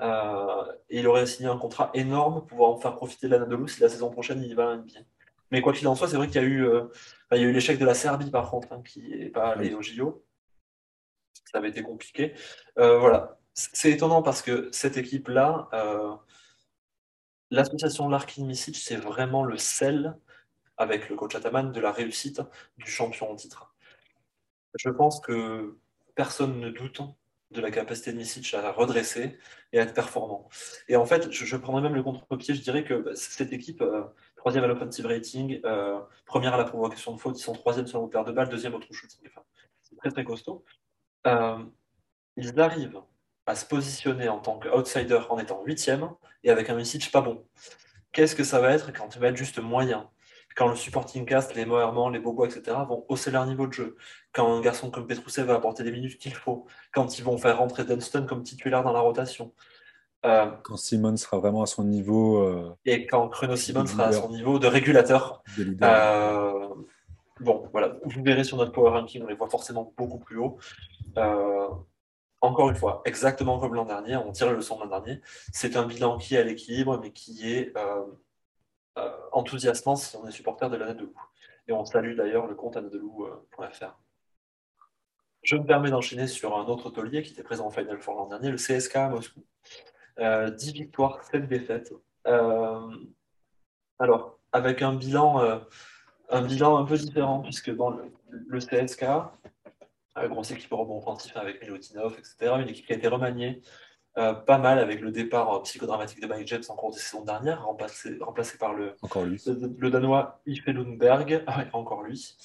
Euh, 0.00 0.64
et 0.88 1.00
il 1.00 1.06
aurait 1.06 1.26
signé 1.26 1.48
un 1.48 1.58
contrat 1.58 1.90
énorme 1.92 2.34
pour 2.34 2.46
pouvoir 2.46 2.70
en 2.70 2.78
faire 2.78 2.94
profiter 2.94 3.26
de 3.26 3.32
l'Anadolu 3.32 3.68
si 3.68 3.80
la 3.80 3.88
saison 3.88 4.10
prochaine 4.10 4.42
il 4.42 4.54
va 4.54 4.64
à 4.64 4.66
la 4.70 4.76
NBA. 4.76 5.00
Mais 5.50 5.60
quoi 5.60 5.72
qu'il 5.72 5.88
en 5.88 5.94
soit, 5.94 6.08
c'est 6.08 6.16
vrai 6.16 6.26
qu'il 6.26 6.36
y 6.36 6.44
a 6.44 6.46
eu, 6.46 6.66
il 7.32 7.38
y 7.38 7.44
a 7.44 7.44
eu 7.44 7.52
l'échec 7.52 7.78
de 7.78 7.84
la 7.84 7.94
Serbie 7.94 8.30
par 8.30 8.48
contre, 8.50 8.72
hein, 8.72 8.82
qui 8.86 9.08
n'est 9.08 9.28
pas 9.28 9.48
allé 9.48 9.74
au 9.74 9.82
JO. 9.82 10.24
Ça 11.50 11.58
avait 11.58 11.70
été 11.70 11.82
compliqué. 11.82 12.34
voilà, 12.76 13.38
c'est 13.54 13.90
étonnant 13.90 14.22
parce 14.22 14.42
que 14.42 14.68
cette 14.72 14.96
équipe-là, 14.96 15.68
L'association 17.50 18.08
Larkin-Misic, 18.08 18.76
c'est 18.76 18.96
vraiment 18.96 19.44
le 19.44 19.56
sel, 19.58 20.16
avec 20.76 21.08
le 21.08 21.16
coach 21.16 21.34
Ataman, 21.34 21.72
de 21.72 21.80
la 21.80 21.92
réussite 21.92 22.42
du 22.78 22.90
champion 22.90 23.30
en 23.30 23.36
titre. 23.36 23.74
Je 24.78 24.88
pense 24.88 25.20
que 25.20 25.78
personne 26.14 26.60
ne 26.60 26.70
doute 26.70 27.00
de 27.50 27.60
la 27.60 27.70
capacité 27.70 28.12
de 28.12 28.18
Misic 28.18 28.54
à 28.54 28.70
redresser 28.70 29.38
et 29.72 29.80
à 29.80 29.82
être 29.82 29.94
performant. 29.94 30.48
Et 30.88 30.96
en 30.96 31.04
fait, 31.04 31.30
je, 31.32 31.56
prendrais 31.56 31.82
même 31.82 31.94
le 31.94 32.02
contre-pied, 32.02 32.54
je 32.54 32.62
dirais 32.62 32.84
que 32.84 32.94
bah, 32.94 33.10
cette 33.14 33.52
équipe, 33.52 33.82
euh, 33.82 34.04
troisième 34.36 34.64
à 34.64 34.66
l'offensive 34.68 35.06
rating, 35.06 35.60
euh, 35.64 35.98
première 36.26 36.54
à 36.54 36.58
la 36.58 36.64
provocation 36.64 37.12
de 37.14 37.20
faute, 37.20 37.38
ils 37.38 37.42
sont 37.42 37.52
troisième 37.52 37.86
sur 37.86 38.00
le 38.00 38.08
paire 38.08 38.24
de 38.24 38.32
balles, 38.32 38.48
deuxième 38.48 38.74
au 38.74 38.78
true 38.78 38.94
shooting. 38.94 39.28
c'est 39.82 39.96
très 39.96 40.10
très 40.10 40.24
costaud. 40.24 40.64
Euh, 41.26 41.58
ils 42.36 42.60
arrivent 42.60 43.00
à 43.50 43.54
se 43.56 43.66
positionner 43.66 44.28
en 44.28 44.38
tant 44.38 44.58
qu'outsider 44.58 45.18
en 45.28 45.38
étant 45.38 45.62
huitième 45.64 46.08
et 46.44 46.50
avec 46.50 46.70
un 46.70 46.76
message 46.76 47.10
pas 47.10 47.20
bon. 47.20 47.44
Qu'est-ce 48.12 48.36
que 48.36 48.44
ça 48.44 48.60
va 48.60 48.72
être 48.72 48.92
quand 48.92 49.08
tu 49.08 49.18
vas 49.18 49.28
être 49.28 49.36
juste 49.36 49.58
moyen? 49.60 50.08
Quand 50.56 50.68
le 50.68 50.76
supporting 50.76 51.24
cast, 51.26 51.54
les 51.54 51.64
Moerman, 51.64 52.12
les 52.12 52.18
Bobo, 52.18 52.44
etc. 52.44 52.76
vont 52.88 53.04
hausser 53.08 53.30
leur 53.30 53.46
niveau 53.46 53.66
de 53.66 53.72
jeu. 53.72 53.96
Quand 54.32 54.52
un 54.52 54.60
garçon 54.60 54.90
comme 54.90 55.06
Petrousev 55.06 55.46
va 55.46 55.54
apporter 55.54 55.84
les 55.84 55.92
minutes 55.92 56.18
qu'il 56.18 56.34
faut. 56.34 56.66
Quand 56.92 57.18
ils 57.18 57.24
vont 57.24 57.38
faire 57.38 57.58
rentrer 57.58 57.84
Dunston 57.84 58.26
comme 58.28 58.42
titulaire 58.42 58.82
dans 58.82 58.92
la 58.92 59.00
rotation. 59.00 59.52
Euh, 60.26 60.50
quand 60.62 60.76
Simon 60.76 61.16
sera 61.16 61.38
vraiment 61.38 61.62
à 61.62 61.66
son 61.66 61.84
niveau. 61.84 62.42
Euh, 62.42 62.76
et 62.84 63.06
quand 63.06 63.28
Chrono 63.28 63.56
Simon 63.56 63.86
sera 63.86 64.06
à 64.06 64.12
son 64.12 64.30
niveau 64.30 64.58
de 64.58 64.66
régulateur. 64.66 65.42
Euh, 65.58 66.68
bon, 67.40 67.68
voilà. 67.72 67.96
Vous 68.04 68.22
verrez 68.22 68.44
sur 68.44 68.56
notre 68.56 68.72
power 68.72 68.90
ranking, 68.90 69.22
on 69.22 69.28
les 69.28 69.34
voit 69.34 69.48
forcément 69.48 69.92
beaucoup 69.96 70.18
plus 70.18 70.38
haut 70.38 70.58
encore 72.40 72.70
une 72.70 72.76
fois, 72.76 73.02
exactement 73.04 73.58
comme 73.58 73.74
l'an 73.74 73.84
dernier, 73.84 74.16
on 74.16 74.32
tire 74.32 74.50
le 74.50 74.56
leçon 74.56 74.76
de 74.76 74.82
l'an 74.84 75.00
dernier, 75.00 75.20
c'est 75.52 75.76
un 75.76 75.86
bilan 75.86 76.18
qui 76.18 76.34
est 76.34 76.38
à 76.38 76.44
l'équilibre, 76.44 76.98
mais 76.98 77.12
qui 77.12 77.52
est 77.52 77.76
euh, 77.76 78.04
euh, 78.98 79.16
enthousiasmant 79.32 79.96
si 79.96 80.16
on 80.16 80.26
est 80.26 80.30
supporter 80.30 80.70
de 80.70 80.76
l'Anadolu. 80.76 81.12
Et 81.68 81.72
on 81.72 81.84
salue 81.84 82.16
d'ailleurs 82.16 82.46
le 82.46 82.54
compte 82.54 82.76
anadelou.fr. 82.76 83.98
Je 85.42 85.56
me 85.56 85.64
permets 85.64 85.90
d'enchaîner 85.90 86.26
sur 86.26 86.56
un 86.56 86.66
autre 86.66 86.90
taulier 86.90 87.22
qui 87.22 87.32
était 87.32 87.42
présent 87.42 87.66
en 87.66 87.70
Final 87.70 87.98
Four 87.98 88.16
l'an 88.16 88.28
dernier, 88.28 88.50
le 88.50 88.56
CSK 88.56 88.96
à 88.96 89.08
Moscou. 89.08 89.40
10 90.18 90.22
euh, 90.22 90.50
victoires, 90.72 91.22
7 91.24 91.46
défaites. 91.46 91.92
alors, 93.98 94.38
avec 94.52 94.82
un 94.82 94.94
bilan, 94.94 95.60
un 96.30 96.42
bilan 96.42 96.78
un 96.78 96.84
peu 96.84 96.96
différent, 96.96 97.40
puisque 97.40 97.74
dans 97.74 97.90
le 98.30 98.58
CSK, 98.58 99.04
grosse 100.16 100.50
équipe 100.50 100.72
offensif 100.72 101.36
avec 101.36 101.60
Milutinov, 101.62 102.16
etc. 102.18 102.54
Une 102.60 102.68
équipe 102.68 102.86
qui 102.86 102.92
a 102.92 102.96
été 102.96 103.08
remaniée 103.08 103.62
euh, 104.18 104.34
pas 104.34 104.58
mal 104.58 104.80
avec 104.80 105.00
le 105.00 105.12
départ 105.12 105.54
euh, 105.54 105.62
psychodramatique 105.62 106.20
de 106.20 106.26
Mike 106.26 106.48
James 106.48 106.64
en 106.68 106.74
cours 106.74 106.90
de 106.90 106.96
saison 106.96 107.24
dernière, 107.24 107.64
remplacé, 107.64 108.18
remplacé 108.20 108.58
par 108.58 108.74
le, 108.74 108.96
encore 109.02 109.24
lui. 109.24 109.40
le, 109.46 109.88
Danois 109.88 110.40
Ife 110.46 110.66
Lundberg, 110.66 111.44
ah 111.46 111.64
encore 111.72 112.02
lui. 112.02 112.36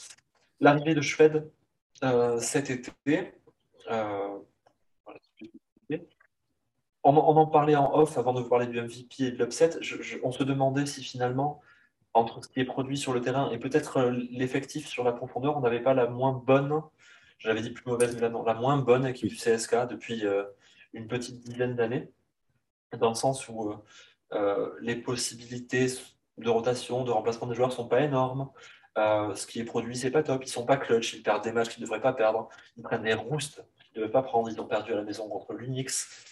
L'arrivée 0.60 0.94
de 0.94 1.02
Schwed 1.02 1.50
euh, 2.04 2.40
cet 2.40 2.70
été. 2.70 3.34
on, 7.04 7.18
en 7.18 7.48
parlait 7.48 7.76
en 7.76 7.96
off 7.96 8.16
avant 8.20 8.34
de 8.34 8.42
vous 8.42 8.50
parler 8.50 8.68
du 8.68 8.80
MVP 8.80 9.24
et 9.24 9.32
de 9.32 9.44
l'upset. 9.44 9.72
on 10.24 10.32
se 10.32 10.44
demandait 10.44 10.86
si 10.86 11.04
finalement, 11.04 11.62
entre 12.14 12.44
ce 12.44 12.48
qui 12.48 12.60
est 12.60 12.66
produit 12.66 12.98
sur 12.98 13.12
le 13.12 13.22
terrain 13.22 13.50
et 13.50 13.58
peut-être 13.58 14.04
l'effectif 14.30 14.88
sur 14.88 15.04
la 15.04 15.14
profondeur, 15.14 15.58
on 15.58 15.62
n'avait 15.62 15.82
pas 15.82 15.96
la 15.96 16.06
moins 16.08 16.32
bonne 16.32 16.84
j'avais 17.40 17.62
dit 17.62 17.72
plus 17.72 17.86
mauvaise, 17.86 18.16
mais 18.16 18.22
la, 18.22 18.30
la 18.30 18.54
moins 18.54 18.78
bonne 18.78 19.06
équipe 19.06 19.30
du 19.30 19.36
CSK 19.36 19.88
depuis 19.90 20.26
euh, 20.26 20.44
une 20.94 21.08
petite 21.08 21.40
dizaine 21.40 21.76
d'années, 21.76 22.12
dans 22.98 23.10
le 23.10 23.16
sens 23.16 23.48
où 23.50 23.72
euh, 23.72 23.78
euh, 24.34 24.72
les 24.82 24.96
possibilités 24.96 25.88
de 26.38 26.50
rotation, 26.50 27.04
de 27.04 27.12
remplacement 27.12 27.48
des 27.48 27.56
joueurs 27.56 27.72
sont 27.72 27.88
pas 27.88 28.02
énormes. 28.02 28.50
ce 28.96 29.46
qui 29.48 29.60
est 29.60 29.66
produit, 29.66 29.96
c'est 29.96 30.12
pas 30.12 30.24
top. 30.24 30.44
Ils 30.44 30.50
sont 30.50 30.66
pas 30.66 30.78
clutch, 30.78 31.14
ils 31.14 31.24
perdent 31.24 31.44
des 31.44 31.52
matchs 31.52 31.70
qu'ils 31.70 31.82
ne 31.82 31.86
devraient 31.86 32.02
pas 32.02 32.14
perdre. 32.14 32.50
Ils 32.78 32.84
prennent 32.84 33.04
des 33.04 33.14
roustes 33.14 33.64
qu'ils 33.86 34.00
ne 34.00 34.02
devaient 34.02 34.12
pas 34.12 34.24
prendre. 34.24 34.50
Ils 34.50 34.60
ont 34.60 34.68
perdu 34.68 34.94
à 34.94 34.96
la 34.96 35.04
maison 35.04 35.30
contre 35.30 35.54
l'Unix. 35.54 36.26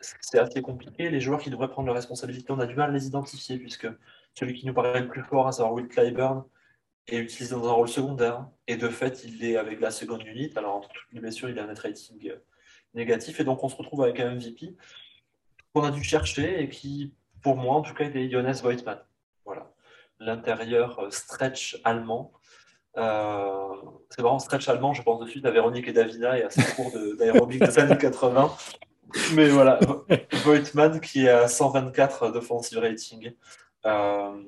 c'est 0.00 0.38
assez 0.38 0.62
compliqué. 0.62 1.10
Les 1.10 1.20
joueurs 1.20 1.40
qui 1.40 1.50
devraient 1.50 1.68
prendre 1.68 1.86
leurs 1.86 1.96
responsabilités, 1.96 2.50
on 2.50 2.60
a 2.60 2.66
du 2.66 2.76
mal 2.76 2.90
à 2.90 2.92
les 2.92 3.06
identifier, 3.06 3.58
puisque 3.58 3.88
celui 4.34 4.54
qui 4.54 4.66
nous 4.66 4.74
paraît 4.74 5.00
le 5.00 5.08
plus 5.08 5.22
fort, 5.22 5.48
à 5.48 5.52
savoir 5.52 5.74
Will 5.74 5.88
Clyburn, 5.88 6.44
est 7.08 7.18
utilisé 7.18 7.54
dans 7.54 7.68
un 7.68 7.72
rôle 7.72 7.88
secondaire. 7.88 8.46
Et 8.66 8.76
de 8.76 8.88
fait, 8.88 9.24
il 9.24 9.44
est 9.44 9.56
avec 9.56 9.80
la 9.80 9.90
seconde 9.90 10.24
unit. 10.24 10.52
Alors, 10.56 10.76
entre 10.76 10.88
toutes 10.88 11.12
les 11.12 11.20
blessures, 11.20 11.48
il 11.48 11.58
a 11.58 11.64
un 11.64 11.66
net 11.66 11.78
rating 11.78 12.32
négatif. 12.94 13.40
Et 13.40 13.44
donc, 13.44 13.62
on 13.64 13.68
se 13.68 13.76
retrouve 13.76 14.02
avec 14.02 14.20
un 14.20 14.34
MVP 14.34 14.76
qu'on 15.74 15.84
a 15.84 15.90
dû 15.90 16.02
chercher 16.02 16.62
et 16.62 16.68
qui, 16.68 17.14
pour 17.42 17.56
moi, 17.56 17.76
en 17.76 17.82
tout 17.82 17.94
cas, 17.94 18.04
était 18.04 18.28
Jonas 18.30 18.60
Voigtmann. 18.62 18.98
Voilà. 19.44 19.70
L'intérieur 20.20 20.98
euh, 20.98 21.10
stretch 21.10 21.80
allemand. 21.84 22.32
Euh, 22.96 23.76
c'est 24.10 24.22
vraiment 24.22 24.38
stretch 24.38 24.68
allemand, 24.68 24.92
je 24.92 25.02
pense 25.02 25.20
de 25.20 25.26
suite 25.26 25.44
à 25.44 25.50
Véronique 25.50 25.86
et 25.86 25.92
Davina 25.92 26.38
et 26.38 26.42
à 26.42 26.50
ses 26.50 26.64
cours 26.74 26.90
d'aérobic 27.18 27.60
des 27.60 27.78
années 27.78 27.96
80. 27.96 28.50
Mais 29.34 29.48
voilà, 29.48 29.78
Voigtmann 30.44 31.00
qui 31.00 31.26
est 31.26 31.30
à 31.30 31.48
124 31.48 32.32
d'offensive 32.32 32.78
rating, 32.78 33.32
euh, 33.86 34.42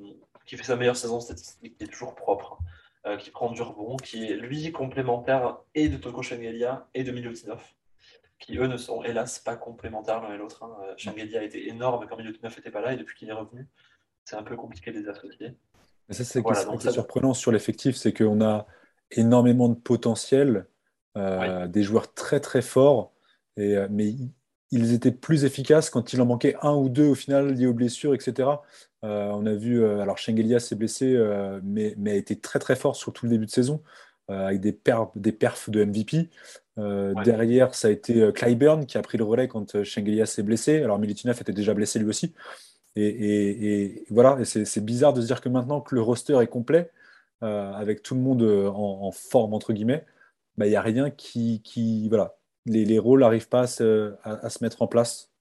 qui 0.45 0.57
fait 0.57 0.63
sa 0.63 0.75
meilleure 0.75 0.95
saison 0.95 1.19
statistique, 1.19 1.77
qui 1.77 1.83
est 1.83 1.87
toujours 1.87 2.15
propre, 2.15 2.57
euh, 3.05 3.17
qui 3.17 3.31
prend 3.31 3.51
du 3.51 3.61
rebond, 3.61 3.97
qui 3.97 4.25
est 4.25 4.35
lui 4.35 4.71
complémentaire 4.71 5.57
et 5.75 5.89
de 5.89 5.97
Toko 5.97 6.21
Shengelia 6.21 6.87
et 6.93 7.03
de 7.03 7.11
Milutinov, 7.11 7.63
qui 8.39 8.57
eux 8.57 8.67
ne 8.67 8.77
sont 8.77 9.03
hélas 9.03 9.39
pas 9.39 9.55
complémentaires 9.55 10.21
l'un 10.21 10.33
et 10.33 10.37
l'autre. 10.37 10.63
Hein. 10.63 10.75
Shengelia 10.97 11.39
a 11.39 11.43
été 11.43 11.67
énorme 11.67 12.05
quand 12.07 12.17
Milutinov 12.17 12.55
n'était 12.55 12.71
pas 12.71 12.81
là 12.81 12.93
et 12.93 12.97
depuis 12.97 13.17
qu'il 13.17 13.29
est 13.29 13.33
revenu, 13.33 13.67
c'est 14.23 14.35
un 14.35 14.43
peu 14.43 14.55
compliqué 14.55 14.91
de 14.91 14.99
les 14.99 15.07
associer. 15.07 15.55
Mais 16.07 16.15
ça, 16.15 16.23
c'est 16.23 16.41
voilà, 16.41 16.65
surprenant 16.91 17.33
sur 17.33 17.51
l'effectif, 17.51 17.95
c'est 17.95 18.13
qu'on 18.13 18.41
a 18.41 18.67
énormément 19.11 19.69
de 19.69 19.75
potentiel, 19.75 20.67
euh, 21.17 21.67
des 21.67 21.83
joueurs 21.83 22.13
très 22.13 22.39
très 22.39 22.61
forts, 22.61 23.13
et, 23.57 23.77
mais 23.89 24.13
ils 24.71 24.93
étaient 24.93 25.11
plus 25.11 25.43
efficaces 25.43 25.89
quand 25.89 26.13
il 26.13 26.21
en 26.21 26.25
manquait 26.25 26.55
un 26.61 26.73
ou 26.73 26.89
deux 26.89 27.07
au 27.07 27.15
final 27.15 27.53
liés 27.53 27.67
aux 27.67 27.73
blessures, 27.73 28.13
etc. 28.13 28.49
Euh, 29.03 29.29
on 29.31 29.45
a 29.45 29.53
vu, 29.53 29.83
euh, 29.83 29.99
alors 29.99 30.17
Schengelia 30.17 30.59
s'est 30.59 30.75
blessé, 30.75 31.13
euh, 31.15 31.59
mais, 31.63 31.95
mais, 31.97 32.11
a 32.11 32.15
été 32.15 32.39
très 32.39 32.59
très 32.59 32.75
fort 32.75 32.95
sur 32.95 33.13
tout 33.13 33.25
le 33.25 33.31
début 33.31 33.45
de 33.45 33.51
saison, 33.51 33.81
avec 34.27 34.61
des, 34.61 34.77
des 35.15 35.31
perfs 35.33 35.69
de 35.69 35.83
MVP. 35.83 36.29
Derrière, 36.77 37.75
ça 37.75 37.89
a 37.89 37.91
été 37.91 38.31
Clyburn 38.33 38.85
qui 38.85 38.97
a 38.97 39.01
pris 39.01 39.17
le 39.17 39.25
relais 39.25 39.49
quand 39.49 39.83
Schengelia 39.83 40.25
s'est 40.25 40.43
blessé. 40.43 40.81
Alors 40.81 40.99
Militinov 40.99 41.41
était 41.41 41.51
déjà 41.51 41.73
blessé 41.73 41.99
lui 41.99 42.07
aussi. 42.07 42.33
Et, 42.95 44.05
voilà, 44.09 44.37
et 44.39 44.45
c'est 44.45 44.85
bizarre 44.85 45.11
de 45.13 45.21
se 45.21 45.27
dire 45.27 45.41
que 45.41 45.49
maintenant 45.49 45.81
que 45.81 45.95
le 45.95 46.01
roster 46.01 46.39
est 46.41 46.47
complet, 46.47 46.91
avec 47.41 48.03
tout 48.03 48.15
le 48.15 48.21
monde 48.21 48.43
en, 48.73 49.11
forme, 49.11 49.53
entre 49.53 49.73
guillemets, 49.73 50.05
bah, 50.57 50.65
il 50.65 50.69
n'y 50.69 50.77
a 50.77 50.81
rien 50.81 51.09
qui, 51.09 51.61
qui, 51.61 52.07
voilà, 52.07 52.37
les, 52.65 52.99
rôles 52.99 53.21
n'arrivent 53.21 53.49
pas 53.49 53.61
à 53.61 53.67
se, 53.67 54.63
mettre 54.63 54.81
en 54.81 54.87
place 54.87 55.31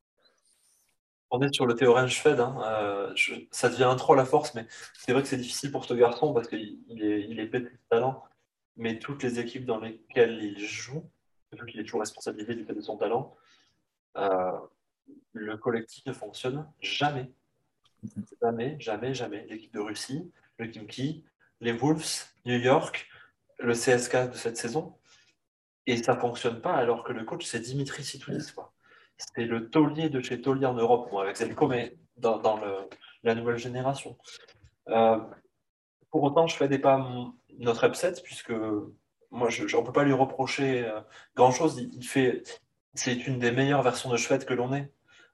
On 1.30 1.40
est 1.42 1.52
sur 1.52 1.66
le 1.66 1.74
théorème 1.74 2.08
Schwed. 2.08 2.40
Hein. 2.40 2.58
Euh, 2.64 3.14
ça 3.50 3.68
devient 3.68 3.94
troll 3.96 4.20
à 4.20 4.24
force, 4.24 4.54
mais 4.54 4.66
c'est 4.98 5.12
vrai 5.12 5.22
que 5.22 5.28
c'est 5.28 5.36
difficile 5.36 5.70
pour 5.70 5.84
ce 5.84 5.94
garçon 5.94 6.32
parce 6.32 6.48
qu'il 6.48 7.02
est, 7.02 7.26
il 7.28 7.40
est 7.40 7.46
pété 7.46 7.70
de 7.70 7.78
talent. 7.88 8.24
Mais 8.76 8.98
toutes 8.98 9.22
les 9.22 9.38
équipes 9.38 9.66
dans 9.66 9.78
lesquelles 9.78 10.42
il 10.42 10.58
joue, 10.58 11.04
vu 11.52 11.66
qu'il 11.66 11.80
est 11.80 11.84
toujours 11.84 12.00
responsabilité 12.00 12.54
du 12.54 12.64
fait 12.64 12.74
de 12.74 12.80
son 12.80 12.96
talent, 12.96 13.36
euh, 14.16 14.52
le 15.32 15.56
collectif 15.56 16.04
ne 16.06 16.12
fonctionne 16.12 16.66
jamais. 16.80 17.30
Jamais, 18.40 18.76
jamais, 18.80 19.14
jamais. 19.14 19.46
L'équipe 19.48 19.72
de 19.74 19.80
Russie, 19.80 20.32
le 20.58 20.68
Kimki, 20.68 21.24
les 21.60 21.72
Wolves, 21.72 22.26
New 22.46 22.58
York, 22.58 23.08
le 23.58 23.74
CSK 23.74 24.30
de 24.30 24.36
cette 24.36 24.56
saison, 24.56 24.96
et 25.86 26.02
ça 26.02 26.14
ne 26.14 26.20
fonctionne 26.20 26.60
pas 26.60 26.74
alors 26.74 27.04
que 27.04 27.12
le 27.12 27.24
coach, 27.24 27.44
c'est 27.44 27.60
Dimitri 27.60 28.04
Sitoudis. 28.04 28.52
C'est 29.16 29.44
le 29.44 29.68
taulier 29.68 30.08
de 30.08 30.20
chez 30.20 30.40
Taulier 30.40 30.66
en 30.66 30.74
Europe, 30.74 31.12
avec 31.20 31.36
Zelko, 31.36 31.68
mais 31.68 31.96
dans, 32.16 32.60
la 33.22 33.34
nouvelle 33.34 33.58
génération. 33.58 34.16
Euh, 34.88 35.18
pour 36.10 36.22
autant, 36.22 36.46
je 36.46 36.56
fais 36.56 36.68
des 36.68 36.78
pas 36.78 37.06
notre 37.58 37.84
upset, 37.84 38.14
puisque 38.22 38.52
moi, 39.30 39.50
je 39.50 39.64
ne 39.64 39.82
peux 39.82 39.92
pas 39.92 40.04
lui 40.04 40.12
reprocher 40.12 40.86
euh, 40.86 41.00
grand-chose. 41.36 41.78
Il, 41.78 42.06
fait, 42.06 42.42
c'est 42.94 43.26
une 43.26 43.38
des 43.38 43.52
meilleures 43.52 43.82
versions 43.82 44.10
de 44.10 44.16
Schwed 44.16 44.44
que 44.44 44.54
l'on 44.54 44.72
ait. 44.72 44.90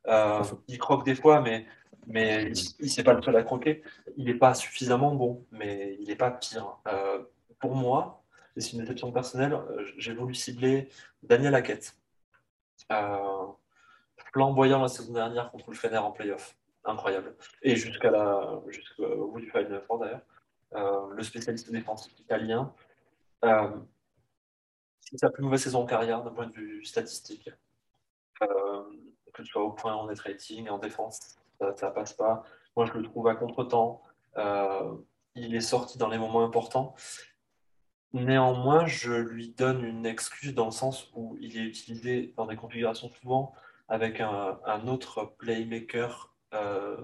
Euh, 0.09 0.43
il 0.69 0.79
croque 0.79 1.05
des 1.05 1.15
fois, 1.15 1.41
mais, 1.41 1.67
mais 2.07 2.53
il 2.81 2.85
ne 2.85 2.89
sait 2.89 3.05
pas 3.05 3.15
le 3.15 3.23
seul 3.23 3.37
à 3.37 3.43
croquer. 3.43 3.83
Il 4.17 4.27
n'est 4.27 4.35
pas 4.35 4.55
suffisamment 4.55 5.15
bon, 5.15 5.47
mais 5.51 5.97
il 6.01 6.09
n'est 6.09 6.17
pas 6.17 6.31
pire. 6.31 6.79
pour 7.61 7.75
moi, 7.75 8.23
c'est 8.61 8.73
une 8.73 8.81
déception 8.81 9.13
personnelle, 9.13 9.53
euh, 9.53 9.85
j'ai 9.99 10.15
voulu 10.15 10.35
cibler 10.35 10.89
Daniel 11.23 11.55
Hackett. 11.55 11.97
Euh, 12.93 13.47
flamboyant 14.33 14.83
la 14.83 14.89
saison 14.89 15.13
dernière 15.13 15.51
contre 15.51 15.71
le 15.71 15.77
Fener 15.77 15.99
en 15.99 16.13
playoff. 16.13 16.57
Incroyable. 16.85 17.35
Et 17.63 17.75
jusqu'à 17.75 18.11
la, 18.11 18.61
jusqu'au 18.69 19.29
bout 19.29 19.41
du 19.41 19.51
Final 19.51 19.83
d'ailleurs. 20.01 20.21
Euh, 20.75 21.09
le 21.15 21.23
spécialiste 21.23 21.71
défensif 21.71 22.19
italien. 22.21 22.73
Euh, 23.45 23.71
c'est 25.01 25.19
sa 25.19 25.31
plus 25.31 25.43
mauvaise 25.43 25.63
saison 25.63 25.83
en 25.83 25.87
carrière 25.87 26.23
d'un 26.23 26.33
point 26.33 26.47
de 26.47 26.53
vue 26.53 26.85
statistique. 26.85 27.51
que 28.41 29.43
ce 29.43 29.45
soit 29.45 29.63
au 29.63 29.73
point 29.73 29.95
en 29.95 30.07
net 30.07 30.19
rating, 30.21 30.69
en 30.69 30.79
défense, 30.79 31.37
ça, 31.59 31.89
ne 31.89 31.95
passe 31.95 32.15
pas. 32.15 32.43
Moi, 32.77 32.87
je 32.87 32.93
le 32.93 33.03
trouve 33.03 33.29
à 33.29 33.35
contre-temps. 33.35 34.03
il 35.35 35.55
est 35.55 35.61
sorti 35.61 35.99
dans 35.99 36.09
les 36.09 36.19
moments 36.19 36.45
importants. 36.45 36.95
Néanmoins, 38.13 38.87
je 38.87 39.13
lui 39.13 39.49
donne 39.51 39.85
une 39.85 40.07
excuse 40.07 40.55
dans 40.55 40.67
le 40.67 40.71
sens 40.71 41.11
où 41.15 41.37
il 41.41 41.59
est 41.59 41.65
utilisé 41.65 42.33
dans 42.37 42.47
des 42.47 42.57
configurations 42.57 43.11
souvent 43.11 43.53
avec 43.89 44.21
un, 44.21 44.89
autre 44.89 45.35
playmaker 45.39 46.35
euh, 46.55 46.97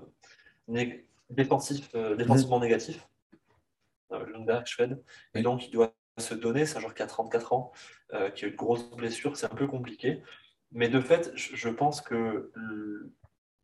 défensif, 1.30 1.90
euh, 1.94 2.16
défensivement 2.16 2.58
mmh. 2.58 2.62
négatif, 2.62 3.08
euh, 4.12 4.26
Lundberg, 4.32 4.66
Schwed. 4.66 5.02
Et 5.34 5.42
donc, 5.42 5.66
il 5.66 5.70
doit 5.70 5.94
se 6.18 6.34
donner. 6.34 6.66
C'est 6.66 6.78
un 6.78 6.80
joueur 6.80 6.94
qui 6.94 7.02
a 7.02 7.06
34 7.06 7.52
ans, 7.52 7.72
qui 8.34 8.44
a 8.44 8.48
une 8.48 8.56
grosse 8.56 8.90
blessure. 8.90 9.36
C'est 9.36 9.46
un 9.46 9.54
peu 9.54 9.66
compliqué. 9.66 10.22
Mais 10.72 10.88
de 10.88 11.00
fait, 11.00 11.32
je 11.36 11.68
pense 11.68 12.00
que 12.00 12.50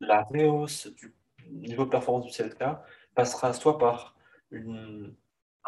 la 0.00 0.24
réhausse 0.24 0.86
du 0.86 1.14
niveau 1.50 1.84
de 1.84 1.90
performance 1.90 2.26
du 2.26 2.32
CLK 2.32 2.64
passera 3.14 3.52
soit 3.52 3.78
par 3.78 4.16
une 4.50 5.14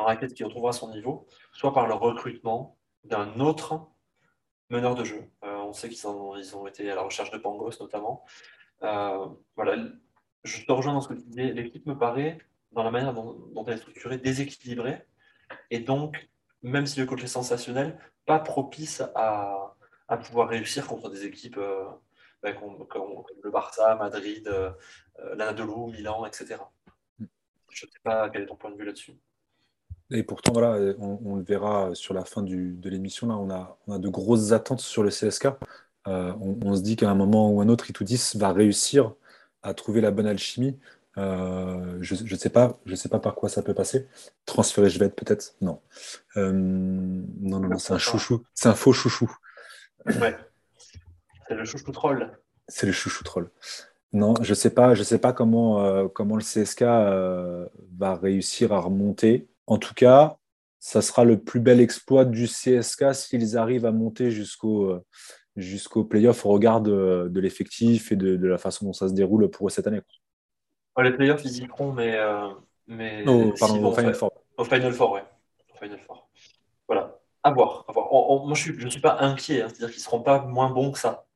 un 0.01 0.05
raquette 0.05 0.35
qui 0.35 0.45
retrouvera 0.45 0.73
son 0.73 0.91
niveau, 0.91 1.27
soit 1.53 1.73
par 1.73 1.87
le 1.87 1.95
recrutement 1.95 2.79
d'un 3.05 3.39
autre 3.41 3.89
meneur 4.71 4.95
de 4.95 5.05
jeu. 5.05 5.31
Euh, 5.45 5.57
on 5.57 5.73
sait 5.73 5.89
qu'ils 5.89 6.07
ont, 6.07 6.67
été 6.67 6.91
à 6.91 6.95
la 6.95 7.03
recherche 7.03 7.31
de 7.31 7.39
Pangos 7.39 7.73
notamment. 7.81 8.25
Euh, 8.83 9.27
voilà, 9.57 9.77
je 10.45 10.65
te 10.65 10.73
rejoins 10.73 10.95
dans 10.95 11.01
ce 11.01 11.09
que 11.09 11.15
tu 11.15 11.25
disais. 11.25 11.53
L'équipe 11.53 11.87
me 11.87 11.99
paraît, 11.99 12.39
dans 12.73 12.83
la 12.83 12.91
manière 12.91 13.13
dont, 13.13 13.65
elle 13.67 13.75
est 13.75 13.79
structurée, 13.79 14.19
déséquilibrée. 14.19 15.05
Et 15.71 15.81
donc, 15.81 16.31
même 16.63 16.87
si 16.87 17.01
le 17.01 17.07
coach 17.07 17.23
est 17.25 17.27
sensationnel, 17.27 17.99
pas 18.27 18.39
propice 18.39 19.03
à, 19.15 19.77
pouvoir 20.25 20.49
réussir 20.49 20.87
contre 20.87 21.09
des 21.11 21.25
équipes 21.27 21.59
euh, 21.59 21.85
ben, 22.43 22.55
comme, 22.55 23.25
le 23.43 23.51
Barça, 23.51 23.97
Madrid, 23.97 24.49
l'Anadolu, 25.35 25.93
Milan, 25.93 26.25
etc. 26.27 26.57
Je 27.19 27.87
ne 27.87 27.91
sais 27.91 28.01
pas 28.03 28.31
quel 28.31 28.43
est 28.43 28.47
ton 28.47 28.57
point 28.57 28.71
de 28.71 28.77
vue 28.77 28.85
là-dessus. 28.85 29.17
Et 30.11 30.23
pourtant, 30.25 30.53
voilà, 30.53 30.77
on, 30.99 31.37
le 31.37 31.43
verra 31.43 31.95
sur 31.95 32.15
la 32.15 32.25
fin 32.25 32.43
de 32.43 32.89
l'émission. 32.89 33.29
Là, 33.29 33.37
on 33.37 33.51
a, 33.51 33.79
on 33.87 33.95
a, 33.95 33.99
de 33.99 34.09
grosses 34.09 34.53
attentes 34.53 34.81
sur 34.81 35.03
le 35.03 35.11
CSK. 35.11 35.49
Euh, 36.09 36.33
on, 36.41 36.75
se 36.75 36.83
dit 36.83 36.97
qu'à 36.97 37.11
un 37.11 37.15
moment 37.15 37.51
ou 37.51 37.61
un 37.61 37.69
autre, 37.69 37.89
Itoudis 37.91 38.33
va 38.37 38.53
réussir 38.53 39.15
à 39.63 39.75
trouver 39.75 40.01
la 40.01 40.11
bonne 40.11 40.27
alchimie. 40.27 40.79
Euh, 41.19 41.99
je 42.01 42.15
ne 42.15 42.39
sais, 42.39 42.49
pas, 42.49 42.79
je 42.87 42.95
sais 42.95 43.09
pas 43.09 43.19
par 43.19 43.35
quoi 43.35 43.49
ça 43.49 43.63
peut 43.63 43.75
passer. 43.75 44.09
Transférer 44.47 44.89
Jvet, 44.89 45.11
peut-être? 45.11 45.55
Non. 45.61 45.81
Euh, 46.37 46.51
non, 46.53 47.61
non, 47.61 47.79
c'est 47.79 47.93
un 47.93 47.99
chouchou. 47.99 48.43
C'est 48.55 48.69
un 48.69 48.75
faux 48.75 48.93
chouchou. 48.93 49.31
Ouais. 50.07 50.37
C'est 51.49 51.55
le 51.55 51.65
chouchou 51.65 51.93
troll. 51.93 52.31
C'est 52.69 52.87
le 52.87 52.93
chouchou 52.93 53.23
troll. 53.23 53.51
Non, 54.13 54.35
je 54.41 54.51
ne 54.51 54.55
sais 54.55 54.71
pas, 54.71 54.95
je 54.95 55.05
sais 55.05 55.19
pas 55.19 55.33
comment, 55.33 56.09
comment 56.09 56.37
le 56.37 56.43
CSK 56.43 56.83
va 56.83 58.17
réussir 58.17 58.73
à 58.73 58.81
remonter. 58.81 59.49
En 59.71 59.79
tout 59.79 59.95
cas, 59.95 60.37
ça 60.81 61.01
sera 61.01 61.23
le 61.23 61.39
plus 61.39 61.61
bel 61.61 61.81
exploit 61.81 62.25
du 62.25 62.47
CSK 62.47 63.15
s'ils 63.15 63.57
arrivent 63.57 63.87
à 63.87 63.93
monter 63.93 64.33
jusqu'au 64.33 64.87
euh, 64.87 65.07
jusqu'au 65.55 66.03
playoff 66.03 66.45
au 66.45 66.49
regard 66.49 66.81
de, 66.81 67.31
l'effectif 67.37 68.11
et 68.11 68.17
de, 68.17 68.49
la 68.49 68.59
façon 68.59 68.87
dont 68.87 68.93
ça 68.93 69.09
se 69.09 69.15
déroule 69.15 69.49
pour 69.49 69.69
eux 69.69 69.71
cette 69.71 69.87
année. 69.87 70.01
les 71.01 71.13
playoffs, 71.13 71.45
ils 71.45 71.63
y 71.63 71.67
seront, 71.69 71.93
mais. 71.93 72.17
Euh, 72.17 72.49
mais 72.89 73.25
au 73.29 73.55
Final 73.55 74.13
Four. 74.13 74.33
Au 74.57 74.65
Final 74.65 74.93
Four, 74.93 75.13
ouais. 75.13 75.25
Au 75.73 75.79
Final 75.79 76.01
Four. 76.01 76.29
Voilà. 76.89 77.21
À 77.45 77.53
voir. 77.53 77.85
À 77.87 77.93
voir. 77.93 78.09
moi, 78.11 78.55
je 78.55 78.73
ne 78.73 78.91
suis, 78.91 79.01
pas 79.01 79.19
inquiet. 79.21 79.63
Hein. 79.63 79.69
C'est-à-dire 79.69 79.91
qu'ils 79.91 80.01
ne 80.01 80.05
seront 80.05 80.23
pas 80.23 80.43
moins 80.47 80.71
bons 80.71 80.91
que 80.91 80.99
ça. 80.99 81.27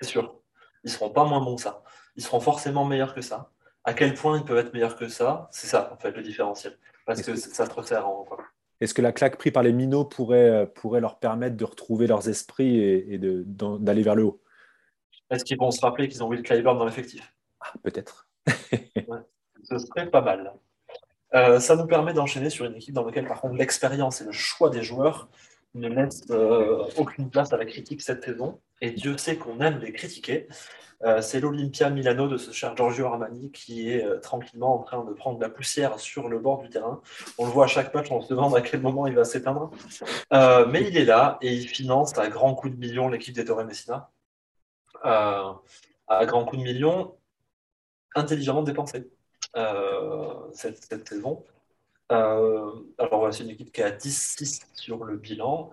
C'est 0.00 0.08
sûr. 0.08 0.40
Ils 0.84 0.90
ne 0.90 0.92
seront 0.92 1.10
pas 1.10 1.24
moins 1.24 1.40
bons 1.40 1.56
que 1.56 1.62
ça. 1.62 1.82
Ils 2.14 2.22
seront 2.22 2.38
forcément 2.38 2.84
meilleurs 2.84 3.16
que 3.16 3.20
ça. 3.20 3.50
À 3.82 3.94
quel 3.94 4.14
point 4.14 4.38
ils 4.38 4.44
peuvent 4.44 4.64
être 4.64 4.72
meilleurs 4.72 4.94
que 4.94 5.08
ça 5.08 5.48
C'est 5.50 5.66
ça, 5.66 5.92
en 5.92 5.96
fait, 5.96 6.12
le 6.12 6.22
différentiel 6.22 6.78
parce 7.06 7.22
que, 7.22 7.36
ça 7.36 7.66
se 7.66 7.72
resserre 7.72 8.06
en 8.08 8.26
Est-ce 8.80 8.94
que 8.94 9.02
la 9.02 9.12
claque 9.12 9.36
prise 9.36 9.52
par 9.52 9.62
les 9.62 9.72
minots 9.72 10.04
pourrait, 10.04 10.48
euh, 10.48 10.66
pourrait 10.66 11.00
leur 11.00 11.18
permettre 11.18 11.56
de 11.56 11.64
retrouver 11.64 12.06
leurs 12.06 12.28
esprits 12.28 12.78
et, 12.78 13.18
d'aller 13.18 14.02
vers 14.02 14.14
le 14.14 14.24
haut? 14.24 14.42
Est-ce 15.30 15.44
qu'ils 15.44 15.58
vont 15.58 15.70
se 15.70 15.80
rappeler 15.80 16.08
qu'ils 16.08 16.22
ont 16.22 16.28
Will 16.28 16.42
Clyburn 16.42 16.78
dans 16.78 16.84
l'effectif? 16.84 17.34
Ah, 17.60 17.72
Peut-être. 17.82 18.28
ce 18.46 19.78
serait 19.78 20.10
pas 20.10 20.20
mal. 20.20 20.52
Euh, 21.34 21.60
ça 21.60 21.76
nous 21.76 21.86
permet 21.86 22.12
d'enchaîner 22.12 22.50
sur 22.50 22.66
une 22.66 22.74
équipe 22.74 22.94
dans 22.94 23.04
laquelle, 23.04 23.26
par 23.26 23.40
contre, 23.40 23.54
l'expérience 23.54 24.20
et 24.20 24.24
le 24.24 24.32
choix 24.32 24.68
des 24.68 24.82
joueurs 24.82 25.28
ne 25.74 25.88
laissent 25.88 26.30
euh, 26.30 26.84
aucune 26.98 27.30
place 27.30 27.52
à 27.52 27.56
la 27.56 27.64
critique 27.64 28.02
cette 28.02 28.24
saison. 28.24 28.60
Et 28.82 28.90
Dieu 28.90 29.16
sait 29.16 29.36
qu'on 29.36 29.60
aime 29.60 29.78
les 29.78 29.92
critiquer, 29.92 30.48
euh, 31.04 31.20
c'est 31.20 31.40
l'Olympia 31.40 31.90
Milano 31.90 32.28
de 32.28 32.36
ce 32.36 32.52
cher 32.52 32.76
Giorgio 32.76 33.06
Armani 33.06 33.50
qui 33.50 33.90
est 33.90 34.04
euh, 34.04 34.20
tranquillement 34.20 34.76
en 34.76 34.82
train 34.82 35.04
de 35.04 35.12
prendre 35.12 35.40
la 35.40 35.48
poussière 35.48 35.98
sur 35.98 36.28
le 36.28 36.38
bord 36.38 36.62
du 36.62 36.68
terrain. 36.68 37.00
On 37.38 37.46
le 37.46 37.50
voit 37.50 37.64
à 37.64 37.68
chaque 37.68 37.92
match, 37.94 38.10
on 38.10 38.20
se 38.20 38.28
demande 38.28 38.54
à 38.54 38.60
quel 38.60 38.80
moment 38.80 39.06
il 39.06 39.14
va 39.14 39.24
s'éteindre. 39.24 39.70
Euh, 40.32 40.66
mais 40.66 40.82
il 40.82 40.96
est 40.96 41.04
là 41.04 41.38
et 41.40 41.52
il 41.52 41.68
finance 41.68 42.16
à 42.18 42.28
grands 42.28 42.54
coups 42.54 42.74
de 42.74 42.78
millions 42.78 43.08
l'équipe 43.08 43.34
des 43.34 43.44
Torre 43.44 43.64
Messina. 43.64 44.10
à 45.02 45.60
grands 46.26 46.44
coups 46.44 46.58
de 46.58 46.64
millions, 46.64 47.16
intelligemment 48.14 48.62
dépensés 48.62 49.10
cette, 50.52 50.84
cette, 50.84 51.08
saison. 51.08 51.44
alors 52.08 52.82
voilà, 52.98 53.32
c'est 53.32 53.42
une 53.44 53.50
équipe 53.50 53.72
qui 53.72 53.82
a 53.82 53.90
10-6 53.90 54.62
sur 54.74 55.04
le 55.04 55.16
bilan, 55.16 55.72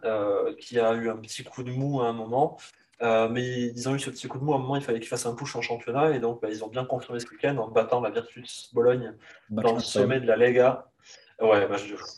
qui 0.60 0.80
a 0.80 0.94
eu 0.94 1.10
un 1.10 1.18
petit 1.18 1.44
coup 1.44 1.64
de 1.64 1.72
mou 1.72 2.02
à 2.02 2.08
un 2.08 2.14
moment, 2.14 2.58
euh, 3.02 3.30
mais 3.30 3.44
ils 3.44 3.88
ont 3.88 3.96
eu 3.96 4.00
ce 4.00 4.10
petit 4.10 4.28
coup 4.28 4.40
de 4.40 4.44
mou 4.44 4.54
à 4.54 4.58
un 4.58 4.60
moment, 4.60 4.76
il 4.76 4.82
fallait 4.82 5.00
qu'ils 5.00 5.08
fassent 5.08 5.26
un 5.26 5.34
push 5.34 5.56
en 5.56 5.62
championnat, 5.62 6.12
et 6.16 6.20
donc 6.20 6.42
bah, 6.42 6.50
ils 6.52 6.64
ont 6.64 6.68
bien 6.68 6.84
confirmé 6.84 7.20
ce 7.20 7.30
week-end 7.30 7.56
en 7.58 7.70
battant 7.70 8.02
la 8.02 8.10
Virtus 8.10 8.74
Bologne 8.74 9.14
dans 9.50 9.74
le 9.74 9.80
sommet 9.80 10.20
de 10.20 10.28
la 10.28 10.36
Lega. 10.36 10.90
Ouais, 11.42 11.66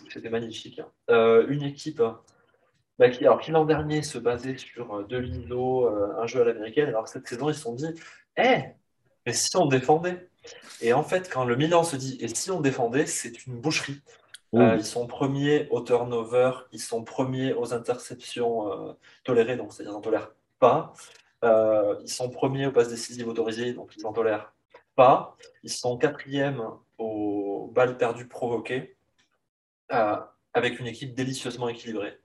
c'était 0.09 0.29
magnifique. 0.29 0.79
Hein. 0.79 0.87
Euh, 1.11 1.45
une 1.49 1.61
équipe 1.61 2.01
bah, 2.97 3.09
qui, 3.09 3.23
alors, 3.25 3.39
qui 3.39 3.51
l'an 3.51 3.65
dernier 3.65 4.01
se 4.01 4.17
basait 4.17 4.57
sur 4.57 4.95
euh, 4.95 5.03
de 5.03 5.17
l'ISO, 5.17 5.87
un 5.87 6.25
jeu 6.25 6.41
à 6.41 6.45
l'américaine, 6.45 6.89
alors 6.89 7.07
cette 7.07 7.27
saison 7.27 7.49
ils 7.49 7.55
se 7.55 7.61
sont 7.61 7.75
dit, 7.75 7.93
eh, 8.37 8.63
mais 9.25 9.33
si 9.33 9.55
on 9.55 9.67
défendait? 9.67 10.29
Et 10.81 10.93
en 10.93 11.03
fait, 11.03 11.29
quand 11.31 11.45
le 11.45 11.55
Milan 11.55 11.83
se 11.83 11.95
dit, 11.95 12.17
et 12.21 12.27
si 12.27 12.49
on 12.49 12.59
défendait, 12.59 13.05
c'est 13.05 13.45
une 13.45 13.61
boucherie. 13.61 14.01
ils 14.53 14.83
sont 14.83 15.05
premiers 15.05 15.67
au 15.69 15.81
turnover, 15.81 16.53
ils 16.71 16.79
sont 16.79 17.03
premiers 17.03 17.53
aux 17.53 17.75
interceptions 17.75 18.95
tolérées, 19.23 19.57
donc 19.57 19.71
c'est-à-dire 19.71 19.95
en 19.95 20.01
tolèrent 20.01 20.31
pas. 20.61 20.93
Euh, 21.43 21.97
ils 22.03 22.09
sont 22.09 22.29
premiers 22.29 22.67
aux 22.67 22.71
passes 22.71 22.89
décisives 22.89 23.27
autorisées, 23.27 23.73
donc 23.73 23.93
ils 23.97 24.05
en 24.05 24.13
tolèrent 24.13 24.53
pas. 24.95 25.35
Ils 25.63 25.71
sont 25.71 25.97
quatrièmes 25.97 26.63
aux 26.97 27.69
balles 27.73 27.97
perdues 27.97 28.27
provoquées, 28.27 28.95
euh, 29.91 30.17
avec 30.53 30.79
une 30.79 30.87
équipe 30.87 31.13
délicieusement 31.13 31.67
équilibrée. 31.67 32.17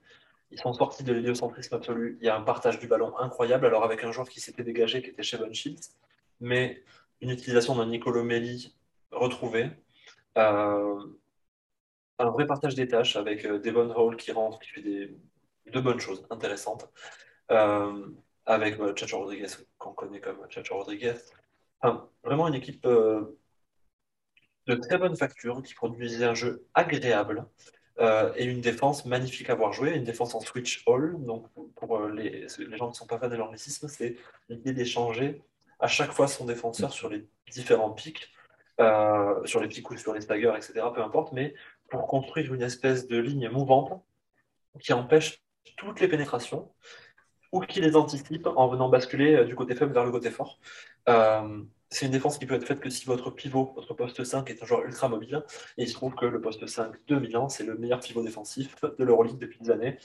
Ils 0.51 0.59
sont 0.59 0.71
sortis 0.71 1.03
de 1.03 1.11
l'héliocentrisme 1.11 1.75
absolu. 1.75 2.17
Il 2.21 2.27
y 2.27 2.29
a 2.29 2.37
un 2.37 2.41
partage 2.41 2.79
du 2.79 2.87
ballon 2.87 3.17
incroyable, 3.17 3.65
alors 3.65 3.83
avec 3.83 4.03
un 4.03 4.11
joueur 4.11 4.29
qui 4.29 4.39
s'était 4.39 4.63
dégagé, 4.63 5.01
qui 5.01 5.09
était 5.09 5.23
Shevon 5.23 5.51
Shields, 5.51 5.89
mais 6.39 6.83
une 7.19 7.31
utilisation 7.31 7.75
d'un 7.75 7.87
Nicolo 7.87 8.23
Melli 8.23 8.75
retrouvé. 9.11 9.71
Euh, 10.37 11.03
un 12.19 12.29
vrai 12.29 12.45
partage 12.45 12.75
des 12.75 12.87
tâches 12.87 13.15
avec 13.15 13.45
Devon 13.45 13.89
Hall 13.95 14.15
qui 14.15 14.31
rentre, 14.31 14.59
qui 14.59 14.69
fait 14.69 14.81
des, 14.81 15.17
de 15.65 15.79
bonnes 15.79 15.99
choses 15.99 16.25
intéressantes 16.29 16.87
avec 18.47 18.79
euh, 18.79 18.95
Chacho 18.95 19.19
Rodriguez, 19.19 19.47
qu'on 19.77 19.93
connaît 19.93 20.21
comme 20.21 20.39
Chacho 20.49 20.75
Rodriguez. 20.75 21.15
vraiment 22.23 22.47
une 22.47 22.55
équipe 22.55 22.85
euh, 22.85 23.37
de 24.65 24.75
très 24.75 24.97
bonne 24.97 25.15
facture 25.15 25.61
qui 25.61 25.75
produisait 25.75 26.25
un 26.25 26.33
jeu 26.33 26.65
agréable 26.73 27.45
euh, 27.99 28.31
et 28.35 28.45
une 28.45 28.61
défense 28.61 29.05
magnifique 29.05 29.49
à 29.49 29.55
voir 29.55 29.73
jouer, 29.73 29.95
une 29.95 30.05
défense 30.05 30.33
en 30.33 30.39
switch 30.39 30.83
all. 30.87 31.15
Donc, 31.19 31.47
pour 31.75 32.07
les, 32.07 32.47
gens 32.47 32.87
qui 32.87 32.91
ne 32.91 32.93
sont 32.93 33.05
pas 33.05 33.19
fans 33.19 33.27
de 33.27 33.35
l'anglicisme, 33.35 33.87
c'est 33.89 34.15
l'idée 34.49 34.73
d'échanger 34.73 35.41
à 35.79 35.87
chaque 35.87 36.11
fois 36.11 36.27
son 36.27 36.45
défenseur 36.45 36.93
sur 36.93 37.09
les 37.09 37.27
différents 37.51 37.91
pics, 37.91 38.31
sur 39.45 39.59
les 39.59 39.67
pics 39.67 39.89
ou 39.91 39.97
sur 39.97 40.13
les 40.13 40.21
staggers, 40.21 40.53
etc., 40.55 40.73
peu 40.95 41.01
importe, 41.01 41.33
mais 41.33 41.53
pour 41.89 42.07
construire 42.07 42.53
une 42.53 42.61
espèce 42.61 43.07
de 43.07 43.17
ligne 43.17 43.49
mouvante 43.49 44.01
qui 44.79 44.93
empêche 44.93 45.43
toutes 45.75 45.99
les 45.99 46.07
pénétrations 46.07 46.71
ou 47.57 47.61
qui 47.61 47.81
les 47.81 47.95
anticipe 47.95 48.47
en 48.55 48.67
venant 48.67 48.89
basculer 48.89 49.35
euh, 49.35 49.45
du 49.45 49.55
côté 49.55 49.75
faible 49.75 49.93
vers 49.93 50.05
le 50.05 50.11
côté 50.11 50.29
fort. 50.29 50.59
Euh, 51.09 51.63
c'est 51.89 52.05
une 52.05 52.11
défense 52.11 52.37
qui 52.37 52.45
peut 52.45 52.55
être 52.55 52.67
faite 52.67 52.79
que 52.79 52.89
si 52.89 53.05
votre 53.05 53.31
pivot, 53.31 53.73
votre 53.75 53.93
poste 53.93 54.23
5 54.23 54.49
est 54.49 54.61
un 54.61 54.65
joueur 54.65 54.83
ultra 54.83 55.09
mobile. 55.09 55.43
Et 55.77 55.83
il 55.83 55.89
se 55.89 55.93
trouve 55.93 56.13
que 56.15 56.25
le 56.25 56.39
poste 56.39 56.67
5 56.67 56.93
de 57.07 57.15
Milan, 57.15 57.49
c'est 57.49 57.63
le 57.63 57.75
meilleur 57.77 57.99
pivot 57.99 58.21
défensif 58.21 58.75
de 58.81 59.03
l'Euroleague 59.03 59.39
depuis 59.39 59.59
des 59.59 59.71
années. 59.71 59.97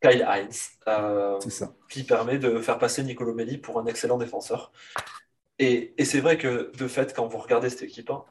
Kyle 0.00 0.22
Heinz, 0.22 0.78
euh, 0.86 1.38
qui 1.90 2.04
permet 2.04 2.38
de 2.38 2.60
faire 2.60 2.78
passer 2.78 3.02
Nicolo 3.02 3.34
Melli 3.34 3.58
pour 3.58 3.80
un 3.80 3.86
excellent 3.86 4.18
défenseur. 4.18 4.72
Et, 5.58 5.94
c'est 6.04 6.20
vrai 6.20 6.38
que 6.38 6.70
de 6.76 6.88
fait, 6.88 7.14
quand 7.14 7.26
vous 7.26 7.38
regardez 7.38 7.70
cette 7.70 7.82
équipe, 7.82 8.10
hein, 8.10 8.24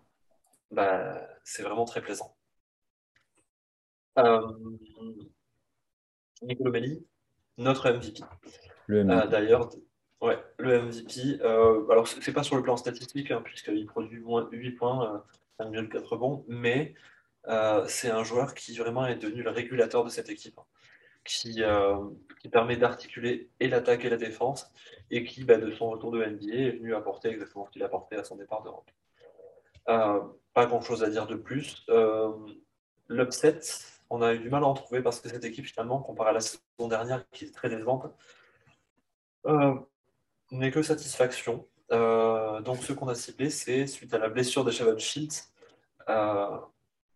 bah, 0.72 1.22
c'est 1.44 1.64
vraiment 1.64 1.86
très 1.86 2.02
plaisant. 2.02 2.36
Nicolo 6.42 6.72
Melli, 6.72 7.06
notre 7.58 7.90
MVP. 7.92 8.22
Euh, 8.90 9.28
d'ailleurs, 9.28 9.70
ouais, 10.22 10.38
le 10.58 10.82
MVP. 10.84 11.42
Euh, 11.42 11.88
alors, 11.90 12.08
c'est 12.08 12.34
pas 12.34 12.44
sur 12.44 12.56
le 12.56 12.64
plan 12.64 12.78
statistique, 12.78 13.32
hein, 13.32 13.42
puisqu'il 13.44 13.86
produit 13.86 14.22
8 14.52 14.72
points, 14.72 15.16
euh, 15.60 15.66
5,4 15.66 16.04
rebonds, 16.06 16.46
mais 16.48 16.94
euh, 17.48 17.86
c'est 17.88 18.10
un 18.10 18.24
joueur 18.24 18.54
qui 18.54 18.76
vraiment 18.78 19.06
est 19.06 19.16
devenu 19.16 19.44
le 19.44 19.50
régulateur 19.50 20.04
de 20.04 20.10
cette 20.10 20.30
équipe, 20.30 20.58
hein, 20.60 20.66
qui, 21.24 21.62
qui, 22.42 22.50
permet 22.50 22.78
d'articuler 22.78 23.50
et 23.60 23.68
l'attaque 23.68 24.06
et 24.06 24.10
la 24.10 24.18
défense, 24.18 24.72
et 25.12 25.24
qui, 25.24 25.44
bah, 25.44 25.58
de 25.58 25.72
son 25.72 25.90
retour 25.90 26.12
de 26.12 26.24
NBA, 26.24 26.54
est 26.54 26.72
venu 26.72 26.96
apporter 26.96 27.30
exactement 27.30 27.66
ce 27.66 27.72
qu'il 27.72 27.84
a 27.84 27.88
apporté 27.88 28.16
à 28.16 28.24
son 28.24 28.38
départ 28.38 28.64
d'Europe. 28.64 28.90
pas 29.86 30.66
grand 30.66 30.82
chose 30.82 31.04
à 31.04 31.10
dire 31.10 31.28
de 31.28 31.36
plus. 31.36 31.86
L'upset, 33.10 33.60
on 34.10 34.22
a 34.22 34.34
eu 34.34 34.40
du 34.40 34.50
mal 34.50 34.64
à 34.64 34.68
en 34.68 34.74
trouver 34.74 35.02
parce 35.02 35.20
que 35.20 35.30
cette 35.30 35.44
équipe, 35.44 35.66
finalement, 35.66 36.00
comparée 36.00 36.30
à 36.30 36.34
la 36.34 36.40
saison 36.40 36.88
dernière, 36.88 37.30
qui 37.32 37.46
est 37.46 37.54
très 37.54 37.70
décevante, 37.70 38.14
euh, 39.46 39.76
n'est 40.52 40.72
que 40.72 40.82
satisfaction. 40.82 41.68
Euh, 41.92 42.62
donc, 42.62 42.84
ce 42.84 42.94
qu'on 42.94 43.08
a 43.08 43.16
ciblé, 43.16 43.50
c'est, 43.50 43.88
suite 43.88 44.14
à 44.14 44.18
la 44.18 44.30
blessure 44.30 44.64
de 44.66 44.72
Shavon 44.72 44.98
Shields, 44.98 45.44
euh, 46.10 46.58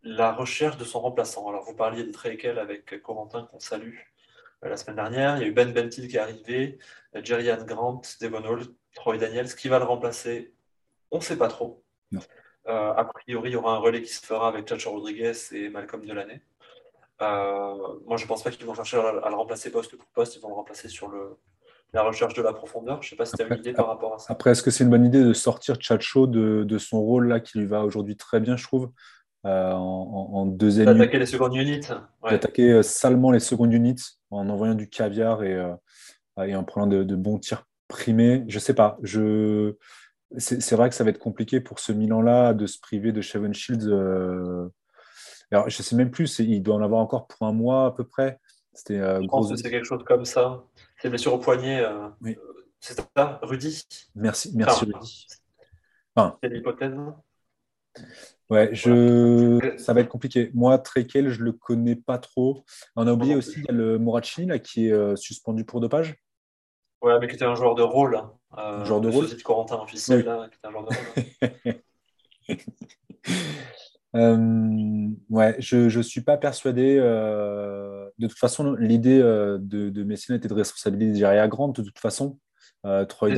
la 0.03 0.31
recherche 0.33 0.77
de 0.77 0.83
son 0.83 1.01
remplaçant. 1.01 1.47
Alors, 1.49 1.63
vous 1.63 1.75
parliez 1.75 2.03
de 2.03 2.11
Treikel 2.11 2.59
avec 2.59 3.01
Corentin, 3.01 3.45
qu'on 3.45 3.59
salue 3.59 3.97
la 4.61 4.77
semaine 4.77 4.97
dernière. 4.97 5.37
Il 5.37 5.41
y 5.41 5.45
a 5.45 5.47
eu 5.47 5.53
Ben 5.53 5.73
Bentil 5.73 6.07
qui 6.07 6.17
est 6.17 6.19
arrivé, 6.19 6.77
Jerry 7.15 7.49
Ann 7.49 7.65
Grant, 7.65 8.01
Devon 8.21 8.43
Hall, 8.45 8.63
Troy 8.93 9.17
Daniels. 9.17 9.55
Qui 9.55 9.69
va 9.69 9.79
le 9.79 9.85
remplacer? 9.85 10.53
On 11.11 11.17
ne 11.17 11.23
sait 11.23 11.37
pas 11.37 11.47
trop. 11.47 11.83
a 12.65 13.05
priori, 13.05 13.49
il 13.49 13.53
y 13.53 13.55
aura 13.55 13.75
un 13.75 13.79
relais 13.79 14.01
qui 14.01 14.13
se 14.13 14.25
fera 14.25 14.47
avec 14.47 14.67
Chacho 14.67 14.91
Rodriguez 14.91 15.33
et 15.51 15.69
Malcolm 15.69 16.05
Delaney. 16.05 16.41
Euh, 17.21 17.75
moi, 18.05 18.17
je 18.17 18.23
ne 18.23 18.27
pense 18.27 18.43
pas 18.43 18.51
qu'ils 18.51 18.65
vont 18.65 18.73
chercher 18.73 18.97
à, 18.97 19.29
le 19.29 19.35
remplacer 19.35 19.71
poste 19.71 19.95
pour 19.95 20.07
poste, 20.07 20.35
ils 20.35 20.41
vont 20.41 20.49
le 20.49 20.55
remplacer 20.55 20.89
sur 20.89 21.09
le, 21.09 21.37
la 21.93 22.03
recherche 22.03 22.33
de 22.33 22.41
la 22.41 22.53
profondeur. 22.53 23.01
Je 23.01 23.07
ne 23.07 23.09
sais 23.11 23.15
pas 23.15 23.25
si 23.25 23.35
tu 23.35 23.43
as 23.43 23.47
une 23.47 23.59
idée 23.59 23.73
par 23.73 23.87
rapport 23.87 24.15
à 24.15 24.19
ça. 24.19 24.33
Après, 24.33 24.51
est-ce 24.51 24.63
que 24.63 24.71
c'est 24.71 24.83
une 24.83 24.89
bonne 24.89 25.05
idée 25.05 25.23
de 25.23 25.33
sortir 25.33 25.75
Chacho 25.79 26.27
de, 26.27 26.63
de 26.63 26.77
son 26.77 27.01
rôle 27.01 27.27
là 27.27 27.39
qui 27.39 27.59
lui 27.59 27.67
va 27.67 27.83
aujourd'hui 27.83 28.17
très 28.17 28.39
bien, 28.39 28.55
je 28.55 28.63
trouve, 28.63 28.91
euh, 29.45 29.71
en, 29.71 30.31
en, 30.33 30.45
deuxième 30.45 30.85
D'attaquer 30.85 31.19
les 31.19 31.25
secondes 31.25 31.55
units. 31.55 31.87
D'attaquer 32.27 32.71
euh, 32.71 32.83
salement 32.83 33.31
les 33.31 33.39
secondes 33.39 33.73
units 33.73 34.17
en 34.31 34.49
envoyant 34.49 34.75
du 34.75 34.89
caviar 34.89 35.43
et, 35.43 35.61
et 36.43 36.55
en 36.55 36.63
prenant 36.63 36.87
de, 36.87 37.15
bons 37.15 37.37
tirs 37.37 37.65
primés. 37.87 38.45
Je 38.47 38.55
ne 38.55 38.61
sais 38.61 38.73
pas. 38.73 38.97
Je... 39.03 39.75
C'est 40.37 40.75
vrai 40.75 40.87
que 40.87 40.95
ça 40.95 41.03
va 41.03 41.09
être 41.09 41.19
compliqué 41.19 41.59
pour 41.59 41.79
ce 41.79 41.91
Milan-là 41.91 42.53
de 42.53 42.65
se 42.65 42.79
priver 42.79 43.11
de 43.11 43.19
Shavon 43.19 43.51
Shields 43.51 43.89
alors, 45.51 45.69
je 45.69 45.79
ne 45.79 45.83
sais 45.83 45.95
même 45.95 46.11
plus, 46.11 46.39
il 46.39 46.61
doit 46.61 46.75
en 46.75 46.81
avoir 46.81 47.01
encore 47.01 47.27
pour 47.27 47.45
un 47.45 47.51
mois 47.51 47.87
à 47.87 47.91
peu 47.91 48.05
près. 48.05 48.39
C'était, 48.73 48.99
euh, 48.99 49.21
je 49.21 49.27
pense 49.27 49.49
que 49.49 49.57
c'est 49.57 49.69
quelque 49.69 49.85
chose 49.85 50.03
comme 50.05 50.23
ça. 50.23 50.63
C'est 51.01 51.09
blessure 51.09 51.33
au 51.33 51.39
poignet. 51.39 51.81
Euh, 51.81 52.07
oui. 52.21 52.37
C'est 52.79 52.99
ça, 53.15 53.39
Rudy? 53.43 53.83
Merci, 54.15 54.51
merci 54.55 54.85
Rudy. 54.85 55.27
c'est 56.41 56.49
l'hypothèse. 56.49 56.95
Ouais, 58.49 58.69
je... 58.73 59.75
ça 59.77 59.93
va 59.93 60.01
être 60.01 60.09
compliqué. 60.09 60.51
Moi, 60.53 60.77
Trekel, 60.77 61.29
je 61.29 61.39
ne 61.39 61.45
le 61.45 61.51
connais 61.51 61.95
pas 61.95 62.17
trop. 62.17 62.63
On 62.95 63.07
a 63.07 63.13
oublié 63.13 63.35
aussi, 63.35 63.53
il 63.57 63.65
y 63.65 63.69
a 63.69 63.73
le 63.73 63.97
Moracini 63.97 64.47
là, 64.47 64.59
qui 64.59 64.87
est 64.87 64.91
euh, 64.91 65.15
suspendu 65.15 65.63
pour 65.63 65.79
dopage. 65.79 66.15
Ouais, 67.01 67.17
mais 67.19 67.27
qui 67.27 67.35
était 67.35 67.45
un 67.45 67.55
joueur 67.55 67.75
de 67.75 67.81
rôle. 67.81 68.15
Hein. 68.15 68.31
un 68.51 68.83
joueur 68.83 69.01
de 69.01 69.09
rôle. 69.09 69.29
de 69.29 69.41
Corentin 69.41 69.81
officiel, 69.81 70.23
là, 70.23 70.49
qui 70.49 70.57
était 70.57 70.67
un 70.67 70.71
joueur 70.71 70.85
de 70.85 70.95
rôle. 70.95 71.81
ouais, 75.31 75.55
je 75.59 75.97
ne 75.97 76.03
suis 76.03 76.21
pas 76.21 76.37
persuadé. 76.37 76.97
Euh, 76.99 78.07
de 78.19 78.27
toute 78.27 78.37
façon, 78.37 78.73
l'idée 78.73 79.19
euh, 79.19 79.57
de, 79.59 79.89
de 79.89 80.03
Messina 80.03 80.37
était 80.37 80.47
de 80.47 80.53
responsabiliser 80.53 81.19
Jerry 81.19 81.47
Grant, 81.49 81.69
de 81.69 81.81
toute 81.81 81.99
façon. 81.99 82.37
Troy 83.09 83.31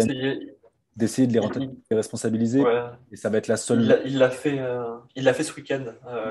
d'essayer 0.96 1.26
de 1.26 1.34
les, 1.34 1.96
responsabiliser. 1.96 2.64
Et 3.12 3.16
ça 3.16 3.30
va 3.30 3.40
être 3.40 3.48
la 3.48 3.58
seule. 3.58 4.02
Il 4.06 4.20
l'a 4.20 4.30
fait, 4.30 4.60
il 5.16 5.24
l'a 5.24 5.34
fait 5.34 5.44
ce 5.44 5.54
week-end 5.56 5.86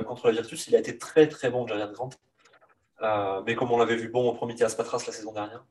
contre 0.06 0.28
la 0.28 0.34
Virtus. 0.34 0.68
Il 0.68 0.76
a 0.76 0.78
été 0.78 0.98
très 0.98 1.26
très 1.28 1.50
bon, 1.50 1.66
Jerry 1.66 1.82
Grant. 1.92 2.10
mais 3.46 3.54
comme 3.56 3.72
on 3.72 3.78
l'avait 3.78 3.96
vu 3.96 4.08
bon 4.08 4.28
au 4.28 4.34
Prometheus 4.34 4.76
Patras 4.76 5.04
la 5.06 5.12
saison 5.12 5.32
dernière. 5.32 5.64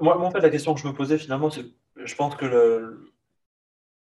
Moi, 0.00 0.18
moi, 0.18 0.26
en 0.26 0.30
fait, 0.30 0.40
la 0.40 0.50
question 0.50 0.74
que 0.74 0.80
je 0.80 0.88
me 0.88 0.92
posais 0.92 1.16
finalement, 1.16 1.48
c'est 1.48 1.64
je 1.96 2.14
pense 2.14 2.34
que 2.36 2.44
le, 2.44 3.12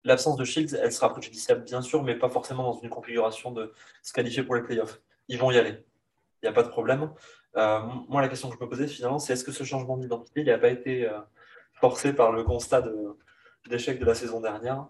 L'absence 0.06 0.36
de 0.36 0.44
Shields, 0.44 0.74
elle 0.74 0.92
sera 0.92 1.12
préjudiciable, 1.12 1.64
bien 1.64 1.82
sûr, 1.82 2.02
mais 2.02 2.14
pas 2.14 2.28
forcément 2.28 2.62
dans 2.62 2.80
une 2.80 2.88
configuration 2.90 3.50
de 3.50 3.72
se 4.02 4.12
qualifier 4.12 4.42
pour 4.42 4.54
les 4.54 4.62
playoffs. 4.62 5.00
Ils 5.28 5.38
vont 5.38 5.50
y 5.50 5.58
aller. 5.58 5.84
Il 6.42 6.46
n'y 6.46 6.48
a 6.48 6.52
pas 6.52 6.62
de 6.62 6.68
problème. 6.68 7.12
Euh, 7.56 7.80
moi, 8.08 8.22
la 8.22 8.28
question 8.28 8.48
que 8.48 8.56
je 8.58 8.64
me 8.64 8.68
posais 8.68 8.86
finalement, 8.86 9.18
c'est 9.18 9.32
est-ce 9.32 9.44
que 9.44 9.52
ce 9.52 9.64
changement 9.64 9.96
d'identité, 9.96 10.44
n'a 10.44 10.58
pas 10.58 10.68
été. 10.68 11.08
Euh, 11.08 11.18
forcé 11.76 12.12
par 12.12 12.32
le 12.32 12.42
constat 12.42 12.82
d'échec 13.68 13.98
de, 13.98 14.04
la 14.04 14.14
saison 14.14 14.40
dernière? 14.40 14.86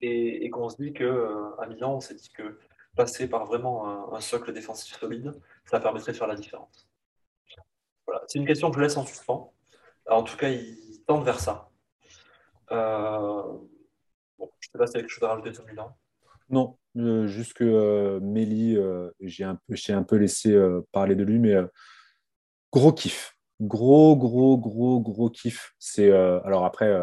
et, 0.00 0.50
qu'on 0.50 0.68
se 0.68 0.76
dit 0.76 0.92
qu'à 0.92 1.66
Milan, 1.68 1.96
on 1.96 2.00
s'est 2.00 2.14
dit 2.14 2.30
que 2.30 2.58
passer 2.96 3.28
par 3.28 3.46
vraiment 3.46 4.14
un, 4.14 4.20
socle 4.20 4.52
défensif 4.52 4.98
solide, 4.98 5.32
ça 5.64 5.78
permettrait 5.78 6.12
de 6.12 6.16
faire 6.16 6.26
la 6.26 6.34
différence. 6.34 6.88
Voilà. 8.06 8.22
C'est 8.26 8.38
une 8.38 8.46
question 8.46 8.70
que 8.70 8.76
je 8.76 8.82
laisse 8.82 8.96
en 8.96 9.06
suspens. 9.06 9.52
En 10.08 10.22
tout 10.22 10.36
cas, 10.36 10.48
ils 10.48 11.04
tendent 11.06 11.24
vers 11.24 11.38
ça. 11.38 11.69
Euh, 12.72 13.42
bon, 14.38 14.50
je 14.60 14.68
ne 14.68 14.72
sais 14.72 14.78
pas 14.78 14.86
si 14.86 14.92
quelque 14.94 15.08
chose 15.08 15.24
à 15.24 15.28
rajouter 15.28 15.52
sur 15.52 15.66
Milan. 15.66 15.96
Non, 16.48 16.78
euh, 16.96 17.26
juste 17.26 17.52
que 17.54 17.64
euh, 17.64 18.20
Méli, 18.20 18.78
j'ai 19.20 19.44
un, 19.44 19.58
peu, 19.66 19.74
un 19.88 20.02
peu 20.02 20.16
laissé 20.16 20.56
parler 20.92 21.14
de 21.14 21.24
lui, 21.24 21.38
mais 21.38 21.54
gros 22.72 22.92
kiff. 22.92 23.36
Gros, 23.60 24.16
gros, 24.16 24.56
gros, 24.56 25.00
gros 25.00 25.28
kiff. 25.28 25.74
C'est 25.78 26.10
alors 26.10 26.64
après, 26.64 26.96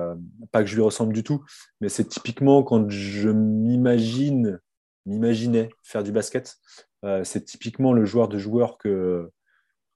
pas 0.51 0.61
que 0.61 0.69
je 0.69 0.75
lui 0.75 0.81
ressemble 0.81 1.13
du 1.13 1.23
tout, 1.23 1.45
mais 1.81 1.89
c'est 1.89 2.05
typiquement 2.05 2.63
quand 2.63 2.89
je 2.89 3.29
m'imagine 3.29 4.59
m'imaginais 5.07 5.69
faire 5.81 6.03
du 6.03 6.11
basket. 6.11 6.57
Euh, 7.03 7.23
c'est 7.23 7.45
typiquement 7.45 7.93
le 7.93 8.05
joueur 8.05 8.27
de 8.27 8.37
joueur 8.37 8.77
que, 8.77 9.31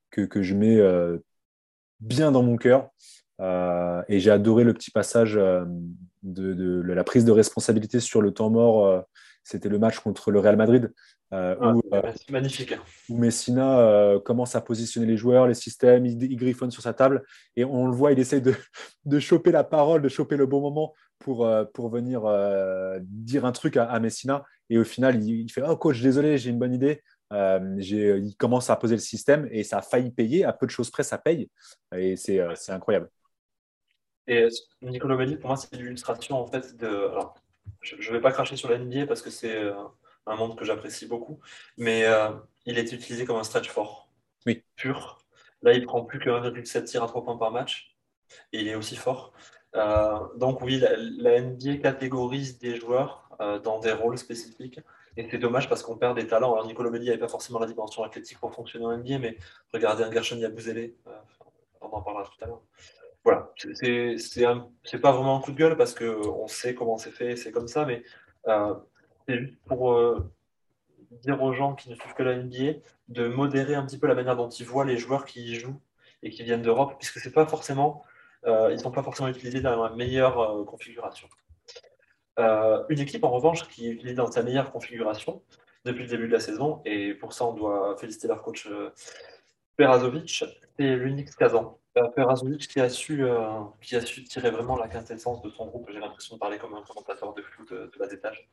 que, 0.10 0.42
je 0.42 0.56
mets 0.56 0.78
euh, 0.78 1.18
bien 2.00 2.32
dans 2.32 2.44
mon 2.44 2.58
cœur. 2.58 2.90
Euh, 3.42 4.02
et 4.08 4.20
j'ai 4.20 4.32
adoré 4.32 4.64
le 4.64 4.74
petit 4.74 4.92
passage 4.92 5.34
de, 6.24 6.82
la 6.86 7.04
prise 7.04 7.26
de 7.26 7.32
responsabilité 7.32 8.00
sur 8.00 8.22
le 8.22 8.32
temps 8.32 8.50
mort. 8.50 9.04
C'était 9.44 9.70
le 9.70 9.80
match 9.80 10.00
contre 10.00 10.32
le 10.32 10.40
Real 10.40 10.56
Madrid. 10.56 10.92
Ah, 11.32 11.56
où, 11.74 11.82
magnifique. 12.30 12.76
Où 13.10 13.18
Messina 13.18 14.20
commence 14.26 14.56
à 14.56 14.62
positionner 14.62 15.08
les 15.08 15.18
joueurs, 15.18 15.48
les 15.48 15.54
systèmes, 15.54 16.06
il, 16.06 16.36
griffonne 16.36 16.72
sur 16.72 16.84
sa 16.84 16.94
table 16.94 17.24
et 17.56 17.64
on 17.64 17.88
le 17.88 17.94
voit, 17.94 18.12
il 18.12 18.20
essaie 18.20 18.42
de, 18.42 18.54
de 19.06 19.20
choper 19.20 19.52
la 19.52 19.64
parole, 19.64 20.02
de 20.02 20.10
choper 20.10 20.36
le 20.36 20.46
bon 20.46 20.60
moment 20.60 20.94
pour, 21.20 21.50
pour 21.74 21.90
venir 21.90 22.24
dire 23.02 23.46
un 23.46 23.52
truc 23.52 23.78
à 23.78 24.00
Messina. 24.00 24.44
Et 24.72 24.78
au 24.78 24.86
final, 24.86 25.22
il, 25.22 25.52
fait 25.52 25.62
Oh, 25.68 25.76
coach, 25.76 26.02
désolé, 26.02 26.38
j'ai 26.38 26.50
une 26.50 26.58
bonne 26.58 26.74
idée. 26.74 27.02
Euh, 27.34 27.78
il 27.80 28.36
commence 28.38 28.70
à 28.70 28.76
poser 28.78 28.96
le 28.96 29.02
système 29.02 29.48
et 29.52 29.64
ça 29.64 29.80
a 29.80 29.82
failli 29.82 30.12
payer. 30.12 30.46
À 30.46 30.54
peu 30.54 30.66
de 30.66 30.72
choses 30.72 30.90
près, 30.90 31.04
ça 31.04 31.18
paye. 31.18 31.50
Et 31.96 32.16
c'est 32.16 32.40
euh, 32.40 32.54
incroyable. 32.70 33.10
Et 34.32 34.48
Nicolas 34.82 35.18
Belli, 35.18 35.36
pour 35.36 35.50
moi, 35.50 35.58
c'est 35.58 35.76
l'illustration 35.76 36.40
en 36.40 36.48
fait 36.48 36.78
de. 36.78 36.88
Alors, 36.88 37.36
je 37.82 37.96
ne 37.96 38.16
vais 38.16 38.22
pas 38.22 38.32
cracher 38.32 38.56
sur 38.56 38.70
la 38.70 38.78
NBA 38.78 39.06
parce 39.06 39.22
que 39.22 39.30
c'est 39.30 39.56
euh, 39.56 39.74
un 40.26 40.36
monde 40.36 40.58
que 40.58 40.64
j'apprécie 40.64 41.06
beaucoup, 41.06 41.40
mais 41.78 42.06
il 42.66 42.78
est 42.78 42.92
utilisé 42.94 43.26
comme 43.26 43.38
un 43.38 43.44
stretch 43.44 43.70
fort. 43.70 44.10
Oui. 44.46 44.64
Pur. 44.76 45.18
Là, 45.62 45.74
il 45.74 45.86
prend 45.86 46.04
plus 46.04 46.20
que 46.20 46.30
1,7 46.30 46.86
tirs 46.86 47.04
à 47.04 47.08
3 47.08 47.24
points 47.24 47.38
par 47.38 47.52
match. 47.52 47.98
Et 48.54 48.62
il 48.62 48.68
est 48.68 48.76
aussi 48.76 48.96
fort. 48.96 49.34
donc, 50.38 50.62
oui, 50.62 50.80
la 50.80 51.42
NBA 51.42 51.78
catégorise 51.78 52.58
des 52.58 52.78
joueurs 52.78 53.22
euh, 53.42 53.60
dans 53.60 53.80
des 53.80 53.92
rôles 53.92 54.20
spécifiques. 54.20 54.80
Et 55.18 55.28
c'est 55.30 55.40
dommage 55.40 55.68
parce 55.68 55.82
qu'on 55.82 55.98
perd 55.98 56.16
des 56.16 56.28
talents. 56.28 56.54
Alors, 56.54 56.68
Nicolas 56.68 56.92
Belli 56.92 57.08
n'avait 57.08 57.18
pas 57.18 57.28
forcément 57.28 57.58
la 57.58 57.66
dimension 57.66 58.04
athlétique 58.04 58.40
pour 58.40 58.54
fonctionner 58.54 58.86
en 58.86 58.96
NBA, 58.96 59.18
mais 59.18 59.36
regardez 59.74 60.04
un 60.04 60.12
Gershon 60.12 60.38
Yabusele, 60.38 60.94
euh, 61.08 61.12
on 61.82 61.88
en 61.88 62.02
parlera 62.02 62.24
tout 62.26 62.44
à 62.44 62.48
l'heure. 62.48 62.62
Voilà, 63.24 63.52
c'est 63.56 65.02
pas 65.02 65.12
vraiment 65.12 65.38
un 65.38 65.42
coup 65.42 65.52
de 65.52 65.58
gueule 65.58 65.78
parce 65.78 65.94
qu'on 65.94 66.48
sait 66.48 66.74
comment 66.74 66.98
c'est 66.98 67.12
fait, 67.12 67.36
c'est 67.36 67.52
comme 67.52 67.68
ça, 67.68 67.86
mais 67.86 68.02
euh, 68.48 68.74
c'est 69.28 69.38
juste 69.38 69.60
pour 69.68 69.96
dire 71.12 71.42
aux 71.44 71.54
gens 71.54 71.76
qui 71.76 71.90
ne 71.90 71.96
suivent 71.96 72.14
que 72.16 72.24
la 72.24 72.36
NBA 72.36 72.80
de 73.10 73.28
modérer 73.28 73.76
un 73.76 73.86
petit 73.86 74.00
peu 74.00 74.08
la 74.08 74.16
manière 74.16 74.36
dont 74.36 74.50
ils 74.50 74.66
voient 74.66 74.86
les 74.86 74.98
joueurs 74.98 75.26
qui 75.26 75.42
y 75.44 75.56
jouent 75.56 75.80
et 76.24 76.32
qui 76.32 76.44
viennent 76.44 76.64
d'Europe, 76.64 76.96
puisque 76.98 77.20
c'est 77.20 77.32
pas 77.32 77.46
forcément, 77.46 78.04
ils 78.46 78.74
ne 78.74 78.78
sont 78.78 78.92
pas 78.92 79.04
forcément 79.04 79.30
utilisés 79.30 79.62
dans 79.62 79.84
la 79.84 79.96
meilleure 79.96 80.66
configuration. 80.66 81.28
Euh, 82.40 82.84
une 82.90 83.00
équipe, 83.00 83.24
en 83.24 83.30
revanche, 83.30 83.68
qui 83.68 83.90
est 83.90 84.14
dans 84.14 84.32
sa 84.32 84.44
meilleure 84.44 84.72
configuration 84.72 85.42
depuis 85.86 86.04
le 86.04 86.10
début 86.10 86.28
de 86.28 86.34
la 86.34 86.40
saison, 86.40 86.82
et 86.86 87.14
pour 87.14 87.34
ça, 87.34 87.46
on 87.46 87.54
doit 87.54 87.96
féliciter 87.98 88.28
leur 88.28 88.44
coach 88.44 88.68
euh, 88.68 88.92
Perazovic, 89.78 90.44
c'est 90.78 90.96
l'unique 90.96 91.36
Kazan. 91.36 91.78
Euh, 91.98 92.08
Perazovic 92.10 92.68
qui 92.68 92.80
a, 92.80 92.90
su, 92.90 93.26
qui 93.82 93.96
a 93.96 94.02
su 94.02 94.24
tirer 94.24 94.52
vraiment 94.52 94.78
la 94.78 94.88
quintessence 94.88 95.42
de 95.42 95.50
son 95.50 95.68
groupe. 95.68 95.90
J'ai 95.92 96.00
l'impression 96.00 96.36
de 96.36 96.40
parler 96.40 96.58
comme 96.58 96.74
un 96.74 96.84
commentateur 96.84 97.34
de 97.34 97.42
flou 97.42 97.66
de, 97.66 97.92
bas 98.00 98.12
étage. 98.12 98.50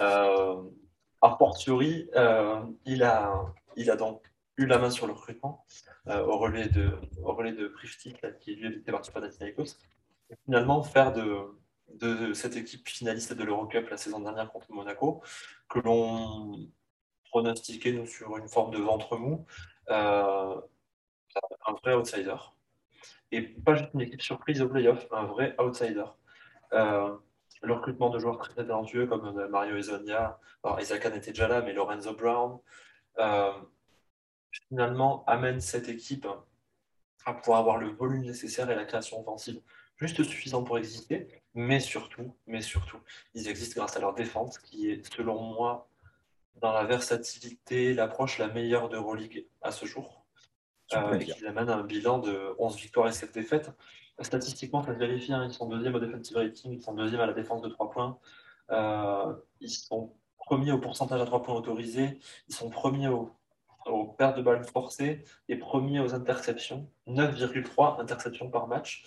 a 0.00 1.36
fortiori, 1.38 2.10
il, 2.84 3.02
a, 3.02 3.44
il 3.76 3.90
a 3.90 3.96
donc 3.96 4.22
eu 4.56 4.66
la 4.66 4.78
main 4.78 4.90
sur 4.90 5.06
le 5.06 5.14
recrutement 5.14 5.64
au 6.06 6.38
relais 6.38 6.68
de, 6.68 6.90
au 7.22 7.32
relais 7.32 7.52
de 7.52 7.68
Priftik, 7.68 8.20
qui 8.40 8.56
lui 8.56 8.76
était 8.76 8.92
parti. 8.92 9.10
Et 10.30 10.36
finalement, 10.44 10.82
faire 10.82 11.12
de, 11.12 11.54
de 11.88 12.32
cette 12.32 12.56
équipe 12.56 12.88
finaliste 12.88 13.32
de 13.32 13.44
l'Eurocup 13.44 13.88
la 13.88 13.96
saison 13.96 14.20
dernière 14.20 14.50
contre 14.50 14.72
Monaco, 14.72 15.22
que 15.68 15.78
l'on 15.80 16.68
pronostiquait 17.30 17.92
nous, 17.92 18.06
sur 18.06 18.36
une 18.36 18.48
forme 18.48 18.72
de 18.72 18.78
ventre 18.78 19.16
mou, 19.16 19.44
euh, 19.44 19.73
un 19.88 20.62
vrai 21.82 21.94
outsider. 21.94 22.36
Et 23.32 23.42
pas 23.42 23.74
juste 23.74 23.90
une 23.94 24.02
équipe 24.02 24.22
surprise 24.22 24.62
au 24.62 24.68
playoff, 24.68 25.06
un 25.10 25.24
vrai 25.24 25.54
outsider. 25.58 26.04
Euh, 26.72 27.16
le 27.62 27.72
recrutement 27.72 28.10
de 28.10 28.18
joueurs 28.18 28.38
très 28.38 28.54
talentueux 28.54 29.06
comme 29.06 29.38
euh, 29.38 29.48
Mario 29.48 29.76
Ezonia, 29.76 30.38
alors 30.62 30.80
Isaac 30.80 31.06
était 31.06 31.30
déjà 31.30 31.48
là, 31.48 31.62
mais 31.62 31.72
Lorenzo 31.72 32.14
Brown, 32.14 32.58
finalement 34.68 35.24
amène 35.26 35.60
cette 35.60 35.88
équipe 35.88 36.26
à 37.26 37.34
pouvoir 37.34 37.60
avoir 37.60 37.78
le 37.78 37.88
volume 37.88 38.22
nécessaire 38.22 38.70
et 38.70 38.74
la 38.74 38.84
création 38.84 39.20
offensive 39.20 39.60
juste 39.96 40.22
suffisant 40.22 40.64
pour 40.64 40.78
exister, 40.78 41.28
mais 41.54 41.80
surtout, 41.80 42.34
mais 42.46 42.60
surtout, 42.60 42.98
ils 43.34 43.48
existent 43.48 43.80
grâce 43.80 43.96
à 43.96 44.00
leur 44.00 44.14
défense, 44.14 44.58
qui 44.58 44.90
est, 44.90 45.14
selon 45.14 45.40
moi, 45.40 45.88
dans 46.56 46.72
la 46.72 46.84
versatilité, 46.84 47.94
l'approche 47.94 48.38
la 48.38 48.48
meilleure 48.48 48.88
de 48.88 48.96
Euroleague 48.96 49.46
à 49.62 49.70
ce 49.70 49.86
jour, 49.86 50.24
euh, 50.94 51.18
et 51.18 51.24
qui 51.24 51.46
amène 51.46 51.68
à 51.68 51.76
un 51.76 51.84
bilan 51.84 52.18
de 52.18 52.54
11 52.58 52.76
victoires 52.76 53.08
et 53.08 53.12
7 53.12 53.32
défaites. 53.32 53.70
Statistiquement, 54.20 54.82
ça 54.82 54.94
se 54.94 54.98
vérifie, 54.98 55.32
hein, 55.32 55.44
ils 55.44 55.52
sont 55.52 55.68
deuxième 55.68 55.94
au 55.94 55.98
defensive 55.98 56.36
rating, 56.36 56.72
ils 56.72 56.82
sont 56.82 56.94
deuxième 56.94 57.20
à 57.20 57.26
la 57.26 57.32
défense 57.32 57.62
de 57.62 57.68
3 57.68 57.90
points, 57.90 58.18
euh, 58.70 59.34
ils 59.60 59.70
sont 59.70 60.12
premiers 60.38 60.72
au 60.72 60.78
pourcentage 60.78 61.20
à 61.20 61.24
3 61.24 61.42
points 61.42 61.54
autorisés, 61.54 62.20
ils 62.48 62.54
sont 62.54 62.70
premiers 62.70 63.08
au, 63.08 63.32
aux 63.86 64.04
pertes 64.04 64.36
de 64.36 64.42
balles 64.42 64.64
forcées 64.64 65.24
et 65.48 65.56
premiers 65.56 66.00
aux 66.00 66.14
interceptions, 66.14 66.88
9,3 67.08 68.00
interceptions 68.00 68.50
par 68.50 68.68
match. 68.68 69.04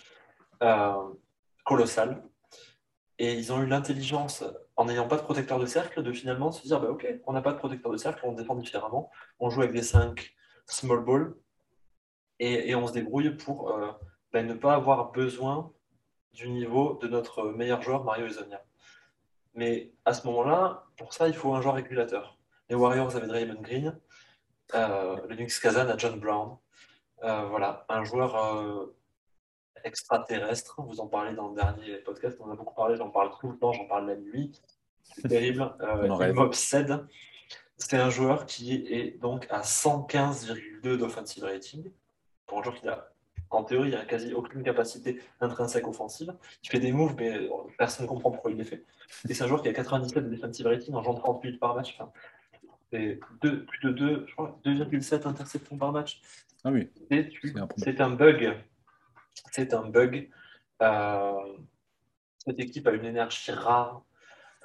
Euh, 0.62 0.92
colossal. 1.68 2.22
Et 3.18 3.34
ils 3.34 3.52
ont 3.52 3.60
eu 3.60 3.66
l'intelligence, 3.66 4.44
en 4.76 4.84
n'ayant 4.84 5.08
pas 5.08 5.16
de 5.16 5.22
protecteur 5.22 5.58
de 5.58 5.66
cercle, 5.66 6.02
de 6.02 6.12
finalement 6.12 6.52
se 6.52 6.62
dire 6.62 6.80
bah, 6.80 6.90
Ok, 6.90 7.06
on 7.26 7.32
n'a 7.32 7.42
pas 7.42 7.52
de 7.52 7.58
protecteur 7.58 7.90
de 7.90 7.96
cercle, 7.96 8.20
on 8.24 8.32
défend 8.32 8.54
différemment. 8.54 9.10
On 9.40 9.50
joue 9.50 9.62
avec 9.62 9.72
des 9.72 9.82
5 9.82 10.34
small 10.66 11.04
ball 11.04 11.34
et, 12.38 12.74
on 12.76 12.86
se 12.86 12.92
débrouille 12.92 13.30
pour 13.36 13.70
euh, 13.72 13.90
bah, 14.32 14.42
ne 14.42 14.54
pas 14.54 14.74
avoir 14.74 15.10
besoin 15.10 15.72
du 16.32 16.48
niveau 16.48 16.98
de 17.02 17.08
notre 17.08 17.50
meilleur 17.50 17.82
joueur, 17.82 18.04
Mario 18.04 18.26
Ezonia. 18.26 18.62
Mais 19.54 19.92
à 20.04 20.14
ce 20.14 20.24
moment-là, 20.28 20.84
pour 20.96 21.12
ça, 21.12 21.26
il 21.26 21.34
faut 21.34 21.52
un 21.54 21.60
joueur 21.60 21.74
régulateur. 21.74 22.38
Les 22.68 22.76
Warriors 22.76 23.16
avaient 23.16 23.26
Draymond 23.26 23.60
Green, 23.60 23.98
euh, 24.74 25.16
Knicks 25.26 25.58
Kazan 25.60 25.88
à 25.88 25.96
John 25.96 26.20
Brown. 26.20 26.58
voilà, 27.20 27.84
un 27.88 28.04
joueur 28.04 28.92
extraterrestre. 29.84 30.80
Vous 30.82 31.00
en 31.00 31.06
parlez 31.06 31.34
dans 31.34 31.48
le 31.48 31.56
dernier 31.56 31.96
podcast, 31.98 32.38
on 32.40 32.44
en 32.44 32.52
a 32.52 32.56
beaucoup 32.56 32.74
parlé, 32.74 32.96
j'en 32.96 33.10
parle 33.10 33.30
tout 33.40 33.50
le 33.50 33.58
temps, 33.58 33.72
j'en 33.72 33.86
parle 33.86 34.06
la 34.06 34.16
nuit. 34.16 34.52
C'est 35.02 35.28
terrible. 35.28 35.72
Euh, 35.80 36.26
il 36.26 36.32
m'obsède. 36.34 37.06
C'est 37.76 37.96
un 37.96 38.10
joueur 38.10 38.46
qui 38.46 38.74
est 38.92 39.20
donc 39.20 39.46
à 39.50 39.60
115,2 39.60 40.96
d'offensive 40.96 41.44
rating. 41.44 41.90
Pour 42.46 42.58
un 42.58 42.62
joueur 42.62 42.74
qui 42.74 42.88
a, 42.88 43.08
en 43.50 43.62
théorie, 43.62 43.94
a 43.94 44.04
quasi 44.04 44.34
aucune 44.34 44.62
capacité 44.62 45.20
intrinsèque 45.40 45.86
offensive. 45.86 46.34
Il 46.64 46.70
fait 46.70 46.80
des 46.80 46.92
moves, 46.92 47.14
mais 47.16 47.48
personne 47.78 48.06
ne 48.06 48.08
comprend 48.08 48.30
pourquoi 48.30 48.50
il 48.50 48.56
les 48.56 48.64
fait. 48.64 48.84
Et 49.28 49.34
c'est 49.34 49.44
un 49.44 49.46
joueur 49.46 49.62
qui 49.62 49.68
a 49.68 49.72
97 49.72 50.24
de 50.24 50.28
defensive 50.28 50.66
rating 50.66 50.94
en 50.94 51.02
jouant 51.02 51.14
38 51.14 51.58
par 51.58 51.76
match. 51.76 51.94
Enfin, 51.94 52.10
c'est 52.90 53.20
plus 53.40 53.80
de 53.84 53.90
2, 53.90 54.24
je 54.26 54.32
crois, 54.32 54.58
2,7 54.64 55.26
interceptions 55.28 55.76
par 55.76 55.92
match. 55.92 56.20
Ah 56.64 56.70
oui. 56.70 56.88
C'est 57.76 58.00
un 58.00 58.10
bug 58.10 58.56
c'est 59.52 59.74
un 59.74 59.84
bug. 59.84 60.30
Euh, 60.82 61.56
cette 62.38 62.58
équipe 62.60 62.86
a 62.86 62.92
une 62.92 63.04
énergie 63.04 63.52
rare. 63.52 64.02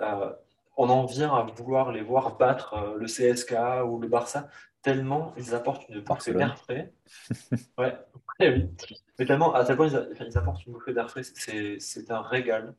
Euh, 0.02 0.32
on 0.78 0.90
en 0.90 1.06
vient 1.06 1.34
à 1.34 1.44
vouloir 1.44 1.92
les 1.92 2.02
voir 2.02 2.38
battre 2.38 2.74
euh, 2.74 2.98
le 2.98 3.06
CSK 3.06 3.54
ou 3.88 4.00
le 4.00 4.08
Barça 4.08 4.50
tellement 4.82 5.34
ils 5.38 5.54
apportent 5.56 5.88
une 5.88 6.02
bouffée 6.02 6.34
d'air 6.34 6.58
frais. 6.58 6.94
ouais, 7.78 7.98
oui. 8.42 8.70
Mais 9.18 9.26
tellement, 9.26 9.54
à 9.54 9.64
tel 9.64 9.78
point 9.78 9.88
ils, 9.88 10.38
apportent 10.38 10.66
une 10.66 10.74
bouffée 10.74 10.94
d'air 10.94 11.10
frais, 11.10 11.24
c'est 11.24 12.12
un 12.12 12.22
régal. 12.22 12.76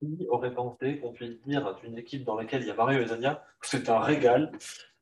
qui 0.00 0.26
aurait 0.28 0.54
pensé 0.54 1.00
qu'on 1.00 1.12
puisse 1.12 1.40
dire 1.42 1.74
d'une 1.76 1.98
équipe 1.98 2.24
dans 2.24 2.36
laquelle 2.36 2.62
il 2.62 2.68
y 2.68 2.70
a 2.70 2.74
Mario 2.74 3.00
et 3.00 3.06
Zania, 3.06 3.44
c'est 3.62 3.88
un 3.88 3.98
régal. 3.98 4.52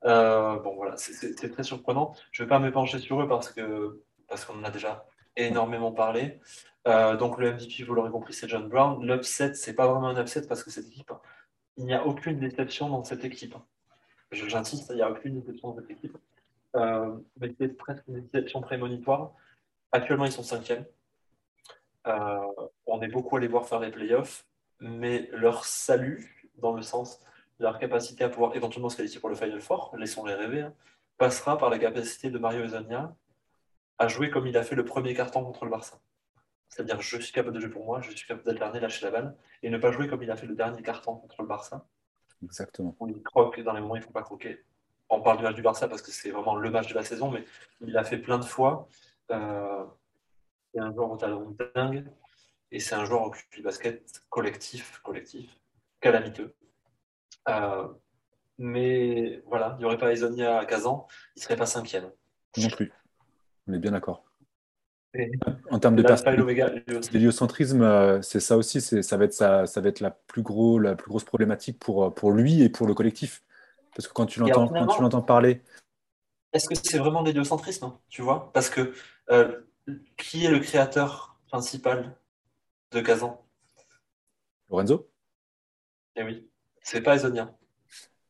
bon 0.03 0.75
voilà, 0.77 0.97
c'est 0.97 1.51
très 1.51 1.65
surprenant. 1.65 2.15
Je 2.31 2.43
ne 2.43 2.47
vais 2.47 2.49
pas 2.49 2.59
me 2.59 2.73
pencher 2.73 2.99
sur 2.99 3.21
eux 3.21 3.29
parce 3.29 3.51
que 3.51 4.01
parce 4.33 4.47
qu'on 4.47 4.59
en 4.59 4.65
a 4.65 4.71
déjà 4.71 5.07
énormément 5.37 5.93
parlé. 5.93 6.41
Euh, 6.89 7.19
donc 7.19 7.37
le 7.37 7.53
MVP, 7.53 7.85
vous 7.85 7.93
l'aurez 7.93 8.11
compris, 8.11 8.33
c'est 8.33 8.49
John 8.49 8.67
Brown. 8.67 9.05
L'upset, 9.05 9.53
c'est 9.53 9.75
pas 9.75 9.87
vraiment 9.87 10.09
un 10.09 10.19
upset 10.19 10.47
parce 10.47 10.65
que 10.65 10.71
cette 10.71 10.87
équipe, 10.87 11.13
il 11.77 11.85
n'y 11.85 11.93
a 11.93 12.07
aucune 12.07 12.41
déception 12.41 12.89
dans 12.89 13.05
cette 13.05 13.27
équipe. 13.27 13.55
J'insiste, 14.31 14.89
il 14.89 14.97
n'y 14.97 15.03
a 15.03 15.11
aucune 15.11 15.39
déception 15.39 15.69
dans 15.69 15.77
cette 15.77 15.91
équipe. 15.91 16.17
Euh, 16.77 17.15
mais 17.39 17.55
c'est 17.61 17.77
presque 17.77 18.05
une 18.09 18.23
déception 18.23 18.63
prémonitoire. 18.63 19.35
Actuellement, 19.93 20.25
ils 20.25 20.33
sont 20.33 20.43
cinquièmes. 20.43 20.87
Euh, 22.07 22.39
on 22.87 23.03
est 23.03 23.09
beaucoup 23.09 23.37
allé 23.37 23.49
voir 23.49 23.67
faire 23.67 23.81
les 23.81 23.91
playoffs, 23.91 24.47
mais 24.81 25.29
leur 25.33 25.67
salut, 25.67 26.49
dans 26.57 26.73
le 26.73 26.81
sens 26.81 27.21
de 27.61 27.65
leur 27.65 27.79
capacité 27.79 28.25
à 28.25 28.31
pouvoir 28.31 28.57
éventuellement 28.57 28.89
se 28.89 28.97
qualifier 28.97 29.21
pour 29.21 29.29
le 29.29 29.35
Final 29.35 29.61
Four, 29.61 29.95
laissons-les 29.99 30.35
rêver, 30.35 30.63
hein, 30.63 30.75
passera 31.19 31.59
par 31.59 31.69
la 31.69 31.79
capacité 31.79 32.31
de 32.31 32.39
Mario 32.39 32.65
Ezonia 32.65 33.15
à 34.03 34.09
jouer 34.09 34.31
comme 34.31 34.49
il 34.49 34.57
a 34.57 34.65
fait 34.65 34.75
le 34.75 34.85
premier 34.85 35.15
carton 35.15 35.45
contre 35.45 35.65
le 35.65 35.71
Barça. 35.71 36.01
C'est-à-dire, 36.69 37.01
je 37.01 37.19
suis 37.19 37.33
capable 37.33 37.55
de 37.55 37.61
jouer 37.61 37.71
pour 37.71 37.85
moi, 37.85 38.01
je 38.01 38.11
suis 38.11 38.27
capable 38.27 38.45
d'alterner, 38.45 38.81
lâcher 38.81 39.05
la 39.05 39.13
balle, 39.13 39.37
et 39.63 39.71
ne 39.71 39.79
pas 39.79 39.93
jouer 39.93 40.09
comme 40.09 40.23
il 40.25 40.31
a 40.31 40.37
fait 40.37 40.47
le 40.47 40.57
dernier 40.57 40.83
carton 40.83 41.15
contre 41.15 41.41
le 41.43 41.47
Barça. 41.47 41.87
Exactement. 42.43 42.97
Il 43.07 43.23
croque 43.23 43.61
dans 43.61 43.73
les 43.73 43.81
moments 43.81 43.95
où 43.95 43.97
il 43.97 44.01
ne 44.01 44.05
faut 44.05 44.11
pas 44.11 44.25
croquer. 44.25 44.65
On 45.09 45.21
parle 45.21 45.37
du 45.37 45.45
match 45.45 45.55
du 45.55 45.63
Barça 45.63 45.87
parce 45.87 46.03
que 46.03 46.11
c'est 46.11 46.31
vraiment 46.31 46.57
le 46.57 46.69
match 46.71 46.89
de 46.89 46.95
la 46.95 47.05
saison, 47.05 47.31
mais 47.31 47.45
il 47.81 47.93
l'a 47.93 48.03
fait 48.03 48.19
plein 48.19 48.39
de 48.39 48.45
fois. 48.45 48.89
Euh, 49.31 49.85
c'est 50.75 50.81
un 50.81 50.93
joueur 50.93 51.13
au 51.13 51.17
talent 51.17 51.55
dingue, 51.77 52.05
et 52.73 52.81
c'est 52.81 52.97
un 52.97 53.05
joueur 53.05 53.23
au 53.23 53.31
QI 53.31 53.63
basket 53.63 54.25
collectif, 54.31 54.99
collectif, 55.05 55.61
calamiteux. 56.01 56.57
Euh, 57.49 57.87
mais 58.59 59.43
voilà, 59.47 59.77
il 59.77 59.79
n'y 59.79 59.85
aurait 59.85 59.99
pas 59.99 60.13
Isonia 60.13 60.59
à 60.59 60.65
Kazan, 60.65 61.07
il 61.37 61.39
ne 61.39 61.43
serait 61.43 61.57
pas 61.57 61.67
cinquième. 61.67 62.11
Non 62.57 62.69
plus. 62.69 62.93
On 63.73 63.75
est 63.75 63.79
bien 63.79 63.93
d'accord. 63.93 64.23
En 65.71 65.79
termes 65.79 65.97
de 65.97 66.05
l'héliocentrisme, 67.11 67.81
euh, 67.81 68.21
c'est 68.21 68.39
ça 68.39 68.59
aussi, 68.59 68.83
ça 68.83 69.17
va 69.17 69.25
être 69.25 69.33
ça, 69.33 69.67
ça 69.67 69.81
va 69.81 69.89
être 69.89 70.01
la 70.01 70.11
plus 70.11 70.43
gros, 70.43 70.79
la 70.79 70.95
plus 70.95 71.09
grosse 71.09 71.25
problématique 71.25 71.79
pour, 71.79 72.05
euh, 72.05 72.11
pour 72.11 72.33
lui 72.33 72.61
et 72.61 72.69
pour 72.69 72.87
le 72.87 72.93
collectif. 72.93 73.43
Parce 73.97 74.07
que 74.07 74.13
quand 74.13 74.27
tu 74.27 74.41
l'entends, 74.41 74.69
quand 74.69 74.87
tu 74.89 75.01
l'entends 75.01 75.23
parler. 75.23 75.63
Est-ce 76.53 76.69
que 76.69 76.75
c'est 76.75 76.99
vraiment 76.99 77.23
l'héliocentrisme, 77.23 77.95
tu 78.11 78.21
vois? 78.21 78.53
Parce 78.53 78.69
que 78.69 78.93
euh, 79.31 79.61
qui 80.19 80.45
est 80.45 80.51
le 80.51 80.59
créateur 80.59 81.39
principal 81.47 82.15
de 82.91 83.01
Kazan? 83.01 83.43
Lorenzo? 84.69 85.09
Eh 86.17 86.25
oui, 86.25 86.51
c'est 86.83 87.01
pas 87.01 87.17
Ezonia. 87.17 87.55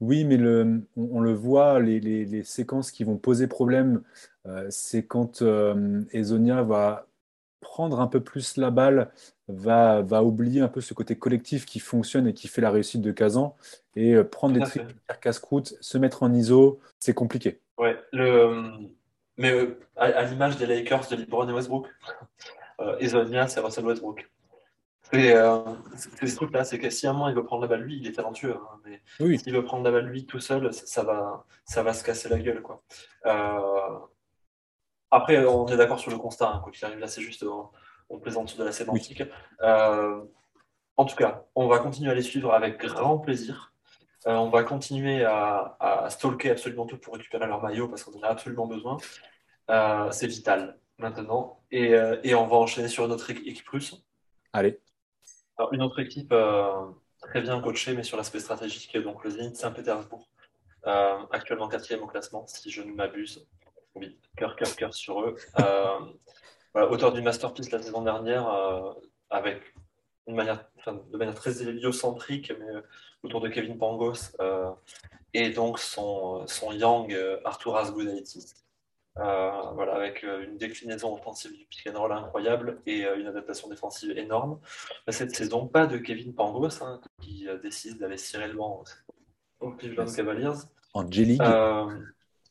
Oui, 0.03 0.25
mais 0.25 0.37
le, 0.37 0.83
on, 0.97 1.21
le 1.21 1.33
voit, 1.33 1.79
les, 1.79 2.01
les, 2.01 2.43
séquences 2.43 2.91
qui 2.91 3.05
vont 3.05 3.17
poser 3.17 3.47
problème, 3.47 4.03
euh, 4.49 4.67
c'est 4.69 5.07
quand 5.07 5.43
euh, 5.43 6.03
Ezonia 6.13 6.65
va 6.65 7.07
prendre 7.61 8.01
un 8.01 8.09
peu 8.09 8.19
plus 8.19 8.57
la 8.57 8.73
balle, 8.73 9.13
va, 9.47 10.03
va 10.03 10.25
oublier 10.25 10.61
un 10.61 10.67
peu 10.67 10.81
ce 10.81 10.93
côté 10.93 11.15
collectif 11.15 11.67
qui 11.67 11.79
fonctionne 11.79 12.27
et 12.27 12.35
qui 12.35 12.49
fait 12.49 12.61
la 12.61 12.73
réussite 12.73 13.01
de 13.01 13.13
Kazan, 13.13 13.55
et 13.95 14.15
euh, 14.15 14.25
prendre 14.25 14.55
des 14.55 14.67
triples, 14.67 14.93
faire 15.07 15.21
casse-croûte, 15.21 15.77
se 15.81 15.99
mettre 15.99 16.25
en 16.25 16.35
ISO, 16.35 16.81
c'est 16.99 17.15
compliqué. 17.15 17.61
Ouais, 17.79 17.97
le, 18.13 18.73
mais 19.37 19.69
à, 19.95 20.25
l'image 20.25 20.57
des 20.57 20.67
Lakers 20.67 21.07
de 21.11 21.15
LeBron 21.15 21.49
et 21.49 21.53
Westbrook, 21.53 21.87
Ezonia, 22.99 23.47
c'est 23.47 23.61
Russell 23.61 23.87
Westbrook. 23.87 24.29
Et 25.13 25.33
euh, 25.33 25.59
c'est 25.95 26.27
ce 26.27 26.37
truc-là, 26.37 26.65
c'est 26.65 26.79
que 26.79 26.89
si 26.89 27.07
un 27.07 27.13
moment 27.13 27.29
il 27.29 27.35
veut 27.35 27.45
prendre 27.45 27.63
la 27.63 27.69
balle 27.69 27.83
lui, 27.83 27.99
il 27.99 28.07
est 28.07 28.13
talentueux, 28.13 28.57
hein, 28.57 28.81
mais 28.85 29.03
s'il 29.37 29.53
veut 29.53 29.65
prendre 29.65 29.85
la 29.85 29.91
balle 29.91 30.07
lui 30.07 30.25
tout 30.25 30.41
seul, 30.41 30.73
ça, 30.73 31.03
va, 31.03 31.45
ça 31.67 31.83
va 31.83 31.93
se 31.93 32.03
casser 32.03 32.31
la 32.31 32.39
gueule. 32.39 32.63
Quoi. 32.63 32.83
Euh, 33.27 33.99
après, 35.11 35.45
on 35.45 35.67
est 35.67 35.77
d'accord 35.77 36.01
sur 36.01 36.11
le 36.11 36.17
constat, 36.17 36.49
hein, 36.49 36.61
quoi 36.63 36.73
qu'il 36.73 36.83
arrive, 36.87 36.99
là 36.99 37.09
c'est 37.09 37.21
juste, 37.21 37.45
on, 37.45 38.19
plaisante 38.21 38.57
de 38.59 38.65
la 38.65 38.73
sémantique. 38.73 39.23
Euh, 39.63 40.23
en 40.97 41.05
tout 41.05 41.17
cas, 41.17 41.45
on 41.55 41.67
va 41.67 41.79
continuer 41.79 42.11
à 42.11 42.15
les 42.15 42.23
suivre 42.23 42.53
avec 42.53 42.79
grand 42.79 43.19
plaisir. 43.19 43.75
on 44.27 44.49
va 44.49 44.65
continuer 44.65 45.25
à, 45.25 45.77
à, 45.81 46.11
stalker 46.11 46.51
absolument 46.51 46.87
tout 46.87 46.99
pour 46.99 47.15
récupérer 47.15 47.47
leur 47.47 47.63
maillot 47.63 47.89
parce 47.89 48.05
qu'on 48.05 48.19
en 48.19 48.23
a 48.23 48.29
absolument 48.29 48.67
besoin. 48.67 48.97
c'est 50.11 50.27
vital 50.27 50.79
maintenant. 50.99 51.61
Et, 51.71 51.93
et, 52.23 52.35
on 52.35 52.47
va 52.47 52.57
enchaîner 52.57 52.89
sur 52.89 53.09
notre 53.09 53.31
équipe 53.31 53.69
russe. 53.69 54.05
Allez 54.53 54.79
une 55.73 55.83
autre 55.83 56.01
équipe 56.01 56.33
euh, 56.33 56.87
très 57.21 57.41
bien 57.41 57.61
coachée, 57.61 57.95
mais 57.95 58.03
sur 58.03 58.17
l'aspect 58.17 58.41
stratégique, 58.41 58.97
donc 58.99 59.25
le 59.25 59.31
Zénith 59.31 59.57
Saint-Pétersbourg, 59.57 60.29
euh, 60.87 61.19
actuellement 61.31 61.69
quatrième 61.69 62.03
au 62.03 62.07
classement, 62.07 62.47
si 62.47 62.71
je 62.71 62.83
ne 62.83 62.93
m'abuse. 62.93 63.47
Oui, 63.95 64.19
cœur, 64.37 64.57
cœur, 64.57 64.75
cœur 64.75 64.95
sur 64.95 65.21
eux. 65.21 65.37
Euh, 65.61 66.89
auteur 66.89 67.13
du 67.13 67.21
masterpiece 67.21 67.71
la 67.71 67.83
saison 67.83 68.03
dernière, 68.03 68.49
avec 69.29 69.61
une 70.27 70.35
manière, 70.35 70.65
de 70.87 71.17
manière 71.19 71.35
très 71.35 71.63
héliocentrique, 71.63 72.51
mais 72.59 72.81
autour 73.23 73.43
de 73.43 73.49
Kevin 73.49 73.77
Pangos, 73.77 74.35
et 75.35 75.51
donc 75.51 75.79
son, 75.79 76.47
son 76.47 76.73
Yang 76.73 77.15
Arturas 77.45 77.91
Gudaitis. 77.91 78.62
Euh, 79.19 79.51
voilà, 79.75 79.95
avec 79.95 80.25
euh, 80.25 80.43
une 80.45 80.57
déclinaison 80.57 81.15
offensive 81.15 81.53
du 81.53 81.67
pick 81.67 81.87
and 81.87 81.99
roll 81.99 82.13
incroyable 82.13 82.81
et 82.87 83.05
euh, 83.05 83.19
une 83.19 83.27
adaptation 83.27 83.69
défensive 83.69 84.17
énorme. 84.17 84.59
Cette 85.09 85.37
saison, 85.37 85.67
pas 85.67 85.87
de 85.87 85.99
Kevin 85.99 86.35
Pangos 86.35 86.83
hein, 86.83 86.99
qui 87.21 87.47
décide 87.63 87.99
d'investir 87.99 88.41
réellement 88.41 88.83
au 89.61 89.73
Cleveland 89.73 90.07
Cavaliers. 90.07 90.59
Angelique. 90.95 91.43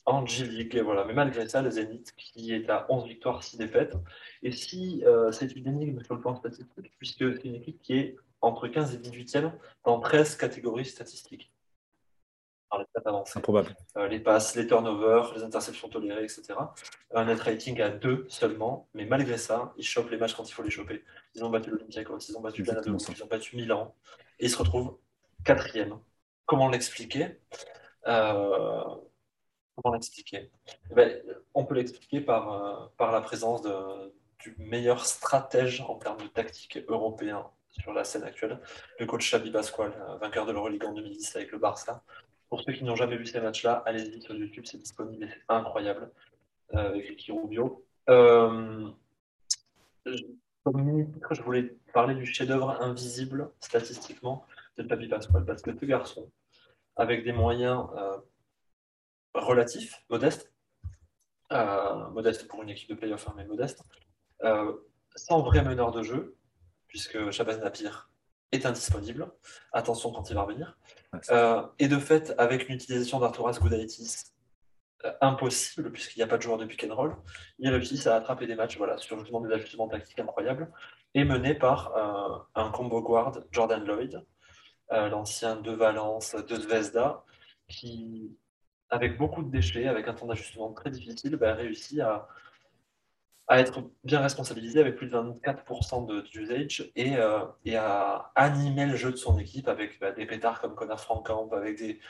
Angelique, 0.04 0.76
voilà. 0.76 1.04
Mais 1.04 1.14
malgré 1.14 1.48
ça, 1.48 1.62
le 1.62 1.70
Zénith 1.70 2.12
qui 2.16 2.52
est 2.52 2.70
à 2.70 2.86
11 2.88 3.06
victoires, 3.06 3.42
6 3.42 3.56
défaites. 3.56 3.94
Et 4.42 4.52
si 4.52 5.04
c'est 5.32 5.54
une 5.54 5.66
énigme 5.68 6.02
sur 6.02 6.14
le 6.14 6.20
plan 6.20 6.34
statistique, 6.36 6.92
puisque 6.98 7.34
c'est 7.34 7.44
une 7.44 7.56
équipe 7.56 7.80
qui 7.82 7.94
est 7.94 8.16
entre 8.40 8.68
15 8.68 8.94
et 8.94 8.98
18e 8.98 9.52
dans 9.84 10.00
13 10.00 10.36
catégories 10.36 10.84
statistiques 10.84 11.52
Improbable. 13.34 13.76
Euh, 13.96 14.08
les 14.08 14.20
passes, 14.20 14.54
les 14.56 14.66
turnovers, 14.66 15.34
les 15.34 15.42
interceptions 15.42 15.88
tolérées, 15.88 16.24
etc. 16.24 16.54
Un 17.12 17.24
net 17.26 17.40
rating 17.40 17.80
à 17.80 17.90
2 17.90 18.26
seulement, 18.28 18.88
mais 18.94 19.04
malgré 19.04 19.36
ça, 19.36 19.72
ils 19.76 19.84
chopent 19.84 20.10
les 20.10 20.16
matchs 20.16 20.34
quand 20.34 20.48
il 20.48 20.52
faut 20.52 20.62
les 20.62 20.70
choper. 20.70 21.04
Ils 21.34 21.44
ont 21.44 21.50
battu 21.50 21.70
l'Olympiakos, 21.70 22.18
ils 22.28 22.36
ont 22.36 22.40
battu 22.40 22.62
Canada, 22.62 22.90
ils 22.90 23.22
ont 23.22 23.26
battu 23.26 23.56
Milan, 23.56 23.94
et 24.38 24.46
ils 24.46 24.50
se 24.50 24.56
retrouvent 24.56 24.96
quatrième. 25.44 25.98
Comment 26.46 26.68
l'expliquer? 26.68 27.38
Euh, 28.06 28.82
Comment 29.76 29.94
l'expliquer? 29.94 30.50
Eh 30.90 30.94
ben, 30.94 31.22
On 31.54 31.64
peut 31.64 31.74
l'expliquer 31.74 32.20
par, 32.20 32.52
euh, 32.52 32.86
par 32.96 33.12
la 33.12 33.20
présence 33.20 33.62
de, 33.62 34.12
du 34.38 34.54
meilleur 34.58 35.04
stratège 35.06 35.80
en 35.82 35.96
termes 35.96 36.20
de 36.20 36.26
tactique 36.26 36.78
européen 36.88 37.46
sur 37.70 37.92
la 37.94 38.04
scène 38.04 38.22
actuelle, 38.24 38.60
le 38.98 39.06
coach 39.06 39.30
Xabi 39.30 39.50
Pascual, 39.50 39.92
vainqueur 40.20 40.44
de 40.44 40.52
l'Euroleague 40.52 40.84
en 40.84 40.92
2010 40.92 41.36
avec 41.36 41.52
le 41.52 41.58
Barça, 41.58 42.02
pour 42.52 42.60
ceux 42.60 42.74
qui 42.74 42.84
n'ont 42.84 42.96
jamais 42.96 43.16
vu 43.16 43.24
ces 43.24 43.40
matchs-là, 43.40 43.82
allez-y 43.86 44.20
sur 44.20 44.34
YouTube, 44.34 44.64
c'est 44.66 44.76
disponible 44.76 45.24
et 45.24 45.26
c'est 45.26 45.42
incroyable 45.48 46.10
euh, 46.74 46.90
avec 46.90 47.08
Ricky 47.08 47.32
Rubio. 47.32 47.82
Euh, 48.10 48.90
je 50.04 51.42
voulais 51.42 51.74
parler 51.94 52.14
du 52.14 52.26
chef-d'œuvre 52.26 52.82
invisible 52.82 53.50
statistiquement 53.58 54.44
de 54.76 54.82
Papi 54.82 55.08
Pasquale 55.08 55.46
parce 55.46 55.62
que 55.62 55.70
ce 55.74 55.86
garçon, 55.86 56.30
avec 56.96 57.24
des 57.24 57.32
moyens 57.32 57.86
euh, 57.96 58.18
relatifs, 59.32 60.04
modestes, 60.10 60.52
modestes 61.50 62.46
pour 62.48 62.62
une 62.62 62.68
équipe 62.68 62.90
de 62.90 62.96
playoff, 62.96 63.28
hein, 63.28 63.34
mais 63.34 63.46
modeste, 63.46 63.82
sans 65.16 65.40
vrai 65.40 65.64
meneur 65.64 65.90
de 65.90 66.02
jeu, 66.02 66.36
puisque 66.86 67.30
Shabazz 67.30 67.60
Napier 67.60 67.88
est 68.52 68.66
indisponible. 68.66 69.30
Attention 69.72 70.12
quand 70.12 70.28
il 70.30 70.34
va 70.34 70.42
revenir. 70.42 70.78
Euh, 71.30 71.62
et 71.78 71.88
de 71.88 71.98
fait, 71.98 72.34
avec 72.38 72.68
l'utilisation 72.68 73.18
d'Arturas 73.18 73.58
Goudaitis, 73.60 74.32
euh, 75.04 75.12
impossible, 75.20 75.90
puisqu'il 75.90 76.18
n'y 76.18 76.22
a 76.22 76.26
pas 76.26 76.36
de 76.36 76.42
joueur 76.42 76.58
de 76.58 76.66
pick 76.66 76.84
and 76.88 76.94
roll, 76.94 77.16
il 77.58 77.70
réussit 77.70 78.06
à 78.06 78.16
attraper 78.16 78.46
des 78.46 78.54
matchs 78.54 78.76
voilà, 78.76 78.98
sur 78.98 79.18
justement 79.18 79.40
des 79.40 79.52
ajustements 79.52 79.88
tactiques 79.88 80.18
incroyables, 80.20 80.70
et 81.14 81.24
mené 81.24 81.54
par 81.54 81.96
euh, 81.96 82.38
un 82.54 82.70
combo 82.70 83.02
guard, 83.02 83.40
Jordan 83.50 83.84
Lloyd, 83.84 84.24
l'ancien 84.90 85.56
de 85.56 85.72
Valence, 85.72 86.34
de 86.34 86.54
Zvezda, 86.54 87.24
qui, 87.66 88.36
avec 88.90 89.16
beaucoup 89.16 89.42
de 89.42 89.50
déchets, 89.50 89.88
avec 89.88 90.06
un 90.06 90.12
temps 90.12 90.26
d'ajustement 90.26 90.70
très 90.74 90.90
difficile, 90.90 91.36
bah, 91.36 91.54
réussit 91.54 91.98
à, 92.00 92.28
à 93.48 93.60
être 93.60 93.82
bien 94.04 94.20
responsabilisé 94.20 94.80
avec 94.80 94.96
plus 94.96 95.08
de 95.08 95.16
24% 95.16 96.22
d'usage 96.30 96.90
et, 96.94 97.16
euh, 97.16 97.44
et, 97.64 97.76
à 97.76 98.30
animer 98.34 98.86
le 98.86 98.96
jeu 98.96 99.10
de 99.10 99.16
son 99.16 99.38
équipe 99.38 99.68
avec 99.68 99.98
bah, 100.00 100.12
des 100.12 100.26
pétards 100.26 100.60
comme 100.60 100.74
Connor 100.74 101.00
Frankamp, 101.00 101.50
avec 101.52 101.78
des, 101.78 102.00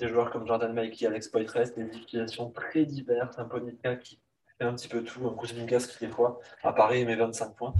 joueurs 0.00 0.30
comme 0.30 0.46
Jordan 0.46 0.72
Mikey, 0.72 1.06
Alex 1.06 1.28
Poitres, 1.28 1.74
des 1.76 1.96
utilisations 1.96 2.50
très 2.50 2.84
diverses, 2.84 3.38
un 3.38 3.46
Ponica 3.46 3.96
qui 3.96 4.20
fait 4.58 4.64
un 4.64 4.74
petit 4.74 4.88
peu 4.88 5.02
tout, 5.02 5.26
un 5.26 5.36
Kuzminkas 5.36 5.86
qui 5.86 6.06
des 6.06 6.12
fois 6.12 6.38
apparaît 6.62 7.00
et 7.00 7.04
met 7.04 7.16
25 7.16 7.56
points. 7.56 7.74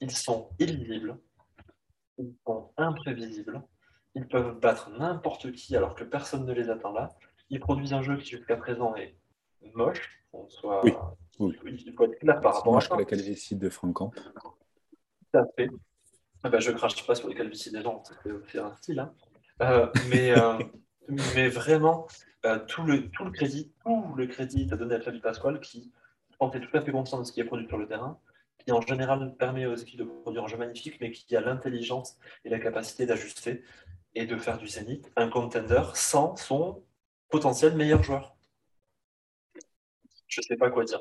Ils 0.00 0.10
sont 0.10 0.50
illisibles, 0.58 1.18
ils 2.18 2.34
sont 2.46 2.72
imprévisibles, 2.76 3.62
ils 4.14 4.26
peuvent 4.26 4.58
battre 4.58 4.90
n'importe 4.90 5.52
qui 5.52 5.76
alors 5.76 5.94
que 5.94 6.04
personne 6.04 6.46
ne 6.46 6.52
les 6.52 6.68
attend 6.68 6.92
là. 6.92 7.10
Ils 7.48 7.60
produisent 7.60 7.92
un 7.92 8.02
jeu 8.02 8.16
qui 8.16 8.30
jusqu'à 8.30 8.56
présent 8.56 8.94
est 8.96 9.16
moche, 9.74 10.24
soit... 10.48 10.84
oui. 10.84 10.92
Il 11.48 11.94
faut 11.94 12.04
être 12.04 12.18
clair 12.18 12.40
par 12.40 12.56
rapport 12.56 12.76
à 12.76 12.80
ça. 12.80 12.96
la 12.96 13.04
calvitie 13.04 13.56
de 13.56 13.68
Franck 13.68 13.98
Tout 13.98 15.38
à 15.38 15.44
fait. 15.56 15.68
Ah 16.42 16.48
bah, 16.48 16.58
je 16.58 16.70
crache 16.72 17.06
pas 17.06 17.14
sur 17.14 17.28
les 17.28 17.34
calvities 17.34 17.70
des 17.70 17.82
gens, 17.82 18.02
c'est 18.50 18.58
un 18.58 18.74
style. 18.76 19.00
Hein. 19.00 19.12
Euh, 19.60 19.86
mais, 20.08 20.30
euh, 20.38 20.58
mais 21.34 21.48
vraiment, 21.48 22.06
euh, 22.46 22.58
tout, 22.66 22.82
le, 22.82 23.10
tout 23.10 23.24
le 23.24 23.30
crédit, 23.30 23.72
tout 23.84 24.14
le 24.16 24.26
crédit 24.26 24.62
est 24.62 24.76
donné 24.76 24.94
à 24.94 25.00
Fabien 25.00 25.20
Pasquale 25.20 25.60
qui 25.60 25.92
en 26.38 26.50
fait 26.50 26.60
tout 26.60 26.74
à 26.74 26.80
fait 26.80 26.92
conscient 26.92 27.18
de 27.18 27.24
ce 27.24 27.32
qui 27.32 27.40
est 27.40 27.44
produit 27.44 27.66
sur 27.66 27.76
le 27.76 27.86
terrain, 27.86 28.18
qui 28.64 28.72
en 28.72 28.80
général 28.80 29.34
permet 29.38 29.66
aux 29.66 29.74
équipes 29.74 29.98
de 29.98 30.04
produire 30.04 30.44
un 30.44 30.48
jeu 30.48 30.56
magnifique, 30.56 30.98
mais 31.00 31.10
qui 31.10 31.36
a 31.36 31.40
l'intelligence 31.42 32.16
et 32.44 32.48
la 32.48 32.58
capacité 32.58 33.04
d'ajuster 33.04 33.62
et 34.14 34.24
de 34.24 34.36
faire 34.36 34.56
du 34.56 34.66
Zénith 34.66 35.10
un 35.16 35.28
contender 35.28 35.82
sans 35.94 36.36
son 36.36 36.82
potentiel 37.28 37.76
meilleur 37.76 38.02
joueur. 38.02 38.34
Je 40.30 40.40
sais 40.40 40.56
pas 40.56 40.70
quoi 40.70 40.84
dire. 40.84 41.00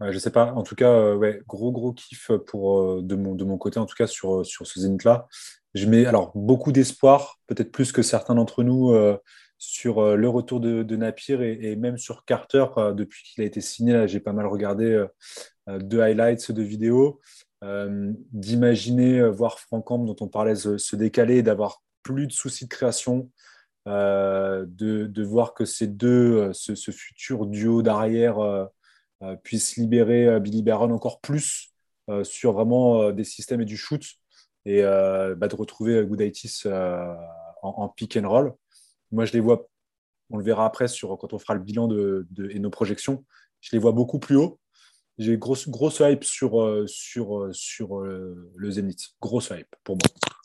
Je 0.00 0.12
je 0.12 0.18
sais 0.18 0.30
pas. 0.30 0.52
En 0.52 0.62
tout 0.62 0.74
cas, 0.74 0.90
euh, 0.90 1.16
ouais, 1.16 1.40
gros 1.46 1.72
gros 1.72 1.92
kiff 1.92 2.30
pour 2.46 2.80
euh, 2.80 3.02
de 3.02 3.14
mon 3.16 3.34
de 3.34 3.44
mon 3.44 3.58
côté, 3.58 3.78
en 3.78 3.86
tout 3.86 3.96
cas 3.96 4.06
sur 4.06 4.46
sur 4.46 4.66
ce 4.66 4.80
Zénith 4.80 5.04
là. 5.04 5.26
Je 5.74 5.86
mets 5.86 6.06
alors 6.06 6.32
beaucoup 6.34 6.72
d'espoir, 6.72 7.38
peut-être 7.46 7.72
plus 7.72 7.92
que 7.92 8.02
certains 8.02 8.34
d'entre 8.34 8.62
nous, 8.62 8.92
euh, 8.92 9.18
sur 9.58 10.16
le 10.16 10.28
retour 10.28 10.60
de, 10.60 10.96
Napier 10.96 11.58
et, 11.62 11.76
même 11.76 11.98
sur 11.98 12.24
Carter 12.24 12.64
depuis 12.94 13.22
qu'il 13.24 13.42
a 13.42 13.46
été 13.46 13.60
signé. 13.60 14.06
j'ai 14.06 14.20
pas 14.20 14.32
mal 14.32 14.46
regardé 14.46 15.04
de 15.66 15.98
highlights, 15.98 16.52
de 16.52 16.62
vidéos. 16.62 17.20
D'imaginer 18.32 19.26
voir 19.30 19.58
Franck 19.58 19.86
dont 19.88 20.16
on 20.20 20.28
parlait, 20.28 20.56
se, 20.56 20.96
décaler, 20.96 21.42
d'avoir 21.42 21.82
plus 22.02 22.26
de 22.26 22.32
soucis 22.32 22.66
de 22.66 22.70
création, 22.70 23.30
de, 23.86 24.66
de, 25.06 25.22
voir 25.22 25.54
que 25.54 25.64
ces 25.64 25.86
deux, 25.86 26.52
ce, 26.52 26.74
ce 26.74 26.90
futur 26.90 27.46
duo 27.46 27.82
d'arrière 27.82 28.68
euh, 29.22 29.34
puisse 29.34 29.76
libérer 29.76 30.26
euh, 30.26 30.40
Billy 30.40 30.62
Baron 30.62 30.90
encore 30.90 31.22
plus 31.22 31.72
euh, 32.10 32.22
sur 32.22 32.52
vraiment 32.52 33.12
des 33.12 33.24
systèmes 33.24 33.62
et 33.62 33.64
du 33.64 33.76
shoot 33.76 34.02
et 34.66 34.82
bah, 34.82 35.46
de 35.46 35.54
retrouver 35.54 36.04
Goodaitis 36.04 36.64
en, 36.66 37.14
en, 37.62 37.88
pick 37.88 38.16
and 38.16 38.28
roll. 38.28 38.52
Moi, 39.12 39.24
je 39.24 39.32
les 39.32 39.38
vois, 39.38 39.68
on 40.30 40.38
le 40.38 40.44
verra 40.44 40.66
après 40.66 40.88
sur, 40.88 41.16
quand 41.18 41.32
on 41.32 41.38
fera 41.38 41.54
le 41.54 41.60
bilan 41.60 41.86
de, 41.86 42.26
et 42.50 42.58
nos 42.58 42.70
projections, 42.70 43.24
je 43.60 43.70
les 43.72 43.78
vois 43.78 43.92
beaucoup 43.92 44.18
plus 44.18 44.34
haut. 44.34 44.58
J'ai 45.18 45.38
grosse, 45.38 45.68
grosse 45.68 46.00
hype 46.00 46.24
sur, 46.24 46.82
sur, 46.88 47.48
sur 47.52 48.00
le 48.00 48.70
Zénith. 48.70 49.10
Grosse 49.20 49.50
hype 49.50 49.72
pour 49.84 49.94
moi. 49.94 50.35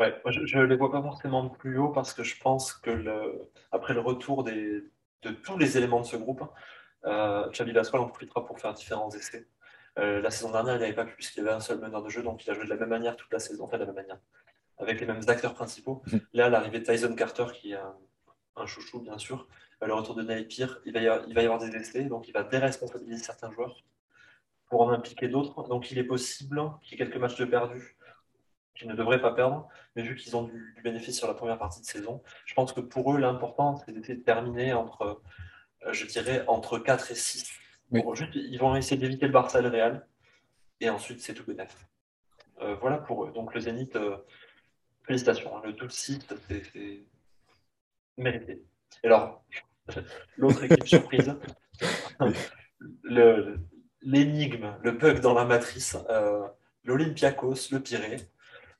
Ouais, 0.00 0.20
je 0.26 0.58
ne 0.58 0.64
les 0.64 0.76
vois 0.76 0.90
pas 0.90 1.02
forcément 1.02 1.48
plus 1.48 1.78
haut 1.78 1.90
parce 1.90 2.14
que 2.14 2.22
je 2.22 2.40
pense 2.40 2.72
que 2.72 2.90
le, 2.90 3.50
après 3.72 3.92
le 3.92 4.00
retour 4.00 4.42
des, 4.42 4.82
de 5.22 5.30
tous 5.30 5.58
les 5.58 5.76
éléments 5.76 6.00
de 6.00 6.06
ce 6.06 6.16
groupe, 6.16 6.42
euh, 7.04 7.48
Xavi 7.50 7.76
en 7.78 8.08
profitera 8.08 8.46
pour 8.46 8.58
faire 8.58 8.72
différents 8.72 9.10
essais. 9.10 9.46
Euh, 9.98 10.20
la 10.22 10.30
saison 10.30 10.52
dernière, 10.52 10.76
il 10.76 10.80
n'avait 10.80 10.94
pas 10.94 11.04
pu 11.04 11.14
puisqu'il 11.14 11.38
y 11.38 11.42
avait 11.42 11.54
un 11.54 11.60
seul 11.60 11.78
meneur 11.78 12.02
de 12.02 12.08
jeu, 12.08 12.22
donc 12.22 12.44
il 12.44 12.50
a 12.50 12.54
joué 12.54 12.64
de 12.64 12.70
la 12.70 12.76
même 12.76 12.88
manière 12.88 13.16
toute 13.16 13.32
la 13.32 13.38
saison, 13.38 13.64
enfin 13.64 13.76
de 13.76 13.82
la 13.82 13.86
même 13.86 13.96
manière, 13.96 14.18
avec 14.78 15.00
les 15.00 15.06
mêmes 15.06 15.20
acteurs 15.28 15.54
principaux. 15.54 16.02
Mhm. 16.06 16.20
Là, 16.32 16.48
l'arrivée 16.48 16.80
de 16.80 16.84
Tyson 16.84 17.14
Carter, 17.14 17.46
qui 17.52 17.72
est 17.72 17.78
un, 18.56 18.66
chouchou, 18.66 19.00
bien 19.00 19.18
sûr, 19.18 19.46
euh, 19.82 19.86
le 19.86 19.94
retour 19.94 20.14
de 20.14 20.22
il 20.22 20.92
va, 20.92 21.00
y 21.00 21.06
avoir, 21.06 21.28
il 21.28 21.34
va 21.34 21.42
y 21.42 21.44
avoir 21.44 21.60
des 21.60 21.76
essais, 21.76 22.04
donc 22.04 22.28
il 22.28 22.32
va 22.32 22.44
déresponsabiliser 22.44 23.22
certains 23.22 23.50
joueurs 23.50 23.76
pour 24.70 24.82
en 24.82 24.90
impliquer 24.90 25.28
d'autres. 25.28 25.68
Donc 25.68 25.90
il 25.90 25.98
est 25.98 26.04
possible 26.04 26.62
qu'il 26.82 26.98
y 26.98 27.02
ait 27.02 27.04
quelques 27.04 27.20
matchs 27.20 27.36
de 27.36 27.44
perdus 27.44 27.96
qu'ils 28.74 28.88
ne 28.88 28.94
devraient 28.94 29.20
pas 29.20 29.32
perdre, 29.32 29.68
mais 29.96 30.02
vu 30.02 30.16
qu'ils 30.16 30.36
ont 30.36 30.44
du, 30.44 30.72
du, 30.76 30.82
bénéfice 30.82 31.18
sur 31.18 31.28
la 31.28 31.34
première 31.34 31.58
partie 31.58 31.80
de 31.80 31.86
saison, 31.86 32.22
je 32.46 32.54
pense 32.54 32.72
que 32.72 32.80
pour 32.80 33.14
eux, 33.14 33.18
l'important, 33.18 33.76
c'est 33.76 33.92
d'essayer 33.92 34.16
de 34.16 34.24
terminer 34.24 34.72
entre 34.72 35.20
euh, 35.86 35.92
je 35.92 36.06
dirais, 36.06 36.44
entre 36.46 36.78
4 36.78 37.10
et 37.10 37.14
6. 37.14 37.52
ils 37.92 38.58
vont 38.58 38.76
essayer 38.76 38.96
d'éviter 38.96 39.26
le 39.26 39.32
Barça 39.32 39.58
et 39.58 39.62
le 39.62 39.68
Real. 39.68 40.06
Et 40.80 40.90
ensuite, 40.90 41.20
c'est 41.20 41.34
tout 41.34 41.44
bénef. 41.44 41.76
Euh, 42.60 42.74
voilà 42.76 42.98
pour 42.98 43.24
eux. 43.24 43.32
Donc 43.32 43.54
le 43.54 43.60
Zénith, 43.60 43.96
euh, 43.96 44.16
félicitations. 45.04 45.56
Hein. 45.56 45.62
le 45.64 45.72
12-6, 45.72 46.20
c'est 46.48 47.00
mérité. 48.16 48.62
Et 49.02 49.06
alors, 49.06 49.44
l'autre 50.36 50.62
équipe 50.64 50.86
surprise, 50.86 51.34
l'énigme, 54.02 54.76
le, 54.82 54.92
bug 54.92 55.20
dans 55.20 55.34
la 55.34 55.44
matrice, 55.44 55.96
l'Olympiakos, 56.84 57.70
le 57.70 57.80
Pirée, 57.80 58.16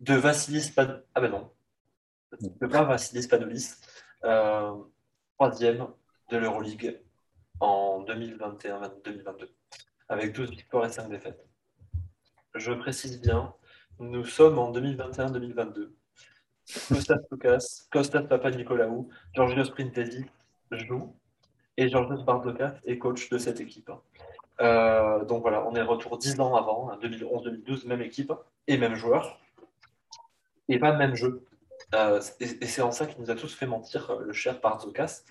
de 0.03 0.15
Vassilis 0.15 0.73
Pad... 0.75 1.05
Ah 1.15 1.21
ben 1.21 1.31
non, 1.31 1.51
de 2.41 2.67
pas 2.67 2.83
Vassilis 2.83 3.29
troisième 5.37 5.87
de 6.31 6.37
l'Euroleague 6.37 7.01
en 7.61 8.05
2021-2022, 8.05 9.49
avec 10.09 10.33
12 10.33 10.51
victoires 10.51 10.87
et 10.87 10.91
5 10.91 11.09
défaites. 11.09 11.45
Je 12.55 12.73
précise 12.73 13.21
bien, 13.21 13.55
nous 14.01 14.25
sommes 14.25 14.59
en 14.59 14.73
2021-2022. 14.73 15.93
Kostas 16.89 17.19
Lukas, 17.31 17.87
Kostas 17.91 18.23
Papa-Nicolaou, 18.23 19.09
Georgios 19.35 19.71
Printesi 19.71 20.25
joue 20.73 21.15
et 21.77 21.89
Georgios 21.89 22.25
Bardokas 22.25 22.75
est 22.85 22.99
coach 22.99 23.29
de 23.31 23.39
cette 23.39 23.61
équipe. 23.61 23.91
Euh, 24.61 25.25
donc 25.25 25.43
voilà, 25.43 25.65
on 25.67 25.75
est 25.75 25.83
retour 25.83 26.19
10 26.19 26.41
ans 26.41 26.57
avant, 26.57 26.97
2011-2012, 26.99 27.87
même 27.87 28.03
équipe 28.03 28.33
et 28.67 28.79
même 28.79 28.95
joueur, 28.95 29.41
et 30.69 30.79
pas 30.79 30.93
même 30.93 31.15
jeu. 31.15 31.45
Euh, 31.95 32.21
et, 32.41 32.67
c'est 32.67 32.83
en 32.83 32.93
ça 32.93 33.07
qu'il 33.07 33.21
nous 33.21 33.31
a 33.31 33.35
tous 33.35 33.55
fait 33.55 33.67
mentir, 33.67 34.19
le 34.21 34.33
cher 34.33 34.61
Bardokas, 34.61 35.23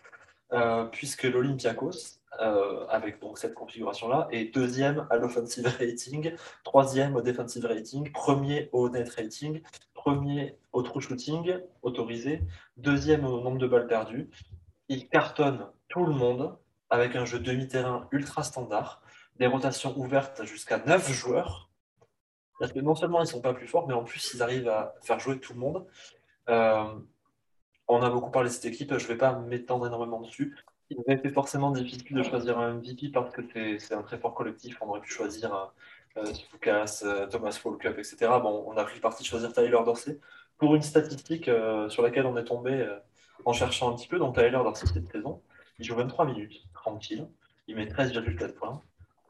euh, 0.54 0.86
puisque 0.86 1.24
l'Olympiakos, 1.24 2.20
euh, 2.40 2.86
avec 2.88 3.20
donc 3.20 3.38
cette 3.38 3.54
configuration-là, 3.54 4.28
est 4.32 4.54
deuxième 4.54 5.08
à 5.10 5.16
l'offensive 5.16 5.68
rating, 5.80 6.34
troisième 6.64 7.16
au 7.16 7.22
defensive 7.22 7.66
rating, 7.66 8.12
premier 8.12 8.70
au 8.72 8.90
net 8.90 9.10
rating, 9.10 9.62
premier 9.94 10.58
au 10.72 10.82
true 10.82 11.02
shooting 11.02 11.58
autorisé, 11.82 12.42
deuxième 12.78 13.26
au 13.26 13.42
nombre 13.42 13.58
de 13.58 13.68
balles 13.68 13.88
perdues. 13.88 14.30
Il 14.90 15.08
cartonne 15.08 15.68
tout 15.88 16.06
le 16.06 16.14
monde 16.14 16.58
avec 16.90 17.16
un 17.16 17.26
jeu 17.26 17.40
demi-terrain 17.40 18.08
ultra 18.12 18.44
standard, 18.44 19.02
des 19.40 19.48
rotations 19.48 19.98
ouvertes 19.98 20.44
jusqu'à 20.46 20.80
9 20.80 21.12
joueurs. 21.12 21.70
Parce 22.62 22.72
que 22.72 22.80
non 22.80 22.96
seulement 22.96 23.20
ils 23.20 23.24
ne 23.24 23.28
sont 23.30 23.42
pas 23.42 23.54
plus 23.54 23.68
forts, 23.68 23.88
mais 23.88 23.94
en 23.94 24.04
plus 24.04 24.34
ils 24.36 24.44
arrivent 24.44 24.70
à 24.70 24.94
faire 25.02 25.20
jouer 25.20 25.40
tout 25.40 25.54
le 25.54 25.60
monde. 25.60 25.86
Euh, 26.48 26.86
on 27.88 28.02
a 28.04 28.10
beaucoup 28.10 28.30
parlé 28.32 28.50
de 28.50 28.54
cette 28.54 28.66
équipe, 28.66 28.98
je 28.98 29.04
ne 29.04 29.08
vais 29.10 29.18
pas 29.18 29.34
m'étendre 29.40 29.88
énormément 29.88 30.22
dessus. 30.22 30.56
Il 30.92 31.00
aurait 31.00 31.16
été 31.16 31.30
forcément 31.30 31.72
difficile 31.72 32.16
de 32.16 32.24
choisir 32.24 32.60
un 32.60 32.76
MVP 32.76 33.10
parce 33.10 33.34
que 33.34 33.42
c'est 33.80 33.94
un 33.96 34.04
très 34.04 34.18
fort 34.20 34.36
collectif. 34.36 34.78
On 34.82 34.90
aurait 34.90 35.02
pu 35.02 35.12
choisir 35.12 35.72
euh, 36.18 36.26
Lucas, 36.54 37.02
euh, 37.04 37.28
Thomas 37.28 37.52
Falkup, 37.52 37.98
etc. 37.98 38.18
Bon, 38.42 38.64
on 38.68 38.78
a 38.78 38.84
pris 38.84 39.00
parti 39.00 39.24
de 39.24 39.28
choisir 39.28 39.52
Tyler 39.54 39.72
Dorsey 39.84 40.20
pour 40.58 40.76
une 40.76 40.82
statistique 40.84 41.48
euh, 41.48 41.90
sur 41.90 42.04
laquelle 42.04 42.28
on 42.28 42.38
est 42.38 42.44
tombé 42.44 42.74
euh, 42.74 43.00
en 43.46 43.54
cherchant 43.54 43.92
un 43.92 43.96
petit 43.96 44.08
peu. 44.08 44.20
Donc 44.20 44.36
Tyler 44.36 44.52
Dorsey 44.52 44.86
cette 44.88 45.12
saison, 45.12 45.42
il 45.80 45.86
joue 45.86 45.96
23 45.96 46.26
minutes, 46.26 46.62
tranquille. 46.74 47.28
Il 47.68 47.76
met 47.76 47.86
13,4 47.86 48.54
points, 48.54 48.82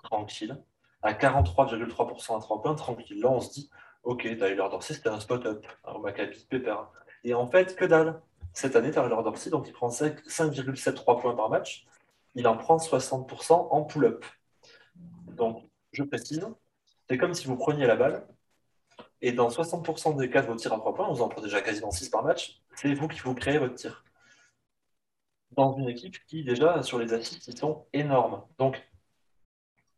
tranquille. 0.03 0.57
À 1.03 1.13
43,3% 1.13 2.37
à 2.37 2.39
3 2.39 2.61
points, 2.61 2.75
tranquille. 2.75 3.19
Là, 3.21 3.29
on 3.31 3.39
se 3.39 3.51
dit, 3.51 3.69
ok, 4.03 4.21
Tyler 4.21 4.55
Dorsey, 4.55 4.93
c'était 4.93 5.09
un 5.09 5.19
spot-up 5.19 5.65
au 5.93 5.99
Maccabi 5.99 6.45
Pepper. 6.49 6.75
Et 7.23 7.33
en 7.33 7.47
fait, 7.47 7.75
que 7.75 7.85
dalle 7.85 8.21
cette 8.53 8.75
année, 8.75 8.91
Tyler 8.91 9.09
Dorsey, 9.09 9.49
donc 9.49 9.67
il 9.67 9.73
prend 9.73 9.89
5,73 9.89 11.21
points 11.21 11.35
par 11.35 11.49
match. 11.49 11.85
Il 12.35 12.47
en 12.47 12.57
prend 12.57 12.77
60% 12.77 13.53
en 13.71 13.83
pull-up. 13.83 14.25
Donc, 15.27 15.63
je 15.91 16.03
précise, 16.03 16.47
c'est 17.09 17.17
comme 17.17 17.33
si 17.33 17.47
vous 17.47 17.57
preniez 17.57 17.85
la 17.87 17.95
balle 17.95 18.27
et 19.21 19.31
dans 19.31 19.49
60% 19.49 20.17
des 20.17 20.29
cas 20.29 20.41
de 20.41 20.47
vos 20.47 20.55
tirs 20.55 20.73
à 20.73 20.77
3 20.77 20.93
points, 20.93 21.11
vous 21.11 21.21
en 21.21 21.29
prenez 21.29 21.45
déjà 21.45 21.61
quasiment 21.61 21.91
6 21.91 22.09
par 22.09 22.23
match, 22.23 22.61
c'est 22.75 22.93
vous 22.93 23.07
qui 23.07 23.19
vous 23.19 23.35
créez 23.35 23.57
votre 23.57 23.75
tir. 23.75 24.03
Dans 25.51 25.73
une 25.73 25.89
équipe 25.89 26.17
qui, 26.27 26.43
déjà, 26.43 26.81
sur 26.81 26.97
les 26.97 27.13
assists, 27.13 27.47
ils 27.47 27.57
sont 27.57 27.85
énormes. 27.91 28.43
Donc, 28.57 28.81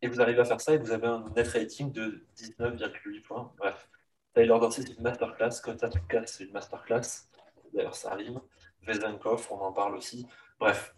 et 0.04 0.08
vous 0.08 0.22
arrivez 0.22 0.42
à 0.42 0.46
faire 0.46 0.60
ça 0.60 0.74
et 0.74 0.78
vous 0.78 0.92
avez 0.92 1.08
un 1.08 1.26
net 1.36 1.48
rating 1.48 1.92
de 1.92 2.26
19,8 2.38 3.22
points. 3.22 3.54
Bref, 3.58 3.90
Tyler 4.34 4.48
Dorsey, 4.48 4.84
c'est 4.86 4.98
une 4.98 5.02
masterclass. 5.02 5.62
Kota 5.64 5.90
c'est 6.26 6.44
une 6.44 6.52
masterclass 6.52 7.30
d'ailleurs 7.74 7.96
ça 7.96 8.12
arrive. 8.12 8.40
Vezenkov, 8.86 9.48
on 9.52 9.60
en 9.62 9.72
parle 9.72 9.96
aussi. 9.96 10.28
Bref, 10.60 10.94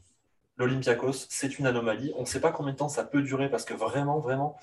l'Olympiakos, 0.58 1.28
c'est 1.30 1.60
une 1.60 1.68
anomalie. 1.68 2.14
On 2.16 2.22
ne 2.22 2.26
sait 2.26 2.42
pas 2.42 2.52
combien 2.52 2.74
de 2.74 2.78
temps 2.78 2.90
ça 2.90 3.04
peut 3.04 3.22
durer 3.22 3.48
parce 3.50 3.64
que 3.64 3.76
vraiment, 3.76 4.20
vraiment, 4.20 4.58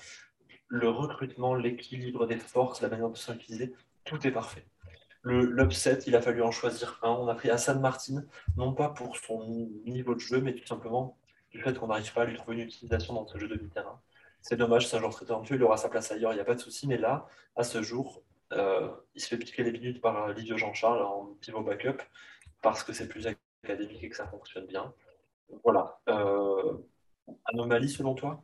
le 0.67 0.89
recrutement, 0.89 1.55
l'équilibre 1.55 2.27
des 2.27 2.37
forces, 2.37 2.81
la 2.81 2.89
manière 2.89 3.09
de 3.09 3.17
s'utiliser, 3.17 3.73
tout 4.03 4.27
est 4.27 4.31
parfait. 4.31 4.65
L'upset, 5.23 5.99
il 6.05 6.17
a 6.17 6.21
fallu 6.21 6.41
en 6.41 6.51
choisir 6.51 6.99
un. 7.01 7.11
On 7.11 7.29
a 7.29 7.35
pris 7.35 7.49
Hassan 7.49 7.79
Martin, 7.79 8.25
non 8.57 8.73
pas 8.73 8.89
pour 8.89 9.15
son 9.15 9.47
niveau 9.85 10.15
de 10.15 10.19
jeu, 10.19 10.41
mais 10.41 10.53
tout 10.53 10.67
simplement 10.67 11.17
du 11.51 11.61
fait 11.61 11.77
qu'on 11.79 11.87
n'arrive 11.87 12.11
pas 12.11 12.23
à 12.23 12.25
lui 12.25 12.35
trouver 12.35 12.57
une 12.57 12.63
utilisation 12.63 13.13
dans 13.13 13.25
ce 13.25 13.37
jeu 13.37 13.47
de 13.47 13.55
mi-terrain. 13.55 14.01
C'est 14.43 14.57
dommage, 14.57 14.87
c'est 14.87 14.97
un 14.97 14.99
joueur 14.99 15.13
très 15.13 15.25
talentueux, 15.25 15.55
il 15.55 15.63
aura 15.63 15.77
sa 15.77 15.89
place 15.89 16.11
ailleurs, 16.11 16.33
il 16.33 16.35
n'y 16.35 16.41
a 16.41 16.45
pas 16.45 16.53
de 16.53 16.59
souci, 16.59 16.87
mais 16.87 16.97
là, 16.97 17.27
à 17.55 17.63
ce 17.63 17.81
jour, 17.81 18.23
euh, 18.51 18.89
il 19.15 19.21
se 19.21 19.27
fait 19.27 19.37
piquer 19.37 19.63
les 19.63 19.71
minutes 19.71 20.01
par 20.01 20.27
Livio 20.33 20.57
Jean-Charles 20.57 21.01
en 21.01 21.33
pivot 21.41 21.63
backup 21.63 22.03
parce 22.61 22.83
que 22.83 22.93
c'est 22.93 23.07
plus 23.07 23.25
académique 23.63 24.03
et 24.03 24.09
que 24.09 24.15
ça 24.15 24.27
fonctionne 24.27 24.67
bien. 24.67 24.93
Voilà. 25.63 25.99
Euh, 26.09 26.77
Anomalie 27.45 27.89
selon 27.89 28.15
toi? 28.15 28.43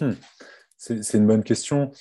Hmm. 0.00 0.12
C'est 0.84 1.14
une 1.14 1.28
bonne 1.28 1.44
question. 1.44 1.92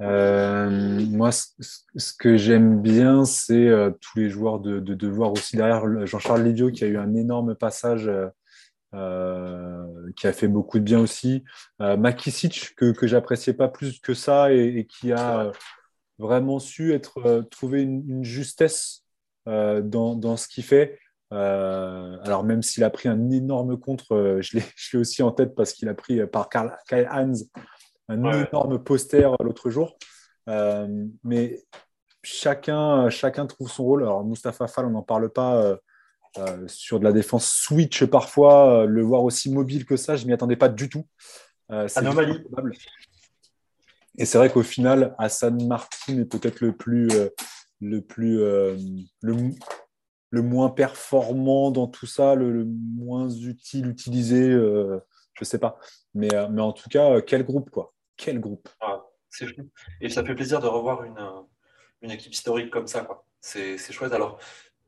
Euh, 0.00 0.70
moi, 1.10 1.30
ce, 1.30 2.12
que 2.18 2.38
j'aime 2.38 2.80
bien, 2.80 3.26
c'est 3.26 3.68
euh, 3.68 3.90
tous 4.00 4.18
les 4.18 4.30
joueurs 4.30 4.60
de, 4.60 5.08
voir 5.08 5.32
aussi 5.32 5.56
derrière 5.56 6.06
Jean-Charles 6.06 6.44
Livio 6.44 6.70
qui 6.70 6.84
a 6.84 6.86
eu 6.86 6.96
un 6.96 7.14
énorme 7.14 7.54
passage, 7.54 8.08
euh, 8.08 8.28
qui 8.92 10.26
a 10.26 10.32
fait 10.32 10.48
beaucoup 10.48 10.78
de 10.78 10.84
bien 10.84 11.00
aussi. 11.00 11.44
Makisic, 11.78 12.74
que, 12.76 12.92
que 12.92 13.06
j'appréciais 13.06 13.54
pas 13.54 13.68
plus 13.68 14.00
que 14.00 14.14
ça 14.14 14.52
et, 14.52 14.86
qui 14.86 15.12
a 15.12 15.52
vraiment 16.18 16.58
su 16.58 16.92
être, 16.92 17.46
trouver 17.50 17.82
une, 17.82 18.24
justesse 18.24 19.04
dans, 19.46 20.14
dans, 20.14 20.36
ce 20.36 20.48
qu'il 20.48 20.64
fait. 20.64 20.98
alors 21.30 22.44
même 22.44 22.62
s'il 22.62 22.82
a 22.84 22.90
pris 22.90 23.08
un 23.08 23.30
énorme 23.30 23.78
contre, 23.78 24.38
je 24.40 24.58
l'ai 24.58 24.98
aussi 24.98 25.22
en 25.22 25.30
tête 25.30 25.54
parce 25.54 25.72
qu'il 25.72 25.88
a 25.88 25.94
pris 25.94 26.26
par 26.26 26.48
Karl, 26.48 26.76
Kyle 26.88 27.08
Hans 27.10 27.34
un 28.10 28.46
énorme 28.46 28.82
poster 28.82 29.30
l'autre 29.40 29.70
jour. 29.70 29.96
Euh, 30.48 31.06
mais 31.22 31.62
chacun, 32.22 33.08
chacun 33.10 33.46
trouve 33.46 33.70
son 33.70 33.84
rôle. 33.84 34.02
Alors, 34.02 34.24
Mustapha 34.24 34.66
Fall, 34.66 34.86
on 34.86 34.90
n'en 34.90 35.02
parle 35.02 35.30
pas 35.30 35.78
euh, 36.38 36.46
euh, 36.46 36.68
sur 36.68 36.98
de 36.98 37.04
la 37.04 37.12
défense 37.12 37.50
switch 37.50 38.04
parfois. 38.04 38.86
le 38.86 39.02
voir 39.02 39.22
aussi 39.22 39.52
mobile 39.52 39.84
que 39.84 39.96
ça, 39.96 40.16
je 40.16 40.22
ne 40.22 40.28
m'y 40.28 40.32
attendais 40.32 40.56
pas 40.56 40.68
du 40.68 40.88
tout. 40.88 41.06
Anomalie. 41.68 42.44
Et 44.18 44.24
c'est 44.24 44.38
vrai 44.38 44.50
qu'au 44.50 44.62
final, 44.62 45.14
Hassan 45.18 45.66
Martin 45.66 46.18
est 46.18 46.24
peut-être 46.24 46.60
le 46.60 46.76
plus, 46.76 47.08
le, 47.80 48.00
plus 48.00 48.38
le, 48.38 48.76
le, 50.30 50.42
moins 50.42 50.68
performant 50.68 51.70
dans 51.70 51.86
tout 51.86 52.06
ça, 52.06 52.34
le, 52.34 52.64
moins 52.64 53.30
utile, 53.30 53.86
utilisé, 53.86 54.50
je 54.50 54.98
ne 55.40 55.44
sais 55.44 55.58
pas. 55.58 55.78
Mais, 56.12 56.28
mais 56.50 56.60
en 56.60 56.72
tout 56.72 56.88
cas, 56.88 57.20
quel 57.20 57.44
groupe, 57.44 57.70
quoi. 57.70 57.94
Quel 58.20 58.38
groupe 58.38 58.68
ah, 58.80 59.02
C'est 59.30 59.46
fou. 59.46 59.70
Et 60.02 60.10
ça 60.10 60.22
fait 60.22 60.34
plaisir 60.34 60.60
de 60.60 60.66
revoir 60.66 61.04
une, 61.04 61.16
euh, 61.16 61.40
une 62.02 62.10
équipe 62.10 62.34
historique 62.34 62.70
comme 62.70 62.86
ça. 62.86 63.08
C'est 63.40 63.78
chouette. 63.78 64.12
Alors, 64.12 64.38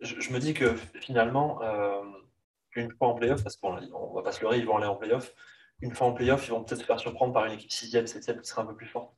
je, 0.02 0.32
me 0.32 0.38
dis 0.38 0.54
que 0.54 0.74
finalement, 1.00 1.62
euh, 1.62 2.02
une 2.76 2.90
fois 2.92 3.08
en 3.08 3.14
playoff, 3.14 3.42
parce 3.42 3.56
qu'on 3.56 3.80
ne 3.80 4.14
va 4.14 4.22
pas 4.22 4.32
se 4.32 4.40
leurrer, 4.42 4.58
ils 4.58 4.66
vont 4.66 4.76
aller 4.76 4.86
en 4.86 4.96
playoff. 4.96 5.34
Une 5.80 5.94
fois 5.94 6.06
en 6.06 6.12
playoff, 6.12 6.46
ils 6.46 6.50
vont 6.50 6.62
peut-être 6.62 6.80
se 6.80 6.84
faire 6.84 7.00
surprendre 7.00 7.32
par 7.32 7.46
une 7.46 7.52
équipe 7.52 7.70
6e, 7.70 8.06
7e 8.06 8.40
qui 8.40 8.48
sera 8.48 8.62
un 8.62 8.66
peu 8.66 8.76
plus 8.76 8.86
forte. 8.86 9.12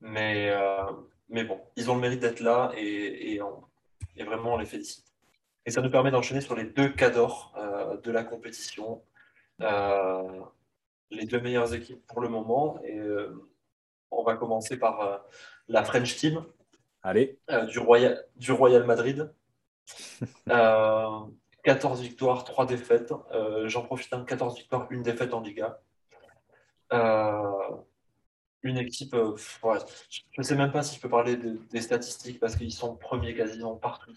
Mais, 0.00 0.50
euh, 0.50 0.84
mais 1.28 1.44
bon, 1.44 1.60
ils 1.76 1.90
ont 1.90 1.94
le 1.94 2.00
mérite 2.00 2.20
d'être 2.20 2.40
là 2.40 2.72
et, 2.76 3.34
et, 3.34 4.24
vraiment 4.24 4.54
on 4.54 4.58
les 4.58 4.66
félicite. 4.66 5.04
Et 5.64 5.70
ça 5.70 5.80
nous 5.80 5.90
permet 5.90 6.10
d'enchaîner 6.10 6.40
sur 6.40 6.56
les 6.56 6.64
deux 6.64 6.88
cadors 6.88 7.54
de 8.02 8.10
la 8.10 8.24
compétition 8.24 9.02
les 11.10 11.24
deux 11.26 11.40
meilleures 11.40 11.74
équipes 11.74 12.06
pour 12.06 12.20
le 12.20 12.28
moment. 12.28 12.80
Et 12.84 12.98
euh, 12.98 13.32
on 14.10 14.22
va 14.22 14.36
commencer 14.36 14.78
par 14.78 15.00
euh, 15.00 15.16
la 15.68 15.84
French 15.84 16.16
Team. 16.16 16.44
Allez. 17.02 17.38
Euh, 17.50 17.66
du, 17.66 17.78
Royal, 17.78 18.24
du 18.36 18.52
Royal 18.52 18.84
Madrid. 18.84 19.32
14 21.64 22.00
victoires, 22.00 22.44
3 22.44 22.66
défaites. 22.66 23.12
J'en 23.64 23.82
profite, 23.82 24.10
14 24.26 24.56
victoires, 24.56 24.86
une 24.90 25.02
défaite 25.02 25.34
en 25.34 25.40
Liga. 25.40 25.80
une 28.62 28.78
équipe, 28.78 29.14
je 29.14 30.20
ne 30.38 30.42
sais 30.42 30.56
même 30.56 30.72
pas 30.72 30.82
si 30.82 30.96
je 30.96 31.00
peux 31.00 31.08
parler 31.08 31.36
des 31.36 31.80
statistiques 31.80 32.40
parce 32.40 32.56
qu'ils 32.56 32.72
sont 32.72 32.96
premiers 32.96 33.34
quasiment 33.34 33.76
partout. 33.76 34.14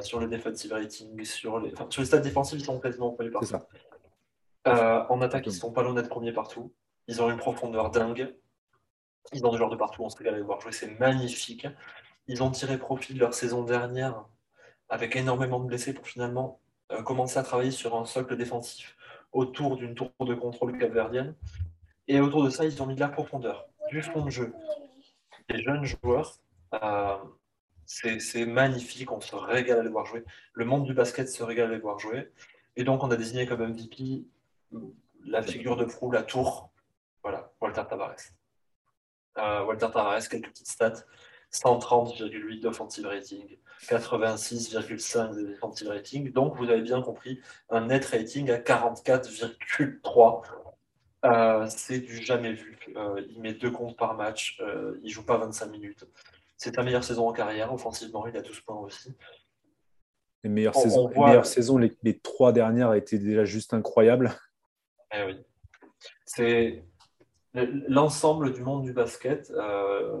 sur 0.00 0.20
le 0.20 0.26
defensive 0.26 0.72
rating, 0.72 1.24
sur 1.24 1.58
les, 1.58 1.72
sur 1.90 2.02
les 2.02 2.06
stats 2.06 2.18
défensifs, 2.18 2.58
ils 2.58 2.64
sont 2.64 2.80
quasiment 2.80 3.12
premiers 3.12 3.30
partout. 3.30 3.46
Ça. 3.46 3.66
Euh, 4.68 5.04
en 5.08 5.20
attaque, 5.20 5.46
ils 5.46 5.50
ne 5.50 5.54
sont 5.54 5.72
pas 5.72 5.82
loin 5.82 5.94
d'être 5.94 6.08
premiers 6.08 6.32
partout. 6.32 6.72
Ils 7.06 7.22
ont 7.22 7.30
une 7.30 7.38
profondeur 7.38 7.90
dingue. 7.90 8.34
Ils 9.32 9.44
ont 9.44 9.50
des 9.50 9.56
joueurs 9.56 9.70
de 9.70 9.76
partout, 9.76 10.02
on 10.02 10.08
se 10.08 10.16
régale 10.16 10.34
à 10.34 10.36
les 10.38 10.42
voir 10.42 10.60
jouer, 10.60 10.72
c'est 10.72 10.98
magnifique. 10.98 11.66
Ils 12.28 12.42
ont 12.42 12.50
tiré 12.50 12.78
profit 12.78 13.14
de 13.14 13.20
leur 13.20 13.34
saison 13.34 13.62
dernière 13.62 14.24
avec 14.88 15.16
énormément 15.16 15.60
de 15.60 15.66
blessés 15.66 15.92
pour 15.92 16.06
finalement 16.06 16.60
euh, 16.92 17.02
commencer 17.02 17.38
à 17.38 17.42
travailler 17.42 17.70
sur 17.70 17.96
un 17.96 18.04
socle 18.04 18.36
défensif 18.36 18.96
autour 19.32 19.76
d'une 19.76 19.94
tour 19.94 20.10
de 20.20 20.34
contrôle 20.34 20.78
capverdienne. 20.78 21.34
Et 22.06 22.20
autour 22.20 22.44
de 22.44 22.50
ça, 22.50 22.64
ils 22.64 22.82
ont 22.82 22.86
mis 22.86 22.94
de 22.94 23.00
la 23.00 23.08
profondeur, 23.08 23.68
du 23.90 24.02
fond 24.02 24.24
de 24.24 24.30
jeu. 24.30 24.54
Les 25.50 25.62
jeunes 25.62 25.84
joueurs, 25.84 26.38
euh, 26.82 27.16
c'est 27.84 28.46
magnifique, 28.46 29.12
on 29.12 29.20
se 29.20 29.34
régale 29.34 29.80
à 29.80 29.82
les 29.82 29.88
voir 29.88 30.06
jouer. 30.06 30.24
Le 30.52 30.64
monde 30.64 30.84
du 30.84 30.94
basket 30.94 31.28
se 31.28 31.42
régale 31.42 31.70
à 31.70 31.74
les 31.74 31.80
voir 31.80 31.98
jouer. 31.98 32.32
Et 32.76 32.84
donc, 32.84 33.02
on 33.02 33.10
a 33.10 33.16
désigné 33.16 33.46
comme 33.46 33.62
MVP 33.66 34.26
la 35.24 35.42
figure 35.42 35.76
de 35.76 35.84
proue, 35.84 36.10
la 36.10 36.22
tour. 36.22 36.70
Voilà, 37.22 37.52
Walter 37.60 37.82
Tavares. 37.88 38.16
Euh, 39.38 39.64
Walter 39.64 39.88
Tavares, 39.92 40.28
quelques 40.28 40.48
petites 40.48 40.68
stats. 40.68 41.04
130,8 41.52 42.60
d'offensive 42.60 43.06
rating, 43.06 43.56
86,5 43.82 45.34
de 45.36 45.42
defensive 45.48 45.88
rating. 45.88 46.32
Donc, 46.32 46.56
vous 46.56 46.68
avez 46.70 46.82
bien 46.82 47.02
compris, 47.02 47.40
un 47.70 47.86
net 47.86 48.04
rating 48.06 48.50
à 48.50 48.58
44,3. 48.58 50.42
Euh, 51.24 51.66
c'est 51.68 51.98
du 51.98 52.22
jamais 52.24 52.52
vu. 52.52 52.78
Euh, 52.96 53.20
il 53.30 53.40
met 53.40 53.54
deux 53.54 53.70
comptes 53.70 53.96
par 53.96 54.14
match. 54.14 54.60
il 55.02 55.10
joue 55.10 55.24
pas 55.24 55.36
25 55.38 55.66
minutes. 55.66 56.04
C'est 56.56 56.74
sa 56.74 56.82
meilleure 56.82 57.04
saison 57.04 57.28
en 57.28 57.32
carrière. 57.32 57.72
Offensivement, 57.72 58.26
il 58.26 58.36
a 58.36 58.42
12 58.42 58.60
points 58.60 58.76
aussi. 58.76 59.14
Les 60.44 60.50
meilleures 60.50 60.74
saisons, 60.74 61.08
les, 61.08 61.18
meilleures 61.18 61.46
saisons 61.46 61.78
les, 61.78 61.96
les, 62.02 62.18
trois 62.18 62.52
dernières 62.52 62.94
étaient 62.94 63.18
déjà 63.18 63.44
juste 63.44 63.74
incroyables. 63.74 64.32
Eh 65.12 65.24
oui. 65.24 65.36
C'est 66.24 66.84
l'ensemble 67.54 68.52
du 68.52 68.62
monde 68.62 68.84
du 68.84 68.92
basket 68.92 69.50
euh, 69.50 70.20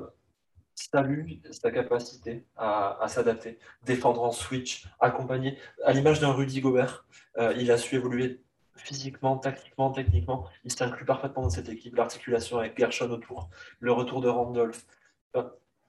salue 0.78 1.32
sa 1.50 1.70
capacité 1.70 2.44
à, 2.56 3.04
s'adapter, 3.08 3.58
défendre 3.84 4.22
en 4.22 4.32
switch, 4.32 4.86
accompagner. 5.00 5.58
À 5.84 5.92
l'image 5.92 6.20
d'un 6.20 6.32
Rudy 6.32 6.60
Gobert, 6.60 7.04
euh, 7.38 7.52
il 7.56 7.70
a 7.70 7.78
su 7.78 7.96
évoluer 7.96 8.40
physiquement, 8.76 9.36
tactiquement, 9.38 9.90
techniquement. 9.90 10.48
Il 10.64 10.72
s'inclut 10.72 11.04
parfaitement 11.04 11.42
dans 11.42 11.50
cette 11.50 11.68
équipe. 11.68 11.96
L'articulation 11.96 12.58
avec 12.58 12.78
Gershon 12.78 13.10
autour, 13.10 13.50
le 13.80 13.92
retour 13.92 14.20
de 14.20 14.28
Randolph. 14.28 14.86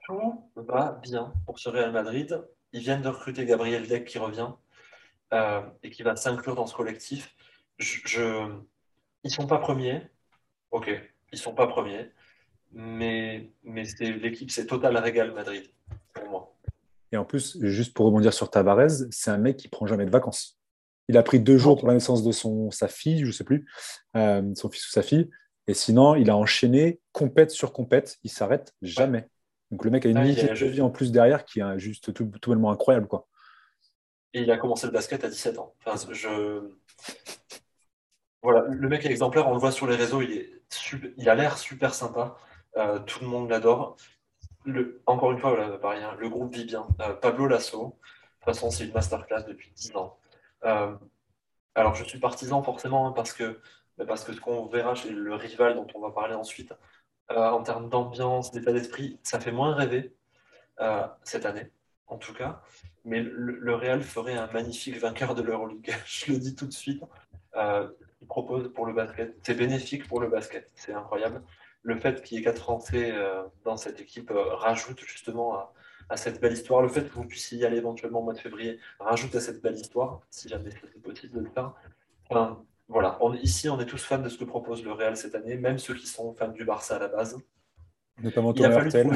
tout 0.06 0.52
va 0.56 1.00
bien 1.04 1.34
pour 1.46 1.60
ce 1.60 1.70
Real 1.70 1.92
Madrid. 1.92 2.44
Ils 2.74 2.82
viennent 2.82 3.02
de 3.02 3.10
recruter 3.10 3.46
Gabriel 3.46 3.88
Deck 3.88 4.06
qui 4.06 4.18
revient 4.18 4.50
euh, 5.34 5.62
et 5.84 5.92
qui 5.92 6.02
va 6.02 6.16
s'inclure 6.16 6.56
dans 6.56 6.66
ce 6.66 6.76
collectif. 6.76 7.36
je, 7.78 8.60
ils 9.24 9.32
sont 9.32 9.48
pas 9.48 9.60
premiers. 9.60 10.02
Ok, 10.72 10.90
ils 11.32 11.38
sont 11.38 11.54
pas 11.54 11.68
premiers. 11.68 12.12
Mais, 12.72 13.50
mais 13.64 13.84
l'équipe, 14.00 14.52
c'est 14.52 14.68
Total 14.68 14.96
Regal 14.98 15.34
Madrid, 15.34 15.64
pour 16.14 16.30
moi. 16.30 16.56
Et 17.12 17.18
en 17.18 17.26
plus, 17.26 17.58
juste 17.62 17.94
pour 17.94 18.06
rebondir 18.06 18.34
sur 18.34 18.52
Tavares, 18.52 19.08
c'est 19.10 19.32
un 19.32 19.38
mec 19.38 19.58
qui 19.58 19.68
prend 19.68 19.88
jamais 19.88 20.06
de 20.06 20.12
vacances. 20.12 20.60
Il 21.08 21.18
a 21.18 21.24
pris 21.24 21.40
deux 21.40 21.58
jours 21.58 21.80
pour 21.80 21.88
la 21.88 21.96
naissance 21.96 22.24
de 22.24 22.32
son, 22.32 22.70
sa 22.70 22.88
fille, 22.88 23.22
je 23.22 23.28
ne 23.28 23.32
sais 23.32 23.44
plus, 23.44 23.68
euh, 24.16 24.44
son 24.54 24.70
fils 24.70 24.88
ou 24.88 24.92
sa 24.92 25.02
fille. 25.02 25.30
Et 25.66 25.74
sinon, 25.74 26.16
il 26.16 26.30
a 26.30 26.38
enchaîné 26.38 27.00
compète 27.12 27.50
sur 27.50 27.74
compète. 27.74 28.18
Il 28.24 28.30
s'arrête 28.30 28.74
jamais. 28.84 29.28
Donc 29.72 29.86
le 29.86 29.92
mec 29.92 30.06
a 30.06 30.10
une 30.10 30.24
vie 30.24 30.36
de 30.36 30.66
vie 30.66 30.82
en 30.82 30.90
plus 30.90 31.12
derrière 31.12 31.46
qui 31.46 31.60
est 31.60 31.80
juste 31.80 32.14
tout, 32.14 32.32
tout 32.42 32.54
incroyable. 32.54 33.08
Quoi. 33.08 33.28
Et 34.34 34.42
il 34.42 34.52
a 34.52 34.58
commencé 34.58 34.86
le 34.88 34.94
basket 34.94 35.24
à 35.24 35.30
17 35.30 35.58
ans. 35.58 35.76
Enfin, 35.86 36.12
je... 36.12 36.72
Voilà, 38.42 38.66
le 38.70 38.88
mec 38.88 39.06
est 39.06 39.10
exemplaire, 39.10 39.48
on 39.48 39.54
le 39.54 39.60
voit 39.60 39.72
sur 39.72 39.86
les 39.86 39.96
réseaux, 39.96 40.22
il, 40.22 40.32
est 40.32 40.60
il 41.18 41.30
a 41.30 41.36
l'air 41.36 41.58
super 41.58 41.94
sympa, 41.94 42.38
euh, 42.78 43.00
tout 43.00 43.24
le 43.24 43.28
monde 43.28 43.50
l'adore. 43.50 43.98
encore 45.06 45.32
une 45.32 45.40
fois, 45.40 45.78
voilà, 45.82 46.16
le 46.20 46.30
groupe 46.30 46.54
vit 46.54 46.66
bien. 46.66 46.88
Euh, 47.02 47.14
Pablo 47.14 47.48
Lasso, 47.48 47.78
de 47.78 47.92
toute 47.92 48.46
façon, 48.46 48.72
c'est 48.72 48.86
une 48.86 48.94
masterclass 48.94 49.44
depuis 49.48 49.72
10 49.72 49.96
ans. 49.96 50.18
Euh, 50.66 50.96
alors, 51.76 51.96
je 51.96 52.04
suis 52.04 52.20
partisan 52.20 52.62
forcément 52.64 53.08
hein, 53.08 53.14
parce, 53.14 53.34
que, 53.34 53.60
bah, 53.98 54.06
parce 54.06 54.24
que 54.24 54.34
ce 54.34 54.42
qu'on 54.42 54.68
verra 54.68 54.96
chez 54.96 55.10
le 55.10 55.36
rival 55.36 55.76
dont 55.76 55.88
on 55.96 56.00
va 56.00 56.12
parler 56.12 56.36
ensuite, 56.36 56.74
en 57.30 57.62
termes 57.62 57.90
d'ambiance, 57.90 58.50
d'état 58.50 58.74
d'esprit, 58.74 59.20
ça 59.22 59.40
fait 59.40 59.52
moins 59.52 59.76
rêver 59.76 60.16
cette 61.24 61.46
année, 61.46 61.72
en 62.08 62.18
tout 62.18 62.34
cas. 62.34 62.64
Mais 63.06 63.22
le, 63.22 63.76
Real 63.76 64.02
ferait 64.02 64.36
un 64.36 64.48
magnifique 64.52 64.98
vainqueur 64.98 65.36
de 65.36 65.44
l'Euroleague, 65.44 65.96
je 66.08 66.32
le 66.32 66.40
dis 66.40 66.56
tout 66.56 66.66
de 66.66 66.74
suite 66.74 67.04
propose 68.28 68.72
pour 68.74 68.86
le 68.86 68.94
basket. 68.94 69.36
C'est 69.44 69.56
bénéfique 69.56 70.08
pour 70.08 70.20
le 70.20 70.28
basket, 70.28 70.70
c'est 70.76 70.94
incroyable. 70.94 71.42
Le 71.82 71.98
fait 71.98 72.22
qu'il 72.22 72.38
y 72.38 72.42
ait 72.42 72.44
quatre 72.44 72.62
Français 72.62 73.12
euh, 73.14 73.44
dans 73.64 73.78
cette 73.78 74.02
équipe 74.02 74.32
euh, 74.32 74.56
rajoute 74.56 75.00
justement 75.00 75.56
à, 76.10 76.18
cette 76.18 76.42
belle 76.42 76.54
histoire. 76.54 76.82
Le 76.82 76.90
fait 76.90 77.08
que 77.08 77.14
vous 77.14 77.26
puissiez 77.26 77.60
y 77.60 77.66
aller 77.66 77.78
éventuellement 77.78 78.20
au 78.20 78.24
mois 78.24 78.34
de 78.34 78.40
février 78.40 78.80
rajoute 79.00 79.36
à 79.36 79.40
cette 79.40 79.62
belle 79.62 79.76
histoire, 79.76 80.22
si 80.30 80.50
jamais 80.50 80.72
c'est 80.72 81.02
possible 81.02 81.36
de 81.36 81.42
le 81.42 81.50
faire. 81.52 81.74
Enfin, 82.30 82.64
voilà, 82.88 83.18
on, 83.22 83.34
ici 83.36 83.70
on 83.70 83.80
est 83.80 83.86
tous 83.86 84.04
fans 84.04 84.18
de 84.18 84.28
ce 84.28 84.38
que 84.38 84.44
propose 84.44 84.84
le 84.84 84.92
Real 84.92 85.16
cette 85.16 85.36
année, 85.36 85.56
même 85.56 85.78
ceux 85.78 85.94
qui 85.94 86.08
sont 86.08 86.34
fans 86.34 86.48
du 86.50 86.66
Barça 86.66 86.96
à 86.96 87.00
la 87.00 87.08
base. 87.08 87.38
Notamment 88.22 88.54
Thomas 88.54 88.82
Hurtel. 88.82 89.12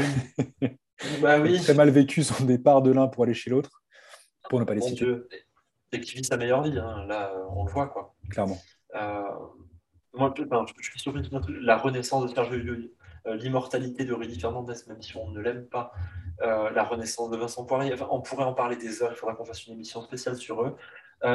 bah, 1.22 1.40
oui. 1.40 1.60
Très 1.64 1.74
mal 1.74 1.90
vécu 1.90 2.24
son 2.24 2.46
départ 2.46 2.82
de 2.84 2.92
l'un 2.92 3.08
pour 3.08 3.24
aller 3.24 3.34
chez 3.34 3.50
l'autre, 3.50 3.84
pour 4.50 4.60
ne 4.60 4.66
pas 4.66 4.76
les 4.76 4.82
citer. 4.82 5.16
c'est 5.92 6.00
qu'il 6.00 6.18
vit 6.18 6.24
sa 6.24 6.38
meilleure 6.38 6.62
vie. 6.62 6.78
Hein. 6.78 7.06
Là, 7.08 7.34
on 7.50 7.66
le 7.66 7.72
voit, 7.72 7.88
quoi. 7.88 8.14
Clairement. 8.30 8.60
Moi, 10.14 10.34
je, 10.38 10.84
suis 10.84 11.00
surpris 11.00 11.22
de 11.22 11.60
la 11.62 11.78
renaissance 11.78 12.24
de 12.24 12.34
Sergio 12.34 12.60
l'immortalité 13.26 14.04
de 14.04 14.14
Rudy 14.14 14.40
Fernandez, 14.40 14.76
même 14.88 15.02
si 15.02 15.16
on 15.18 15.30
ne 15.30 15.40
l'aime 15.40 15.66
pas, 15.66 15.94
la 16.42 16.84
renaissance 16.84 17.30
de 17.30 17.38
Vincent 17.38 17.66
Poirier. 17.66 17.94
Enfin, 17.94 18.08
on 18.12 18.22
pourrait 18.22 18.44
en 18.44 18.54
parler 18.54 18.76
des 18.76 19.02
heures, 19.02 19.12
il 19.12 19.16
faudra 19.16 19.36
qu'on 19.36 19.46
fasse 19.46 19.66
une 19.66 19.74
émission 19.74 20.02
spéciale 20.02 20.36
sur 20.36 20.62
eux. 20.64 20.76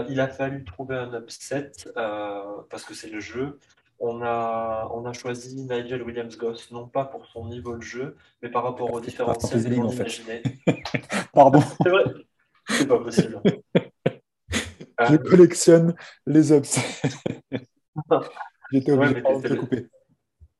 il 0.08 0.20
a 0.20 0.28
fallu 0.28 0.64
trouver 0.64 0.96
un 0.96 1.12
upset 1.18 1.72
parce 1.94 2.84
que 2.84 2.94
c'est 2.94 3.10
le 3.10 3.20
jeu. 3.20 3.58
On 4.00 4.22
a, 4.22 4.88
on 4.92 5.04
a 5.06 5.12
choisi 5.12 5.56
Nigel 5.56 6.02
Williams-Goss, 6.02 6.70
non 6.70 6.86
pas 6.86 7.04
pour 7.04 7.26
son 7.26 7.48
niveau 7.48 7.76
de 7.76 7.82
jeu, 7.82 8.16
mais 8.42 8.48
par 8.48 8.62
rapport 8.62 8.92
aux 8.92 9.00
différentiels 9.00 9.64
qu'on 9.64 9.90
imaginait. 9.90 10.42
Pardon. 11.32 11.60
C'est 11.82 11.88
vrai, 11.88 12.04
c'est 12.68 12.86
pas 12.86 12.98
possible. 12.98 13.42
Je 15.00 15.16
collectionne 15.16 15.94
les 16.26 16.52
upsets. 16.52 17.02
J'étais 18.72 18.92
obligé 18.92 19.14
de 19.14 19.54
couper. 19.54 19.88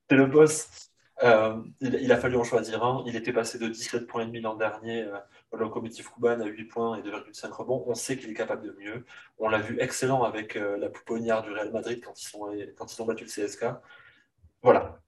C'est 0.08 0.16
le 0.16 0.26
boss. 0.26 0.88
Euh, 1.24 1.56
il, 1.80 2.12
a 2.12 2.16
fallu 2.16 2.36
en 2.36 2.44
choisir 2.44 2.84
un. 2.84 3.02
Il 3.06 3.16
était 3.16 3.32
passé 3.32 3.58
de 3.58 3.66
17 3.66 4.06
points 4.06 4.22
et 4.22 4.26
demi 4.26 4.40
l'an 4.40 4.54
dernier 4.54 5.02
euh, 5.02 5.18
au 5.50 5.56
locomotive 5.56 6.08
Kuban 6.12 6.40
à 6.40 6.46
8 6.46 6.64
points 6.66 6.96
et 6.96 7.02
2,5 7.02 7.50
rebonds. 7.50 7.84
On 7.86 7.94
sait 7.94 8.16
qu'il 8.16 8.30
est 8.30 8.34
capable 8.34 8.64
de 8.64 8.76
mieux. 8.78 9.04
On 9.38 9.48
l'a 9.48 9.58
vu 9.58 9.80
excellent 9.80 10.22
avec 10.22 10.56
euh, 10.56 10.76
la 10.78 10.88
pouponnière 10.88 11.42
du 11.42 11.50
Real 11.50 11.72
Madrid 11.72 12.00
quand 12.04 12.20
ils, 12.20 12.26
sont, 12.26 12.48
quand 12.76 12.94
ils 12.94 13.02
ont 13.02 13.06
battu 13.06 13.24
le 13.24 13.30
CSK. 13.30 13.66
Voilà. 14.62 15.00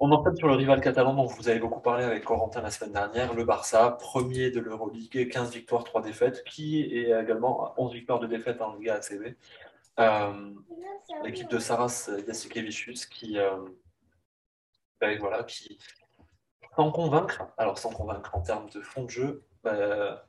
On 0.00 0.10
enchaîne 0.12 0.36
sur 0.36 0.48
le 0.48 0.54
rival 0.54 0.80
catalan 0.82 1.14
dont 1.14 1.24
vous 1.24 1.48
avez 1.48 1.60
beaucoup 1.60 1.80
parlé 1.80 2.04
avec 2.04 2.24
Corentin 2.24 2.60
la 2.60 2.70
semaine 2.70 2.92
dernière, 2.92 3.32
le 3.32 3.44
Barça, 3.44 3.92
premier 3.92 4.50
de 4.50 4.60
l'Euroleague, 4.60 5.30
15 5.30 5.52
victoires, 5.52 5.84
3 5.84 6.02
défaites, 6.02 6.44
qui 6.44 6.82
est 6.82 7.10
également 7.18 7.72
11 7.78 7.92
victoires 7.94 8.18
de 8.18 8.26
défaites 8.26 8.60
en 8.60 8.74
Liga 8.74 8.96
ACB. 8.96 9.34
L'équipe 11.22 11.48
de 11.48 11.58
Saras 11.58 12.10
Jasikevichus 12.26 13.06
qui 13.10 13.38
ben, 15.00 15.18
voilà, 15.18 15.44
qui, 15.44 15.78
sans 16.76 16.90
convaincre, 16.90 17.42
alors 17.58 17.78
sans 17.78 17.90
convaincre 17.90 18.34
en 18.34 18.40
termes 18.40 18.70
de 18.70 18.80
fond 18.80 19.04
de 19.04 19.10
jeu, 19.10 19.44
ben, 19.62 20.20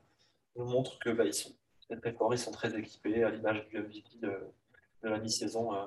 nous 0.56 0.66
montre 0.66 1.00
que 1.00 1.10
ben, 1.10 1.26
ils 1.26 1.34
sont 1.34 1.56
très 2.02 2.14
forts, 2.14 2.34
ils 2.34 2.40
sont 2.40 2.52
très 2.52 2.78
équipés, 2.78 3.24
à 3.24 3.30
l'image 3.30 3.66
du 3.68 3.80
MVP 3.80 4.18
de, 4.22 4.40
la 5.04 5.20
mi-saison. 5.20 5.74
Euh, 5.74 5.86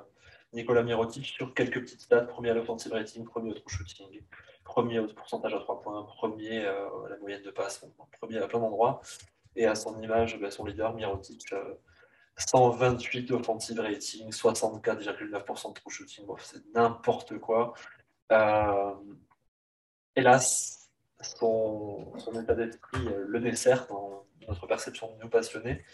Nicolas 0.52 0.82
Mirotic 0.82 1.26
sur 1.26 1.52
quelques 1.52 1.80
petites 1.80 2.00
stats, 2.00 2.22
premier 2.22 2.50
à 2.50 2.54
l'offensive 2.54 2.92
rating, 2.92 3.24
premier 3.24 3.50
au 3.50 3.54
true 3.54 3.68
shooting, 3.68 4.22
premier 4.64 4.98
au 5.00 5.06
pourcentage 5.08 5.52
à 5.52 5.58
3 5.58 5.82
points, 5.82 6.02
premier 6.04 6.64
euh, 6.64 7.04
à 7.04 7.10
la 7.10 7.18
moyenne 7.18 7.42
de 7.42 7.50
passe, 7.50 7.84
premier 8.18 8.38
à 8.38 8.46
plein 8.46 8.60
d'endroits. 8.60 9.00
Et 9.56 9.66
à 9.66 9.74
son 9.74 10.00
image, 10.00 10.38
son 10.50 10.64
leader, 10.64 10.94
Mirotic, 10.94 11.52
128 12.38 13.30
euh, 13.30 13.36
offensive 13.36 13.80
rating, 13.80 14.30
64,9% 14.30 15.68
de 15.68 15.74
true 15.74 15.90
shooting, 15.90 16.26
c'est 16.38 16.64
n'importe 16.74 17.38
quoi. 17.38 17.74
Euh, 18.32 18.94
hélas, 20.14 20.90
son, 21.20 22.12
état 22.40 22.54
d'esprit 22.54 23.06
euh, 23.06 23.24
le 23.26 23.40
dessert 23.40 23.86
dans 23.88 24.24
notre 24.46 24.66
perception 24.66 25.14
de 25.14 25.22
nous 25.22 25.28
passionnés. 25.28 25.84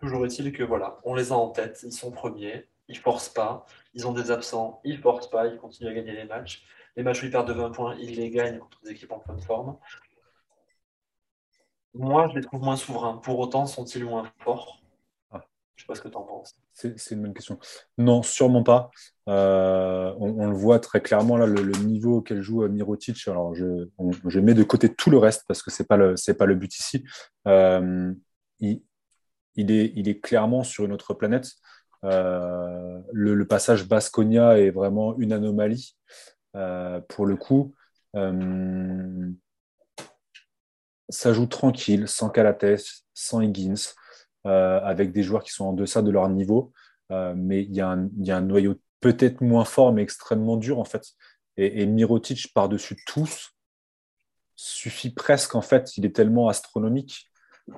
Toujours 0.00 0.26
est-il 0.26 0.52
que 0.52 0.62
voilà, 0.62 0.98
on 1.04 1.14
les 1.14 1.32
a 1.32 1.36
en 1.36 1.50
tête, 1.50 1.80
ils 1.84 1.92
sont 1.92 2.10
premiers, 2.10 2.68
ils 2.88 2.98
forcent 2.98 3.28
pas, 3.28 3.64
ils 3.94 4.06
ont 4.06 4.12
des 4.12 4.30
absents, 4.30 4.80
ils 4.84 4.98
forcent 5.00 5.30
pas, 5.30 5.46
ils 5.46 5.56
continuent 5.56 5.88
à 5.88 5.94
gagner 5.94 6.12
les 6.12 6.24
matchs. 6.24 6.64
Les 6.96 7.02
matchs 7.02 7.22
où 7.22 7.26
ils 7.26 7.30
perdent 7.30 7.48
de 7.48 7.54
20 7.54 7.70
points, 7.70 7.96
ils 7.98 8.16
les 8.16 8.30
gagnent 8.30 8.58
contre 8.58 8.80
des 8.82 8.90
équipes 8.90 9.12
en 9.12 9.18
pleine 9.18 9.40
forme. 9.40 9.78
Moi, 11.94 12.28
je 12.28 12.38
les 12.38 12.42
trouve 12.42 12.62
moins 12.62 12.76
souverains. 12.76 13.16
Pour 13.18 13.38
autant, 13.38 13.66
sont-ils 13.66 14.04
moins 14.04 14.30
forts? 14.40 14.83
Je 15.76 15.82
ne 15.82 15.84
sais 15.84 15.86
pas 15.88 15.94
ce 15.94 16.02
que 16.02 16.08
tu 16.08 16.16
en 16.16 16.22
penses. 16.22 16.54
C'est 16.72 17.10
une 17.10 17.22
bonne 17.22 17.34
question. 17.34 17.58
Non, 17.98 18.22
sûrement 18.22 18.62
pas. 18.62 18.90
Euh, 19.28 20.14
on, 20.18 20.46
le 20.46 20.54
voit 20.54 20.78
très 20.78 21.00
clairement 21.00 21.36
le, 21.36 21.72
niveau 21.82 22.18
auquel 22.18 22.42
joue 22.42 22.62
euh, 22.62 22.68
Mirotic. 22.68 23.26
Alors, 23.26 23.54
je, 23.54 23.88
je, 24.26 24.40
mets 24.40 24.54
de 24.54 24.62
côté 24.62 24.94
tout 24.94 25.10
le 25.10 25.18
reste 25.18 25.44
parce 25.48 25.62
que 25.62 25.70
c'est 25.70 25.86
pas 25.86 25.96
le 25.96 26.16
c'est 26.16 26.34
pas 26.34 26.46
le 26.46 26.54
but 26.54 26.76
ici. 26.78 27.04
Euh, 27.48 28.12
il, 28.60 28.82
il, 29.56 29.72
est 29.72 29.92
il 29.96 30.08
est 30.08 30.20
clairement 30.20 30.62
sur 30.62 30.84
une 30.84 30.92
autre 30.92 31.14
planète. 31.14 31.48
le, 32.02 33.42
passage 33.44 33.88
Basconia 33.88 34.58
est 34.58 34.70
vraiment 34.70 35.16
une 35.18 35.32
anomalie 35.32 35.96
pour 37.08 37.26
le 37.26 37.36
coup. 37.36 37.74
ça 41.08 41.32
joue 41.32 41.46
tranquille, 41.46 42.06
sans 42.06 42.30
Calates, 42.30 43.04
sans 43.12 43.40
Higgins. 43.40 43.94
Euh, 44.46 44.78
avec 44.82 45.12
des 45.12 45.22
joueurs 45.22 45.42
qui 45.42 45.52
sont 45.52 45.64
en 45.64 45.72
deçà 45.72 46.02
de 46.02 46.10
leur 46.10 46.28
niveau. 46.28 46.72
Euh, 47.10 47.32
mais 47.34 47.62
il 47.62 47.74
y, 47.74 47.80
a 47.80 47.88
un, 47.88 48.40
noyau 48.42 48.74
peut-être 49.00 49.40
moins 49.40 49.64
fort, 49.64 49.90
mais 49.90 50.02
extrêmement 50.02 50.58
dur, 50.58 50.78
en 50.78 50.84
fait. 50.84 51.12
Et, 51.56 51.86
Mirotic, 51.86 52.52
par-dessus 52.52 52.96
tous, 53.06 53.52
suffit 54.54 55.14
presque, 55.14 55.54
en 55.54 55.62
fait. 55.62 55.96
Il 55.96 56.04
est 56.04 56.14
tellement 56.14 56.48
astronomique 56.48 57.30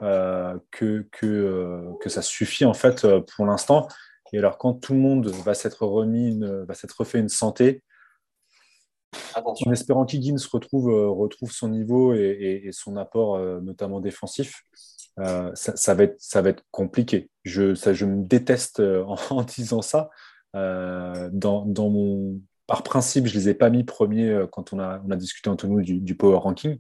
euh, 0.03 0.59
que, 0.73 1.07
que, 1.13 1.93
que, 2.01 2.09
ça 2.09 2.23
suffit, 2.23 2.65
en 2.65 2.75
fait, 2.75 3.07
pour 3.37 3.47
l'instant. 3.47 3.87
Et 4.33 4.39
alors, 4.39 4.59
quand 4.59 4.75
tout 4.75 4.93
le 4.93 4.99
monde 4.99 5.29
va 5.29 5.55
s'être 5.55 5.87
remis, 5.87 6.41
va 6.67 6.75
s'être 6.75 6.99
refait 6.99 7.21
une 7.21 7.29
santé, 7.29 7.85
en 9.37 9.73
espérant 9.73 10.05
qu'Higgins 10.05 10.35
retrouve, 10.53 10.87
retrouve 11.17 11.53
son 11.53 11.69
niveau 11.69 12.13
et 12.13 12.71
son 12.73 12.97
apport, 12.97 13.39
notamment 13.63 14.01
défensif, 14.01 14.65
euh, 15.19 15.51
ça, 15.55 15.95
va 15.95 16.05
être, 16.05 16.65
compliqué. 16.71 17.31
Je, 17.45 18.05
me 18.05 18.23
déteste 18.25 18.81
euh, 18.81 19.05
en, 19.31 19.43
disant 19.43 19.83
ça. 19.83 20.11
Euh, 20.55 21.31
par 22.67 22.83
principe, 22.83 23.27
je 23.27 23.35
ne 23.35 23.39
les 23.39 23.49
ai 23.51 23.55
pas 23.55 23.71
mis 23.71 23.85
premiers 23.85 24.45
quand 24.51 24.73
on 24.73 24.81
a, 24.81 24.99
discuté 25.17 25.49
entre 25.49 25.67
nous 25.67 25.83
du, 25.83 26.17
Power 26.17 26.39
Ranking. 26.39 26.79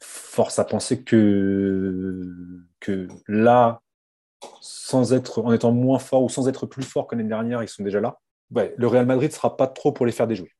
Force 0.00 0.58
à 0.58 0.64
penser 0.64 1.02
que, 1.02 2.28
là, 3.26 3.80
sans 4.60 5.12
être, 5.12 5.42
en 5.42 5.52
étant 5.52 5.72
moins 5.72 5.98
fort 5.98 6.22
ou 6.22 6.28
sans 6.28 6.48
être 6.48 6.66
plus 6.66 6.84
fort 6.84 7.06
que 7.06 7.16
l'année 7.16 7.28
dernière, 7.28 7.62
ils 7.62 7.68
sont 7.68 7.82
déjà 7.82 8.00
là. 8.00 8.18
Le 8.54 8.86
Real 8.86 9.06
Madrid 9.06 9.30
ne 9.30 9.34
sera 9.34 9.56
pas 9.56 9.66
trop 9.66 9.92
pour 9.92 10.06
les 10.06 10.12
faire 10.12 10.26
déjouer 10.26 10.52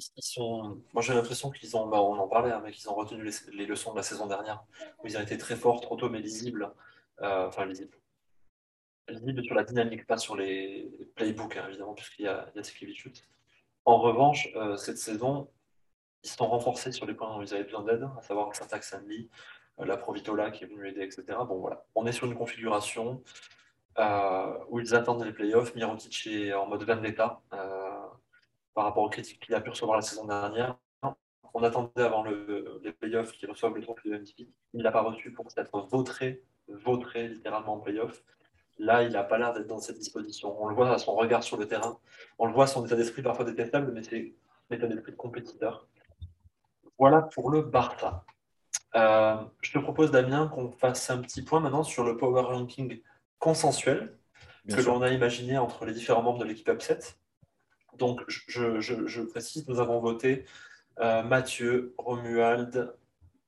sont... 0.00 0.80
Moi, 0.92 1.02
j'ai 1.02 1.14
l'impression 1.14 1.50
qu'ils 1.50 1.76
ont, 1.76 1.86
bah, 1.86 2.00
on 2.00 2.16
en 2.18 2.28
parlait, 2.28 2.52
hein, 2.52 2.60
mais 2.64 2.72
qu'ils 2.72 2.88
ont 2.88 2.94
retenu 2.94 3.30
les, 3.52 3.66
leçons 3.66 3.92
de 3.92 3.96
la 3.96 4.02
saison 4.02 4.26
dernière, 4.26 4.64
où 5.02 5.06
ils 5.06 5.16
ont 5.16 5.20
été 5.20 5.36
très 5.36 5.56
forts, 5.56 5.80
trop 5.80 5.96
tôt, 5.96 6.08
mais 6.08 6.20
lisibles. 6.20 6.72
Euh, 7.20 7.46
enfin, 7.46 7.66
lisibles. 7.66 7.96
Lisibles 9.08 9.44
sur 9.44 9.54
la 9.54 9.64
dynamique, 9.64 10.06
pas 10.06 10.16
sur 10.16 10.36
les 10.36 10.90
playbooks, 11.16 11.56
hein, 11.56 11.66
évidemment, 11.68 11.94
puisqu'il 11.94 12.24
y 12.24 12.28
a, 12.28 12.50
il 12.54 12.62
y 12.62 12.62
a 12.62 13.12
En 13.84 13.98
revanche, 13.98 14.48
euh, 14.56 14.76
cette 14.76 14.98
saison, 14.98 15.50
ils 16.24 16.30
se 16.30 16.36
sont 16.36 16.48
renforcés 16.48 16.92
sur 16.92 17.04
les 17.04 17.14
points 17.14 17.36
où 17.36 17.42
ils 17.42 17.52
avaient 17.52 17.64
besoin 17.64 17.82
d'aide, 17.82 18.08
à 18.18 18.22
savoir 18.22 18.54
Syntax 18.54 18.90
Sandy, 18.90 19.28
euh, 19.80 19.84
la 19.84 19.96
Provitola 19.96 20.50
qui 20.50 20.64
est 20.64 20.68
venue 20.68 20.88
aider, 20.88 21.02
etc. 21.02 21.24
Bon, 21.46 21.58
voilà. 21.58 21.84
On 21.94 22.06
est 22.06 22.12
sur 22.12 22.26
une 22.26 22.36
configuration 22.36 23.22
où 24.70 24.80
ils 24.80 24.94
attendent 24.94 25.22
les 25.22 25.34
playoffs. 25.34 25.74
Mirotic 25.74 26.26
est 26.26 26.54
en 26.54 26.66
mode 26.66 26.82
vendetta 26.82 27.42
par 28.74 28.84
rapport 28.84 29.04
aux 29.04 29.08
critiques 29.08 29.40
qu'il 29.40 29.54
a 29.54 29.60
pu 29.60 29.70
recevoir 29.70 29.96
la 29.96 30.02
saison 30.02 30.26
dernière. 30.26 30.76
On 31.54 31.62
attendait 31.62 32.02
avant 32.02 32.22
le, 32.22 32.80
les 32.82 32.92
playoffs 32.92 33.32
qu'il 33.32 33.50
reçoive 33.50 33.74
le 33.74 33.82
trophée 33.82 34.08
de 34.08 34.16
MVP. 34.16 34.48
Il 34.72 34.78
ne 34.78 34.82
l'a 34.82 34.92
pas 34.92 35.02
reçu 35.02 35.32
pour 35.32 35.50
s'être 35.50 35.80
vautré, 35.90 36.42
vautré 36.68 37.28
littéralement 37.28 37.74
en 37.74 37.80
playoff. 37.80 38.22
Là, 38.78 39.02
il 39.02 39.12
n'a 39.12 39.22
pas 39.22 39.36
l'air 39.36 39.52
d'être 39.52 39.66
dans 39.66 39.78
cette 39.78 39.98
disposition. 39.98 40.56
On 40.60 40.66
le 40.66 40.74
voit 40.74 40.90
à 40.90 40.98
son 40.98 41.14
regard 41.14 41.42
sur 41.42 41.58
le 41.58 41.68
terrain. 41.68 41.98
On 42.38 42.46
le 42.46 42.54
voit 42.54 42.64
à 42.64 42.66
son 42.66 42.84
état 42.86 42.96
d'esprit 42.96 43.22
parfois 43.22 43.44
détestable, 43.44 43.92
mais 43.92 44.02
c'est 44.02 44.34
un 44.70 44.74
état 44.74 44.86
d'esprit 44.86 45.12
de 45.12 45.16
compétiteur. 45.16 45.86
Voilà 46.98 47.22
pour 47.22 47.50
le 47.50 47.62
Barça. 47.62 48.24
Euh, 48.94 49.36
je 49.60 49.72
te 49.72 49.78
propose, 49.78 50.10
Damien, 50.10 50.48
qu'on 50.48 50.70
fasse 50.70 51.10
un 51.10 51.18
petit 51.18 51.42
point 51.42 51.60
maintenant 51.60 51.82
sur 51.82 52.04
le 52.04 52.16
power 52.16 52.42
ranking 52.42 53.02
consensuel 53.38 54.16
que 54.68 54.80
l'on 54.80 55.02
a 55.02 55.10
imaginé 55.10 55.58
entre 55.58 55.84
les 55.84 55.92
différents 55.92 56.22
membres 56.22 56.38
de 56.38 56.44
l'équipe 56.44 56.68
Upset. 56.68 57.00
Donc, 57.98 58.22
je, 58.28 59.22
précise, 59.22 59.68
nous 59.68 59.80
avons 59.80 60.00
voté 60.00 60.44
euh, 61.00 61.22
Mathieu, 61.22 61.94
Romuald, 61.98 62.94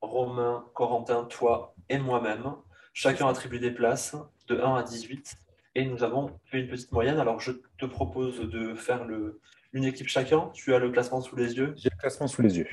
Romain, 0.01 0.65
Corentin, 0.73 1.25
toi 1.25 1.75
et 1.89 1.97
moi-même. 1.97 2.53
Chacun 2.93 3.27
attribue 3.27 3.59
des 3.59 3.71
places 3.71 4.15
de 4.47 4.59
1 4.59 4.75
à 4.75 4.83
18 4.83 5.35
et 5.75 5.85
nous 5.85 6.03
avons 6.03 6.31
fait 6.45 6.61
une 6.61 6.67
petite 6.67 6.91
moyenne. 6.91 7.19
Alors, 7.19 7.39
je 7.39 7.51
te 7.77 7.85
propose 7.85 8.39
de 8.39 8.75
faire 8.75 9.05
le, 9.05 9.41
une 9.73 9.83
équipe 9.83 10.07
chacun. 10.07 10.49
Tu 10.53 10.73
as 10.73 10.79
le 10.79 10.91
classement 10.91 11.21
sous 11.21 11.35
les 11.35 11.55
yeux 11.57 11.73
J'ai 11.75 11.89
le 11.89 11.97
classement 11.97 12.27
sous 12.27 12.41
les 12.41 12.59
yeux. 12.59 12.67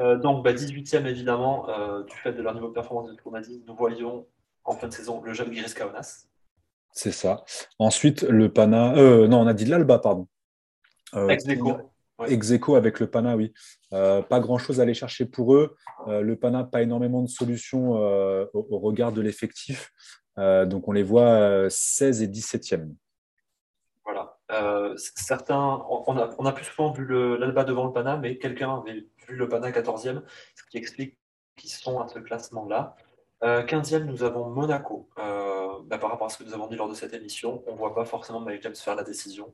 Euh, 0.00 0.16
donc, 0.16 0.46
18e, 0.46 1.02
bah, 1.02 1.10
évidemment, 1.10 1.68
euh, 1.68 2.04
du 2.04 2.14
fait 2.16 2.32
de 2.32 2.42
leur 2.42 2.54
niveau 2.54 2.68
de 2.68 2.72
performance 2.72 3.10
de 3.10 3.40
dit, 3.40 3.64
nous 3.66 3.74
voyons 3.74 4.26
en 4.64 4.72
fin 4.72 4.88
de 4.88 4.92
saison 4.92 5.22
le 5.22 5.32
jeune 5.32 5.52
Giris 5.52 5.74
Kaunas. 5.74 6.26
C'est 6.92 7.12
ça. 7.12 7.44
Ensuite, 7.78 8.22
le 8.22 8.52
Pana. 8.52 8.94
non, 9.26 9.40
on 9.40 9.46
a 9.46 9.54
dit 9.54 9.64
l'Alba, 9.64 9.98
pardon. 9.98 10.26
Euh, 11.14 11.28
Ex 12.28 12.50
avec 12.76 13.00
le 13.00 13.06
Pana, 13.06 13.36
oui. 13.36 13.52
pas 13.90 14.40
grand-chose 14.40 14.78
à 14.78 14.82
aller 14.82 14.94
chercher 14.94 15.24
pour 15.24 15.54
eux. 15.54 15.76
le 16.06 16.34
Pana, 16.34 16.64
pas 16.64 16.82
énormément 16.82 17.22
de 17.22 17.28
solutions 17.28 17.92
au, 17.92 18.78
regard 18.78 19.12
de 19.12 19.22
l'effectif. 19.22 19.90
donc 20.36 20.86
on 20.86 20.92
les 20.92 21.02
voit 21.02 21.70
16 21.70 22.22
et 22.22 22.26
17e. 22.26 22.94
Voilà. 24.04 24.36
certains, 24.96 25.82
on 25.88 26.16
a, 26.18 26.28
on 26.38 26.44
a, 26.44 26.52
plus 26.52 26.66
souvent 26.66 26.92
vu 26.92 27.06
l'Alba 27.06 27.64
devant 27.64 27.86
le 27.86 27.92
Pana, 27.92 28.18
mais 28.18 28.36
quelqu'un 28.36 28.76
avait 28.76 29.06
vu 29.26 29.36
le 29.36 29.48
Pana 29.48 29.70
14e, 29.70 30.22
ce 30.54 30.62
qui 30.70 30.76
explique 30.76 31.16
qu'ils 31.56 31.70
sont 31.70 32.00
à 32.00 32.08
ce 32.08 32.18
classement-là. 32.18 32.96
15e, 33.42 34.04
nous 34.04 34.24
avons 34.24 34.50
Monaco. 34.50 35.08
Bah, 35.90 35.98
par 35.98 36.10
rapport 36.10 36.28
à 36.28 36.30
ce 36.30 36.38
que 36.38 36.44
nous 36.44 36.54
avons 36.54 36.68
dit 36.68 36.76
lors 36.76 36.88
de 36.88 36.94
cette 36.94 37.14
émission, 37.14 37.64
on 37.66 37.72
ne 37.72 37.78
voit 37.78 37.94
pas 37.94 38.04
forcément 38.04 38.40
Mike 38.40 38.62
James 38.62 38.76
faire 38.76 38.94
la 38.94 39.02
décision. 39.02 39.52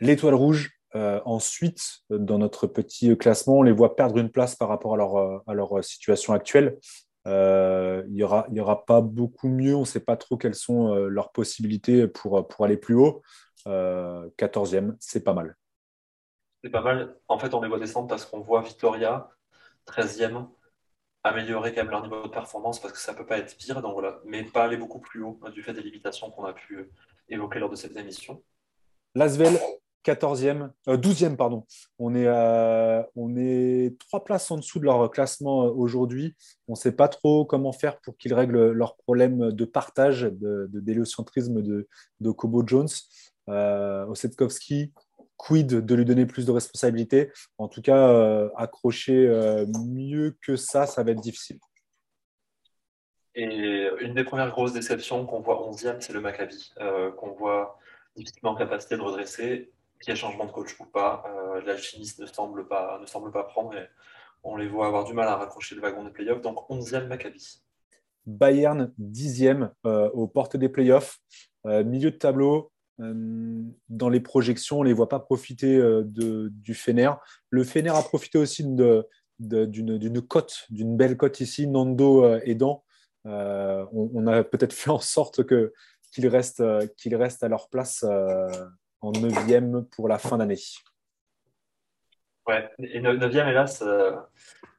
L'étoile 0.00 0.34
rouge, 0.34 0.76
euh, 0.94 1.20
ensuite, 1.24 2.00
dans 2.10 2.38
notre 2.38 2.66
petit 2.66 3.16
classement, 3.16 3.58
on 3.58 3.62
les 3.62 3.72
voit 3.72 3.96
perdre 3.96 4.18
une 4.18 4.30
place 4.30 4.54
par 4.54 4.68
rapport 4.68 4.94
à 4.94 4.96
leur, 4.96 5.16
euh, 5.16 5.38
à 5.46 5.54
leur 5.54 5.82
situation 5.84 6.32
actuelle. 6.32 6.78
Euh, 7.26 8.02
il 8.06 8.14
n'y 8.14 8.22
aura, 8.22 8.46
y 8.50 8.60
aura 8.60 8.84
pas 8.84 9.00
beaucoup 9.00 9.48
mieux. 9.48 9.74
On 9.74 9.80
ne 9.80 9.84
sait 9.84 10.00
pas 10.00 10.16
trop 10.16 10.36
quelles 10.36 10.54
sont 10.54 10.94
leurs 10.94 11.32
possibilités 11.32 12.06
pour, 12.06 12.46
pour 12.46 12.64
aller 12.64 12.76
plus 12.76 12.94
haut. 12.94 13.22
14e, 13.66 14.94
c'est 15.00 15.24
pas 15.24 15.34
mal. 15.34 15.56
C'est 16.62 16.70
pas 16.70 16.82
mal. 16.82 17.16
En 17.26 17.38
fait, 17.38 17.52
on 17.52 17.60
les 17.60 17.68
voit 17.68 17.80
descendre 17.80 18.06
parce 18.06 18.24
qu'on 18.24 18.40
voit 18.40 18.62
Victoria, 18.62 19.28
13e, 19.86 20.46
améliorer 21.24 21.74
quand 21.74 21.82
même 21.82 21.90
leur 21.90 22.02
niveau 22.02 22.22
de 22.22 22.28
performance 22.28 22.80
parce 22.80 22.92
que 22.92 23.00
ça 23.00 23.12
ne 23.12 23.18
peut 23.18 23.26
pas 23.26 23.38
être 23.38 23.56
pire. 23.56 23.82
Donc 23.82 23.94
voilà. 23.94 24.20
Mais 24.24 24.44
pas 24.44 24.64
aller 24.64 24.76
beaucoup 24.76 25.00
plus 25.00 25.22
haut 25.22 25.40
du 25.52 25.62
fait 25.62 25.72
des 25.72 25.82
limitations 25.82 26.30
qu'on 26.30 26.44
a 26.44 26.52
pu 26.52 26.90
évoquer 27.28 27.58
lors 27.58 27.70
de 27.70 27.76
cette 27.76 27.96
émission. 27.96 28.42
Lasvel, 29.16 29.58
14e, 30.06 30.70
12e, 30.86 31.36
pardon. 31.36 31.64
On 31.98 32.14
est, 32.14 32.28
on 33.16 33.36
est 33.36 33.98
trois 33.98 34.22
places 34.22 34.50
en 34.50 34.56
dessous 34.56 34.78
de 34.78 34.84
leur 34.84 35.10
classement 35.10 35.64
euh, 35.64 35.70
aujourd'hui. 35.70 36.36
On 36.68 36.72
ne 36.72 36.76
sait 36.76 36.92
pas 36.92 37.08
trop 37.08 37.44
comment 37.44 37.72
faire 37.72 38.00
pour 38.00 38.16
qu'ils 38.16 38.34
règlent 38.34 38.70
leurs 38.70 38.96
problèmes 38.96 39.50
de 39.50 39.64
partage, 39.64 40.22
de, 40.22 40.68
déliocentrisme 40.72 41.62
de, 41.62 41.88
de 42.20 42.30
Kobo 42.30 42.62
Jones. 42.66 42.88
Euh, 43.48 44.06
quid 45.38 45.66
de 45.66 45.94
lui 45.94 46.04
donner 46.04 46.24
plus 46.24 46.46
de 46.46 46.50
responsabilités? 46.50 47.30
En 47.58 47.68
tout 47.68 47.82
cas, 47.82 48.08
euh, 48.08 48.48
accrocher 48.56 49.26
euh, 49.26 49.66
mieux 49.84 50.36
que 50.40 50.56
ça, 50.56 50.86
ça 50.86 51.02
va 51.02 51.10
être 51.10 51.20
difficile. 51.20 51.58
Et 53.34 53.90
une 54.00 54.14
des 54.14 54.24
premières 54.24 54.50
grosses 54.50 54.72
déceptions 54.72 55.26
qu'on 55.26 55.40
voit 55.40 55.68
11e, 55.70 56.00
c'est 56.00 56.14
le 56.14 56.22
Maccabi, 56.22 56.72
qu'on 57.18 57.32
voit 57.32 57.78
difficilement 58.16 58.52
en 58.52 58.54
capacité 58.54 58.96
de 58.96 59.02
redresser 59.02 59.70
qu'il 60.00 60.12
y 60.12 60.16
ait 60.16 60.16
changement 60.16 60.46
de 60.46 60.52
coach 60.52 60.78
ou 60.80 60.84
pas. 60.84 61.24
Euh, 61.28 61.60
L'alchimiste 61.62 62.20
ne 62.20 62.26
semble 62.26 62.66
pas, 62.66 63.00
prendre 63.48 63.74
et 63.74 63.86
on 64.42 64.56
les 64.56 64.68
voit 64.68 64.86
avoir 64.86 65.04
du 65.04 65.12
mal 65.12 65.28
à 65.28 65.36
raccrocher 65.36 65.74
le 65.74 65.80
wagon 65.80 66.04
des 66.04 66.10
playoffs. 66.10 66.40
Donc 66.40 66.58
11e 66.70 67.06
Maccabi. 67.06 67.62
Bayern 68.26 68.92
10e 69.00 69.70
euh, 69.86 70.10
aux 70.10 70.26
portes 70.26 70.56
des 70.56 70.68
playoffs. 70.68 71.18
Euh, 71.66 71.84
milieu 71.84 72.10
de 72.10 72.16
tableau, 72.16 72.72
euh, 73.00 73.62
dans 73.88 74.08
les 74.08 74.20
projections, 74.20 74.80
on 74.80 74.82
ne 74.82 74.88
les 74.88 74.94
voit 74.94 75.08
pas 75.08 75.20
profiter 75.20 75.78
de, 75.78 76.48
du 76.52 76.74
Fener. 76.74 77.10
Le 77.50 77.64
Fener 77.64 77.90
a 77.90 78.02
profité 78.02 78.38
aussi 78.38 78.64
d'une 78.64 80.22
cote, 80.28 80.66
d'une 80.70 80.96
belle 80.96 81.16
cote 81.16 81.40
ici, 81.40 81.66
Nando 81.66 82.36
aidant. 82.40 82.84
On, 83.24 83.88
on, 83.92 84.26
a 84.28 84.44
peut-être 84.44 84.72
fait 84.72 84.90
en 84.90 85.00
sorte 85.00 85.42
qu'ils 85.46 86.28
restent 86.28 86.60
à 86.60 87.48
leur 87.48 87.68
place 87.68 88.04
en 89.06 89.12
9 89.12 89.84
pour 89.90 90.08
la 90.08 90.18
fin 90.18 90.38
d'année. 90.38 90.58
Ouais, 92.46 92.70
et 92.78 93.00
9 93.00 93.34
hélas, 93.34 93.82
euh, 93.82 94.12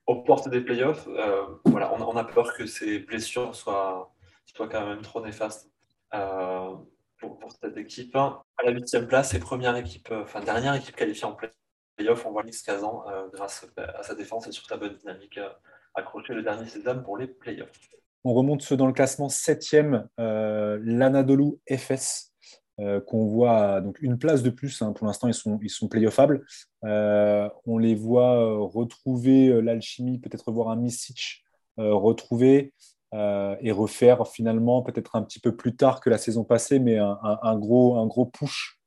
aux 0.06 0.22
portes 0.24 0.50
des 0.50 0.62
playoffs, 0.62 1.08
euh, 1.08 1.44
voilà, 1.66 1.94
on, 1.94 2.16
a 2.16 2.24
peur 2.24 2.54
que 2.54 2.66
ces 2.66 3.00
blessures 3.00 3.54
soient, 3.56 4.14
soient 4.46 4.70
quand 4.70 4.88
même 4.88 5.02
trop 5.02 5.24
néfastes 5.24 5.70
euh, 6.14 6.76
pour, 7.20 7.52
cette 7.62 7.76
équipe. 7.76 8.16
À 8.16 8.44
la 8.64 8.72
huitième 8.72 9.08
place, 9.08 9.32
c'est 9.32 9.40
première 9.40 9.76
équipe, 9.76 10.10
enfin 10.12 10.40
dernière 10.40 10.76
équipe 10.76 10.96
qualifiée 10.96 11.26
en 11.26 11.36
playoff. 11.98 12.26
On 12.26 12.32
voit 12.32 12.44
Nix 12.44 12.62
Kazan, 12.62 13.04
grâce 13.34 13.68
à 13.78 14.04
sa 14.04 14.16
défense 14.16 14.48
et 14.48 14.52
sur 14.52 14.66
sa 14.66 14.78
bonne 14.78 14.96
dynamique, 14.96 15.40
accrocher 15.94 16.34
le 16.34 16.44
dernier 16.44 16.68
sésame 16.68 17.04
pour 17.04 17.18
les 17.18 17.28
playoffs. 17.28 17.90
On 18.24 18.34
remonte 18.34 18.74
dans 18.74 18.88
le 18.88 18.94
classement 18.94 19.28
7e, 19.28 20.08
l'Anadolu 20.18 21.58
FS, 21.70 22.27
euh, 22.80 23.02
qu'on 23.02 23.26
voit 23.26 23.82
donc 23.82 23.98
une 24.02 24.20
place 24.20 24.44
de 24.44 24.52
plus. 24.52 24.84
Hein. 24.84 24.94
pour 24.94 25.08
l'instant, 25.08 25.28
ils 25.28 25.34
sont, 25.34 25.60
ils 25.64 25.70
sont 25.70 25.88
playoffables. 25.88 26.46
Euh, 26.84 27.50
on 27.66 27.80
les 27.80 27.96
voit 27.96 28.36
euh, 28.36 28.60
retrouver 28.60 29.62
l'alchimie, 29.64 30.20
peut-être 30.20 30.52
voir 30.52 30.70
un 30.70 30.76
Misic 30.76 31.44
retrouver 31.78 32.74
et 33.14 33.72
refaire 33.72 34.28
finalement 34.28 34.82
peut-être 34.82 35.16
un 35.16 35.22
petit 35.22 35.40
peu 35.40 35.56
plus 35.56 35.76
tard 35.76 36.02
que 36.02 36.10
la 36.10 36.18
saison 36.18 36.44
passée, 36.44 36.80
mais 36.80 36.98
un, 36.98 37.60
gros, 37.60 37.98
un 37.98 38.08
gros 38.08 38.26
push 38.26 38.80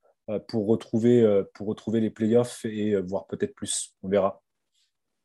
pour, 0.49 0.67
retrouver, 0.67 1.45
pour 1.55 1.69
retrouver 1.69 2.01
les 2.01 2.11
playoffs 2.11 2.65
et 2.65 2.97
voir 2.97 3.29
peut-être 3.29 3.55
plus. 3.55 3.95
On 4.03 4.09
verra. 4.09 4.43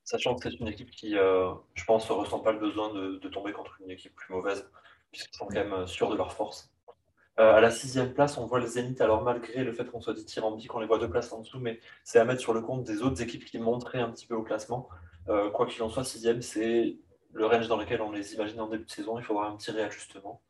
Sachant 0.04 0.36
que 0.36 0.48
c'est 0.48 0.56
une 0.58 0.68
équipe 0.68 0.92
qui, 0.92 1.14
je 1.14 1.86
pense, 1.88 2.08
ne 2.08 2.14
ressent 2.14 2.40
pas 2.40 2.52
le 2.52 2.60
besoin 2.60 2.94
de, 2.94 3.28
tomber 3.30 3.52
contre 3.52 3.82
une 3.84 3.90
équipe 3.90 4.14
plus 4.14 4.32
mauvaise, 4.32 4.70
puisqu'ils 5.12 5.36
sont 5.36 5.48
quand 5.48 5.56
même 5.56 5.88
sûrs 5.88 6.12
de 6.12 6.16
leur 6.16 6.32
force. 6.32 6.72
Euh, 7.38 7.53
à 7.56 7.60
la 7.60 7.70
sixième 7.70 8.14
place, 8.14 8.38
on 8.38 8.45
voit 8.45 8.60
le 8.60 8.66
Zénith. 8.68 9.02
Alors, 9.02 9.22
malgré 9.22 9.64
le 9.64 9.74
fait 9.74 9.86
qu'on 9.86 9.99
soit 9.99 10.14
dithyrambique, 10.14 10.74
on 10.74 10.80
les 10.80 10.88
voit 10.88 10.99
deux 10.99 11.10
places 11.10 11.34
en 11.34 11.41
dessous, 11.41 11.60
mais 11.60 11.80
c'est 12.06 12.18
à 12.18 12.24
mettre 12.24 12.40
sur 12.40 12.53
le 12.53 12.62
compte 12.62 12.86
des 12.86 13.02
autres 13.02 13.22
équipes 13.22 13.44
qui 13.44 13.60
montraient 13.60 13.99
un 13.99 14.10
petit 14.10 14.26
peu 14.26 14.36
au 14.36 14.44
classement. 14.44 14.88
Euh, 15.28 15.49
quoi 15.49 15.66
qu'il 15.66 15.84
en 15.84 15.90
soit, 15.90 16.06
sixième, 16.06 16.41
c'est 16.41 16.95
le 17.34 17.45
range 17.45 17.68
dans 17.68 17.76
lequel 17.76 18.02
on 18.02 18.12
les 18.12 18.34
imagine 18.34 18.62
en 18.62 18.70
début 18.70 18.86
de 18.86 18.90
saison. 18.90 19.20
Il 19.20 19.26
faudra 19.26 19.49
un 19.49 19.57
petit 19.57 19.72
réajustement. 19.72 20.41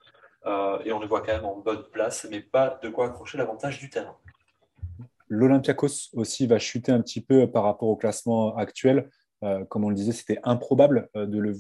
Euh, 0.46 0.78
et 0.86 0.94
on 0.94 1.00
les 1.00 1.08
voit 1.08 1.22
quand 1.22 1.34
même 1.34 1.46
en 1.46 1.58
bonne 1.58 1.86
place, 1.92 2.28
mais 2.30 2.40
pas 2.40 2.80
de 2.84 2.90
quoi 2.90 3.08
accrocher 3.08 3.40
l'avantage 3.40 3.80
du 3.80 3.90
terrain. 3.90 4.16
L'Olympiakos 5.28 6.12
aussi 6.14 6.46
va 6.46 6.60
chuter 6.60 6.92
un 6.92 7.02
petit 7.02 7.22
peu 7.22 7.50
par 7.50 7.64
rapport 7.64 7.90
au 7.90 7.96
classement 7.96 8.56
actuel. 8.56 9.10
comme 9.70 9.84
on 9.84 9.90
le 9.90 9.96
disait, 9.96 10.12
c'était 10.12 10.40
improbable 10.44 11.10
de, 11.16 11.40
les 11.40 11.52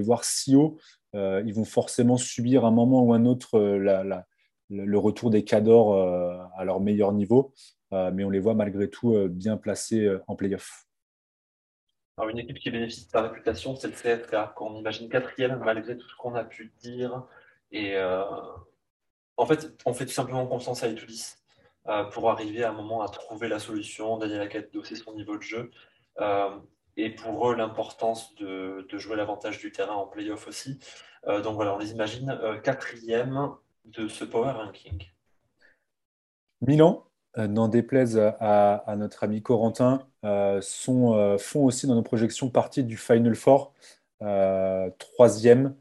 voir 0.00 0.24
si 0.24 0.56
haut. 0.56 0.76
ils 1.14 1.54
vont 1.54 1.64
forcément 1.64 2.16
subir 2.16 2.64
un 2.64 2.72
moment 2.72 3.04
ou 3.04 3.12
un 3.12 3.26
autre 3.26 3.60
la 3.60 4.26
le 4.70 4.98
retour 4.98 5.30
des 5.30 5.44
Cadors 5.44 5.94
euh, 5.94 6.42
à 6.56 6.64
leur 6.64 6.80
meilleur 6.80 7.12
niveau, 7.12 7.52
euh, 7.92 8.10
mais 8.12 8.24
on 8.24 8.30
les 8.30 8.40
voit 8.40 8.54
malgré 8.54 8.88
tout 8.88 9.14
euh, 9.14 9.28
bien 9.28 9.56
placés 9.56 10.08
en 10.26 10.36
playoff. 10.36 10.84
Une 12.28 12.38
équipe 12.38 12.58
qui 12.58 12.70
bénéficie 12.70 13.06
de 13.06 13.10
sa 13.10 13.22
réputation, 13.22 13.76
c'est 13.76 13.88
le 13.88 13.92
CFK, 13.92 14.54
qu'on 14.54 14.74
imagine 14.74 15.08
quatrième 15.08 15.58
malgré 15.58 15.96
tout 15.98 16.08
ce 16.08 16.16
qu'on 16.16 16.34
a 16.34 16.44
pu 16.44 16.72
dire. 16.80 17.26
Et 17.72 17.94
en 19.36 19.44
fait, 19.44 19.76
on 19.84 19.92
fait 19.92 20.06
tout 20.06 20.12
simplement 20.12 20.46
confiance 20.46 20.82
à 20.82 20.88
Etudis 20.88 21.34
pour 22.12 22.30
arriver 22.30 22.64
à 22.64 22.70
un 22.70 22.72
moment 22.72 23.02
à 23.02 23.08
trouver 23.10 23.48
la 23.48 23.58
solution, 23.58 24.16
Daniel 24.16 24.38
Laquette 24.38 24.72
d'osser 24.72 24.96
son 24.96 25.12
niveau 25.14 25.36
de 25.36 25.42
jeu. 25.42 25.70
et 26.96 27.10
pour 27.10 27.50
eux, 27.50 27.54
l'importance 27.54 28.34
de, 28.36 28.86
de, 28.90 28.96
jouer 28.96 29.16
l'avantage 29.16 29.58
du 29.58 29.70
terrain 29.70 29.96
en 29.96 30.06
playoff 30.06 30.48
aussi. 30.48 30.78
donc 31.26 31.54
voilà, 31.56 31.74
on 31.74 31.78
les 31.78 31.92
imagine 31.92 32.40
quatrième 32.64 33.58
de 33.86 34.08
ce 34.08 34.24
power 34.24 34.52
ranking. 34.52 35.04
Milan, 36.60 37.06
euh, 37.38 37.46
n'en 37.46 37.68
déplaise 37.68 38.18
à, 38.18 38.94
notre 38.96 39.24
ami 39.24 39.42
Corentin, 39.42 40.06
euh, 40.24 40.60
sont, 40.62 41.14
euh, 41.14 41.36
font 41.38 41.64
aussi 41.64 41.86
dans 41.86 41.94
nos 41.94 42.02
projections 42.02 42.48
partie 42.48 42.82
du 42.82 42.96
Final 42.96 43.34
Four, 43.34 43.74
troisième. 44.98 45.74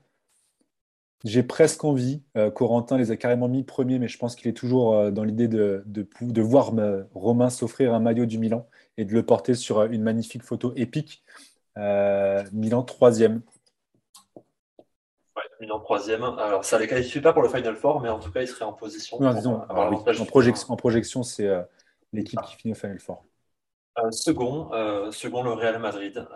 J'ai 1.23 1.41
presque 1.41 1.83
envie. 1.83 2.21
Corentin 2.53 2.97
les 2.97 3.09
a 3.09 3.17
carrément 3.17 3.47
mis 3.47 3.63
premiers, 3.63 3.97
mais 3.97 4.07
je 4.07 4.17
pense 4.19 4.35
qu'il 4.35 4.47
est 4.47 4.53
toujours 4.53 5.11
dans 5.11 5.23
l'idée 5.23 5.47
de, 5.47 5.83
de, 5.87 6.41
voir 6.41 6.71
Romain 7.15 7.49
s'offrir 7.49 7.95
un 7.95 7.99
maillot 7.99 8.27
du 8.27 8.37
Milan 8.37 8.67
et 8.97 9.05
de 9.05 9.13
le 9.13 9.25
porter 9.25 9.55
sur 9.55 9.83
une 9.83 10.03
magnifique 10.03 10.43
photo 10.43 10.73
épique. 10.75 11.23
Milan 11.75 12.83
troisième. 12.83 13.41
Milan 15.59 15.79
troisième. 15.79 16.23
Alors, 16.23 16.65
ça 16.65 16.77
ne 16.77 16.81
les 16.81 16.87
qualifie 16.87 17.21
pas 17.21 17.33
pour 17.33 17.41
le 17.41 17.49
Final 17.49 17.75
Four, 17.75 18.01
mais 18.01 18.09
en 18.09 18.19
tout 18.19 18.31
cas, 18.31 18.41
ils 18.41 18.47
seraient 18.47 18.65
en 18.65 18.73
position. 18.73 19.17
en, 19.17 20.25
projection, 20.25 20.73
en, 20.73 20.75
projection, 20.75 21.23
c'est 21.23 21.47
euh, 21.47 21.61
l'équipe 22.13 22.41
qui 22.41 22.55
finit 22.55 22.73
au 22.73 22.77
Final 22.77 22.99
Four. 22.99 23.23
Euh, 23.97 24.11
second, 24.11 24.73
euh, 24.73 25.11
second, 25.11 25.43
le 25.43 25.53
Real 25.53 25.79
Madrid, 25.79 26.27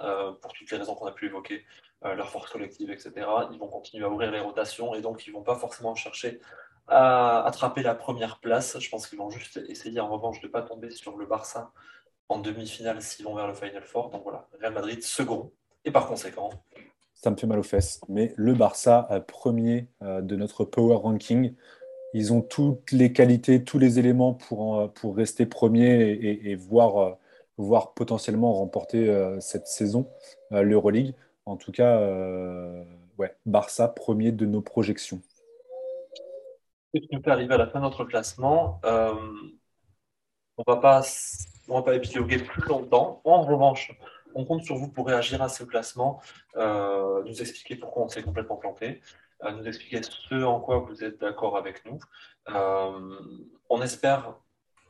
pour 0.41 0.54
toutes 0.54 0.72
les 0.72 0.78
raisons 0.78 0.96
qu'on 0.96 1.08
a 1.08 1.12
pu 1.12 1.28
évoquer, 1.28 1.66
leur 2.04 2.30
force 2.30 2.50
collective, 2.50 2.90
etc. 2.91 3.12
Ils 3.52 3.60
vont 3.60 3.68
continuer 3.68 4.06
à 4.06 4.10
ouvrir 4.10 4.32
les 4.32 4.40
rotations 4.40 4.96
et 4.96 5.02
donc 5.02 5.28
ils 5.28 5.32
ne 5.32 5.36
vont 5.36 5.44
pas 5.44 5.56
forcément 5.56 5.96
chercher 5.96 6.40
à 6.88 7.44
attraper 7.46 7.84
la 7.84 7.94
première 7.94 8.40
place. 8.40 8.80
Je 8.80 8.90
pense 8.90 9.08
qu'ils 9.08 9.20
vont 9.20 9.30
juste 9.30 9.60
essayer 9.68 10.00
en 10.00 10.08
revanche 10.08 10.40
de 10.40 10.48
ne 10.48 10.52
pas 10.52 10.62
tomber 10.62 10.90
sur 10.91 11.18
le 11.18 11.26
Barça 11.26 11.72
en 12.30 12.40
demi-finale 12.40 13.02
s'ils 13.02 13.26
vont 13.26 13.36
vers 13.36 13.48
le 13.48 13.54
Final 13.54 13.84
Four. 13.84 14.12
Donc 14.12 14.24
voilà, 14.24 14.48
Real 14.62 14.74
Madrid 14.74 15.04
second. 15.04 15.52
Et 15.84 15.91
par 15.91 16.08
conséquent, 16.08 16.52
ça 17.22 17.32
me 17.32 17.36
fait 17.36 17.48
mal 17.48 17.60
aux 17.60 17.64
fesses. 17.64 18.02
Mais 18.08 18.34
le 18.38 18.54
Barça, 18.54 19.08
premier 19.28 19.88
euh, 20.02 20.22
de 20.22 20.36
notre 20.36 20.64
power 20.64 20.96
ranking, 20.96 21.54
ils 22.14 22.34
ont 22.34 22.41
toutes 22.41 22.91
les 22.91 23.14
qualités, 23.14 23.64
tous 23.64 23.78
les 23.78 24.00
éléments 24.00 24.34
pour, 24.34 24.91
pour 24.94 25.16
rester 25.16 25.46
premier 25.46 26.10
et, 26.12 26.56
voir, 26.56 26.98
euh, 26.98 27.12
voire 27.58 27.94
potentiellement 27.94 28.54
remporter 28.54 29.38
cette 29.40 29.68
saison 29.68 30.10
l'Euroleague. 30.50 31.14
En 31.46 31.56
tout 31.56 31.72
cas, 31.72 32.02
ouais, 33.20 33.36
Barça, 33.46 33.88
premier 33.90 34.32
de 34.32 34.48
nos 34.48 34.62
projections. 34.62 35.22
Qui 36.96 37.08
nous 37.12 37.22
fait 37.22 37.30
arriver 37.30 37.54
à 37.54 37.58
la 37.58 37.68
fin 37.68 37.78
de 37.78 37.84
notre 37.84 38.06
classement? 38.06 38.80
on 40.60 40.64
ne 40.68 41.76
va 41.76 41.84
pas 41.84 41.96
épiloguer 41.96 42.40
plus 42.40 42.64
longtemps. 42.68 43.22
En 43.24 43.44
revanche, 43.44 43.91
on 44.36 44.46
compte 44.46 44.64
sur 44.64 44.76
vous 44.76 44.90
pour 44.90 45.08
réagir 45.08 45.42
à 45.42 45.50
ce 45.50 45.64
classement, 45.64 46.22
euh, 46.56 47.24
nous 47.24 47.42
expliquer 47.42 47.76
pourquoi 47.76 48.04
on 48.04 48.08
s'est 48.08 48.24
complètement 48.24 48.58
planté, 48.58 49.02
euh, 49.44 49.52
nous 49.52 49.68
expliquer 49.68 50.02
ce 50.04 50.44
en 50.44 50.60
quoi 50.60 50.80
vous 50.80 51.04
êtes 51.04 51.20
d'accord 51.20 51.58
avec 51.58 51.86
nous. 51.86 52.00
Euh, 52.50 53.20
on 53.70 53.82
espère 53.82 54.36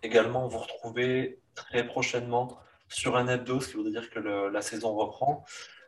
également 0.03 0.47
vous 0.47 0.59
retrouver 0.59 1.41
très 1.55 1.85
prochainement 1.85 2.57
sur 2.87 3.17
un 3.17 3.27
hebdo, 3.27 3.59
ce 3.59 3.69
qui 3.69 3.77
veut 3.77 3.91
dire 3.91 4.09
que 4.09 4.19
la 4.19 4.61
saison 4.61 4.95
reprend. 4.95 5.43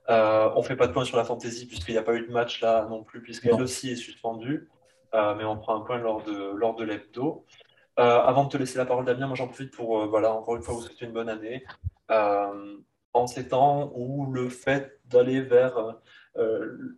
on 0.08 0.58
ne 0.58 0.64
fait 0.64 0.76
pas 0.76 0.88
de 0.88 0.94
point 0.94 1.06
sur 1.06 1.18
la 1.18 1.24
fantasy 1.24 1.66
puisqu'il 1.68 1.94
n'y 1.94 1.98
a 1.98 2.04
pas 2.04 2.14
eu 2.14 2.28
de 2.28 2.32
match 2.32 2.62
là 2.62 2.86
non 2.90 3.04
plus, 3.04 3.22
puisqu'elle 3.22 3.62
aussi 3.62 3.92
est 3.92 3.96
suspendue. 3.96 4.70
mais 5.14 5.46
on 5.46 5.58
prend 5.58 5.76
un 5.76 5.82
point 5.82 5.98
lors 5.98 6.22
de, 6.24 6.54
lors 6.56 6.76
de 6.76 6.84
l'hebdo. 6.84 7.46
avant 7.96 8.44
de 8.44 8.50
te 8.50 8.58
laisser 8.58 8.78
la 8.78 8.86
parole, 8.86 9.06
Damien, 9.06 9.28
moi 9.28 9.36
j'en 9.36 9.48
profite 9.48 9.72
pour, 9.72 10.06
voilà, 10.08 10.34
encore 10.34 10.58
une 10.58 10.62
fois, 10.62 10.76
vous 10.76 10.82
souhaiter 10.82 11.06
une 11.06 11.14
bonne 11.14 11.30
année 11.30 11.66
en 13.14 13.28
ces 13.28 13.50
temps 13.50 13.92
où 13.96 14.32
le 14.32 14.50
fait 14.50 15.00
d'aller 15.06 15.42
vers 15.42 15.98
euh, 16.38 16.98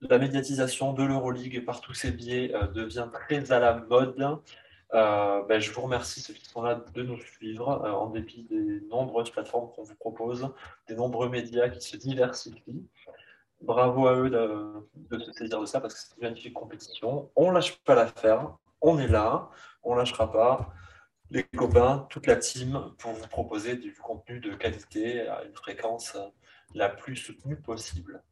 la 0.00 0.18
médiatisation 0.18 0.92
de 0.92 1.02
l'Euroleague 1.02 1.64
par 1.64 1.80
tous 1.80 1.94
ces 1.94 2.12
biais 2.12 2.54
euh, 2.54 2.66
devient 2.68 3.08
très 3.12 3.52
à 3.52 3.58
la 3.58 3.74
mode. 3.74 4.40
Euh, 4.94 5.42
ben, 5.42 5.60
je 5.60 5.70
vous 5.72 5.82
remercie 5.82 6.20
ceux 6.20 6.32
qui 6.32 6.46
sont 6.46 6.62
là 6.62 6.82
de 6.94 7.02
nous 7.02 7.18
suivre 7.18 7.68
en 7.68 8.08
dépit 8.08 8.44
des 8.44 8.80
nombreuses 8.88 9.30
plateformes 9.30 9.70
qu'on 9.72 9.82
vous 9.82 9.96
propose, 9.96 10.48
des 10.86 10.94
nombreux 10.94 11.28
médias 11.28 11.68
qui 11.68 11.80
se 11.80 11.96
diversifient. 11.96 12.88
Bravo 13.60 14.06
à 14.06 14.14
eux 14.14 14.30
de, 14.30 15.18
se 15.18 15.32
saisir 15.32 15.60
de 15.60 15.66
ça 15.66 15.80
parce 15.80 15.94
que 15.94 16.00
c'est 16.00 16.16
une 16.16 16.28
magnifique 16.28 16.54
compétition. 16.54 17.28
On 17.34 17.48
ne 17.48 17.54
lâche 17.54 17.76
pas 17.80 17.96
l'affaire, 17.96 18.56
on 18.80 18.98
est 18.98 19.08
là, 19.08 19.50
on 19.82 19.94
ne 19.94 19.98
lâchera 19.98 20.30
pas 20.30 20.72
les 21.30 21.44
copains, 21.44 22.06
toute 22.10 22.26
la 22.26 22.36
team, 22.36 22.92
pour 22.98 23.12
vous 23.12 23.26
proposer 23.28 23.76
du 23.76 23.94
contenu 23.94 24.40
de 24.40 24.54
qualité 24.54 25.28
à 25.28 25.44
une 25.44 25.54
fréquence 25.54 26.16
la 26.74 26.88
plus 26.88 27.16
soutenue 27.16 27.56
possible. 27.56 28.22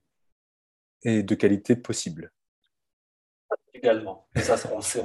Et 1.02 1.22
de 1.22 1.34
qualité 1.34 1.76
possible. 1.76 2.32
Également. 3.74 4.26
Et 4.34 4.40
ça, 4.40 4.56
on 4.72 4.76
le 4.76 4.82
sait, 4.82 5.02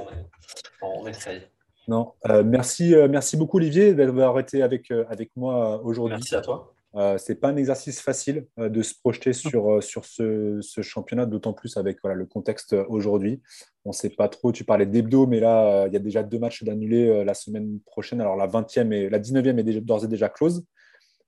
on, 0.80 1.06
essaye. 1.06 1.46
Non, 1.88 2.14
euh, 2.28 2.42
merci, 2.42 2.94
euh, 2.94 3.08
merci 3.08 3.36
beaucoup 3.36 3.58
Olivier 3.58 3.94
d'avoir 3.94 4.38
été 4.38 4.62
avec, 4.62 4.90
euh, 4.90 5.04
avec 5.08 5.30
moi 5.36 5.82
aujourd'hui. 5.82 6.16
Merci 6.16 6.34
à 6.36 6.40
toi. 6.40 6.74
Euh, 6.94 7.16
c'est 7.16 7.36
pas 7.36 7.48
un 7.48 7.56
exercice 7.56 8.00
facile 8.02 8.46
euh, 8.58 8.68
de 8.68 8.82
se 8.82 8.94
projeter 8.94 9.32
sur, 9.32 9.72
euh, 9.72 9.80
sur 9.80 10.04
ce, 10.04 10.60
championnat, 10.82 11.24
d'autant 11.24 11.54
plus 11.54 11.76
avec 11.78 11.98
le 12.04 12.26
contexte 12.26 12.74
aujourd'hui. 12.88 13.40
On 13.84 13.90
ne 13.90 13.94
sait 13.94 14.10
pas 14.10 14.28
trop, 14.28 14.52
tu 14.52 14.64
parlais 14.64 14.86
d'hebdo, 14.86 15.26
mais 15.26 15.40
là, 15.40 15.86
il 15.86 15.92
y 15.92 15.96
a 15.96 16.00
déjà 16.00 16.22
deux 16.22 16.38
matchs 16.38 16.62
d'annulés 16.64 17.24
la 17.24 17.34
semaine 17.34 17.80
prochaine. 17.86 18.20
Alors 18.20 18.36
la 18.36 18.46
20e 18.46 18.92
et 18.92 19.08
la 19.08 19.18
19e 19.18 19.58
est 19.58 19.80
d'ores 19.80 20.04
et 20.04 20.08
déjà 20.08 20.28
close. 20.28 20.64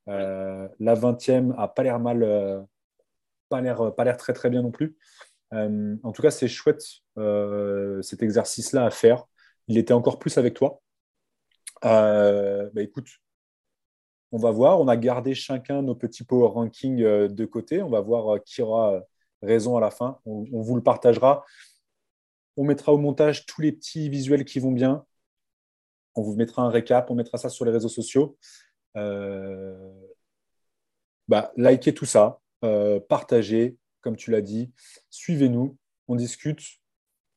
la 0.07 0.69
20e 0.79 1.57
n'a 1.57 1.69
pas 1.69 1.83
l'air 1.83 1.99
mal, 1.99 2.67
pas 3.49 3.61
l'air 3.61 4.17
très 4.17 4.33
très 4.33 4.51
bien 4.51 4.63
non 4.63 4.71
plus. 4.71 4.97
en 5.53 6.13
tout 6.13 6.23
cas, 6.23 6.31
c'est 6.31 6.49
chouette 6.49 6.85
cet 8.03 8.23
exercice-là 8.23 8.85
à 8.87 8.91
faire. 8.91 9.25
Il 9.69 9.79
était 9.79 9.95
encore 9.95 10.19
plus 10.19 10.39
avec 10.39 10.55
toi. 10.55 10.81
Bah, 11.83 12.71
écoute, 12.77 13.09
on 14.35 14.39
va 14.39 14.51
voir. 14.51 14.81
On 14.81 14.89
a 14.89 14.97
gardé 14.97 15.33
chacun 15.33 15.81
nos 15.81 15.95
petits 15.95 16.25
power 16.25 16.49
rankings 16.49 17.03
euh, 17.03 17.29
de 17.29 17.45
côté. 17.45 17.83
On 17.83 17.89
va 17.89 18.01
voir 18.01 18.35
euh, 18.35 18.39
qui 18.45 18.63
aura 18.63 18.95
euh, 18.95 19.01
raison 19.43 19.77
à 19.77 19.81
la 19.81 19.93
fin. 19.93 20.19
On, 20.27 20.61
vous 20.61 20.75
le 20.75 20.83
partagera. 20.83 21.45
On 22.57 22.65
mettra 22.65 22.93
au 22.93 22.99
montage 22.99 23.47
tous 23.47 23.61
les 23.61 23.71
petits 23.71 24.09
visuels 24.09 24.45
qui 24.45 24.59
vont 24.59 24.73
bien. 24.73 25.05
On 26.17 26.23
vous 26.23 26.35
mettra 26.35 26.63
un 26.63 26.69
récap. 26.69 27.13
On 27.13 27.15
mettra 27.15 27.39
ça 27.39 27.49
sur 27.49 27.65
les 27.65 27.71
réseaux 27.71 27.89
sociaux. 27.89 28.37
Bah, 31.29 31.53
likez 31.57 31.95
tout 31.95 32.05
ça. 32.05 32.41
partagez, 33.09 33.77
comme 34.01 34.17
tu 34.17 34.33
l'as 34.33 34.43
dit. 34.43 34.73
Suivez-nous. 35.11 35.77
On 36.09 36.17
discute 36.17 36.61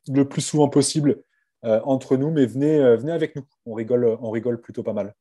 le 0.08 0.28
plus 0.28 0.42
souvent 0.42 0.68
possible 0.68 1.24
entre 1.64 2.18
nous, 2.18 2.32
mais 2.32 2.46
venez, 2.46 2.80
venez 2.96 3.12
avec 3.12 3.36
nous. 3.36 3.46
Rigole, 3.68 4.18
on 4.22 4.32
rigole 4.32 4.62
plutôt 4.62 4.84
pas 4.84 4.94
mal. 4.94 5.14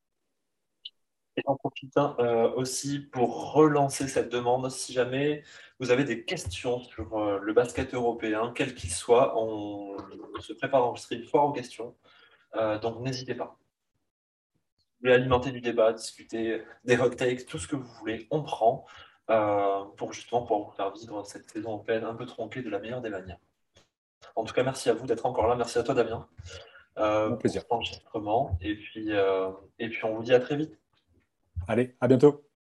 Et 1.37 1.43
en 1.45 1.57
profitant 1.57 2.17
euh, 2.19 2.51
aussi 2.55 2.99
pour 2.99 3.53
relancer 3.53 4.09
cette 4.09 4.31
demande, 4.31 4.71
si 4.71 4.95
jamais 4.95 5.43
vous 5.79 5.91
avez 5.91 6.05
des 6.05 6.25
questions 6.25 6.81
sur 6.81 7.19
euh, 7.19 7.39
le 7.43 7.53
basket 7.53 7.93
européen, 7.93 8.53
quel 8.55 8.75
qu'il 8.75 8.91
soit, 8.91 9.39
on, 9.39 9.99
se 10.41 10.55
prépare 10.55 10.83
à 10.83 10.87
enregistrer 10.87 11.17
une 11.17 11.27
fois 11.27 11.45
aux 11.45 11.53
questions. 11.53 11.95
Euh, 12.55 12.79
donc 12.79 13.01
n'hésitez 13.01 13.35
pas. 13.35 13.59
Vous 14.79 15.01
voulez 15.03 15.13
alimenter 15.13 15.53
du 15.53 15.61
débat, 15.61 15.93
discuter 15.93 16.63
des 16.85 16.97
hot 16.99 17.11
takes, 17.11 17.45
tout 17.45 17.59
ce 17.59 17.69
que 17.69 17.77
vous 17.77 17.93
voulez, 18.01 18.27
on 18.31 18.43
prend 18.43 18.87
pour 19.97 20.13
justement 20.13 20.43
pouvoir 20.43 20.61
vous 20.61 20.71
faire 20.71 20.93
vivre 20.93 21.27
cette 21.27 21.51
saison 21.51 21.73
européenne 21.73 22.05
un 22.05 22.15
peu 22.15 22.25
tronquée 22.25 22.63
de 22.63 22.71
la 22.71 22.79
meilleure 22.79 23.03
des 23.03 23.11
manières. 23.11 23.41
En 24.37 24.45
tout 24.45 24.55
cas, 24.55 24.63
merci 24.63 24.89
à 24.89 24.95
vous 24.95 25.07
d'être 25.07 25.27
encore 25.27 25.49
là. 25.49 25.57
Merci 25.57 25.79
à 25.79 25.83
toi, 25.83 25.95
Damien. 25.95 26.27
Mon 26.97 27.37
plaisir. 27.37 27.67
Pour 27.67 27.75
l'enregistrement. 27.75 28.57
Et 28.63 28.75
puis, 28.77 29.11
et 29.79 29.89
puis, 29.89 30.05
on 30.05 30.15
vous 30.15 30.23
dit 30.23 30.33
à 30.33 30.41
très 30.41 30.57
vite. 30.57 30.79
Allez, 31.69 31.97
à 32.01 32.09
bientôt. 32.09 32.47